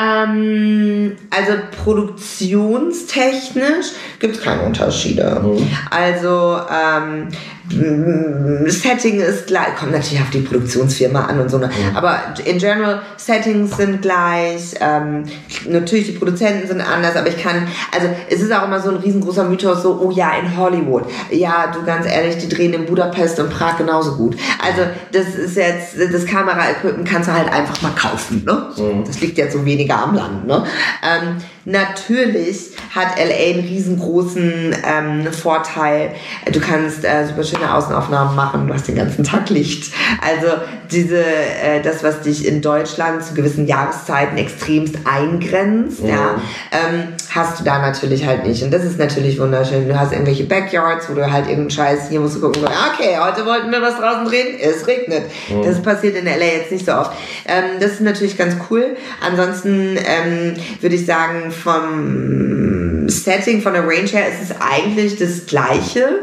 Ähm, 0.00 1.16
also 1.30 1.52
produktionstechnisch 1.84 3.86
gibt 4.20 4.36
es 4.36 4.42
keine 4.42 4.62
Unterschiede. 4.62 5.42
Also 5.90 6.60
ähm, 6.70 7.28
Setting 7.70 9.20
ist 9.20 9.46
gleich, 9.46 9.76
kommt 9.76 9.92
natürlich 9.92 10.20
auf 10.20 10.30
die 10.30 10.40
Produktionsfirma 10.40 11.26
an 11.26 11.40
und 11.40 11.50
so, 11.50 11.58
ne? 11.58 11.70
aber 11.94 12.18
in 12.44 12.58
general 12.58 13.02
Settings 13.16 13.76
sind 13.76 14.02
gleich, 14.02 14.74
ähm, 14.80 15.24
natürlich 15.68 16.06
die 16.06 16.12
Produzenten 16.12 16.66
sind 16.66 16.80
anders, 16.80 17.16
aber 17.16 17.28
ich 17.28 17.42
kann, 17.42 17.66
also 17.94 18.08
es 18.30 18.40
ist 18.40 18.52
auch 18.52 18.64
immer 18.64 18.80
so 18.80 18.90
ein 18.90 18.96
riesengroßer 18.96 19.44
Mythos, 19.44 19.82
so, 19.82 20.00
oh 20.02 20.10
ja, 20.10 20.32
in 20.38 20.56
Hollywood, 20.56 21.04
ja, 21.30 21.70
du 21.72 21.84
ganz 21.84 22.06
ehrlich, 22.06 22.38
die 22.38 22.48
drehen 22.48 22.72
in 22.72 22.86
Budapest 22.86 23.38
und 23.40 23.50
Prag 23.50 23.76
genauso 23.76 24.16
gut. 24.16 24.36
Also 24.64 24.82
das 25.12 25.34
ist 25.34 25.56
jetzt, 25.56 25.96
das 25.98 26.26
Kameraequipment 26.26 27.08
kannst 27.08 27.28
du 27.28 27.32
halt 27.32 27.52
einfach 27.52 27.80
mal 27.82 27.92
kaufen, 27.92 28.44
ne? 28.44 28.68
Das 29.06 29.20
liegt 29.20 29.38
jetzt 29.38 29.52
so 29.52 29.64
weniger 29.64 30.02
am 30.02 30.14
Land, 30.14 30.46
ne? 30.46 30.64
Ähm, 31.02 31.36
natürlich 31.68 32.70
hat 32.94 33.18
LA 33.18 33.50
einen 33.50 33.60
riesengroßen 33.60 34.76
ähm, 34.84 35.32
Vorteil. 35.32 36.12
Du 36.50 36.60
kannst 36.60 37.04
äh, 37.04 37.26
super 37.26 37.44
schöne 37.44 37.72
Außenaufnahmen 37.72 38.34
machen, 38.34 38.66
du 38.66 38.74
hast 38.74 38.88
den 38.88 38.96
ganzen 38.96 39.22
Tag 39.22 39.50
Licht. 39.50 39.92
Also 40.22 40.48
diese, 40.90 41.22
äh, 41.22 41.82
das, 41.82 42.02
was 42.02 42.22
dich 42.22 42.46
in 42.46 42.62
Deutschland 42.62 43.22
zu 43.22 43.34
gewissen 43.34 43.66
Jahreszeiten 43.66 44.38
extremst 44.38 44.96
eingrenzt, 45.04 46.00
ja, 46.02 46.40
ähm, 46.72 47.08
hast 47.38 47.60
du 47.60 47.64
da 47.64 47.78
natürlich 47.78 48.26
halt 48.26 48.46
nicht. 48.46 48.62
Und 48.62 48.72
das 48.72 48.84
ist 48.84 48.98
natürlich 48.98 49.38
wunderschön. 49.38 49.88
Du 49.88 49.98
hast 49.98 50.12
irgendwelche 50.12 50.44
Backyards, 50.44 51.08
wo 51.08 51.14
du 51.14 51.30
halt 51.30 51.46
irgendeinen 51.46 51.70
Scheiß, 51.70 52.08
hier 52.10 52.20
musst 52.20 52.36
du 52.36 52.40
gucken, 52.40 52.62
ja, 52.62 52.92
okay, 52.92 53.16
heute 53.18 53.46
wollten 53.46 53.70
wir 53.70 53.80
was 53.80 53.96
draußen 53.96 54.26
drehen, 54.26 54.58
es 54.60 54.86
regnet. 54.86 55.22
Das 55.64 55.80
passiert 55.80 56.16
in 56.16 56.26
LA 56.26 56.58
jetzt 56.58 56.72
nicht 56.72 56.84
so 56.84 56.92
oft. 56.92 57.12
Ähm, 57.46 57.80
das 57.80 57.92
ist 57.92 58.00
natürlich 58.00 58.36
ganz 58.36 58.56
cool. 58.70 58.96
Ansonsten 59.24 59.96
ähm, 59.96 60.54
würde 60.80 60.96
ich 60.96 61.06
sagen, 61.06 61.50
vom 61.50 63.08
Setting, 63.08 63.62
von 63.62 63.72
der 63.72 63.82
Range 63.82 64.08
her 64.08 64.28
ist 64.28 64.50
es 64.50 64.56
eigentlich 64.60 65.16
das 65.16 65.46
Gleiche. 65.46 66.20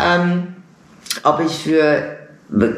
Ähm, 0.00 0.48
ob 1.24 1.40
ich 1.40 1.52
für 1.64 2.17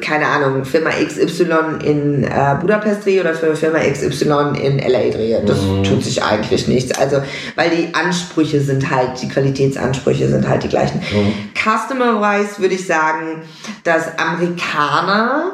keine 0.01 0.26
Ahnung, 0.26 0.64
Firma 0.64 0.90
XY 0.90 1.84
in 1.84 2.24
äh, 2.24 2.56
Budapest 2.60 3.05
drehe 3.05 3.20
oder 3.20 3.34
für 3.34 3.55
Firma 3.55 3.78
XY 3.78 4.59
in 4.60 4.78
LA 4.78 5.10
drehe. 5.10 5.42
Das 5.47 5.59
tut 5.88 6.02
sich 6.02 6.22
eigentlich 6.22 6.66
nichts. 6.66 6.98
Also, 6.98 7.22
weil 7.55 7.70
die 7.70 7.94
Ansprüche 7.94 8.60
sind 8.60 8.90
halt, 8.90 9.22
die 9.22 9.28
Qualitätsansprüche 9.28 10.28
sind 10.28 10.48
halt 10.48 10.64
die 10.64 10.68
gleichen. 10.68 11.01
Customer-wise 11.55 12.59
würde 12.59 12.74
ich 12.74 12.84
sagen, 12.84 13.42
dass 13.84 14.18
Amerikaner 14.18 15.52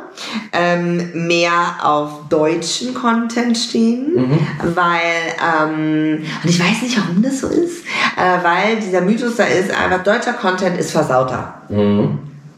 ähm, 0.53 1.27
mehr 1.27 1.77
auf 1.83 2.29
deutschen 2.31 2.95
Content 2.95 3.59
stehen, 3.59 4.41
weil, 4.75 5.69
ähm, 5.69 6.23
und 6.43 6.51
ich 6.51 6.59
weiß 6.59 6.83
nicht, 6.83 6.99
warum 6.99 7.23
das 7.23 7.41
so 7.41 7.49
ist, 7.49 7.85
äh, 8.17 8.43
weil 8.43 8.77
dieser 8.77 9.03
Mythos 9.03 9.37
da 9.37 9.45
ist, 9.45 9.71
einfach 9.71 10.03
deutscher 10.03 10.33
Content 10.33 10.79
ist 10.79 10.91
versauter. 10.91 11.61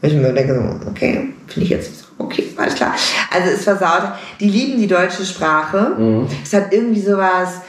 Ich 0.01 0.13
mir 0.13 0.31
denke 0.31 0.55
so, 0.55 0.89
okay, 0.89 1.33
finde 1.53 1.65
ich 1.65 1.69
jetzt 1.69 1.99
so, 1.99 2.05
okay, 2.17 2.49
alles 2.57 2.75
klar. 2.75 2.95
Also 3.31 3.49
ist 3.51 3.63
versaut. 3.63 4.13
Die 4.39 4.49
lieben 4.49 4.79
die 4.79 4.87
deutsche 4.87 5.25
Sprache. 5.25 5.95
Es 6.43 6.53
hat 6.53 6.73
irgendwie 6.73 7.01
sowas, 7.01 7.61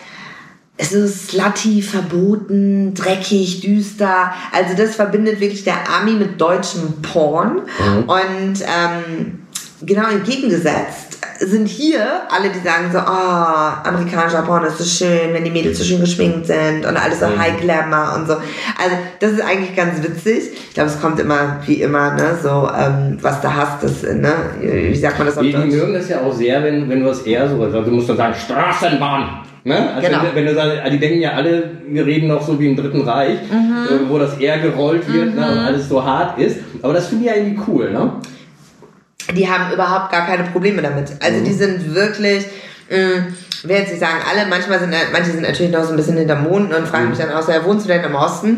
es 0.77 0.93
ist 0.93 1.29
slutty, 1.29 1.83
verboten, 1.83 2.95
dreckig, 2.95 3.61
düster. 3.61 4.33
Also 4.53 4.75
das 4.77 4.97
verbindet 4.97 5.41
wirklich 5.41 5.65
der 5.65 5.91
Ami 5.91 6.13
mit 6.13 6.41
deutschem 6.41 7.03
Porn. 7.03 7.63
Und 8.07 8.55
ähm, 8.61 9.41
genau 9.83 10.09
entgegengesetzt 10.09 11.19
sind 11.41 11.67
hier 11.69 12.01
alle, 12.29 12.51
die 12.51 12.59
sagen 12.59 12.91
so, 12.93 12.99
oh, 12.99 13.89
amerikanischer 13.89 14.43
Porn 14.43 14.65
ist 14.65 14.79
so 14.79 14.85
schön, 14.85 15.33
wenn 15.33 15.43
die 15.45 15.51
Mädels 15.51 15.79
so 15.79 15.85
schön 15.85 16.01
geschminkt 16.01 16.47
sind 16.47 16.85
und 16.87 16.97
alles 16.97 17.21
so 17.21 17.27
High 17.27 17.59
Glamour 17.61 18.15
und 18.17 18.27
so. 18.27 18.35
Also 18.35 18.97
das 19.21 19.33
ist 19.33 19.41
eigentlich 19.41 19.75
ganz 19.75 20.03
witzig. 20.03 20.51
Ich 20.69 20.75
glaube, 20.75 20.91
es 20.91 21.01
kommt 21.01 21.19
immer, 21.19 21.57
wie 21.67 21.83
immer, 21.83 22.13
ne, 22.13 22.37
so, 22.43 22.69
ähm, 22.79 23.17
was 23.23 23.41
du 23.41 23.55
hast, 23.55 23.83
das, 23.83 24.03
ne, 24.03 24.33
wie 24.61 24.95
sagt 24.97 25.19
man 25.19 25.27
das 25.27 25.37
auf 25.39 25.43
Die, 25.43 25.49
die 25.53 25.57
Deutsch? 25.57 25.73
mögen 25.75 25.95
das 25.95 26.09
ja 26.09 26.21
auch 26.21 26.33
sehr, 26.33 26.63
wenn, 26.63 26.89
wenn 26.89 27.01
du 27.01 27.07
das 27.07 27.23
eher 27.23 27.49
so, 27.49 27.63
also 27.63 27.81
du 27.83 27.91
musst 27.91 28.09
dann 28.11 28.17
sagen, 28.19 28.35
Straßenbahn. 28.35 29.41
Ne? 29.65 29.95
Also 29.95 30.09
Genau. 30.09 30.23
wenn, 30.23 30.29
du- 30.31 30.35
wenn 30.37 30.47
du 30.47 30.55
sagst, 30.55 30.93
die 30.93 30.99
denken 30.99 31.21
ja 31.21 31.33
alle, 31.33 31.71
wir 31.87 32.07
reden 32.07 32.29
noch 32.29 32.41
so 32.47 32.59
wie 32.59 32.69
im 32.69 32.77
Dritten 32.77 33.03
Reich, 33.03 33.39
Mhm. 33.51 34.07
äh, 34.07 34.09
wo 34.11 34.19
das 34.19 34.39
eher 34.39 34.59
gerollt 34.59 35.11
wird 35.13 35.35
ne, 35.35 35.41
und 35.53 35.59
alles 35.59 35.89
so 35.89 36.03
hart 36.05 36.39
ist. 36.39 36.57
Aber 36.83 36.95
das 36.95 37.09
finde 37.09 37.25
ich 37.27 37.31
ja 37.31 37.37
irgendwie 37.37 37.61
cool, 37.67 37.91
ne? 37.93 38.13
Die 39.35 39.49
haben 39.49 39.73
überhaupt 39.73 40.13
gar 40.13 40.27
keine 40.27 40.45
Probleme 40.45 40.83
damit. 40.83 41.13
Also 41.21 41.45
die 41.45 41.53
sind 41.53 41.95
wirklich, 41.95 42.47
mh, 42.89 43.27
ich 43.63 43.69
will 43.69 43.77
jetzt 43.77 43.91
nicht 43.91 44.01
sagen 44.01 44.19
alle, 44.29 44.47
manchmal 44.49 44.79
sind 44.81 44.95
manche 45.13 45.31
sind 45.31 45.43
natürlich 45.43 45.73
noch 45.73 45.85
so 45.85 45.91
ein 45.91 45.97
bisschen 45.97 46.17
hinterm 46.17 46.45
Mond 46.45 46.73
und 46.75 46.89
fragen 46.89 47.11
mich 47.11 47.19
dann 47.19 47.31
auch 47.33 47.43
so, 47.43 47.53
ja, 47.53 47.65
wohnst 47.65 47.85
du 47.87 47.89
denn 47.89 48.05
im 48.05 48.15
Osten? 48.15 48.57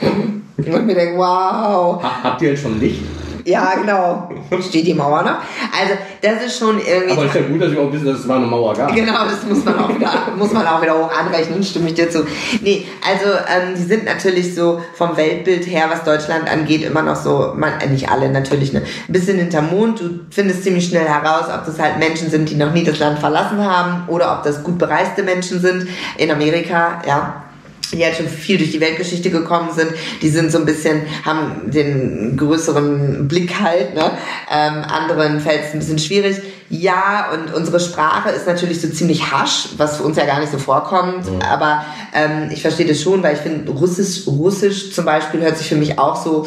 Und 0.58 0.86
mir 0.86 0.94
denke, 0.94 1.16
wow, 1.16 2.02
Ha, 2.02 2.18
habt 2.24 2.42
ihr 2.42 2.48
denn 2.50 2.58
schon 2.58 2.80
Licht? 2.80 3.00
Ja 3.48 3.74
genau, 3.74 4.28
steht 4.60 4.86
die 4.86 4.94
Mauer 4.94 5.22
noch. 5.22 5.38
Also 5.78 5.94
das 6.20 6.44
ist 6.46 6.58
schon 6.58 6.78
irgendwie... 6.78 7.12
Aber 7.12 7.24
ist 7.24 7.34
ja 7.34 7.40
gut, 7.42 7.62
dass 7.62 7.72
wir 7.72 7.80
auch 7.80 7.92
wissen, 7.92 8.06
dass 8.06 8.20
es 8.20 8.26
mal 8.26 8.36
eine 8.36 8.46
Mauer 8.46 8.74
gab. 8.74 8.94
Genau, 8.94 9.24
das 9.24 9.42
muss 9.48 9.64
man 9.64 9.78
auch 9.78 9.88
wieder, 9.88 10.10
muss 10.36 10.52
man 10.52 10.66
auch 10.66 10.82
wieder 10.82 10.98
hoch 10.98 11.10
anrechnen, 11.10 11.62
stimme 11.62 11.88
ich 11.88 11.94
dir 11.94 12.10
zu. 12.10 12.26
Nee, 12.60 12.86
also 13.06 13.30
ähm, 13.30 13.74
die 13.76 13.82
sind 13.82 14.04
natürlich 14.04 14.54
so 14.54 14.82
vom 14.94 15.16
Weltbild 15.16 15.66
her, 15.66 15.86
was 15.90 16.04
Deutschland 16.04 16.50
angeht, 16.50 16.82
immer 16.82 17.02
noch 17.02 17.16
so, 17.16 17.54
man, 17.56 17.80
äh, 17.80 17.88
nicht 17.88 18.10
alle 18.10 18.30
natürlich, 18.30 18.72
ne, 18.72 18.82
ein 18.82 19.12
bisschen 19.12 19.38
hinterm 19.38 19.70
Mond. 19.70 20.00
Du 20.00 20.20
findest 20.30 20.64
ziemlich 20.64 20.86
schnell 20.86 21.06
heraus, 21.06 21.46
ob 21.52 21.64
das 21.64 21.78
halt 21.78 21.98
Menschen 21.98 22.30
sind, 22.30 22.50
die 22.50 22.54
noch 22.56 22.72
nie 22.72 22.84
das 22.84 22.98
Land 22.98 23.18
verlassen 23.18 23.64
haben 23.64 24.08
oder 24.08 24.32
ob 24.36 24.42
das 24.42 24.62
gut 24.62 24.78
bereiste 24.78 25.22
Menschen 25.22 25.60
sind 25.60 25.88
in 26.16 26.30
Amerika, 26.30 27.02
ja. 27.06 27.44
Die 27.92 28.04
halt 28.04 28.16
schon 28.16 28.28
viel 28.28 28.58
durch 28.58 28.70
die 28.70 28.80
Weltgeschichte 28.80 29.30
gekommen 29.30 29.70
sind, 29.74 29.92
die 30.22 30.28
sind 30.28 30.52
so 30.52 30.58
ein 30.58 30.64
bisschen, 30.64 31.02
haben 31.24 31.70
den 31.70 32.36
größeren 32.36 33.28
Blick 33.28 33.60
halt, 33.60 33.94
ne? 33.94 34.10
Ähm, 34.50 34.84
anderen 34.84 35.40
fällt 35.40 35.64
es 35.64 35.72
ein 35.72 35.78
bisschen 35.78 35.98
schwierig. 35.98 36.40
Ja, 36.70 37.30
und 37.32 37.54
unsere 37.54 37.80
Sprache 37.80 38.28
ist 38.28 38.46
natürlich 38.46 38.82
so 38.82 38.88
ziemlich 38.88 39.32
hasch, 39.32 39.70
was 39.78 39.96
für 39.96 40.02
uns 40.02 40.18
ja 40.18 40.26
gar 40.26 40.38
nicht 40.38 40.52
so 40.52 40.58
vorkommt, 40.58 41.30
mhm. 41.30 41.40
aber 41.40 41.82
ähm, 42.12 42.50
ich 42.50 42.60
verstehe 42.60 42.86
das 42.86 43.00
schon, 43.00 43.22
weil 43.22 43.34
ich 43.36 43.40
finde, 43.40 43.70
Russisch, 43.70 44.26
Russisch 44.26 44.92
zum 44.92 45.06
Beispiel 45.06 45.40
hört 45.40 45.56
sich 45.56 45.68
für 45.68 45.76
mich 45.76 45.98
auch 45.98 46.22
so, 46.22 46.46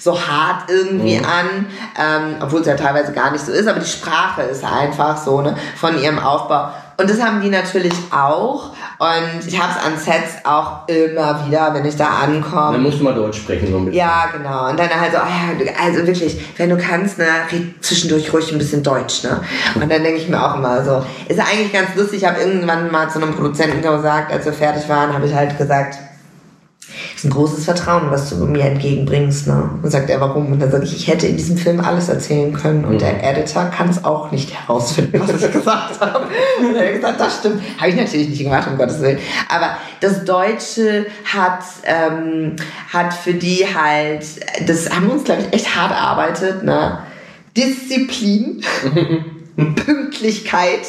so 0.00 0.20
hart 0.20 0.70
irgendwie 0.70 1.18
mhm. 1.18 1.24
an, 1.24 1.66
ähm, 1.98 2.36
obwohl 2.40 2.60
es 2.60 2.68
ja 2.68 2.76
teilweise 2.76 3.12
gar 3.12 3.32
nicht 3.32 3.44
so 3.44 3.50
ist, 3.50 3.66
aber 3.66 3.80
die 3.80 3.90
Sprache 3.90 4.42
ist 4.42 4.62
einfach 4.62 5.16
so, 5.16 5.40
ne, 5.40 5.56
von 5.76 6.00
ihrem 6.00 6.20
Aufbau. 6.20 6.70
Und 7.00 7.08
das 7.08 7.22
haben 7.22 7.40
die 7.40 7.48
natürlich 7.48 7.94
auch. 8.10 8.72
Und 8.98 9.46
ich 9.46 9.56
habe 9.56 9.72
es 9.72 9.86
an 9.86 9.96
Sets 9.96 10.44
auch 10.44 10.88
immer 10.88 11.46
wieder, 11.46 11.72
wenn 11.72 11.84
ich 11.84 11.94
da 11.94 12.08
ankomme. 12.24 12.72
Dann 12.72 12.82
musst 12.82 12.98
du 12.98 13.04
mal 13.04 13.14
Deutsch 13.14 13.38
sprechen, 13.38 13.70
so 13.70 13.76
ein 13.76 13.84
bisschen. 13.84 14.00
Ja, 14.00 14.26
genau. 14.32 14.68
Und 14.68 14.80
dann 14.80 14.90
halt 14.90 15.12
so, 15.12 15.18
oh 15.18 15.64
ja, 15.64 15.72
also 15.80 16.04
wirklich, 16.04 16.40
wenn 16.56 16.70
du 16.70 16.76
kannst, 16.76 17.18
ne, 17.18 17.26
red 17.52 17.84
zwischendurch 17.84 18.32
ruhig 18.32 18.50
ein 18.50 18.58
bisschen 18.58 18.82
Deutsch, 18.82 19.22
ne? 19.22 19.40
Und 19.76 19.82
dann 19.82 20.02
denke 20.02 20.16
ich 20.16 20.28
mir 20.28 20.44
auch 20.44 20.56
immer 20.56 20.84
so, 20.84 21.04
ist 21.28 21.38
eigentlich 21.38 21.72
ganz 21.72 21.94
lustig. 21.94 22.22
Ich 22.22 22.28
habe 22.28 22.40
irgendwann 22.40 22.90
mal 22.90 23.08
zu 23.08 23.22
einem 23.22 23.32
Produzenten 23.32 23.80
gesagt, 23.80 24.32
als 24.32 24.44
wir 24.44 24.52
fertig 24.52 24.88
waren, 24.88 25.12
habe 25.12 25.24
ich 25.24 25.34
halt 25.34 25.56
gesagt, 25.56 25.98
ist 27.14 27.24
ein 27.24 27.30
großes 27.30 27.64
Vertrauen, 27.64 28.10
was 28.10 28.30
du 28.30 28.36
mir 28.46 28.64
entgegenbringst. 28.64 29.46
Ne? 29.46 29.70
Und 29.82 29.90
sagt 29.90 30.10
er, 30.10 30.20
warum? 30.20 30.52
Und 30.52 30.60
dann 30.60 30.70
sage 30.70 30.84
ich, 30.84 30.96
ich 30.96 31.08
hätte 31.08 31.26
in 31.26 31.36
diesem 31.36 31.56
Film 31.56 31.80
alles 31.80 32.08
erzählen 32.08 32.52
können 32.52 32.84
und 32.84 32.94
mhm. 32.94 32.98
der 32.98 33.22
Editor 33.22 33.64
kann 33.66 33.88
es 33.88 34.04
auch 34.04 34.30
nicht 34.30 34.52
herausfinden, 34.52 35.20
was 35.20 35.42
ich 35.42 35.52
gesagt 35.52 36.00
habe. 36.00 36.26
Und 36.60 36.76
er 36.76 36.86
hat 36.86 36.94
gesagt, 36.94 37.20
das 37.20 37.38
stimmt. 37.38 37.62
Habe 37.78 37.90
ich 37.90 37.96
natürlich 37.96 38.28
nicht 38.28 38.42
gemacht, 38.42 38.68
um 38.68 38.78
Gottes 38.78 39.00
Willen. 39.00 39.18
Aber 39.48 39.76
das 40.00 40.24
Deutsche 40.24 41.06
hat, 41.24 41.64
ähm, 41.84 42.56
hat 42.92 43.14
für 43.14 43.34
die 43.34 43.66
halt, 43.66 44.24
das 44.66 44.90
haben 44.90 45.06
wir 45.06 45.14
uns, 45.14 45.24
glaube 45.24 45.42
ich, 45.42 45.52
echt 45.52 45.76
hart 45.76 45.90
erarbeitet. 45.90 46.62
Ne? 46.62 46.98
Disziplin, 47.56 48.62
Pünktlichkeit 49.74 50.86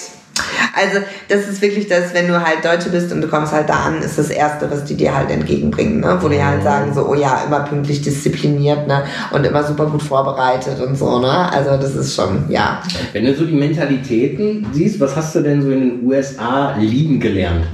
also 0.74 1.00
das 1.28 1.48
ist 1.48 1.62
wirklich 1.62 1.88
das, 1.88 2.14
wenn 2.14 2.28
du 2.28 2.46
halt 2.46 2.64
Deutsche 2.64 2.90
bist 2.90 3.12
und 3.12 3.22
du 3.22 3.28
kommst 3.28 3.54
halt 3.54 3.70
da 3.70 3.84
an, 3.86 4.02
ist 4.02 4.18
das 4.18 4.30
Erste, 4.30 4.70
was 4.72 4.86
die 4.86 4.96
dir 4.96 5.16
halt 5.16 5.30
entgegenbringen, 5.30 6.02
ne? 6.02 6.18
wo 6.22 6.30
die 6.30 6.44
halt 6.44 6.64
sagen 6.64 6.94
so, 6.94 7.08
oh 7.08 7.16
ja, 7.16 7.44
immer 7.46 7.62
pünktlich 7.62 8.02
diszipliniert 8.02 8.88
ne? 8.88 9.04
und 9.32 9.46
immer 9.46 9.64
super 9.64 9.88
gut 9.88 10.02
vorbereitet 10.02 10.80
und 10.80 10.96
so. 10.96 11.20
Ne? 11.20 11.52
Also 11.52 11.78
das 11.78 11.96
ist 11.96 12.16
schon, 12.16 12.46
ja. 12.50 12.82
Wenn 13.14 13.26
du 13.26 13.36
so 13.36 13.46
die 13.46 13.56
Mentalitäten 13.56 14.68
siehst, 14.74 15.00
was 15.00 15.16
hast 15.16 15.36
du 15.36 15.42
denn 15.42 15.62
so 15.62 15.72
in 15.72 15.82
den 15.82 16.06
USA 16.06 16.76
lieben 16.78 17.20
gelernt? 17.20 17.66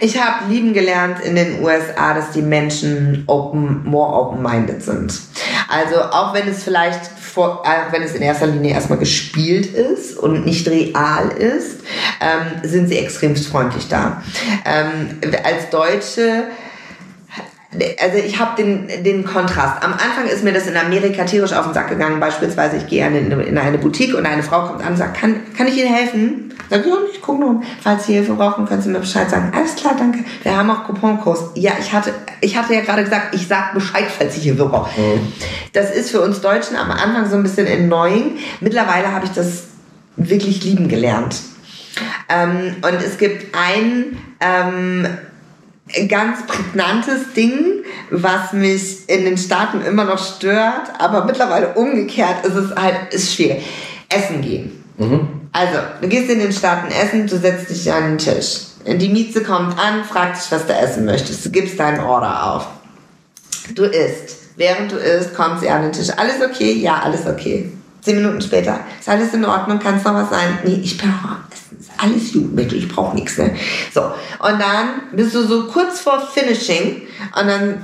Ich 0.00 0.20
habe 0.20 0.52
lieben 0.52 0.74
gelernt 0.74 1.20
in 1.20 1.36
den 1.36 1.62
USA, 1.62 2.14
dass 2.14 2.32
die 2.32 2.42
Menschen 2.42 3.24
open, 3.26 3.84
more 3.84 4.12
open-minded 4.12 4.82
sind. 4.82 5.18
Also 5.68 6.00
auch 6.02 6.34
wenn 6.34 6.48
es 6.48 6.62
vielleicht 6.62 7.10
vor, 7.34 7.62
auch 7.62 7.92
wenn 7.92 8.02
es 8.02 8.14
in 8.14 8.22
erster 8.22 8.46
Linie 8.46 8.72
erstmal 8.72 8.98
gespielt 8.98 9.66
ist 9.74 10.16
und 10.16 10.46
nicht 10.46 10.68
real 10.68 11.28
ist, 11.30 11.80
ähm, 12.20 12.68
sind 12.68 12.88
sie 12.88 12.98
extrem 12.98 13.34
freundlich 13.34 13.88
da. 13.88 14.22
Ähm, 14.64 15.18
als 15.42 15.68
Deutsche 15.70 16.44
also 18.00 18.18
ich 18.18 18.38
habe 18.38 18.62
den, 18.62 18.88
den 19.04 19.24
Kontrast. 19.24 19.82
Am 19.82 19.92
Anfang 19.92 20.26
ist 20.26 20.44
mir 20.44 20.52
das 20.52 20.66
in 20.66 20.76
Amerika 20.76 21.24
tierisch 21.24 21.52
auf 21.52 21.64
den 21.64 21.74
Sack 21.74 21.88
gegangen. 21.88 22.20
Beispielsweise, 22.20 22.76
ich 22.76 22.86
gehe 22.86 23.06
in, 23.06 23.30
in 23.40 23.58
eine 23.58 23.78
Boutique 23.78 24.14
und 24.14 24.26
eine 24.26 24.42
Frau 24.42 24.66
kommt 24.66 24.82
an 24.82 24.92
und 24.92 24.96
sagt, 24.96 25.18
kann, 25.18 25.40
kann 25.56 25.66
ich 25.66 25.76
Ihnen 25.76 25.92
helfen? 25.92 26.54
Sag 26.70 26.80
ich, 26.80 26.86
ja, 26.86 26.94
ich 27.12 27.20
gucke 27.20 27.40
nur. 27.40 27.62
Falls 27.82 28.06
Sie 28.06 28.14
Hilfe 28.14 28.34
brauchen, 28.34 28.66
können 28.66 28.82
Sie 28.82 28.88
mir 28.88 29.00
Bescheid 29.00 29.28
sagen. 29.28 29.52
Alles 29.54 29.74
klar, 29.76 29.94
danke. 29.98 30.24
Wir 30.42 30.56
haben 30.56 30.70
auch 30.70 30.84
Couponkurs. 30.84 31.50
Ja, 31.54 31.72
ich 31.78 31.92
hatte, 31.92 32.12
ich 32.40 32.56
hatte 32.56 32.74
ja 32.74 32.80
gerade 32.80 33.04
gesagt, 33.04 33.34
ich 33.34 33.46
sag 33.46 33.74
Bescheid, 33.74 34.06
falls 34.16 34.36
ich 34.36 34.44
Hilfe 34.44 34.66
brauche. 34.66 35.00
Mhm. 35.00 35.32
Das 35.72 35.90
ist 35.90 36.10
für 36.10 36.20
uns 36.20 36.40
Deutschen 36.40 36.76
am 36.76 36.90
Anfang 36.90 37.28
so 37.28 37.36
ein 37.36 37.42
bisschen 37.42 37.66
annoying. 37.66 38.38
Mittlerweile 38.60 39.12
habe 39.12 39.26
ich 39.26 39.32
das 39.32 39.64
wirklich 40.16 40.64
lieben 40.64 40.88
gelernt. 40.88 41.36
Ähm, 42.28 42.76
und 42.76 43.02
es 43.04 43.18
gibt 43.18 43.54
ein 43.54 44.16
ähm, 44.40 45.06
ganz 46.08 46.46
prägnantes 46.46 47.32
Ding, 47.36 47.84
was 48.10 48.52
mich 48.52 49.08
in 49.08 49.24
den 49.24 49.36
Staaten 49.36 49.82
immer 49.82 50.04
noch 50.04 50.18
stört, 50.18 50.92
aber 50.98 51.24
mittlerweile 51.24 51.74
umgekehrt 51.74 52.44
ist 52.44 52.54
es 52.54 52.74
halt 52.74 53.12
ist 53.12 53.34
schwierig. 53.34 53.64
Essen 54.08 54.40
gehen. 54.40 54.84
Mhm. 54.96 55.28
Also, 55.52 55.78
du 56.00 56.08
gehst 56.08 56.30
in 56.30 56.40
den 56.40 56.52
Staaten 56.52 56.88
essen, 56.90 57.26
du 57.26 57.38
setzt 57.38 57.70
dich 57.70 57.92
an 57.92 58.16
den 58.16 58.18
Tisch. 58.18 58.60
Die 58.86 59.08
Mieze 59.08 59.42
kommt 59.42 59.78
an, 59.78 60.04
fragt 60.04 60.36
dich, 60.36 60.50
was 60.50 60.66
du 60.66 60.74
essen 60.74 61.04
möchtest. 61.04 61.44
Du 61.44 61.50
gibst 61.50 61.78
deinen 61.78 62.00
Order 62.00 62.52
auf. 62.52 62.66
Du 63.74 63.84
isst. 63.84 64.36
Während 64.56 64.92
du 64.92 64.96
isst, 64.96 65.34
kommt 65.34 65.60
sie 65.60 65.68
an 65.68 65.82
den 65.82 65.92
Tisch. 65.92 66.10
Alles 66.16 66.36
okay? 66.44 66.72
Ja, 66.72 67.00
alles 67.02 67.26
okay. 67.26 67.72
Zehn 68.02 68.16
Minuten 68.16 68.40
später. 68.42 68.80
Ist 69.00 69.08
alles 69.08 69.32
in 69.32 69.44
Ordnung? 69.44 69.78
Kann 69.78 69.96
es 69.96 70.04
noch 70.04 70.14
was 70.14 70.30
sein? 70.30 70.58
Nee, 70.64 70.80
ich 70.82 70.98
Essen. 70.98 71.44
Alles 71.98 72.32
gut, 72.32 72.56
wirklich. 72.56 72.84
Ich 72.84 72.88
brauche 72.88 73.14
nichts. 73.14 73.38
Ne? 73.38 73.54
So. 73.92 74.02
Und 74.02 74.60
dann 74.60 75.02
bist 75.12 75.34
du 75.34 75.46
so 75.46 75.66
kurz 75.68 76.00
vor 76.00 76.20
Finishing 76.20 77.02
und 77.38 77.46
dann 77.48 77.82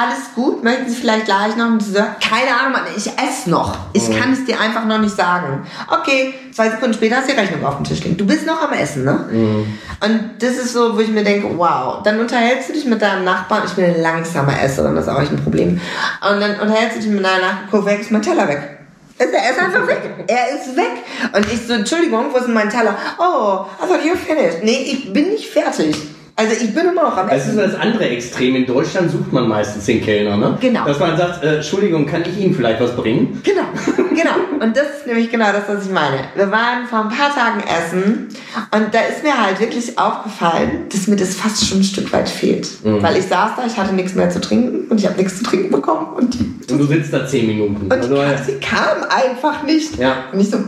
alles 0.00 0.32
gut, 0.36 0.62
möchten 0.62 0.88
Sie 0.88 0.94
vielleicht 0.94 1.24
gleich 1.24 1.56
noch 1.56 1.66
ein 1.66 1.78
Dessert? 1.80 2.20
Keine 2.20 2.56
Ahnung, 2.56 2.72
Mann, 2.72 2.82
ich 2.96 3.08
esse 3.18 3.50
noch. 3.50 3.76
Ich 3.94 4.08
mhm. 4.08 4.14
kann 4.14 4.32
es 4.32 4.44
dir 4.44 4.60
einfach 4.60 4.84
noch 4.84 5.00
nicht 5.00 5.16
sagen. 5.16 5.66
Okay, 5.88 6.34
zwei 6.52 6.70
Sekunden 6.70 6.94
später 6.94 7.16
hast 7.16 7.28
du 7.28 7.32
die 7.32 7.40
Rechnung 7.40 7.64
auf 7.64 7.76
dem 7.76 7.84
Tisch 7.84 8.04
liegen. 8.04 8.16
Du 8.16 8.24
bist 8.24 8.46
noch 8.46 8.62
am 8.62 8.72
Essen, 8.74 9.04
ne? 9.04 9.24
Mhm. 9.28 9.78
Und 10.04 10.20
das 10.38 10.50
ist 10.50 10.72
so, 10.72 10.94
wo 10.94 11.00
ich 11.00 11.08
mir 11.08 11.24
denke, 11.24 11.48
wow, 11.58 12.00
dann 12.04 12.20
unterhältst 12.20 12.68
du 12.68 12.74
dich 12.74 12.84
mit 12.84 13.02
deinem 13.02 13.24
Nachbarn. 13.24 13.64
Ich 13.66 13.72
bin 13.72 13.86
ein 13.86 14.00
langsamer 14.00 14.62
Esserin, 14.62 14.94
das 14.94 15.08
ist 15.08 15.10
auch 15.10 15.20
echt 15.20 15.32
ein 15.32 15.42
Problem. 15.42 15.80
Und 16.20 16.40
dann 16.40 16.60
unterhältst 16.60 16.98
du 16.98 17.00
dich 17.00 17.10
mit 17.10 17.24
deinem 17.24 17.40
Nachbarn, 17.40 17.68
guck 17.68 17.84
weg, 17.86 18.00
ist 18.00 18.12
mein 18.12 18.22
Teller 18.22 18.46
weg. 18.46 18.77
Er 19.18 19.50
ist 19.50 19.58
einfach 19.58 19.86
weg. 19.86 20.24
Er 20.26 20.48
ist 20.50 20.76
weg. 20.76 21.04
Und 21.32 21.52
ich 21.52 21.66
so, 21.66 21.74
Entschuldigung, 21.74 22.26
wo 22.32 22.36
ist 22.36 22.46
denn 22.46 22.54
mein 22.54 22.70
Teller? 22.70 22.96
Oh, 23.18 23.66
I 23.82 23.86
thought 23.86 24.00
you're 24.04 24.16
finished. 24.16 24.62
Nee, 24.62 24.90
ich 24.92 25.12
bin 25.12 25.30
nicht 25.30 25.48
fertig. 25.50 25.96
Also 26.38 26.52
ich 26.52 26.72
bin 26.72 26.86
immer 26.86 27.02
noch 27.02 27.16
am 27.16 27.28
Essen. 27.28 27.56
Das 27.56 27.66
ist 27.66 27.74
das 27.74 27.80
andere 27.80 28.10
Extrem. 28.10 28.54
In 28.54 28.64
Deutschland 28.64 29.10
sucht 29.10 29.32
man 29.32 29.48
meistens 29.48 29.86
den 29.86 30.00
Kellner, 30.00 30.36
ne? 30.36 30.56
Genau. 30.60 30.84
Dass 30.84 31.00
man 31.00 31.16
sagt, 31.16 31.42
äh, 31.42 31.56
Entschuldigung, 31.56 32.06
kann 32.06 32.22
ich 32.22 32.38
Ihnen 32.38 32.54
vielleicht 32.54 32.80
was 32.80 32.94
bringen? 32.94 33.42
Genau, 33.42 33.64
genau. 34.10 34.64
Und 34.64 34.76
das 34.76 34.84
ist 34.84 35.06
nämlich 35.08 35.32
genau 35.32 35.50
das, 35.50 35.64
was 35.66 35.86
ich 35.86 35.90
meine. 35.90 36.18
Wir 36.36 36.48
waren 36.52 36.86
vor 36.88 37.00
ein 37.00 37.08
paar 37.08 37.34
Tagen 37.34 37.60
essen 37.66 38.28
und 38.72 38.94
da 38.94 39.00
ist 39.00 39.24
mir 39.24 39.36
halt 39.36 39.58
wirklich 39.58 39.98
aufgefallen, 39.98 40.86
dass 40.92 41.08
mir 41.08 41.16
das 41.16 41.34
fast 41.34 41.66
schon 41.66 41.80
ein 41.80 41.84
Stück 41.84 42.12
weit 42.12 42.28
fehlt. 42.28 42.68
Mhm. 42.84 43.02
Weil 43.02 43.16
ich 43.16 43.24
saß 43.24 43.56
da, 43.56 43.66
ich 43.66 43.76
hatte 43.76 43.92
nichts 43.92 44.14
mehr 44.14 44.30
zu 44.30 44.40
trinken 44.40 44.86
und 44.90 45.00
ich 45.00 45.06
habe 45.06 45.18
nichts 45.18 45.38
zu 45.38 45.42
trinken 45.42 45.72
bekommen. 45.72 46.06
Und, 46.14 46.36
und 46.70 46.78
du 46.78 46.84
sitzt 46.84 47.12
da 47.12 47.26
zehn 47.26 47.48
Minuten. 47.48 47.82
Und 47.82 47.92
also, 47.92 48.14
sie 48.46 48.60
kam 48.60 49.02
einfach 49.10 49.64
nicht. 49.64 49.98
Ja. 49.98 50.26
Und 50.32 50.38
ich 50.38 50.50
so, 50.50 50.58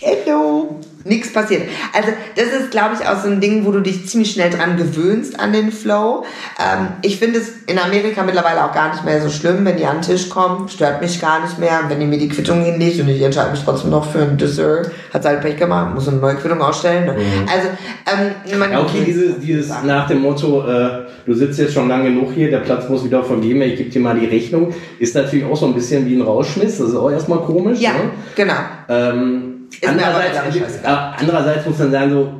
hello 0.00 0.80
nichts 1.04 1.32
passiert. 1.32 1.62
Also 1.92 2.08
das 2.36 2.46
ist, 2.46 2.70
glaube 2.70 2.96
ich, 2.98 3.06
auch 3.06 3.20
so 3.20 3.28
ein 3.28 3.40
Ding, 3.40 3.64
wo 3.64 3.72
du 3.72 3.80
dich 3.80 4.08
ziemlich 4.08 4.32
schnell 4.32 4.50
dran 4.50 4.76
gewöhnst 4.76 5.38
an 5.38 5.52
den 5.52 5.72
Flow. 5.72 6.24
Ähm, 6.58 6.88
ich 7.02 7.18
finde 7.18 7.40
es 7.40 7.52
in 7.66 7.78
Amerika 7.78 8.22
mittlerweile 8.22 8.64
auch 8.64 8.72
gar 8.72 8.92
nicht 8.92 9.04
mehr 9.04 9.20
so 9.20 9.30
schlimm, 9.30 9.64
wenn 9.64 9.76
die 9.76 9.86
an 9.86 9.96
den 9.96 10.02
Tisch 10.02 10.28
kommen, 10.28 10.68
stört 10.68 11.00
mich 11.00 11.20
gar 11.20 11.42
nicht 11.42 11.58
mehr. 11.58 11.80
Wenn 11.88 12.00
die 12.00 12.06
mir 12.06 12.18
die 12.18 12.28
Quittung 12.28 12.62
hinlegt 12.62 13.00
und 13.00 13.08
ich 13.08 13.22
entscheide 13.22 13.50
mich 13.50 13.62
trotzdem 13.64 13.90
noch 13.90 14.10
für 14.10 14.22
ein 14.22 14.36
Dessert, 14.36 14.90
hat 15.12 15.24
halt 15.24 15.40
Pech 15.40 15.56
gemacht, 15.56 15.94
muss 15.94 16.08
eine 16.08 16.18
neue 16.18 16.36
Quittung 16.36 16.60
ausstellen. 16.60 17.06
Ne? 17.06 17.12
Mhm. 17.12 17.48
Also 17.48 17.68
ähm, 18.06 18.58
man 18.58 18.72
ja, 18.72 18.80
okay, 18.82 19.02
dieses, 19.06 19.38
dieses 19.40 19.68
nach 19.84 20.06
dem 20.06 20.22
Motto, 20.22 20.66
äh, 20.66 21.06
du 21.26 21.34
sitzt 21.34 21.58
jetzt 21.58 21.74
schon 21.74 21.88
lange 21.88 22.04
genug 22.04 22.32
hier, 22.34 22.50
der 22.50 22.58
Platz 22.58 22.88
muss 22.88 23.04
wieder 23.04 23.22
vergeben, 23.22 23.62
ich 23.62 23.76
gebe 23.76 23.90
dir 23.90 24.00
mal 24.00 24.18
die 24.18 24.26
Rechnung, 24.26 24.72
ist 24.98 25.14
natürlich 25.14 25.44
auch 25.44 25.56
so 25.56 25.66
ein 25.66 25.74
bisschen 25.74 26.06
wie 26.06 26.16
ein 26.16 26.22
Rausschmiss. 26.22 26.78
Das 26.78 26.88
ist 26.88 26.96
auch 26.96 27.10
erstmal 27.10 27.40
komisch. 27.40 27.80
Ja, 27.80 27.92
ne? 27.92 28.10
genau. 28.34 28.54
Ähm, 28.88 29.61
Andererseits, 29.84 30.84
andererseits 31.18 31.66
muss 31.66 31.78
man 31.78 31.90
sagen, 31.90 32.10
so, 32.12 32.32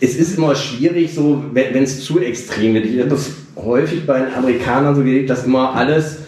es 0.00 0.16
ist 0.16 0.36
immer 0.36 0.54
schwierig, 0.54 1.14
so, 1.14 1.42
wenn 1.52 1.82
es 1.82 2.04
zu 2.04 2.20
extrem 2.20 2.74
wird. 2.74 2.86
Ich 2.86 3.00
habe 3.00 3.10
das 3.10 3.30
häufig 3.56 4.06
bei 4.06 4.20
den 4.20 4.34
Amerikanern 4.34 4.94
so 4.94 5.02
gelegt, 5.02 5.30
dass 5.30 5.44
immer 5.44 5.74
alles 5.74 6.18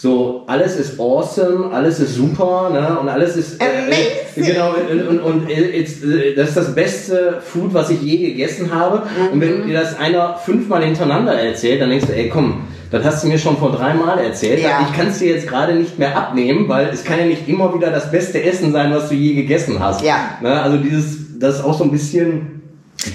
so, 0.00 0.44
alles 0.46 0.76
ist 0.76 0.98
awesome, 0.98 1.70
alles 1.74 2.00
ist 2.00 2.14
super, 2.14 2.70
ne? 2.72 2.98
Und 2.98 3.10
alles 3.10 3.36
ist. 3.36 3.60
Äh, 3.60 3.92
genau, 4.34 4.74
und, 4.90 5.08
und, 5.08 5.20
und 5.20 5.50
äh, 5.50 6.34
das 6.34 6.48
ist 6.48 6.56
das 6.56 6.74
beste 6.74 7.42
Food, 7.44 7.74
was 7.74 7.90
ich 7.90 8.00
je 8.00 8.16
gegessen 8.16 8.74
habe. 8.74 9.02
Mhm. 9.04 9.32
Und 9.32 9.40
wenn 9.42 9.66
dir 9.66 9.78
das 9.78 9.98
einer 9.98 10.36
fünfmal 10.36 10.82
hintereinander 10.84 11.34
erzählt, 11.34 11.82
dann 11.82 11.90
denkst 11.90 12.06
du, 12.06 12.14
ey, 12.14 12.30
komm, 12.30 12.62
das 12.90 13.04
hast 13.04 13.24
du 13.24 13.28
mir 13.28 13.38
schon 13.38 13.56
vor 13.56 13.72
dreimal 13.72 14.18
erzählt. 14.18 14.60
Ja. 14.60 14.86
Ich 14.88 14.96
kann 14.96 15.08
es 15.08 15.18
dir 15.18 15.34
jetzt 15.34 15.46
gerade 15.46 15.74
nicht 15.74 15.98
mehr 15.98 16.16
abnehmen, 16.16 16.68
weil 16.68 16.88
es 16.88 17.04
kann 17.04 17.18
ja 17.18 17.24
nicht 17.24 17.48
immer 17.48 17.72
wieder 17.74 17.90
das 17.90 18.10
beste 18.10 18.42
Essen 18.42 18.72
sein, 18.72 18.92
was 18.92 19.08
du 19.08 19.14
je 19.14 19.34
gegessen 19.34 19.78
hast. 19.78 20.02
Ja. 20.02 20.36
Ne? 20.40 20.60
Also 20.60 20.78
dieses, 20.78 21.38
das 21.38 21.56
ist 21.56 21.64
auch 21.64 21.76
so 21.76 21.84
ein 21.84 21.90
bisschen 21.90 22.60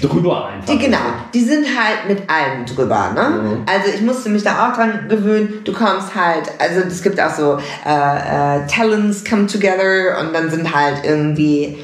drüber 0.00 0.48
einfach. 0.48 0.72
Die, 0.72 0.78
genau, 0.78 0.98
die 1.32 1.40
sind 1.40 1.66
halt 1.66 2.08
mit 2.08 2.28
allem 2.28 2.64
drüber. 2.64 3.12
Ne? 3.14 3.42
Mhm. 3.42 3.62
Also 3.66 3.94
ich 3.94 4.02
musste 4.02 4.30
mich 4.30 4.42
da 4.42 4.68
auch 4.68 4.76
dran 4.76 5.08
gewöhnen. 5.08 5.60
Du 5.64 5.72
kommst 5.72 6.14
halt, 6.14 6.50
also 6.58 6.80
es 6.80 7.02
gibt 7.02 7.20
auch 7.20 7.30
so 7.30 7.58
äh, 7.86 8.60
äh, 8.64 8.66
Talents 8.66 9.24
come 9.24 9.46
together 9.46 10.18
und 10.20 10.34
dann 10.34 10.50
sind 10.50 10.74
halt 10.74 11.04
irgendwie 11.04 11.78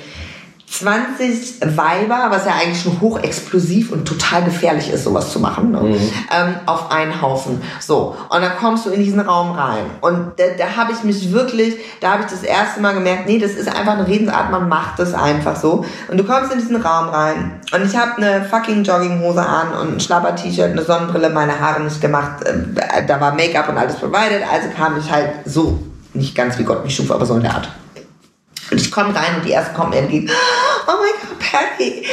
20 0.72 1.60
Weiber, 1.76 2.28
was 2.30 2.46
ja 2.46 2.52
eigentlich 2.54 2.80
schon 2.80 2.98
hochexplosiv 2.98 3.92
und 3.92 4.08
total 4.08 4.42
gefährlich 4.42 4.90
ist, 4.90 5.04
sowas 5.04 5.30
zu 5.30 5.38
machen, 5.38 5.70
ne? 5.70 5.80
mhm. 5.80 5.94
ähm, 5.94 6.54
auf 6.64 6.90
einen 6.90 7.20
Haufen. 7.20 7.60
So, 7.78 8.16
und 8.30 8.40
dann 8.40 8.56
kommst 8.58 8.86
du 8.86 8.90
in 8.90 9.04
diesen 9.04 9.20
Raum 9.20 9.52
rein. 9.52 9.84
Und 10.00 10.32
da, 10.38 10.44
da 10.56 10.76
habe 10.76 10.92
ich 10.92 11.04
mich 11.04 11.30
wirklich, 11.30 11.76
da 12.00 12.12
habe 12.12 12.22
ich 12.22 12.30
das 12.30 12.42
erste 12.42 12.80
Mal 12.80 12.94
gemerkt, 12.94 13.26
nee, 13.26 13.38
das 13.38 13.52
ist 13.52 13.68
einfach 13.68 13.98
eine 13.98 14.08
Redensart, 14.08 14.50
man 14.50 14.66
macht 14.66 14.98
das 14.98 15.12
einfach 15.12 15.56
so. 15.56 15.84
Und 16.08 16.16
du 16.16 16.24
kommst 16.24 16.50
in 16.50 16.58
diesen 16.58 16.76
Raum 16.76 17.10
rein 17.10 17.60
und 17.70 17.84
ich 17.84 17.94
habe 17.94 18.16
eine 18.16 18.42
fucking 18.46 18.82
Jogginghose 18.82 19.44
an 19.44 19.74
und 19.74 19.96
ein 19.96 20.00
Schlapper-T-Shirt, 20.00 20.70
eine 20.70 20.82
Sonnenbrille, 20.82 21.28
meine 21.28 21.60
Haare 21.60 21.82
nicht 21.82 22.00
gemacht, 22.00 22.44
äh, 22.44 23.04
da 23.06 23.20
war 23.20 23.34
Make-up 23.34 23.68
und 23.68 23.76
alles 23.76 23.96
provided, 23.96 24.42
also 24.50 24.68
kam 24.74 24.98
ich 24.98 25.12
halt 25.12 25.32
so, 25.44 25.78
nicht 26.14 26.34
ganz 26.34 26.58
wie 26.58 26.64
Gott 26.64 26.82
mich 26.82 26.96
schuf, 26.96 27.10
aber 27.10 27.26
so 27.26 27.34
in 27.34 27.42
der 27.42 27.56
Art. 27.56 27.68
Und 28.72 28.80
ich 28.80 28.90
komme 28.90 29.14
rein 29.14 29.36
und 29.36 29.44
die 29.44 29.52
ersten 29.52 29.74
kommen 29.74 29.90
mir 29.90 29.98
entgegen. 29.98 30.30
Oh 30.86 30.92
my 30.92 31.10
God, 31.20 31.38
Patty. 31.38 32.06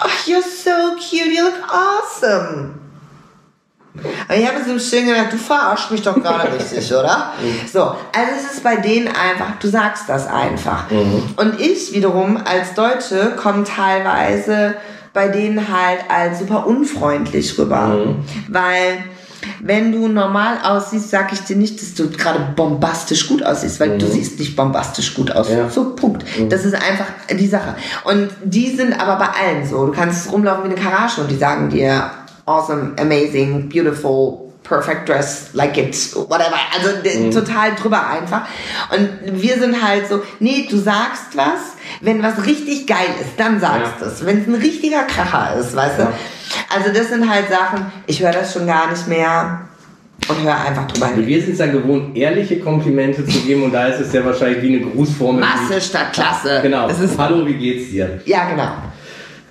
Oh, 0.00 0.30
you're 0.30 0.40
so 0.40 0.96
cute. 0.96 1.26
You 1.26 1.44
look 1.44 1.54
awesome. 1.68 2.74
Und 3.94 4.36
ich 4.36 4.46
habe 4.46 4.58
so 4.64 4.78
schön 4.78 5.06
gedacht, 5.06 5.32
du 5.32 5.36
verarschst 5.36 5.90
mich 5.90 6.02
doch 6.02 6.14
gerade 6.14 6.52
richtig, 6.58 6.92
oder? 6.92 7.32
So, 7.72 7.82
also 7.82 8.32
es 8.36 8.54
ist 8.54 8.64
bei 8.64 8.76
denen 8.76 9.08
einfach, 9.08 9.58
du 9.60 9.68
sagst 9.68 10.08
das 10.08 10.26
einfach. 10.26 10.90
Mhm. 10.90 11.34
Und 11.36 11.60
ich 11.60 11.92
wiederum 11.92 12.36
als 12.36 12.74
Deutsche 12.74 13.34
komme 13.36 13.64
teilweise 13.64 14.76
bei 15.12 15.28
denen 15.28 15.68
halt 15.68 16.00
als 16.08 16.40
super 16.40 16.66
unfreundlich 16.66 17.56
rüber. 17.58 17.86
Mhm. 17.86 18.24
Weil 18.48 19.04
wenn 19.60 19.92
du 19.92 20.08
normal 20.08 20.58
aussiehst, 20.62 21.10
sag 21.10 21.32
ich 21.32 21.40
dir 21.40 21.56
nicht, 21.56 21.80
dass 21.80 21.94
du 21.94 22.10
gerade 22.10 22.40
bombastisch 22.56 23.28
gut 23.28 23.42
aussiehst, 23.42 23.80
weil 23.80 23.90
mhm. 23.90 23.98
du 23.98 24.06
siehst 24.06 24.38
nicht 24.38 24.56
bombastisch 24.56 25.14
gut 25.14 25.30
aus. 25.32 25.48
Ja. 25.50 25.68
So, 25.70 25.94
Punkt. 25.94 26.24
Mhm. 26.38 26.48
Das 26.48 26.64
ist 26.64 26.74
einfach 26.74 27.06
die 27.30 27.48
Sache. 27.48 27.74
Und 28.04 28.30
die 28.44 28.74
sind 28.74 28.98
aber 29.00 29.16
bei 29.16 29.26
allen 29.26 29.66
so. 29.66 29.86
Du 29.86 29.92
kannst 29.92 30.32
rumlaufen 30.32 30.64
wie 30.64 30.74
eine 30.74 30.80
Karage 30.80 31.20
und 31.20 31.30
die 31.30 31.36
sagen 31.36 31.70
dir 31.70 32.10
awesome, 32.46 32.92
amazing, 32.98 33.68
beautiful, 33.68 34.43
perfect 34.64 35.08
dress, 35.08 35.50
like 35.52 35.76
it, 35.76 35.94
whatever. 36.14 36.56
Also 36.74 37.18
mhm. 37.18 37.30
total 37.30 37.74
drüber 37.74 38.08
einfach. 38.08 38.48
Und 38.90 39.40
wir 39.40 39.58
sind 39.58 39.80
halt 39.80 40.08
so, 40.08 40.22
nee, 40.40 40.66
du 40.68 40.78
sagst 40.78 41.36
was, 41.36 41.76
wenn 42.00 42.22
was 42.22 42.44
richtig 42.46 42.86
geil 42.86 43.06
ist, 43.20 43.38
dann 43.38 43.60
sagst 43.60 44.00
du 44.00 44.06
ja. 44.06 44.10
es. 44.10 44.26
Wenn 44.26 44.40
es 44.40 44.48
ein 44.48 44.54
richtiger 44.54 45.04
Kracher 45.04 45.56
ist, 45.56 45.76
weißt 45.76 45.98
ja. 45.98 46.06
du. 46.06 46.12
Also 46.74 46.92
das 46.92 47.10
sind 47.10 47.30
halt 47.30 47.48
Sachen, 47.48 47.92
ich 48.06 48.20
höre 48.20 48.32
das 48.32 48.52
schon 48.52 48.66
gar 48.66 48.90
nicht 48.90 49.06
mehr 49.06 49.68
und 50.28 50.42
höre 50.42 50.58
einfach 50.58 50.86
drüber 50.86 51.08
hin. 51.08 51.26
Wir 51.26 51.40
sind 51.42 51.52
es 51.52 51.58
ja 51.58 51.66
gewohnt, 51.66 52.16
ehrliche 52.16 52.58
Komplimente 52.60 53.26
zu 53.26 53.38
geben 53.40 53.64
und 53.64 53.72
da 53.72 53.88
ist 53.88 54.00
es 54.00 54.12
ja 54.12 54.24
wahrscheinlich 54.24 54.62
wie 54.62 54.76
eine 54.76 54.90
Grußformel. 54.90 55.40
Masse 55.40 55.80
statt 55.80 56.12
Klasse. 56.12 56.60
Genau. 56.62 56.88
Hallo, 57.18 57.46
wie 57.46 57.54
geht's 57.54 57.90
dir? 57.90 58.20
Ja, 58.24 58.48
genau. 58.48 58.68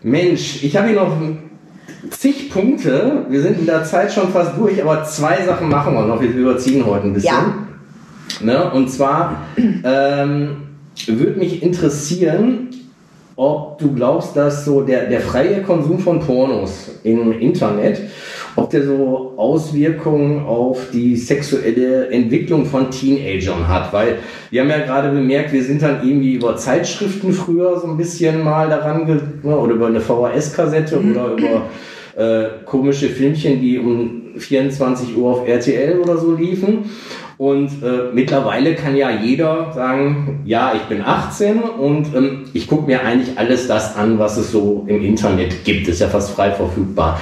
Mensch, 0.01 0.63
ich 0.63 0.75
habe 0.75 0.87
hier 0.87 0.97
noch 0.97 1.15
zig 2.09 2.49
Punkte. 2.49 3.25
Wir 3.29 3.41
sind 3.41 3.59
in 3.59 3.65
der 3.65 3.83
Zeit 3.83 4.11
schon 4.11 4.29
fast 4.29 4.57
durch, 4.57 4.81
aber 4.81 5.03
zwei 5.05 5.43
Sachen 5.45 5.69
machen 5.69 5.93
wir 5.93 6.05
noch. 6.05 6.21
Wir 6.21 6.29
überziehen 6.29 6.85
heute 6.85 7.07
ein 7.07 7.13
bisschen. 7.13 7.33
Ja. 7.33 7.55
Ne? 8.41 8.71
Und 8.71 8.89
zwar 8.89 9.41
ähm, 9.57 10.57
würde 11.07 11.39
mich 11.39 11.63
interessieren, 11.63 12.69
ob 13.35 13.79
du 13.79 13.93
glaubst, 13.93 14.35
dass 14.35 14.65
so 14.65 14.81
der, 14.81 15.07
der 15.07 15.21
freie 15.21 15.61
Konsum 15.63 15.99
von 15.99 16.19
Pornos 16.19 16.91
im 17.03 17.31
Internet, 17.31 18.01
ob 18.55 18.69
der 18.69 18.85
so 18.85 19.33
Auswirkungen 19.37 20.45
auf 20.45 20.91
die 20.93 21.15
sexuelle 21.15 22.09
Entwicklung 22.09 22.65
von 22.65 22.91
Teenagern 22.91 23.67
hat. 23.67 23.91
Weil 23.91 24.19
wir 24.51 24.61
haben 24.61 24.69
ja 24.69 24.79
gerade 24.79 25.09
bemerkt, 25.09 25.51
wir 25.51 25.63
sind 25.63 25.81
dann 25.81 26.07
irgendwie 26.07 26.35
über 26.35 26.55
Zeitschriften 26.55 27.33
früher 27.33 27.79
so 27.79 27.87
ein 27.87 27.97
bisschen 27.97 28.43
mal 28.43 28.69
daran, 28.69 29.07
ne, 29.41 29.57
oder 29.57 29.73
über 29.73 29.87
eine 29.87 30.01
VHS-Kassette 30.01 30.99
mhm. 30.99 31.11
oder 31.11 31.27
über 31.33 31.61
äh, 32.15 32.65
komische 32.65 33.09
Filmchen, 33.09 33.59
die 33.59 33.79
um 33.79 34.21
24 34.37 35.17
Uhr 35.17 35.31
auf 35.31 35.47
RTL 35.47 35.99
oder 35.99 36.17
so 36.17 36.35
liefen. 36.35 36.89
Und 37.37 37.83
äh, 37.83 38.13
mittlerweile 38.13 38.75
kann 38.75 38.95
ja 38.95 39.09
jeder 39.09 39.71
sagen, 39.73 40.41
ja, 40.45 40.73
ich 40.75 40.83
bin 40.83 41.01
18 41.01 41.59
und 41.59 42.15
ähm, 42.15 42.43
ich 42.53 42.67
gucke 42.67 42.85
mir 42.85 43.03
eigentlich 43.03 43.37
alles 43.37 43.67
das 43.67 43.95
an, 43.95 44.19
was 44.19 44.37
es 44.37 44.51
so 44.51 44.85
im 44.87 45.03
Internet 45.03 45.65
gibt. 45.65 45.87
Ist 45.87 45.99
ja 45.99 46.07
fast 46.07 46.31
frei 46.31 46.51
verfügbar. 46.51 47.19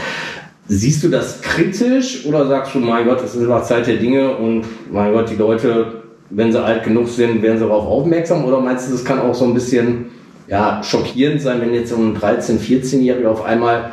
Siehst 0.68 1.04
du 1.04 1.10
das 1.10 1.42
kritisch 1.42 2.26
oder 2.26 2.48
sagst 2.48 2.76
du, 2.76 2.80
mein 2.80 3.06
Gott, 3.06 3.24
es 3.24 3.36
ist 3.36 3.42
einfach 3.42 3.64
Zeit 3.64 3.88
der 3.88 3.98
Dinge 3.98 4.36
und 4.36 4.66
mein 4.92 5.12
Gott, 5.14 5.30
die 5.30 5.36
Leute, 5.36 6.04
wenn 6.30 6.52
sie 6.52 6.62
alt 6.62 6.84
genug 6.84 7.08
sind, 7.08 7.42
werden 7.42 7.58
sie 7.58 7.66
darauf 7.66 7.86
aufmerksam? 7.86 8.46
Oder 8.46 8.60
meinst 8.60 8.88
du, 8.88 8.92
das 8.92 9.04
kann 9.04 9.20
auch 9.20 9.34
so 9.34 9.46
ein 9.46 9.54
bisschen 9.54 10.06
ja, 10.48 10.82
schockierend 10.84 11.42
sein, 11.42 11.62
wenn 11.62 11.74
jetzt 11.74 11.90
so 11.90 11.96
ein 11.96 12.18
13-, 12.18 12.60
14-Jähriger 12.60 13.28
auf 13.28 13.44
einmal 13.44 13.92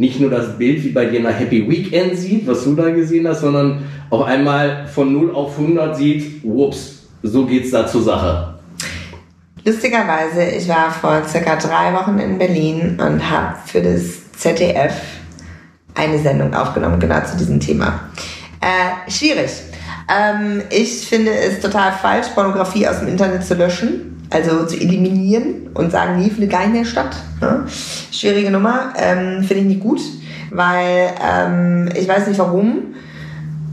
nicht 0.00 0.18
nur 0.18 0.30
das 0.30 0.56
Bild 0.56 0.82
wie 0.82 0.92
bei 0.92 1.04
dir 1.04 1.20
nach 1.20 1.38
Happy 1.38 1.68
Weekend 1.68 2.16
sieht, 2.18 2.46
was 2.46 2.64
du 2.64 2.74
da 2.74 2.88
gesehen 2.88 3.28
hast, 3.28 3.42
sondern 3.42 3.82
auf 4.08 4.22
einmal 4.22 4.88
von 4.88 5.12
0 5.12 5.34
auf 5.34 5.58
100 5.58 5.94
sieht, 5.94 6.42
whoops, 6.42 7.00
so 7.22 7.44
geht's 7.44 7.70
da 7.70 7.86
zur 7.86 8.02
Sache. 8.02 8.54
Lustigerweise, 9.62 10.56
ich 10.56 10.66
war 10.68 10.90
vor 10.90 11.22
circa 11.28 11.56
drei 11.56 11.92
Wochen 11.92 12.18
in 12.18 12.38
Berlin 12.38 12.98
und 12.98 13.30
habe 13.30 13.56
für 13.66 13.82
das 13.82 14.32
ZDF 14.32 14.94
eine 15.94 16.18
Sendung 16.18 16.54
aufgenommen, 16.54 16.98
genau 16.98 17.22
zu 17.22 17.36
diesem 17.36 17.60
Thema. 17.60 18.00
Äh, 18.62 19.10
schwierig. 19.10 19.50
Ähm, 20.08 20.62
ich 20.70 21.06
finde 21.06 21.32
es 21.32 21.60
total 21.60 21.92
falsch, 21.92 22.28
Pornografie 22.34 22.88
aus 22.88 23.00
dem 23.00 23.08
Internet 23.08 23.44
zu 23.44 23.54
löschen 23.54 24.19
also 24.30 24.64
zu 24.64 24.76
eliminieren 24.76 25.70
und 25.74 25.90
sagen, 25.90 26.18
nie 26.18 26.30
findet 26.30 26.50
gar 26.50 26.60
nicht 26.60 26.72
mehr 26.72 26.84
statt. 26.84 27.16
Ne? 27.40 27.66
Schwierige 28.12 28.50
Nummer, 28.50 28.92
ähm, 28.96 29.42
finde 29.42 29.62
ich 29.62 29.66
nicht 29.66 29.80
gut, 29.80 30.00
weil 30.50 31.12
ähm, 31.22 31.88
ich 31.94 32.08
weiß 32.08 32.28
nicht 32.28 32.38
warum. 32.38 32.94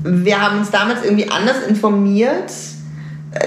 Wir 0.04 0.42
haben 0.42 0.60
uns 0.60 0.72
damals 0.72 1.04
irgendwie 1.04 1.30
anders 1.30 1.64
informiert. 1.68 2.52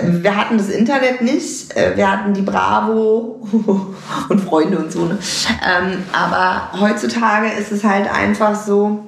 Wir 0.02 0.36
hatten 0.36 0.58
das 0.58 0.68
Internet 0.68 1.22
nicht, 1.22 1.74
wir 1.74 2.12
hatten 2.12 2.34
die 2.34 2.42
Bravo 2.42 3.48
und 4.28 4.40
Freunde 4.40 4.78
und 4.78 4.92
so. 4.92 5.06
Ne? 5.06 5.18
Ähm, 5.66 6.04
aber 6.12 6.78
heutzutage 6.78 7.48
ist 7.58 7.72
es 7.72 7.82
halt 7.82 8.08
einfach 8.12 8.54
so, 8.54 9.04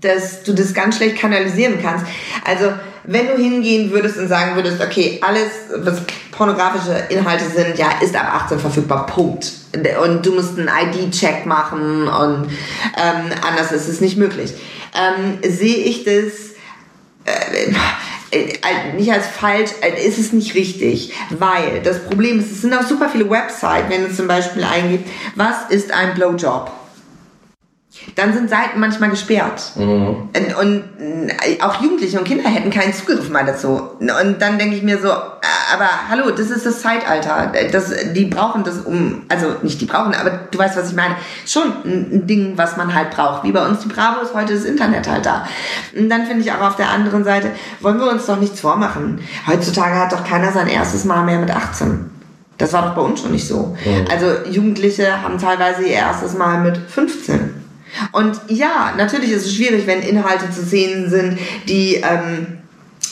dass 0.00 0.42
du 0.42 0.52
das 0.52 0.74
ganz 0.74 0.96
schlecht 0.96 1.16
kanalisieren 1.18 1.78
kannst. 1.82 2.04
Also 2.44 2.66
wenn 3.04 3.26
du 3.26 3.36
hingehen 3.36 3.90
würdest 3.90 4.18
und 4.18 4.28
sagen 4.28 4.56
würdest, 4.56 4.80
okay, 4.80 5.20
alles, 5.22 5.48
was 5.76 6.02
pornografische 6.32 7.04
Inhalte 7.08 7.44
sind, 7.44 7.78
ja, 7.78 7.88
ist 8.00 8.14
ab 8.16 8.44
18 8.44 8.58
verfügbar, 8.58 9.06
Punkt. 9.06 9.52
Und 10.02 10.24
du 10.24 10.32
musst 10.32 10.58
einen 10.58 10.68
ID-Check 10.68 11.46
machen 11.46 12.08
und 12.08 12.48
ähm, 12.96 13.30
anders 13.46 13.72
ist 13.72 13.88
es 13.88 14.00
nicht 14.00 14.16
möglich. 14.16 14.52
Ähm, 14.94 15.38
sehe 15.42 15.76
ich 15.76 16.04
das 16.04 16.50
äh, 17.24 17.72
äh, 18.32 18.92
nicht 18.94 19.12
als 19.12 19.26
falsch, 19.26 19.70
äh, 19.80 20.06
ist 20.06 20.18
es 20.18 20.32
nicht 20.32 20.54
richtig, 20.54 21.12
weil 21.30 21.80
das 21.82 22.04
Problem 22.04 22.38
ist, 22.38 22.50
es 22.50 22.62
sind 22.62 22.74
auch 22.74 22.82
super 22.82 23.08
viele 23.08 23.28
Websites, 23.28 23.88
wenn 23.88 24.08
du 24.08 24.14
zum 24.14 24.28
Beispiel 24.28 24.64
eingibst, 24.64 25.12
was 25.34 25.68
ist 25.68 25.92
ein 25.92 26.14
Blowjob? 26.14 26.70
Dann 28.16 28.32
sind 28.32 28.50
Seiten 28.50 28.80
manchmal 28.80 29.10
gesperrt. 29.10 29.72
Mhm. 29.76 30.28
Und, 30.36 30.56
und, 30.60 30.84
äh, 30.98 31.60
auch 31.62 31.80
Jugendliche 31.80 32.18
und 32.18 32.24
Kinder 32.24 32.48
hätten 32.48 32.70
keinen 32.70 32.92
Zugriff 32.92 33.28
mal 33.30 33.44
dazu. 33.44 33.80
Und 33.98 34.36
dann 34.38 34.58
denke 34.58 34.76
ich 34.76 34.82
mir 34.82 34.98
so, 34.98 35.08
äh, 35.08 35.74
aber 35.74 35.88
hallo, 36.08 36.30
das 36.30 36.50
ist 36.50 36.66
das 36.66 36.80
Zeitalter. 36.80 37.52
Das, 37.70 37.92
die 38.12 38.24
brauchen 38.26 38.64
das 38.64 38.78
um, 38.78 39.22
also 39.28 39.54
nicht 39.62 39.80
die 39.80 39.86
brauchen, 39.86 40.14
aber 40.14 40.30
du 40.50 40.58
weißt, 40.58 40.76
was 40.76 40.90
ich 40.90 40.96
meine. 40.96 41.14
Schon 41.46 41.72
ein 41.84 42.26
Ding, 42.26 42.54
was 42.56 42.76
man 42.76 42.94
halt 42.94 43.10
braucht. 43.10 43.44
Wie 43.44 43.52
bei 43.52 43.64
uns 43.66 43.80
die 43.80 43.88
Bravo 43.88 44.20
ist 44.20 44.34
heute 44.34 44.54
das 44.54 44.64
Internet 44.64 45.08
halt 45.08 45.26
da. 45.26 45.46
Und 45.96 46.08
dann 46.08 46.26
finde 46.26 46.42
ich 46.42 46.52
auch 46.52 46.60
auf 46.60 46.76
der 46.76 46.90
anderen 46.90 47.24
Seite, 47.24 47.50
wollen 47.80 47.98
wir 47.98 48.10
uns 48.10 48.26
doch 48.26 48.38
nichts 48.38 48.60
vormachen. 48.60 49.20
Heutzutage 49.46 49.94
hat 49.96 50.12
doch 50.12 50.24
keiner 50.24 50.52
sein 50.52 50.68
erstes 50.68 51.04
Mal 51.04 51.24
mehr 51.24 51.38
mit 51.38 51.50
18. 51.50 52.10
Das 52.58 52.74
war 52.74 52.82
doch 52.82 52.94
bei 52.94 53.00
uns 53.00 53.22
schon 53.22 53.32
nicht 53.32 53.46
so. 53.46 53.74
Mhm. 53.84 54.04
Also 54.10 54.26
Jugendliche 54.50 55.22
haben 55.22 55.38
teilweise 55.38 55.82
ihr 55.82 55.94
erstes 55.94 56.36
Mal 56.36 56.60
mit 56.60 56.76
15. 56.76 57.59
Und 58.12 58.40
ja, 58.48 58.94
natürlich 58.96 59.30
ist 59.30 59.46
es 59.46 59.54
schwierig, 59.54 59.86
wenn 59.86 60.02
Inhalte 60.02 60.50
zu 60.50 60.62
sehen 60.62 61.10
sind, 61.10 61.38
die 61.68 61.96
ähm, 61.96 62.58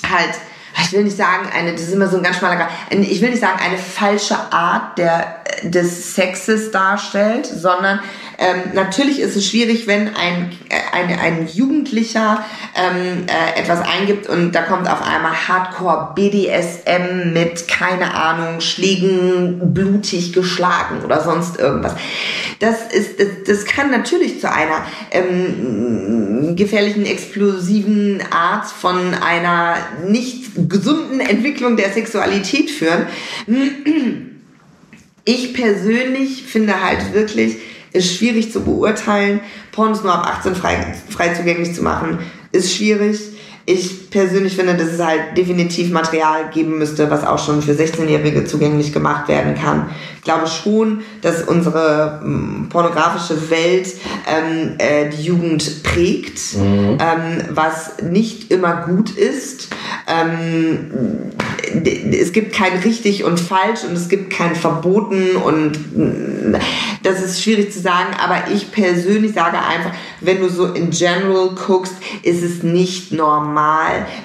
halt 0.08 0.34
ich 0.80 0.92
will 0.92 1.04
nicht 1.04 1.16
sagen, 1.16 1.48
eine, 1.52 1.72
das 1.72 1.82
ist 1.82 1.92
immer 1.92 2.08
so 2.08 2.16
ein 2.16 2.22
ganz 2.22 2.38
schmaler 2.38 2.68
ich 2.90 3.20
will 3.20 3.30
nicht 3.30 3.40
sagen, 3.40 3.58
eine 3.60 3.76
falsche 3.76 4.36
Art 4.52 4.96
der, 4.96 5.42
des 5.62 6.14
Sexes 6.14 6.70
darstellt, 6.70 7.46
sondern 7.46 8.00
ähm, 8.40 8.72
natürlich 8.72 9.18
ist 9.18 9.34
es 9.34 9.48
schwierig, 9.48 9.88
wenn 9.88 10.14
ein, 10.14 10.52
äh, 10.68 10.96
ein, 10.96 11.18
ein 11.18 11.48
Jugendlicher 11.48 12.44
ähm, 12.76 13.26
äh, 13.26 13.60
etwas 13.60 13.80
eingibt 13.80 14.28
und 14.28 14.52
da 14.52 14.62
kommt 14.62 14.88
auf 14.88 15.02
einmal 15.02 15.32
Hardcore 15.32 16.12
BDSM 16.14 17.32
mit, 17.32 17.66
keine 17.66 18.14
Ahnung, 18.14 18.60
Schlägen, 18.60 19.74
blutig 19.74 20.32
geschlagen 20.32 21.04
oder 21.04 21.20
sonst 21.20 21.58
irgendwas. 21.58 21.94
Das, 22.60 22.92
ist, 22.92 23.18
das, 23.18 23.26
das 23.44 23.64
kann 23.64 23.90
natürlich 23.90 24.40
zu 24.40 24.48
einer 24.52 24.86
ähm, 25.10 26.54
gefährlichen, 26.54 27.06
explosiven 27.06 28.22
Art 28.30 28.66
von 28.66 29.14
einer 29.14 29.78
nicht 30.06 30.52
gesunden 30.68 31.18
Entwicklung 31.18 31.76
der 31.76 31.90
Sexualität 31.90 32.70
führen. 32.70 33.06
ich 35.24 35.54
persönlich 35.54 36.44
finde 36.44 36.80
halt 36.84 37.12
wirklich, 37.12 37.56
ist 37.92 38.14
schwierig 38.14 38.52
zu 38.52 38.60
beurteilen. 38.62 39.40
Pornos 39.72 40.02
nur 40.02 40.14
ab 40.14 40.26
18 40.26 40.54
frei, 40.54 40.94
frei 41.08 41.34
zugänglich 41.34 41.74
zu 41.74 41.82
machen, 41.82 42.18
ist 42.52 42.74
schwierig. 42.74 43.20
Ich 43.70 44.08
persönlich 44.08 44.56
finde, 44.56 44.76
dass 44.76 44.94
es 44.94 44.98
halt 44.98 45.36
definitiv 45.36 45.90
Material 45.90 46.48
geben 46.54 46.78
müsste, 46.78 47.10
was 47.10 47.22
auch 47.22 47.38
schon 47.38 47.60
für 47.60 47.72
16-Jährige 47.72 48.46
zugänglich 48.46 48.94
gemacht 48.94 49.28
werden 49.28 49.54
kann. 49.56 49.90
Ich 50.16 50.22
glaube 50.22 50.46
schon, 50.46 51.02
dass 51.20 51.42
unsere 51.42 52.22
ähm, 52.24 52.68
pornografische 52.70 53.50
Welt 53.50 53.88
ähm, 54.26 54.76
äh, 54.78 55.10
die 55.10 55.22
Jugend 55.22 55.82
prägt, 55.82 56.40
ähm, 56.56 56.98
was 57.50 58.02
nicht 58.02 58.50
immer 58.50 58.86
gut 58.86 59.10
ist. 59.10 59.68
Ähm, 60.06 61.30
es 62.18 62.32
gibt 62.32 62.54
kein 62.54 62.78
richtig 62.78 63.24
und 63.24 63.38
falsch 63.38 63.84
und 63.86 63.94
es 63.94 64.08
gibt 64.08 64.30
kein 64.30 64.54
verboten 64.54 65.36
und 65.36 65.72
mm, 65.96 66.56
das 67.02 67.22
ist 67.22 67.42
schwierig 67.42 67.72
zu 67.72 67.80
sagen, 67.80 68.16
aber 68.22 68.50
ich 68.52 68.72
persönlich 68.72 69.34
sage 69.34 69.58
einfach, 69.58 69.92
wenn 70.20 70.40
du 70.40 70.48
so 70.48 70.66
in 70.72 70.90
general 70.90 71.50
guckst, 71.66 71.94
ist 72.22 72.42
es 72.42 72.62
nicht 72.62 73.12
normal, 73.12 73.57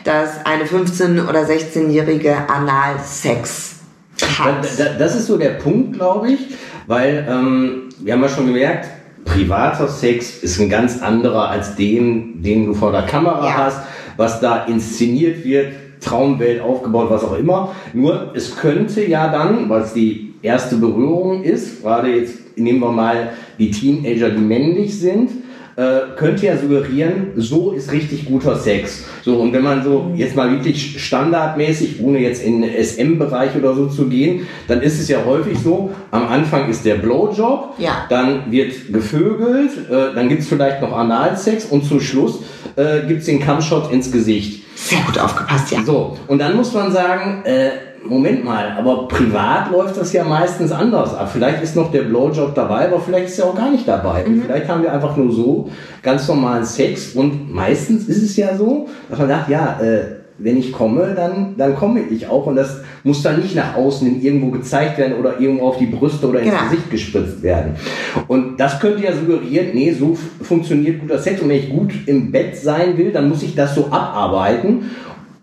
dass 0.04 0.46
eine 0.46 0.64
15- 0.66 1.28
oder 1.28 1.42
16-jährige 1.46 2.36
Analsex 2.50 3.76
hat. 4.38 4.64
Da- 4.78 4.84
da- 4.86 4.98
Das 4.98 5.16
ist 5.16 5.28
so 5.28 5.38
der 5.38 5.52
Punkt, 5.52 5.94
glaube 5.94 6.32
ich, 6.32 6.40
weil 6.88 7.26
ähm, 7.30 7.90
wir 8.00 8.14
haben 8.14 8.22
ja 8.22 8.30
schon 8.30 8.48
gemerkt, 8.48 8.88
privater 9.26 9.88
Sex 9.88 10.38
ist 10.44 10.60
ein 10.60 10.70
ganz 10.70 11.02
anderer 11.02 11.50
als 11.50 11.76
den, 11.76 12.42
den 12.42 12.66
du 12.68 12.74
vor 12.74 12.92
der 12.92 13.04
Kamera 13.04 13.46
Ja. 13.48 13.58
hast, 13.58 13.80
was 14.18 14.40
da 14.42 14.66
inszeniert 14.66 15.44
wird, 15.46 15.74
Traumwelt 16.02 16.62
aufgebaut, 16.62 17.08
was 17.10 17.24
auch 17.24 17.38
immer. 17.38 17.74
Nur 17.94 18.32
es 18.36 18.56
könnte 18.58 19.06
ja 19.08 19.30
dann, 19.30 19.70
weil 19.70 19.84
es 19.84 19.94
die 19.94 20.34
erste 20.42 20.76
Berührung 20.76 21.44
ist, 21.44 21.82
gerade 21.82 22.10
jetzt 22.14 22.58
nehmen 22.58 22.80
wir 22.82 22.92
mal 22.92 23.30
die 23.58 23.72
Teenager, 23.72 24.30
die 24.30 24.42
männlich 24.42 25.00
sind, 25.00 25.32
äh, 25.76 26.16
könnte 26.16 26.46
ja 26.46 26.58
suggerieren, 26.58 27.32
so 27.36 27.72
ist 27.72 27.92
richtig 27.92 28.26
guter 28.26 28.56
Sex. 28.56 29.06
So, 29.24 29.38
und 29.38 29.54
wenn 29.54 29.64
man 29.64 29.84
so 29.84 30.12
jetzt 30.16 30.36
mal 30.36 30.52
wirklich 30.52 31.04
standardmäßig, 31.04 32.02
ohne 32.02 32.20
jetzt 32.20 32.44
in 32.44 32.62
den 32.62 32.72
SM-Bereich 32.84 33.56
oder 33.56 33.74
so 33.74 33.88
zu 33.88 34.08
gehen, 34.08 34.48
dann 34.68 34.82
ist 34.82 35.00
es 35.00 35.08
ja 35.10 35.20
häufig 35.26 35.58
so, 35.60 35.92
am 36.12 36.28
Anfang 36.28 36.70
ist 36.70 36.86
der 36.86 36.96
Blowjob, 36.96 37.76
Ja. 37.80 38.06
dann 38.10 38.52
wird 38.52 38.94
gevögelt, 38.94 39.72
äh, 39.90 40.14
dann 40.16 40.30
gibt's 40.30 40.48
vielleicht 40.48 40.82
noch 40.82 40.92
Analsex 40.96 41.66
und 41.66 41.86
zum 41.86 42.00
Schluss 42.02 42.40
äh, 42.76 43.08
gibt's 43.08 43.26
den 43.26 43.40
Cumshot 43.40 43.92
ins 43.92 44.12
Gesicht. 44.12 44.64
Sehr 44.76 45.00
gut 45.06 45.18
aufgepasst, 45.20 45.72
ja. 45.72 45.84
So, 45.84 46.18
und 46.28 46.40
dann 46.40 46.56
muss 46.56 46.74
man 46.74 46.92
sagen, 46.92 47.44
äh, 47.46 47.70
Moment 48.06 48.44
mal, 48.44 48.76
aber 48.78 49.08
privat 49.08 49.72
läuft 49.72 49.98
das 49.98 50.12
ja 50.14 50.24
meistens 50.24 50.72
anders 50.72 51.16
ab. 51.16 51.30
Vielleicht 51.32 51.64
ist 51.64 51.76
noch 51.76 51.92
der 51.92 52.02
Blowjob 52.04 52.54
dabei, 52.54 52.88
aber 52.88 53.00
vielleicht 53.00 53.28
ist 53.28 53.40
er 53.40 53.46
auch 53.46 53.56
gar 53.56 53.72
nicht 53.72 53.88
dabei. 53.88 54.26
Und 54.26 54.44
vielleicht 54.44 54.68
haben 54.68 54.84
wir 54.84 54.92
einfach 54.92 55.16
nur 55.16 55.32
so 55.32 55.70
ganz 56.02 56.28
normalen 56.28 56.66
Sex 56.66 57.14
und 57.14 57.54
meistens 57.54 58.08
ist 58.08 58.22
es 58.22 58.36
ja 58.36 58.56
so, 58.58 58.88
dass 59.10 59.20
man 59.20 59.28
sagt, 59.30 59.50
ja, 59.50 59.80
äh, 59.82 60.02
wenn 60.40 60.58
ich 60.58 60.72
komme, 60.74 61.14
dann, 61.16 61.56
dann 61.58 61.76
komme 61.76 62.02
ich 62.10 62.28
auch 62.28 62.48
und 62.48 62.56
das 62.56 62.82
muss 63.04 63.22
dann 63.22 63.40
nicht 63.40 63.56
nach 63.56 63.76
außen 63.76 64.06
in 64.08 64.22
irgendwo 64.22 64.50
gezeigt 64.50 64.98
werden 64.98 65.14
oder 65.20 65.40
irgendwo 65.40 65.68
auf 65.68 65.78
die 65.78 65.86
Brüste 65.86 66.28
oder 66.28 66.40
ins 66.40 66.50
Genau. 66.52 66.64
Gesicht 66.64 66.90
gespritzt 66.90 67.44
werden. 67.44 67.76
Und 68.28 68.60
das 68.60 68.80
könnte 68.80 69.04
ja 69.04 69.14
suggerieren, 69.14 69.68
nee, 69.74 69.92
so 69.94 70.18
funktioniert 70.42 71.00
guter 71.02 71.20
Sex 71.20 71.40
und 71.42 71.50
wenn 71.50 71.58
ich 71.58 71.70
gut 71.70 71.92
im 72.08 72.32
Bett 72.32 72.58
sein 72.58 72.98
will, 72.98 73.12
dann 73.12 73.30
muss 73.30 73.44
ich 73.44 73.56
das 73.56 73.76
so 73.76 73.86
abarbeiten 73.92 74.90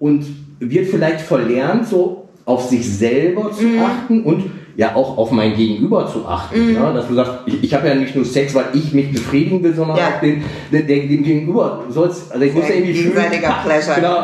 und 0.01 0.27
wird 0.59 0.89
vielleicht 0.89 1.20
verlernt, 1.20 1.87
so 1.87 2.28
auf 2.51 2.68
sich 2.68 2.86
selber 2.89 3.51
zu 3.52 3.66
achten 3.85 4.22
und 4.24 4.44
ja 4.77 4.94
auch 4.94 5.16
auf 5.18 5.31
mein 5.31 5.55
Gegenüber 5.56 6.06
zu 6.06 6.27
achten. 6.27 6.74
Ja, 6.74 6.93
dass 6.93 7.06
du 7.09 7.14
sagst, 7.14 7.32
ich, 7.47 7.62
ich 7.64 7.74
habe 7.74 7.89
ja 7.89 7.94
nicht 7.94 8.14
nur 8.16 8.24
Sex, 8.24 8.55
weil 8.55 8.66
ich 8.74 8.93
mich 8.93 9.12
befriedigen 9.12 9.62
will, 9.62 9.74
sondern 9.74 9.97
Ja. 9.97 10.09
auch 10.16 10.20
den, 10.20 10.43
den, 10.72 10.86
dem 10.86 11.22
Gegenüber 11.22 11.85
soll's, 11.89 12.31
also 12.31 12.44
ich 12.44 12.55
muss 12.55 12.68
ja 12.68 12.74
irgendwie 12.74 12.94
fühlen, 12.94 13.14
Gegenseitiger 13.14 13.48
pa- 13.48 13.62
Pleasure. 13.64 13.97
Genau, 13.97 14.18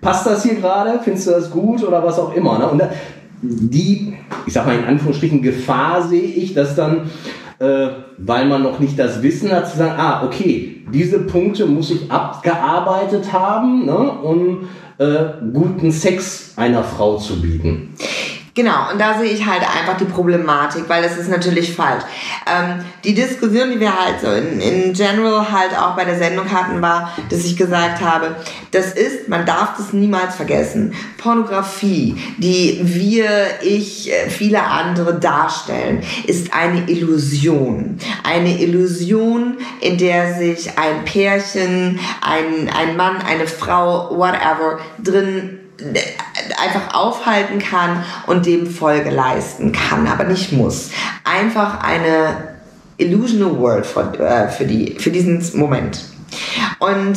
passt 0.00 0.26
das 0.26 0.42
hier 0.42 0.54
gerade? 0.54 1.00
Findest 1.02 1.26
du 1.26 1.30
das 1.32 1.50
gut 1.50 1.82
oder 1.86 2.02
was 2.04 2.18
auch 2.18 2.34
immer? 2.34 2.58
Ne? 2.58 2.66
Und 2.68 2.78
da, 2.78 2.90
die, 3.42 4.14
ich 4.46 4.52
sag 4.52 4.66
mal 4.66 4.76
in 4.78 4.84
Anführungsstrichen, 4.84 5.42
Gefahr 5.42 6.02
sehe 6.08 6.22
ich, 6.22 6.54
dass 6.54 6.74
dann, 6.76 7.10
äh, 7.64 7.88
weil 8.18 8.46
man 8.46 8.62
noch 8.62 8.78
nicht 8.78 8.98
das 8.98 9.22
Wissen 9.22 9.50
hat, 9.50 9.70
zu 9.70 9.78
sagen, 9.78 9.94
ah, 9.98 10.24
okay, 10.24 10.82
diese 10.92 11.20
Punkte 11.20 11.66
muss 11.66 11.90
ich 11.90 12.10
abgearbeitet 12.10 13.32
haben, 13.32 13.86
ne, 13.86 13.96
um 13.96 14.68
äh, 14.98 15.24
guten 15.52 15.90
Sex 15.90 16.52
einer 16.56 16.84
Frau 16.84 17.16
zu 17.16 17.40
bieten. 17.40 17.94
Genau, 18.54 18.92
und 18.92 19.00
da 19.00 19.18
sehe 19.18 19.32
ich 19.32 19.44
halt 19.44 19.62
einfach 19.62 19.96
die 19.96 20.04
Problematik, 20.04 20.84
weil 20.88 21.02
das 21.02 21.18
ist 21.18 21.28
natürlich 21.28 21.74
falsch. 21.74 22.04
Ähm, 22.46 22.84
die 23.02 23.12
Diskussion, 23.12 23.72
die 23.72 23.80
wir 23.80 23.92
halt 23.92 24.20
so 24.20 24.28
in, 24.30 24.60
in 24.60 24.92
general 24.92 25.50
halt 25.50 25.76
auch 25.76 25.96
bei 25.96 26.04
der 26.04 26.16
Sendung 26.16 26.48
hatten, 26.52 26.80
war, 26.80 27.12
dass 27.30 27.44
ich 27.44 27.56
gesagt 27.56 28.00
habe, 28.00 28.36
das 28.70 28.92
ist, 28.92 29.28
man 29.28 29.44
darf 29.44 29.76
das 29.76 29.92
niemals 29.92 30.36
vergessen, 30.36 30.94
Pornografie, 31.18 32.14
die 32.38 32.78
wir, 32.84 33.28
ich, 33.62 34.12
äh, 34.12 34.30
viele 34.30 34.62
andere 34.62 35.18
darstellen, 35.18 36.04
ist 36.28 36.54
eine 36.54 36.88
Illusion. 36.88 37.98
Eine 38.22 38.60
Illusion, 38.60 39.58
in 39.80 39.98
der 39.98 40.34
sich 40.34 40.78
ein 40.78 41.04
Pärchen, 41.04 41.98
ein, 42.20 42.70
ein 42.72 42.96
Mann, 42.96 43.16
eine 43.16 43.48
Frau, 43.48 44.16
whatever, 44.16 44.78
drin 45.02 45.58
einfach 46.62 46.94
aufhalten 46.94 47.58
kann 47.58 48.04
und 48.26 48.46
dem 48.46 48.66
Folge 48.66 49.10
leisten 49.10 49.72
kann, 49.72 50.06
aber 50.06 50.24
nicht 50.24 50.52
muss. 50.52 50.90
Einfach 51.24 51.82
eine 51.82 52.54
illusional 52.96 53.58
world 53.58 53.86
für, 53.86 54.18
äh, 54.18 54.48
für, 54.48 54.64
die, 54.64 54.96
für 54.98 55.10
diesen 55.10 55.42
Moment. 55.58 56.00
Und 56.78 57.16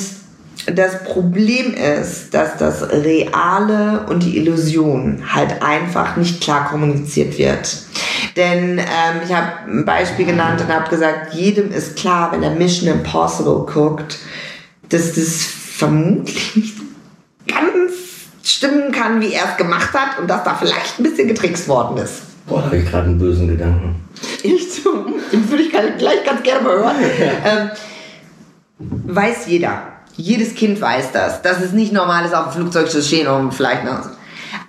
das 0.66 1.04
Problem 1.04 1.74
ist, 1.74 2.34
dass 2.34 2.58
das 2.58 2.90
Reale 2.90 4.06
und 4.10 4.24
die 4.24 4.38
Illusion 4.38 5.24
halt 5.34 5.62
einfach 5.62 6.18
nicht 6.18 6.42
klar 6.42 6.68
kommuniziert 6.68 7.38
wird. 7.38 7.84
Denn 8.36 8.78
ähm, 8.80 9.22
ich 9.24 9.34
habe 9.34 9.52
ein 9.68 9.86
Beispiel 9.86 10.26
genannt 10.26 10.62
und 10.62 10.74
habe 10.74 10.90
gesagt, 10.90 11.34
jedem 11.34 11.72
ist 11.72 11.96
klar, 11.96 12.32
wenn 12.32 12.44
er 12.44 12.52
Mission 12.52 12.90
Impossible 12.90 13.66
guckt, 13.72 14.18
dass 14.90 15.14
das 15.14 15.44
vermutlich 15.44 16.56
nicht 16.56 16.76
ganz 17.48 18.07
stimmen 18.48 18.92
kann, 18.92 19.22
wie 19.22 19.34
er 19.34 19.46
es 19.52 19.58
gemacht 19.58 19.94
hat 19.94 20.20
und 20.20 20.30
dass 20.30 20.44
da 20.44 20.56
vielleicht 20.56 21.00
ein 21.00 21.04
bisschen 21.04 21.28
getrickst 21.28 21.68
worden 21.68 21.98
ist. 21.98 22.22
Boah, 22.48 22.60
da 22.60 22.66
habe 22.68 22.78
ich 22.78 22.90
gerade 22.90 23.08
einen 23.08 23.20
bösen 23.20 23.48
Gedanken. 23.48 23.96
Ich 24.42 24.68
den 25.32 25.50
würde 25.50 25.64
ich 25.64 25.70
gleich 25.70 26.24
ganz 26.26 26.44
gerne 26.44 26.64
mal 26.64 26.78
hören. 26.78 26.96
Ähm, 27.46 27.70
weiß 28.80 29.48
jeder. 29.48 29.82
Jedes 30.16 30.56
Kind 30.56 30.80
weiß 30.80 31.12
das, 31.12 31.42
dass 31.42 31.62
es 31.62 31.74
nicht 31.74 31.92
normal 31.92 32.26
ist, 32.26 32.34
auf 32.34 32.46
dem 32.46 32.54
Flugzeug 32.54 32.90
zu 32.90 33.02
stehen 33.02 33.28
und 33.28 33.54
vielleicht 33.54 33.84
noch. 33.84 34.10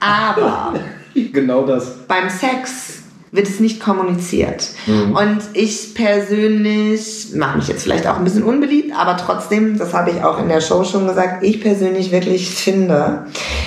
Aber 0.01 0.75
genau 1.15 1.67
das. 1.67 2.07
beim 2.07 2.29
Sex 2.29 2.98
wird 3.31 3.49
es 3.49 3.61
nicht 3.61 3.81
kommuniziert. 3.81 4.69
Und 4.87 5.41
ich 5.53 5.95
persönlich, 5.95 7.29
mache 7.35 7.59
mich 7.59 7.69
jetzt 7.69 7.83
vielleicht 7.83 8.07
auch 8.07 8.17
ein 8.17 8.25
bisschen 8.25 8.43
unbeliebt, 8.43 8.93
aber 8.97 9.17
trotzdem, 9.17 9.77
das 9.79 9.93
habe 9.95 10.11
ich 10.11 10.23
auch 10.23 10.39
in 10.39 10.49
der 10.49 10.61
Show 10.61 10.85
schon 10.85 11.07
gesagt, 11.07 11.43
ich 11.45 11.61
persönlich 11.61 12.11
wirklich 12.11 12.49
finde, 12.51 13.27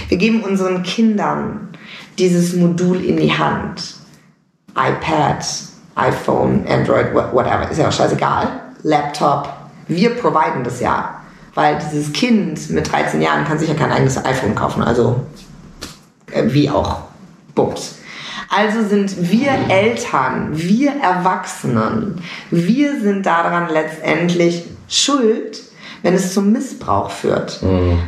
wir 0.09 0.17
geben 0.17 0.41
unseren 0.43 0.83
Kindern 0.83 1.69
dieses 2.17 2.55
Modul 2.55 3.03
in 3.03 3.17
die 3.17 3.31
Hand. 3.33 3.95
iPad, 4.71 5.45
iPhone, 5.95 6.65
Android, 6.67 7.13
wha- 7.13 7.29
whatever, 7.33 7.69
ist 7.69 7.77
ja 7.77 7.87
auch 7.87 7.91
scheißegal. 7.91 8.47
Laptop. 8.83 9.49
Wir 9.87 10.11
providen 10.11 10.63
das 10.63 10.79
ja. 10.79 11.15
Weil 11.53 11.77
dieses 11.91 12.13
Kind 12.13 12.69
mit 12.69 12.89
13 12.91 13.21
Jahren 13.21 13.43
kann 13.45 13.59
sich 13.59 13.67
ja 13.67 13.75
kein 13.75 13.91
eigenes 13.91 14.17
iPhone 14.23 14.55
kaufen. 14.55 14.81
Also 14.81 15.19
äh, 16.31 16.43
wie 16.47 16.69
auch. 16.69 16.99
Bums. 17.53 17.95
Also 18.53 18.85
sind 18.87 19.31
wir 19.31 19.49
Eltern, 19.69 20.49
wir 20.51 20.91
Erwachsenen, 21.01 22.21
wir 22.49 22.99
sind 22.99 23.25
daran 23.25 23.69
letztendlich 23.71 24.65
schuld, 24.89 25.61
wenn 26.03 26.13
es 26.15 26.33
zum 26.33 26.51
Missbrauch 26.51 27.11
führt. 27.11 27.61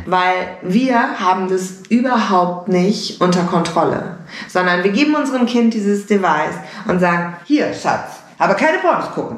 Weil 0.04 0.48
wir 0.62 1.18
haben 1.18 1.48
das 1.48 1.74
überhaupt 1.88 2.68
nicht 2.68 3.20
unter 3.22 3.44
Kontrolle. 3.44 4.18
Sondern 4.48 4.84
wir 4.84 4.90
geben 4.90 5.14
unserem 5.14 5.46
Kind 5.46 5.72
dieses 5.72 6.04
Device 6.06 6.56
und 6.88 6.98
sagen, 7.00 7.36
hier, 7.44 7.72
Schatz, 7.72 8.20
aber 8.38 8.54
keine 8.54 8.78
Pornos 8.78 9.10
gucken. 9.14 9.36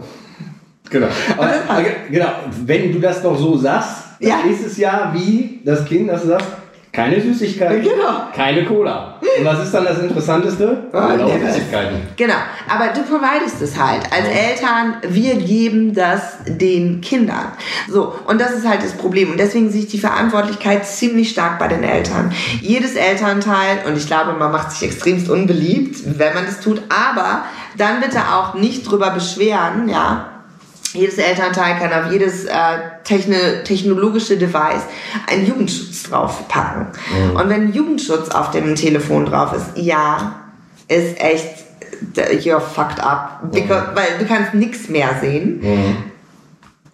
Genau. 0.88 1.08
Aber, 1.36 1.82
genau. 2.08 2.28
Wenn 2.64 2.92
du 2.92 3.00
das 3.00 3.20
noch 3.24 3.36
so 3.36 3.56
sagst, 3.56 3.90
dann 4.20 4.28
Ja. 4.28 4.36
ist 4.48 4.64
es 4.64 4.76
ja 4.76 5.10
wie 5.12 5.60
das 5.64 5.84
Kind, 5.84 6.08
das 6.08 6.22
du 6.22 6.28
sagst, 6.28 6.46
Keine 6.96 7.20
Süßigkeiten, 7.20 7.82
Genau. 7.82 8.22
keine 8.34 8.64
Cola. 8.64 9.20
Und 9.38 9.44
was 9.44 9.64
ist 9.64 9.74
dann 9.74 9.84
das 9.84 9.98
Interessanteste? 9.98 10.84
Ah, 10.94 11.08
Cola 11.08 11.26
und. 11.26 11.46
Süßigkeiten. 11.46 12.00
Genau, 12.16 12.34
aber 12.68 12.86
du 12.94 13.02
providest 13.02 13.60
es 13.60 13.78
halt. 13.78 14.02
Als 14.10 14.26
Eltern, 14.26 14.96
wir 15.06 15.34
geben 15.36 15.92
das 15.94 16.38
den 16.46 17.02
Kindern. 17.02 17.52
So, 17.90 18.14
und 18.26 18.40
das 18.40 18.52
ist 18.52 18.66
halt 18.66 18.82
das 18.82 18.94
Problem. 18.94 19.30
Und 19.30 19.38
deswegen 19.38 19.70
sehe 19.70 19.82
ich 19.82 19.88
die 19.88 19.98
Verantwortlichkeit 19.98 20.86
ziemlich 20.86 21.28
stark 21.30 21.58
bei 21.58 21.68
den 21.68 21.84
Eltern. 21.84 22.32
Jedes 22.62 22.94
Elternteil, 22.94 23.80
und 23.86 23.98
ich 23.98 24.06
glaube, 24.06 24.32
man 24.32 24.50
macht 24.50 24.72
sich 24.72 24.88
extremst 24.88 25.28
unbeliebt, 25.28 26.18
wenn 26.18 26.32
man 26.32 26.46
das 26.46 26.60
tut, 26.60 26.80
aber 26.88 27.44
dann 27.76 28.00
bitte 28.00 28.20
auch 28.32 28.54
nicht 28.54 28.90
drüber 28.90 29.10
beschweren, 29.10 29.88
ja, 29.90 30.30
jedes 30.96 31.18
Elternteil 31.18 31.78
kann 31.78 31.92
auf 31.92 32.10
jedes 32.10 32.44
äh, 32.44 32.52
techni 33.04 33.36
technologische 33.64 34.36
Device 34.36 34.82
einen 35.30 35.46
Jugendschutz 35.46 36.04
draufpacken. 36.04 36.86
Und 37.34 37.48
wenn 37.48 37.72
Jugendschutz 37.72 38.28
auf 38.30 38.50
dem 38.50 38.74
Telefon 38.74 39.26
drauf 39.26 39.52
ist, 39.52 39.76
ja, 39.76 40.42
ist 40.88 41.20
echt, 41.20 41.64
äh, 42.16 42.36
you're 42.36 42.60
fucked 42.60 43.00
up. 43.00 43.40
Because, 43.52 43.88
Weil 43.94 44.18
du 44.18 44.26
kannst 44.26 44.54
nichts 44.54 44.88
mehr 44.88 45.10
sehen. 45.20 45.60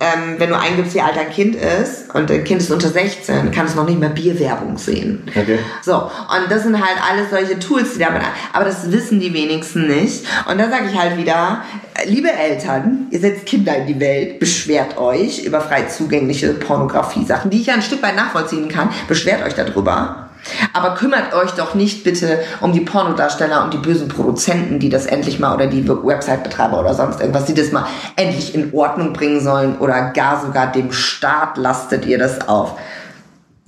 Ähm, 0.02 0.34
wenn 0.38 0.48
du 0.48 0.58
eingibst, 0.58 0.94
wie 0.94 1.00
alt 1.00 1.14
dein 1.14 1.30
Kind 1.30 1.54
ist 1.54 2.12
und 2.12 2.28
dein 2.28 2.42
Kind 2.42 2.60
ist 2.60 2.72
unter 2.72 2.88
16, 2.88 3.52
kannst 3.52 3.74
du 3.74 3.78
noch 3.78 3.88
nicht 3.88 4.00
mehr 4.00 4.08
Bierwerbung 4.08 4.76
sehen. 4.76 5.22
Okay. 5.28 5.60
So, 5.82 5.94
und 5.94 6.50
das 6.50 6.64
sind 6.64 6.74
halt 6.74 6.98
alles 7.08 7.30
solche 7.30 7.56
Tools, 7.60 7.94
die 7.94 8.00
damit, 8.00 8.22
aber 8.52 8.64
das 8.64 8.90
wissen 8.90 9.20
die 9.20 9.32
wenigsten 9.32 9.86
nicht. 9.86 10.26
Und 10.50 10.58
da 10.58 10.68
sage 10.68 10.86
ich 10.90 10.98
halt 10.98 11.16
wieder, 11.18 11.62
liebe 12.06 12.32
Eltern, 12.32 13.06
ihr 13.10 13.20
setzt 13.20 13.46
Kinder 13.46 13.76
in 13.76 13.86
die 13.86 14.00
Welt, 14.00 14.40
beschwert 14.40 14.98
euch 14.98 15.44
über 15.44 15.60
frei 15.60 15.84
zugängliche 15.84 16.52
Pornografie-Sachen, 16.54 17.50
die 17.52 17.60
ich 17.60 17.66
ja 17.66 17.74
ein 17.74 17.82
Stück 17.82 18.02
weit 18.02 18.16
nachvollziehen 18.16 18.68
kann, 18.68 18.90
beschwert 19.06 19.44
euch 19.46 19.54
darüber. 19.54 20.30
Aber 20.72 20.94
kümmert 20.94 21.34
euch 21.34 21.52
doch 21.52 21.74
nicht 21.74 22.04
bitte 22.04 22.40
um 22.60 22.72
die 22.72 22.80
Pornodarsteller 22.80 23.64
und 23.64 23.74
die 23.74 23.78
bösen 23.78 24.08
Produzenten, 24.08 24.78
die 24.78 24.88
das 24.88 25.06
endlich 25.06 25.38
mal 25.38 25.54
oder 25.54 25.66
die 25.66 25.86
Website-Betreiber 25.88 26.80
oder 26.80 26.94
sonst 26.94 27.20
irgendwas, 27.20 27.44
die 27.44 27.54
das 27.54 27.72
mal 27.72 27.86
endlich 28.16 28.54
in 28.54 28.74
Ordnung 28.74 29.12
bringen 29.12 29.40
sollen 29.40 29.78
oder 29.78 30.10
gar 30.10 30.44
sogar 30.44 30.72
dem 30.72 30.92
Staat 30.92 31.56
lastet 31.56 32.06
ihr 32.06 32.18
das 32.18 32.48
auf 32.48 32.76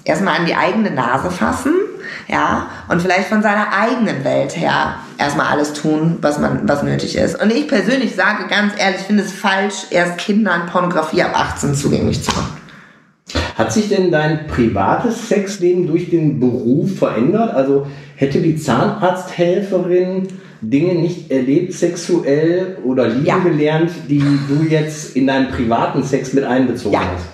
erstmal 0.05 0.39
an 0.39 0.47
die 0.47 0.55
eigene 0.55 0.91
Nase 0.91 1.31
fassen, 1.31 1.75
ja, 2.29 2.69
und 2.89 3.03
vielleicht 3.03 3.29
von 3.29 3.43
seiner 3.43 3.73
eigenen 3.73 4.25
Welt 4.25 4.57
her 4.57 4.97
erstmal 5.19 5.47
alles 5.47 5.73
tun, 5.73 6.19
was 6.21 6.39
man, 6.39 6.69
was 6.69 6.83
nötig 6.83 7.17
ist. 7.17 7.41
Und 7.41 7.53
ich 7.53 7.69
persönlich 7.69 8.15
sage 8.15 8.47
ganz 8.49 8.73
ehrlich, 8.79 9.03
finde 9.03 9.23
es 9.25 9.33
falsch, 9.33 9.87
erst 9.91 10.19
Kindern 10.19 10.67
Pornografie 10.67 11.23
ab 11.23 11.33
18 11.35 11.75
zugänglich 11.75 12.23
zu 12.23 12.31
machen. 12.31 12.64
Hat 13.55 13.73
sich 13.73 13.89
denn 13.89 14.11
dein 14.11 14.47
privates 14.49 15.29
Sexleben 15.29 15.87
durch 15.87 16.11
den 16.11 16.41
Beruf 16.41 16.99
verändert? 16.99 17.55
Also 17.55 17.87
hätte 18.17 18.41
die 18.41 18.57
Zahnarzthelferin 18.57 20.29
Dinge 20.61 20.95
nicht 20.95 21.31
erlebt 21.31 21.73
sexuell 21.73 22.79
oder 22.85 23.09
lieben 23.09 23.27
Ja. 23.27 23.39
gelernt, 23.39 23.91
die 24.09 24.19
du 24.49 24.65
jetzt 24.69 25.15
in 25.17 25.27
deinen 25.27 25.49
privaten 25.49 26.03
Sex 26.03 26.33
mit 26.33 26.45
einbezogen 26.45 26.95
Ja. 26.95 27.01
hast? 27.15 27.34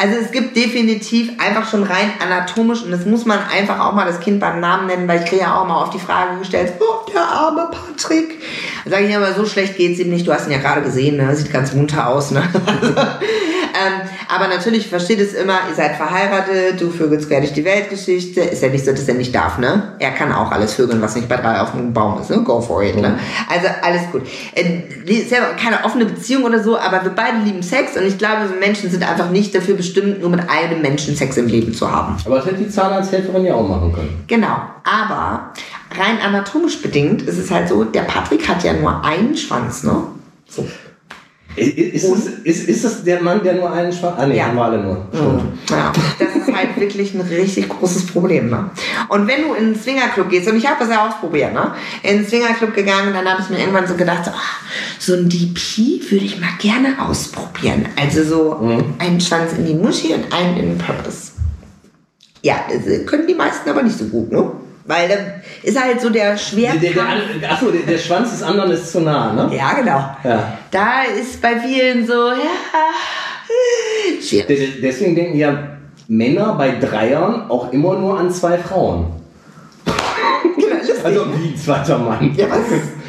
Also 0.00 0.16
es 0.20 0.30
gibt 0.30 0.56
definitiv 0.56 1.32
einfach 1.38 1.68
schon 1.70 1.82
rein 1.82 2.12
anatomisch 2.22 2.82
und 2.82 2.90
das 2.90 3.04
muss 3.04 3.24
man 3.24 3.38
einfach 3.38 3.80
auch 3.80 3.92
mal 3.92 4.06
das 4.06 4.20
Kind 4.20 4.40
beim 4.40 4.60
Namen 4.60 4.86
nennen, 4.86 5.08
weil 5.08 5.22
ich 5.22 5.28
kriege 5.28 5.42
ja 5.42 5.60
auch 5.60 5.66
mal 5.66 5.82
auf 5.82 5.90
die 5.90 5.98
Frage 5.98 6.38
gestellt, 6.38 6.74
oh, 6.80 7.10
der 7.12 7.22
arme 7.22 7.70
Patrick. 7.70 8.40
Da 8.84 8.90
sage 8.92 9.06
ich 9.06 9.16
aber, 9.16 9.32
so 9.34 9.46
schlecht 9.46 9.76
geht's 9.76 10.00
ihm 10.00 10.10
nicht. 10.10 10.26
Du 10.26 10.32
hast 10.32 10.46
ihn 10.46 10.52
ja 10.52 10.58
gerade 10.58 10.82
gesehen, 10.82 11.16
ne? 11.16 11.34
sieht 11.36 11.52
ganz 11.52 11.72
munter 11.72 12.08
aus. 12.08 12.30
Ne? 12.30 12.42
ähm, 12.54 14.08
aber 14.28 14.48
natürlich 14.48 14.88
versteht 14.88 15.20
es 15.20 15.34
immer, 15.34 15.58
ihr 15.68 15.74
seid 15.74 15.96
verheiratet, 15.96 16.80
du 16.80 16.90
vögelst 16.90 17.30
durch 17.30 17.52
die 17.52 17.64
Weltgeschichte. 17.64 18.40
Ist 18.40 18.62
ja 18.62 18.68
nicht 18.68 18.84
so, 18.84 18.92
dass 18.92 19.06
er 19.06 19.14
nicht 19.14 19.34
darf, 19.34 19.58
ne? 19.58 19.94
Er 19.98 20.10
kann 20.12 20.32
auch 20.32 20.50
alles 20.50 20.74
vögeln, 20.74 21.02
was 21.02 21.14
nicht 21.14 21.28
bei 21.28 21.36
drei 21.36 21.60
auf 21.60 21.72
dem 21.72 21.92
Baum 21.92 22.20
ist, 22.20 22.30
ne? 22.30 22.42
Go 22.42 22.60
for 22.60 22.82
it, 22.82 22.96
ne? 22.96 23.18
Also 23.48 23.68
alles 23.82 24.02
gut. 24.10 24.22
Äh, 24.54 24.82
ist 25.06 25.30
ja 25.30 25.38
keine 25.60 25.84
offene 25.84 26.06
Beziehung 26.06 26.44
oder 26.44 26.62
so, 26.62 26.78
aber 26.78 27.04
wir 27.04 27.10
beide 27.10 27.38
lieben 27.38 27.62
Sex 27.62 27.96
und 27.96 28.06
ich 28.06 28.18
glaube, 28.18 28.48
so 28.48 28.58
Menschen 28.58 28.90
sind 28.90 29.08
einfach 29.08 29.30
nicht 29.30 29.54
dafür 29.54 29.74
bestimmt, 29.82 30.20
nur 30.20 30.30
mit 30.30 30.48
einem 30.48 30.80
Menschen 30.80 31.16
Sex 31.16 31.36
im 31.36 31.46
Leben 31.48 31.74
zu 31.74 31.90
haben. 31.90 32.16
Aber 32.24 32.36
das 32.36 32.46
hätte 32.46 32.58
die 32.58 32.68
Zahnarzthelferin 32.68 33.44
ja 33.44 33.54
auch 33.54 33.68
machen 33.68 33.92
können. 33.92 34.24
Genau, 34.28 34.56
aber 34.84 35.52
rein 35.98 36.18
anatomisch 36.24 36.80
bedingt 36.80 37.22
ist 37.22 37.38
es 37.38 37.50
halt 37.50 37.68
so, 37.68 37.84
der 37.84 38.02
Patrick 38.02 38.48
hat 38.48 38.62
ja 38.64 38.72
nur 38.72 39.04
einen 39.04 39.36
Schwanz, 39.36 39.82
ne? 39.82 40.02
So. 40.48 40.66
Ist, 41.54 41.76
ist, 41.76 42.04
es, 42.04 42.26
ist, 42.44 42.68
ist 42.68 42.84
das 42.84 43.04
der 43.04 43.22
Mann, 43.22 43.42
der 43.42 43.54
nur 43.54 43.70
einen 43.70 43.92
Schwanz... 43.92 44.14
Ah, 44.18 44.26
nee, 44.26 44.38
Ja. 44.38 44.46
haben 44.46 44.56
wir 44.56 44.64
alle 44.64 44.82
nur. 44.82 45.06
Stimmt. 45.12 45.42
Ja, 45.70 45.92
das 46.18 46.31
ist 46.52 46.58
halt 46.58 46.80
wirklich 46.80 47.14
ein 47.14 47.20
richtig 47.20 47.68
großes 47.68 48.06
Problem. 48.06 48.50
Ne? 48.50 48.70
Und 49.08 49.26
wenn 49.26 49.42
du 49.42 49.54
in 49.54 49.66
einen 49.66 49.76
Swingerclub 49.80 50.28
gehst, 50.30 50.48
und 50.48 50.56
ich 50.56 50.66
habe 50.66 50.76
das 50.80 50.88
ja 50.88 51.06
ausprobiert, 51.08 51.52
ne? 51.52 51.72
in 52.02 52.18
einen 52.18 52.26
Swingerclub 52.26 52.74
gegangen, 52.74 53.12
dann 53.12 53.28
habe 53.28 53.42
ich 53.42 53.50
mir 53.50 53.58
irgendwann 53.58 53.86
so 53.86 53.94
gedacht, 53.94 54.24
so, 54.24 54.30
ah, 54.30 54.40
so 54.98 55.14
ein 55.14 55.28
DP 55.28 56.10
würde 56.10 56.24
ich 56.24 56.40
mal 56.40 56.50
gerne 56.58 56.96
ausprobieren. 57.00 57.86
Also 58.00 58.24
so 58.24 58.58
einen 58.98 59.20
Schwanz 59.20 59.52
in 59.54 59.66
die 59.66 59.74
Muschi 59.74 60.14
und 60.14 60.32
einen 60.32 60.56
in 60.56 60.68
den 60.70 60.78
Purpose. 60.78 61.32
Ja, 62.42 62.56
das 62.68 63.06
können 63.06 63.26
die 63.26 63.34
meisten 63.34 63.68
aber 63.70 63.82
nicht 63.82 63.98
so 63.98 64.06
gut, 64.06 64.32
ne? 64.32 64.50
Weil 64.84 65.08
da 65.08 65.14
ist 65.62 65.80
halt 65.80 66.00
so 66.00 66.10
der 66.10 66.30
Der, 66.32 66.38
Schwerpunkt. 66.38 66.82
der, 66.82 67.38
der, 67.40 67.52
achso, 67.52 67.70
der, 67.70 67.82
der 67.82 67.98
Schwanz 67.98 68.32
des 68.32 68.42
anderen 68.42 68.72
ist 68.72 68.90
zu 68.90 69.00
nah, 69.00 69.32
ne? 69.32 69.56
ja, 69.56 69.74
genau. 69.74 70.16
Ja. 70.24 70.58
Da 70.72 71.02
ist 71.04 71.40
bei 71.40 71.60
vielen 71.60 72.04
so, 72.04 72.30
ja, 72.30 72.36
schwierig. 74.20 74.80
Deswegen 74.82 75.14
denken 75.14 75.38
ja 75.38 75.78
Männer 76.08 76.54
bei 76.54 76.72
Dreiern 76.78 77.50
auch 77.50 77.72
immer 77.72 77.96
nur 77.98 78.18
an 78.18 78.30
zwei 78.30 78.58
Frauen. 78.58 79.06
Also 81.04 81.26
wie 81.34 81.48
ein 81.48 81.56
zweiter 81.56 81.98
Mann. 81.98 82.32
Ja, 82.36 82.46
was? 82.48 82.60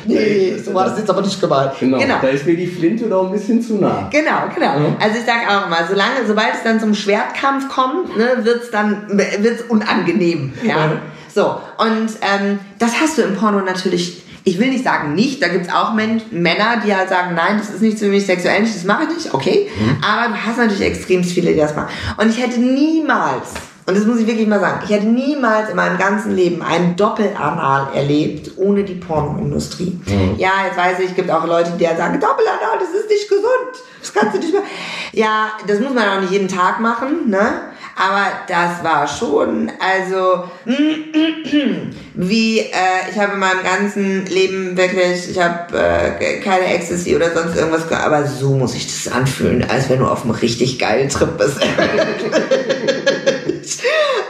Nee, 0.06 0.58
so 0.58 0.74
war 0.74 0.86
das 0.86 0.98
jetzt 0.98 1.10
aber 1.10 1.22
nicht 1.22 1.40
gemeint. 1.40 1.72
Genau. 1.80 1.98
genau. 1.98 2.16
Da 2.22 2.28
ist 2.28 2.46
mir 2.46 2.56
die 2.56 2.68
Flinte 2.68 3.06
doch 3.06 3.28
ein 3.28 3.32
bisschen 3.32 3.62
zu 3.62 3.76
nah. 3.76 4.10
Genau, 4.12 4.50
genau. 4.54 4.96
Also 5.00 5.20
ich 5.20 5.26
sag 5.26 5.48
auch 5.48 5.70
mal, 5.70 5.86
solange, 5.88 6.26
sobald 6.28 6.56
es 6.56 6.64
dann 6.64 6.80
zum 6.80 6.94
Schwertkampf 6.94 7.70
kommt, 7.70 8.18
ne, 8.18 8.38
wird's 8.42 8.70
dann 8.72 9.08
wird's 9.10 9.64
unangenehm. 9.70 10.54
Ja. 10.64 10.70
Ja. 10.70 10.92
So, 11.34 11.58
und 11.78 12.10
ähm, 12.22 12.60
das 12.80 13.00
hast 13.02 13.18
du 13.18 13.24
im 13.24 13.36
Porno 13.36 13.62
natürlich, 13.62 14.24
ich 14.46 14.60
will 14.60 14.70
nicht 14.70 14.84
sagen 14.84 15.16
nicht, 15.16 15.42
da 15.42 15.48
gibt's 15.48 15.74
auch 15.74 15.94
Men 15.94 16.22
Männer, 16.32 16.82
die 16.86 16.94
halt 16.94 17.10
sagen, 17.10 17.36
nein, 17.36 17.58
das 17.58 17.70
ist 17.70 17.82
nicht 17.82 18.00
für 18.00 18.08
mich 18.08 18.26
sexuell, 18.26 18.62
nicht, 18.62 18.76
das 18.76 18.84
mache 18.84 19.04
ich 19.04 19.16
nicht, 19.16 19.34
okay. 19.34 19.70
Mhm. 19.80 19.98
Aber 20.04 20.34
du 20.34 20.36
hast 20.36 20.58
natürlich 20.58 20.82
extrem 20.82 21.24
viele, 21.24 21.54
die 21.54 21.60
das 21.60 21.76
machen. 21.76 21.90
Und 22.18 22.30
ich 22.30 22.42
hätte 22.42 22.60
niemals, 22.60 23.54
und 23.86 23.98
das 23.98 24.06
muss 24.06 24.20
ich 24.20 24.28
wirklich 24.28 24.48
mal 24.48 24.60
sagen, 24.60 24.82
ich 24.84 24.90
hätte 24.90 25.06
niemals 25.06 25.70
in 25.70 25.76
meinem 25.76 25.98
ganzen 25.98 26.36
Leben 26.36 26.62
ein 26.62 26.96
Doppelanal 26.96 27.88
erlebt 27.94 28.52
ohne 28.58 28.84
die 28.84 28.96
Pornoindustrie. 28.96 30.00
Ja, 30.38 30.52
jetzt 30.68 30.78
weiß 30.78 31.00
ich, 31.00 31.10
es 31.10 31.16
gibt 31.16 31.30
auch 31.30 31.46
Leute, 31.46 31.72
die 31.80 31.88
halt 31.88 31.98
sagen, 31.98 32.20
Doppelanal, 32.20 32.80
das 32.80 32.90
ist 32.90 33.10
nicht 33.10 33.30
gesund. 33.30 33.46
Das 34.02 34.14
kannst 34.14 34.36
du 34.36 34.40
nicht 34.40 34.54
mehr. 34.54 34.64
Ja, 35.14 35.54
das 35.68 35.80
muss 35.80 35.94
man 35.94 36.08
auch 36.10 36.22
nicht 36.22 36.32
jeden 36.32 36.48
Tag 36.50 36.80
machen, 36.80 37.30
ne? 37.30 37.73
Aber 37.96 38.26
das 38.48 38.84
war 38.84 39.08
schon, 39.08 39.72
also, 39.80 40.46
wie, 42.16 42.60
äh, 42.60 42.72
ich 43.12 43.20
habe 43.20 43.34
in 43.34 43.40
meinem 43.40 43.64
ganzen 43.64 44.26
Leben 44.26 44.76
wirklich, 44.76 45.30
ich 45.30 45.40
habe 45.40 45.78
äh, 45.78 46.40
keine 46.42 46.74
Ecstasy 46.74 47.16
oder 47.16 47.32
sonst 47.32 47.56
irgendwas, 47.56 47.88
ge- 47.88 47.98
aber 47.98 48.26
so 48.26 48.56
muss 48.56 48.74
ich 48.74 48.88
das 48.88 49.14
anfühlen, 49.14 49.64
als 49.70 49.90
wenn 49.90 50.00
du 50.00 50.08
auf 50.08 50.24
einem 50.24 50.32
richtig 50.32 50.80
geilen 50.80 51.08
Trip 51.10 51.38
bist. 51.38 51.60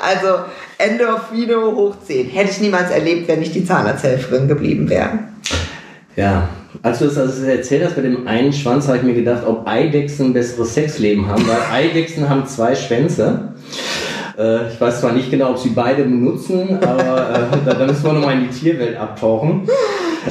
also, 0.02 0.40
Endorphine 0.78 1.56
hoch 1.62 1.96
10. 2.06 2.30
Hätte 2.30 2.52
ich 2.52 2.60
niemals 2.60 2.92
erlebt, 2.92 3.28
wenn 3.30 3.42
ich 3.42 3.52
die 3.52 3.66
Zahnarzthelferin 3.66 4.48
geblieben 4.48 4.90
wäre. 4.90 5.20
Ja. 6.16 6.50
Als 6.82 7.00
du 7.00 7.06
das 7.06 7.18
also 7.18 7.46
erzählt 7.46 7.86
hast 7.86 7.96
mit 7.98 8.06
dem 8.06 8.28
einen 8.28 8.52
Schwanz, 8.52 8.88
habe 8.88 8.98
ich 8.98 9.04
mir 9.04 9.14
gedacht, 9.14 9.44
ob 9.46 9.68
Eidechsen 9.68 10.28
ein 10.28 10.34
besseres 10.34 10.74
Sexleben 10.74 11.28
haben, 11.28 11.48
weil 11.48 11.60
Eidechsen 11.72 12.28
haben 12.28 12.48
zwei 12.48 12.74
Schwänze. 12.76 13.53
Äh, 14.38 14.70
ich 14.72 14.80
weiß 14.82 15.02
zwar 15.02 15.12
nicht 15.12 15.30
genau, 15.30 15.52
ob 15.52 15.58
sie 15.58 15.70
beide 15.70 16.04
benutzen, 16.04 16.78
aber 16.82 17.30
äh, 17.30 17.40
da, 17.66 17.74
da 17.74 17.86
müssen 17.86 18.04
wir 18.04 18.14
nochmal 18.14 18.34
in 18.34 18.42
die 18.50 18.50
Tierwelt 18.50 18.98
abtauchen. 18.98 19.68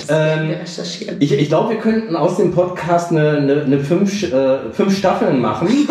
Ähm. 0.08 0.54
Ich, 1.20 1.32
ich 1.38 1.48
glaube, 1.48 1.70
wir 1.74 1.76
könnten 1.78 2.16
aus 2.16 2.36
dem 2.38 2.52
Podcast 2.52 3.10
eine, 3.10 3.30
eine, 3.36 3.62
eine 3.62 3.78
fünf, 3.78 4.22
äh, 4.22 4.70
fünf 4.72 4.96
Staffeln 4.96 5.40
machen. 5.40 5.68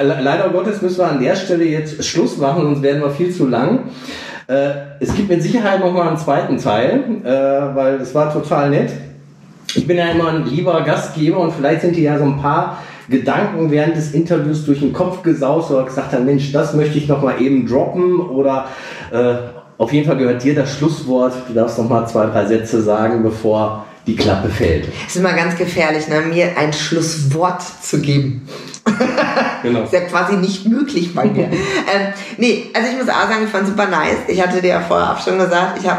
Le- 0.00 0.18
Leider 0.22 0.48
Gottes 0.50 0.82
müssen 0.82 0.98
wir 0.98 1.08
an 1.08 1.20
der 1.22 1.34
Stelle 1.36 1.64
jetzt 1.64 2.04
Schluss 2.04 2.36
machen, 2.36 2.62
sonst 2.62 2.82
werden 2.82 3.00
wir 3.02 3.10
viel 3.10 3.30
zu 3.32 3.46
lang. 3.46 3.80
Äh, 4.46 4.70
es 5.00 5.14
gibt 5.14 5.28
mit 5.30 5.42
Sicherheit 5.42 5.80
noch 5.80 5.92
mal 5.92 6.08
einen 6.08 6.16
zweiten 6.18 6.58
Teil, 6.58 7.00
äh, 7.24 7.28
weil 7.74 7.94
es 8.00 8.14
war 8.14 8.32
total 8.32 8.70
nett. 8.70 8.90
Ich 9.74 9.86
bin 9.86 9.96
ja 9.96 10.08
immer 10.08 10.28
ein 10.28 10.46
lieber 10.46 10.80
Gastgeber 10.82 11.38
und 11.38 11.52
vielleicht 11.52 11.82
sind 11.82 11.96
dir 11.96 12.02
ja 12.02 12.18
so 12.18 12.24
ein 12.24 12.40
paar 12.40 12.78
Gedanken 13.10 13.70
während 13.70 13.96
des 13.96 14.12
Interviews 14.12 14.64
durch 14.64 14.80
den 14.80 14.92
Kopf 14.92 15.22
gesaust 15.22 15.70
oder 15.70 15.84
gesagt 15.84 16.12
haben, 16.12 16.24
Mensch, 16.24 16.52
das 16.52 16.74
möchte 16.74 16.96
ich 16.96 17.08
noch 17.08 17.22
mal 17.22 17.40
eben 17.40 17.66
droppen 17.66 18.20
oder 18.20 18.68
äh, 19.10 19.34
auf 19.76 19.92
jeden 19.92 20.06
Fall 20.06 20.16
gehört 20.16 20.42
dir 20.44 20.54
das 20.54 20.76
Schlusswort. 20.76 21.32
Du 21.48 21.54
darfst 21.54 21.78
noch 21.78 21.88
mal 21.88 22.06
zwei, 22.06 22.26
drei 22.26 22.46
Sätze 22.46 22.82
sagen, 22.82 23.22
bevor 23.22 23.86
die 24.06 24.14
Klappe 24.14 24.48
fällt. 24.48 24.88
Es 25.06 25.16
ist 25.16 25.20
immer 25.20 25.32
ganz 25.32 25.56
gefährlich, 25.56 26.08
ne, 26.08 26.20
mir 26.20 26.56
ein 26.56 26.72
Schlusswort 26.72 27.62
zu 27.82 28.00
geben. 28.00 28.48
Genau. 29.62 29.82
Ist 29.82 29.92
ja 29.92 30.00
quasi 30.00 30.36
nicht 30.36 30.66
möglich 30.66 31.14
bei 31.14 31.26
mir. 31.26 31.44
ähm, 31.44 32.14
nee, 32.38 32.70
also 32.72 32.88
ich 32.88 32.96
muss 32.96 33.10
auch 33.10 33.28
sagen, 33.28 33.44
ich 33.44 33.50
fand 33.50 33.66
super 33.66 33.86
nice. 33.86 34.16
Ich 34.28 34.40
hatte 34.42 34.62
dir 34.62 34.68
ja 34.68 34.80
vorher 34.80 35.12
auch 35.12 35.22
schon 35.22 35.36
gesagt, 35.36 35.78
ich 35.78 35.86
habe 35.86 35.98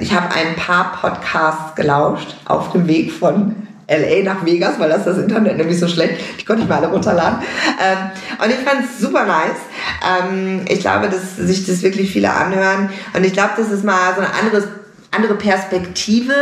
ich 0.00 0.14
hab 0.14 0.34
ein 0.34 0.56
paar 0.56 0.96
Podcasts 0.98 1.74
gelauscht 1.74 2.36
auf 2.46 2.72
dem 2.72 2.88
Weg 2.88 3.12
von 3.12 3.54
LA 3.90 4.22
nach 4.22 4.44
Vegas, 4.46 4.78
weil 4.78 4.88
das 4.88 5.04
das 5.04 5.18
Internet 5.18 5.56
nämlich 5.58 5.78
so 5.78 5.88
schlecht. 5.88 6.14
Die 6.40 6.44
konnte 6.44 6.62
ich 6.62 6.68
mir 6.68 6.76
alle 6.76 6.88
runterladen. 6.88 7.40
Ähm, 7.80 7.98
und 8.42 8.50
ich 8.50 8.58
fand 8.58 8.84
es 8.84 9.00
super 9.00 9.26
nice. 9.26 9.58
Ähm, 10.06 10.62
ich 10.68 10.80
glaube, 10.80 11.08
dass 11.08 11.36
sich 11.36 11.66
das 11.66 11.82
wirklich 11.82 12.12
viele 12.12 12.32
anhören. 12.32 12.90
Und 13.14 13.26
ich 13.26 13.32
glaube, 13.32 13.50
das 13.56 13.70
ist 13.70 13.84
mal 13.84 14.14
so 14.14 14.20
ein 14.20 14.28
anderes 14.40 14.68
andere 15.12 15.34
Perspektive 15.34 16.32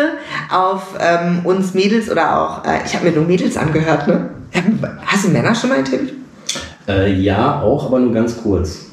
auf 0.51 0.95
ähm, 1.01 1.41
uns 1.45 1.73
Mädels 1.73 2.11
oder 2.11 2.39
auch, 2.39 2.65
äh, 2.67 2.81
ich 2.85 2.95
habe 2.95 3.07
mir 3.07 3.13
nur 3.13 3.25
Mädels 3.25 3.57
angehört, 3.57 4.07
ne? 4.07 4.29
Hast 5.07 5.25
du 5.25 5.31
Männer 5.31 5.55
schon 5.55 5.71
mal 5.71 5.79
interviewt? 5.79 6.13
Äh, 6.87 7.15
ja, 7.15 7.63
auch, 7.63 7.87
aber 7.87 7.99
nur 7.99 8.13
ganz 8.13 8.37
kurz. 8.43 8.87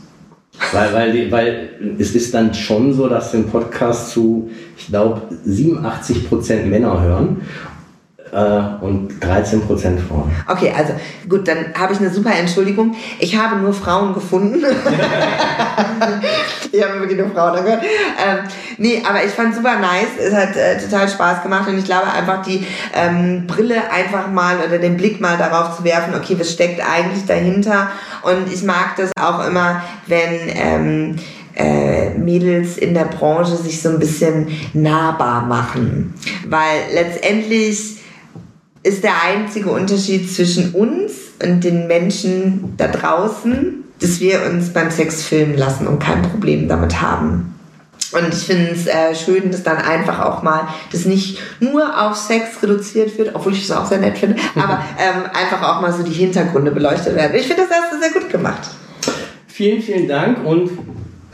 Weil, 0.72 0.94
weil, 0.94 1.32
weil 1.32 1.70
es 2.00 2.16
ist 2.16 2.34
dann 2.34 2.54
schon 2.54 2.94
so, 2.94 3.10
dass 3.10 3.32
den 3.32 3.50
Podcast 3.50 4.12
zu, 4.12 4.50
ich 4.78 4.88
glaube, 4.88 5.24
87 5.44 6.30
Prozent 6.30 6.70
Männer 6.70 7.02
hören 7.02 7.42
äh, 8.36 8.84
und 8.84 9.20
13 9.22 9.62
Prozent 9.62 10.02
Frauen. 10.02 10.32
Okay, 10.48 10.74
also 10.76 10.94
gut, 11.30 11.48
dann 11.48 11.74
habe 11.80 11.94
ich 11.94 12.00
eine 12.00 12.10
super 12.10 12.32
Entschuldigung. 12.38 12.96
Ich 13.20 13.38
habe 13.38 13.56
nur 13.56 13.74
Frauen 13.74 14.14
gefunden. 14.14 14.62
ich 16.72 16.84
habe 16.84 17.00
wirklich 17.00 17.18
nur 17.18 17.30
Frauen 17.30 17.64
gehört. 17.64 17.82
Ähm, 17.84 18.40
nee, 18.78 19.02
aber 19.08 19.24
ich 19.24 19.32
fand 19.32 19.56
super 19.56 19.80
nice. 19.80 20.10
Es 20.20 20.34
hat 20.34 20.56
äh, 20.58 20.78
total 20.78 21.08
Spaß 21.08 21.44
gemacht 21.44 21.70
und 21.70 21.78
ich 21.78 21.86
glaube 21.86 22.12
einfach 22.12 22.42
die 22.42 22.68
ähm, 22.94 23.48
Brille 23.48 23.90
einfach 23.90 24.30
mal 24.30 24.58
oder 24.68 24.80
den 24.80 24.98
Blick 24.98 25.22
mal 25.22 25.38
darauf 25.38 25.78
zu 25.78 25.86
werfen, 25.86 26.14
okay, 26.14 26.36
was 26.38 26.52
steckt 26.52 26.82
eigentlich 26.82 27.26
dahinter? 27.26 27.90
Und 28.22 28.52
ich 28.52 28.64
mag 28.64 28.98
das 28.98 29.12
auch 29.18 29.48
immer, 29.48 29.82
wenn 30.08 30.40
ähm, 30.56 31.16
äh, 31.56 32.10
Mädels 32.18 32.78
in 32.78 32.94
der 32.94 33.06
Branche 33.06 33.56
sich 33.56 33.82
so 33.82 33.88
ein 33.90 34.00
bisschen 34.00 34.48
nahbar 34.74 35.46
machen. 35.46 36.14
Weil 36.48 36.94
letztendlich 36.94 38.00
ist 38.86 39.04
der 39.04 39.24
einzige 39.24 39.72
Unterschied 39.72 40.32
zwischen 40.32 40.72
uns 40.72 41.14
und 41.44 41.64
den 41.64 41.88
Menschen 41.88 42.76
da 42.78 42.88
draußen, 42.88 43.84
dass 44.00 44.20
wir 44.20 44.44
uns 44.46 44.74
beim 44.74 44.92
Sex 44.92 45.24
filmen 45.24 45.58
lassen 45.58 45.88
und 45.88 46.00
kein 46.00 46.22
Problem 46.22 46.68
damit 46.68 47.02
haben. 47.02 47.56
Und 48.12 48.32
ich 48.32 48.44
finde 48.44 48.72
es 48.72 48.86
äh, 48.86 49.16
schön, 49.16 49.50
dass 49.50 49.64
dann 49.64 49.78
einfach 49.78 50.20
auch 50.20 50.44
mal 50.44 50.68
das 50.92 51.06
nicht 51.06 51.40
nur 51.60 52.00
auf 52.00 52.16
Sex 52.16 52.62
reduziert 52.62 53.18
wird, 53.18 53.34
obwohl 53.34 53.54
ich 53.54 53.64
es 53.64 53.72
auch 53.72 53.88
sehr 53.88 53.98
nett 53.98 54.20
finde, 54.20 54.36
aber 54.56 54.84
ähm, 55.00 55.24
einfach 55.34 55.64
auch 55.64 55.82
mal 55.82 55.92
so 55.92 56.04
die 56.04 56.14
Hintergründe 56.14 56.70
beleuchtet 56.70 57.16
werden. 57.16 57.36
Ich 57.36 57.48
finde, 57.48 57.64
das 57.64 57.72
hast 57.72 57.92
du 57.92 58.00
sehr 58.00 58.12
gut 58.12 58.30
gemacht. 58.30 58.70
Vielen, 59.48 59.82
vielen 59.82 60.08
Dank 60.08 60.46
und 60.46 60.70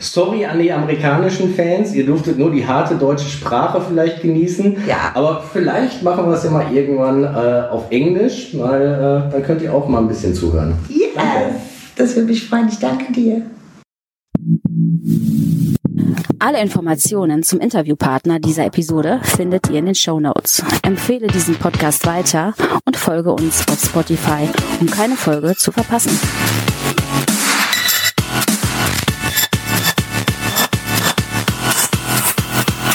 Sorry 0.02 0.44
an 0.44 0.58
die 0.58 0.72
amerikanischen 0.72 1.54
Fans, 1.54 1.94
ihr 1.94 2.04
durftet 2.04 2.36
nur 2.36 2.50
die 2.50 2.66
harte 2.66 2.96
deutsche 2.96 3.28
Sprache 3.28 3.80
vielleicht 3.80 4.20
genießen. 4.20 4.78
Ja. 4.86 5.12
Aber 5.14 5.44
vielleicht 5.52 6.02
machen 6.02 6.26
wir 6.26 6.34
es 6.34 6.42
ja 6.42 6.50
mal 6.50 6.66
irgendwann 6.74 7.22
äh, 7.22 7.68
auf 7.70 7.84
Englisch, 7.90 8.50
weil 8.54 8.82
äh, 8.82 9.32
dann 9.32 9.42
könnt 9.44 9.62
ihr 9.62 9.72
auch 9.72 9.86
mal 9.88 10.00
ein 10.00 10.08
bisschen 10.08 10.34
zuhören. 10.34 10.74
Yes, 10.88 11.10
danke. 11.14 11.54
das 11.96 12.16
würde 12.16 12.28
mich 12.28 12.48
freuen. 12.48 12.68
Ich 12.68 12.80
danke 12.80 13.12
dir. 13.12 13.42
Alle 16.40 16.60
Informationen 16.60 17.44
zum 17.44 17.60
Interviewpartner 17.60 18.40
dieser 18.40 18.66
Episode 18.66 19.20
findet 19.22 19.70
ihr 19.70 19.78
in 19.78 19.86
den 19.86 19.94
Show 19.94 20.18
Notes. 20.18 20.64
Empfehle 20.82 21.28
diesen 21.28 21.54
Podcast 21.54 22.04
weiter 22.04 22.54
und 22.84 22.96
folge 22.96 23.32
uns 23.32 23.64
auf 23.68 23.78
Spotify, 23.80 24.48
um 24.80 24.88
keine 24.88 25.14
Folge 25.14 25.54
zu 25.54 25.70
verpassen. 25.70 26.18